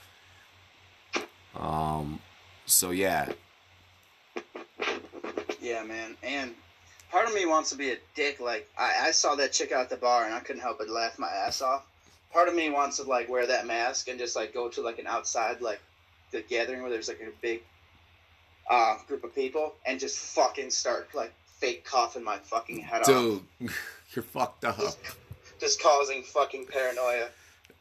Um, 1.56 2.20
so 2.66 2.92
yeah, 2.92 3.32
Yeah, 5.62 5.84
man. 5.84 6.18
And 6.22 6.54
part 7.10 7.30
of 7.30 7.34
me 7.34 7.46
wants 7.46 7.70
to 7.70 7.78
be 7.78 7.92
a 7.92 7.98
dick. 8.14 8.42
Like 8.42 8.70
I, 8.78 9.08
I 9.08 9.12
saw 9.12 9.36
that 9.36 9.54
chick 9.54 9.72
out 9.72 9.84
at 9.84 9.90
the 9.90 9.96
bar 9.96 10.26
and 10.26 10.34
I 10.34 10.42
couldn't 10.42 10.62
help 10.62 10.80
but 10.80 10.90
laugh 10.90 11.18
my 11.18 11.30
ass 11.30 11.62
off. 11.62 11.86
Part 12.34 12.50
of 12.50 12.56
me 12.56 12.70
wants 12.70 12.98
to 12.98 13.04
like 13.04 13.30
wear 13.30 13.48
that 13.48 13.66
mask 13.66 14.10
and 14.10 14.20
just 14.20 14.36
like 14.36 14.54
go 14.54 14.68
to 14.68 14.82
like 14.82 15.00
an 15.00 15.08
outside 15.08 15.62
like 15.62 15.80
the 16.32 16.42
gathering 16.42 16.82
where 16.82 16.92
there's 16.92 17.08
like 17.08 17.22
a 17.22 17.32
big 17.42 17.62
uh, 18.70 18.98
group 19.08 19.24
of 19.24 19.34
people 19.34 19.76
and 19.86 19.98
just 19.98 20.20
fucking 20.20 20.72
start 20.72 21.08
like 21.16 21.32
fake 21.46 21.86
coughing 21.86 22.26
my 22.26 22.36
fucking 22.40 22.82
head 22.82 23.04
off, 23.04 23.08
dude, 23.08 23.42
you're 24.14 24.24
fucked 24.24 24.66
up, 24.66 24.78
just 24.78 25.00
causing 25.82 26.24
fucking 26.24 26.66
paranoia. 26.68 27.30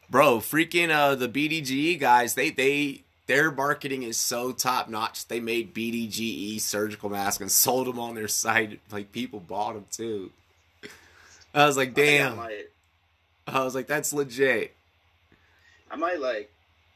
bro. 0.09 0.37
Freaking 0.39 0.89
uh, 0.89 1.15
the 1.15 1.27
BDGE 1.29 1.99
guys, 1.99 2.35
they 2.35 2.49
they 2.49 3.01
their 3.27 3.51
marketing 3.51 4.03
is 4.03 4.17
so 4.17 4.51
top 4.51 4.89
notch. 4.89 5.27
They 5.27 5.39
made 5.39 5.73
BDGE 5.73 6.59
surgical 6.61 7.09
masks 7.09 7.41
and 7.41 7.51
sold 7.63 7.87
them 7.87 7.99
on 7.99 8.15
their 8.15 8.27
site. 8.27 8.79
Like 8.91 9.11
people 9.11 9.39
bought 9.39 9.73
them 9.73 9.85
too. 9.91 10.31
I 11.53 11.65
was 11.67 11.77
like, 11.77 11.89
I 11.89 12.01
I 12.01 12.05
damn. 12.05 12.35
might, 12.37 12.65
I 13.47 13.63
was 13.63 13.75
like, 13.75 13.87
that's 13.87 14.11
legit. 14.13 14.73
I 15.91 15.95
might 15.95 16.19
like. 16.19 16.49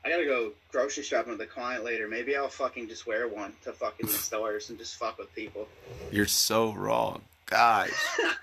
I 0.06 0.10
gotta 0.10 0.26
go 0.26 0.54
grocery 0.72 1.04
shopping 1.04 1.34
with 1.34 1.42
a 1.42 1.46
client 1.46 1.84
later. 1.84 2.08
Maybe 2.08 2.36
I'll 2.38 2.48
fucking 2.48 2.88
just 2.88 3.06
wear 3.06 3.28
one 3.28 3.54
to 3.64 3.74
fucking 3.74 4.08
the 4.08 4.14
stores 4.14 4.70
and 4.70 4.80
just 4.80 4.96
fuck 4.96 5.18
with 5.18 5.34
people. 5.36 5.68
You're 6.12 6.26
so 6.28 6.72
wrong, 6.72 7.22
guys. 7.48 7.94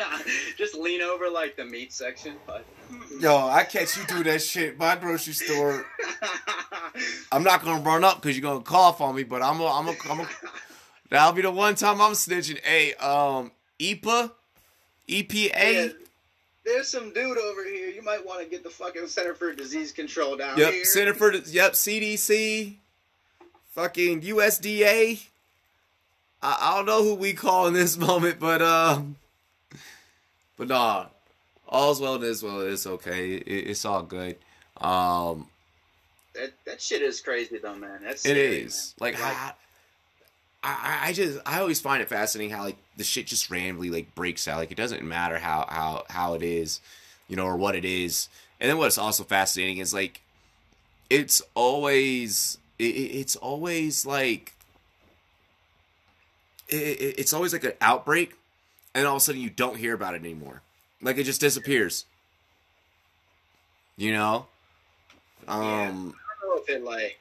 just 0.57 0.75
lean 0.75 1.01
over 1.01 1.29
like 1.31 1.57
the 1.57 1.65
meat 1.65 1.93
section. 1.93 2.37
But 2.47 2.65
Yo, 3.21 3.49
I 3.49 3.65
catch 3.65 3.97
you 3.97 4.05
do 4.07 4.25
that 4.25 4.43
shit. 4.43 4.79
My 4.79 4.97
grocery 4.97 5.35
store. 5.35 5.87
I'm 7.33 7.43
not 7.43 7.63
gonna 7.65 7.83
run 7.83 8.05
up 8.05 8.21
because 8.21 8.37
you're 8.37 8.43
gonna 8.51 8.65
cough 8.65 9.01
on 9.01 9.15
me, 9.15 9.23
but 9.23 9.43
I'm 9.43 9.61
a, 9.61 9.67
I'm 9.67 9.89
a, 9.89 9.95
I'm 10.11 10.21
a, 10.21 10.29
that'll 11.11 11.33
be 11.33 11.43
the 11.43 11.51
one 11.51 11.75
time 11.75 12.01
I'm 12.01 12.13
snitching. 12.13 12.59
Hey, 12.65 12.95
um, 12.95 13.53
EPA, 13.79 14.33
EPA. 15.09 15.53
Yeah, 15.55 15.89
there's 16.65 16.89
some 16.89 17.13
dude 17.13 17.39
over 17.39 17.65
here. 17.65 17.89
You 17.89 18.03
might 18.03 18.25
want 18.25 18.41
to 18.43 18.47
get 18.47 18.63
the 18.65 18.71
fucking 18.71 19.07
Center 19.09 19.35
for 19.35 19.53
Disease 19.55 19.93
Control 19.93 20.37
down 20.37 20.57
Yep, 20.57 20.73
here. 20.73 20.85
Center 20.85 21.15
for 21.15 21.35
yep, 21.35 21.73
CDC, 21.73 22.77
fucking 23.71 24.23
USDA. 24.23 25.27
I, 26.45 26.59
I 26.61 26.77
don't 26.77 26.87
know 26.87 27.03
who 27.03 27.15
we 27.15 27.33
call 27.33 27.67
in 27.67 27.73
this 27.75 27.97
moment, 28.09 28.39
but 28.39 28.61
um, 28.63 29.17
but 30.57 30.69
nah, 30.69 31.07
all's 31.69 32.01
well 32.01 32.19
that 32.19 32.27
is 32.27 32.43
well. 32.43 32.61
It's 32.61 32.87
okay. 32.87 33.35
It, 33.37 33.47
it's 33.71 33.85
all 33.85 34.03
good. 34.03 34.37
Um, 34.81 35.49
That, 36.35 36.53
that 36.67 36.81
shit 36.83 37.03
is 37.03 37.21
crazy 37.21 37.59
though, 37.59 37.75
man. 37.77 38.01
That's 38.03 38.25
it 38.25 38.31
scary, 38.31 38.57
is 38.63 38.95
man. 39.01 39.13
like 39.13 39.21
I, 39.23 39.53
I, 40.63 40.99
I 41.09 41.13
just 41.13 41.39
I 41.47 41.61
always 41.61 41.81
find 41.81 42.03
it 42.03 42.09
fascinating 42.09 42.55
how 42.55 42.63
like 42.65 42.77
the 42.97 43.05
shit 43.05 43.27
just 43.27 43.51
randomly 43.51 43.91
like 43.91 44.15
breaks 44.15 44.47
out. 44.49 44.59
Like 44.59 44.71
it 44.73 44.77
doesn't 44.77 45.03
matter 45.03 45.39
how 45.39 45.67
how 45.69 46.05
how 46.11 46.35
it 46.35 46.43
is, 46.43 46.81
you 47.29 47.37
know, 47.37 47.47
or 47.47 47.57
what 47.57 47.75
it 47.75 47.85
is. 47.85 48.29
And 48.61 48.71
then 48.71 48.79
what's 48.79 48.99
also 48.99 49.25
fascinating 49.25 49.79
is 49.79 49.93
like 49.95 50.21
it's 51.11 51.43
always 51.55 52.59
it, 52.79 52.85
it- 52.95 53.17
it's 53.19 53.37
always 53.37 54.05
like 54.07 54.53
it, 56.69 56.77
it- 56.77 57.19
it's 57.19 57.33
always 57.33 57.53
like 57.53 57.65
an 57.65 57.73
outbreak, 57.81 58.35
and 58.95 59.07
all 59.07 59.17
of 59.17 59.23
a 59.23 59.25
sudden 59.25 59.41
you 59.41 59.51
don't 59.51 59.77
hear 59.77 59.95
about 59.95 60.15
it 60.15 60.21
anymore. 60.23 60.63
Like 61.03 61.19
it 61.19 61.25
just 61.25 61.41
disappears. 61.41 62.05
You 63.97 64.13
know. 64.13 64.47
Um. 65.47 66.15
I 66.17 66.41
don't 66.41 66.57
know 66.57 66.63
if 66.63 66.69
it 66.69 66.85
like. 66.85 67.19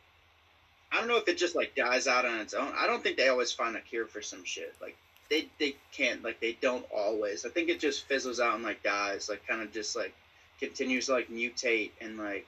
I 0.91 0.97
don't 0.99 1.07
know 1.07 1.17
if 1.17 1.27
it 1.27 1.37
just 1.37 1.55
like 1.55 1.75
dies 1.75 2.07
out 2.07 2.25
on 2.25 2.39
its 2.39 2.53
own. 2.53 2.71
I 2.77 2.85
don't 2.87 3.01
think 3.03 3.17
they 3.17 3.27
always 3.29 3.51
find 3.51 3.75
a 3.75 3.81
cure 3.81 4.05
for 4.05 4.21
some 4.21 4.43
shit. 4.43 4.75
Like 4.81 4.95
they 5.29 5.47
they 5.59 5.75
can't 5.91 6.23
like 6.23 6.39
they 6.39 6.57
don't 6.61 6.85
always. 6.95 7.45
I 7.45 7.49
think 7.49 7.69
it 7.69 7.79
just 7.79 8.05
fizzles 8.07 8.39
out 8.39 8.55
and 8.55 8.63
like 8.63 8.81
dies. 8.83 9.27
Like 9.29 9.45
kind 9.47 9.61
of 9.61 9.71
just 9.73 9.95
like 9.95 10.13
continues 10.59 11.07
to 11.07 11.13
like 11.13 11.29
mutate 11.29 11.91
and 11.99 12.17
like 12.17 12.45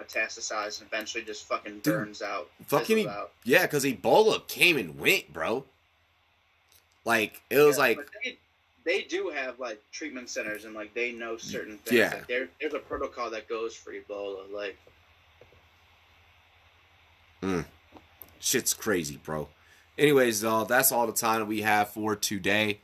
metastasize 0.00 0.80
and 0.80 0.88
eventually 0.92 1.24
just 1.24 1.46
fucking 1.46 1.78
burns 1.78 2.20
out. 2.22 2.50
fucking 2.66 2.98
E- 2.98 3.08
out. 3.08 3.30
Yeah, 3.44 3.62
because 3.62 3.84
Ebola 3.84 4.46
came 4.48 4.76
and 4.76 4.98
went, 4.98 5.32
bro. 5.32 5.64
Like 7.06 7.40
it 7.48 7.58
was 7.58 7.76
Yeah, 7.76 7.82
like 7.82 7.98
they, 8.22 8.38
they 8.84 9.02
do 9.02 9.30
have 9.34 9.58
like 9.58 9.80
treatment 9.92 10.28
centers 10.28 10.64
and 10.66 10.74
like 10.74 10.92
they 10.92 11.12
know 11.12 11.38
certain 11.38 11.78
things. 11.78 11.96
Yeah. 11.98 12.14
Like, 12.14 12.26
there, 12.28 12.48
there's 12.60 12.74
a 12.74 12.80
protocol 12.80 13.30
that 13.30 13.48
goes 13.48 13.74
for 13.74 13.92
Ebola. 13.92 14.52
Like 14.52 14.76
Mm. 17.42 17.64
Shit's 18.40 18.74
crazy, 18.74 19.18
bro. 19.22 19.48
Anyways, 19.98 20.44
uh, 20.44 20.64
that's 20.64 20.92
all 20.92 21.06
the 21.06 21.12
time 21.12 21.46
we 21.46 21.62
have 21.62 21.90
for 21.90 22.16
today. 22.16 22.80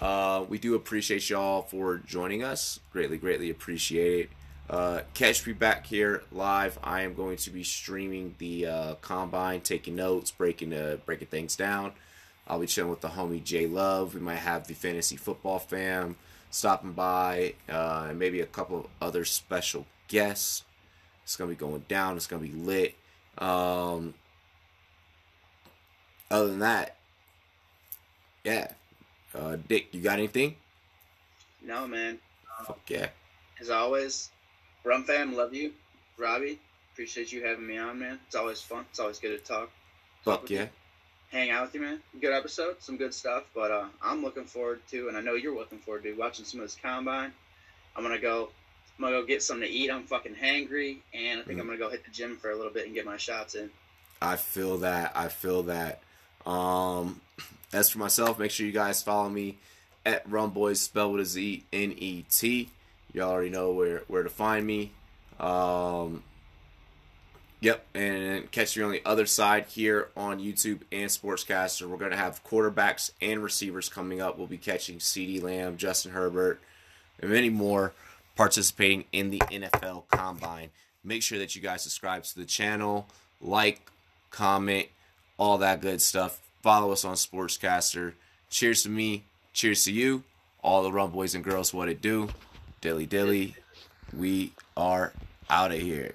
Uh, 0.00 0.44
we 0.48 0.58
do 0.58 0.74
appreciate 0.74 1.28
y'all 1.30 1.62
for 1.62 1.98
joining 1.98 2.42
us. 2.42 2.80
Greatly, 2.92 3.18
greatly 3.18 3.50
appreciate 3.50 4.26
it. 4.26 4.30
Uh, 4.68 5.00
catch 5.14 5.46
me 5.46 5.52
back 5.52 5.86
here 5.86 6.24
live. 6.32 6.78
I 6.82 7.02
am 7.02 7.14
going 7.14 7.36
to 7.38 7.50
be 7.50 7.62
streaming 7.62 8.34
the 8.38 8.66
uh, 8.66 8.94
combine, 8.96 9.60
taking 9.60 9.94
notes, 9.94 10.30
breaking 10.32 10.72
uh, 10.74 10.96
breaking 11.06 11.28
things 11.28 11.54
down. 11.56 11.92
I'll 12.46 12.60
be 12.60 12.66
chilling 12.66 12.90
with 12.90 13.00
the 13.00 13.08
homie 13.08 13.42
J 13.42 13.66
Love. 13.66 14.14
We 14.14 14.20
might 14.20 14.36
have 14.36 14.66
the 14.66 14.74
fantasy 14.74 15.16
football 15.16 15.58
fam 15.58 16.16
stopping 16.50 16.92
by, 16.92 17.54
uh, 17.68 18.06
and 18.10 18.18
maybe 18.18 18.40
a 18.40 18.46
couple 18.46 18.78
of 18.78 18.86
other 19.00 19.24
special 19.24 19.86
guests. 20.08 20.64
It's 21.24 21.36
gonna 21.36 21.50
be 21.50 21.56
going 21.56 21.84
down. 21.88 22.16
It's 22.16 22.26
gonna 22.26 22.42
be 22.42 22.52
lit. 22.52 22.94
Um, 23.38 24.14
other 26.30 26.48
than 26.48 26.60
that, 26.60 26.96
yeah. 28.44 28.72
Uh, 29.34 29.56
Dick, 29.68 29.88
you 29.92 30.00
got 30.00 30.18
anything? 30.18 30.56
No, 31.62 31.86
man. 31.86 32.18
Fuck 32.64 32.80
yeah. 32.88 33.08
As 33.60 33.70
always, 33.70 34.30
Rum 34.84 35.04
fam, 35.04 35.34
love 35.34 35.52
you. 35.52 35.72
Robbie, 36.16 36.58
appreciate 36.92 37.32
you 37.32 37.44
having 37.44 37.66
me 37.66 37.76
on, 37.76 37.98
man. 37.98 38.18
It's 38.26 38.36
always 38.36 38.62
fun. 38.62 38.86
It's 38.90 39.00
always 39.00 39.18
good 39.18 39.36
to 39.36 39.44
talk. 39.44 39.70
talk 40.24 40.40
Fuck 40.42 40.50
yeah. 40.50 40.62
You. 40.62 40.68
Hang 41.30 41.50
out 41.50 41.62
with 41.62 41.74
you, 41.74 41.80
man. 41.80 42.00
Good 42.20 42.32
episode, 42.32 42.76
some 42.80 42.96
good 42.96 43.12
stuff. 43.12 43.44
But 43.54 43.70
uh, 43.70 43.86
I'm 44.00 44.22
looking 44.22 44.44
forward 44.44 44.80
to, 44.90 45.08
and 45.08 45.16
I 45.16 45.20
know 45.20 45.34
you're 45.34 45.56
looking 45.56 45.78
forward 45.78 46.04
to 46.04 46.12
watching 46.14 46.44
some 46.44 46.60
of 46.60 46.66
this 46.66 46.76
combine. 46.80 47.32
I'm 47.96 48.02
gonna 48.02 48.18
go. 48.18 48.50
I'm 48.98 49.04
gonna 49.04 49.20
go 49.20 49.26
get 49.26 49.42
something 49.42 49.68
to 49.68 49.74
eat. 49.74 49.90
I'm 49.90 50.04
fucking 50.04 50.34
hangry, 50.34 50.98
and 51.12 51.40
I 51.40 51.42
think 51.42 51.58
mm. 51.58 51.62
I'm 51.62 51.66
gonna 51.66 51.78
go 51.78 51.90
hit 51.90 52.04
the 52.04 52.10
gym 52.10 52.36
for 52.36 52.50
a 52.50 52.56
little 52.56 52.72
bit 52.72 52.86
and 52.86 52.94
get 52.94 53.04
my 53.04 53.16
shots 53.16 53.54
in. 53.54 53.70
I 54.22 54.36
feel 54.36 54.78
that. 54.78 55.12
I 55.14 55.28
feel 55.28 55.64
that. 55.64 56.00
Um, 56.46 57.20
as 57.72 57.90
for 57.90 57.98
myself, 57.98 58.38
make 58.38 58.50
sure 58.50 58.64
you 58.64 58.72
guys 58.72 59.02
follow 59.02 59.28
me 59.28 59.58
at 60.04 60.28
Rum 60.30 60.50
Boys, 60.50 60.80
spelled 60.80 61.12
with 61.12 61.22
a 61.22 61.26
Z 61.26 61.64
N 61.72 61.94
E 61.96 62.24
T. 62.30 62.70
You 63.12 63.22
already 63.22 63.50
know 63.50 63.72
where 63.72 64.02
where 64.06 64.22
to 64.22 64.30
find 64.30 64.66
me. 64.66 64.92
Um, 65.40 66.22
yep, 67.60 67.86
and 67.94 68.50
catch 68.50 68.76
me 68.76 68.82
on 68.82 68.92
the 68.92 69.02
other 69.04 69.26
side 69.26 69.66
here 69.66 70.08
on 70.16 70.40
YouTube 70.40 70.80
and 70.92 71.10
Sportscaster. 71.10 71.88
We're 71.88 71.96
gonna 71.96 72.16
have 72.16 72.44
quarterbacks 72.44 73.10
and 73.20 73.42
receivers 73.42 73.88
coming 73.88 74.20
up. 74.20 74.38
We'll 74.38 74.46
be 74.46 74.58
catching 74.58 74.98
CeeDee 74.98 75.42
Lamb, 75.42 75.76
Justin 75.76 76.12
Herbert, 76.12 76.60
and 77.20 77.30
many 77.30 77.50
more 77.50 77.92
participating 78.36 79.04
in 79.12 79.30
the 79.30 79.38
NFL 79.38 80.04
Combine. 80.10 80.70
Make 81.02 81.22
sure 81.22 81.38
that 81.38 81.54
you 81.54 81.62
guys 81.62 81.82
subscribe 81.82 82.24
to 82.24 82.36
the 82.36 82.44
channel, 82.44 83.06
like, 83.40 83.80
comment, 84.30 84.88
all 85.38 85.58
that 85.58 85.80
good 85.80 86.02
stuff. 86.02 86.40
Follow 86.62 86.92
us 86.92 87.04
on 87.04 87.14
Sportscaster. 87.14 88.14
Cheers 88.50 88.82
to 88.82 88.88
me. 88.88 89.24
Cheers 89.52 89.84
to 89.84 89.92
you. 89.92 90.24
All 90.62 90.82
the 90.82 90.92
rum 90.92 91.12
boys 91.12 91.34
and 91.34 91.44
girls, 91.44 91.72
what 91.72 91.88
it 91.88 92.02
do. 92.02 92.28
Dilly 92.80 93.06
dilly. 93.06 93.56
We 94.12 94.52
are 94.76 95.12
out 95.48 95.72
of 95.72 95.80
here. 95.80 96.14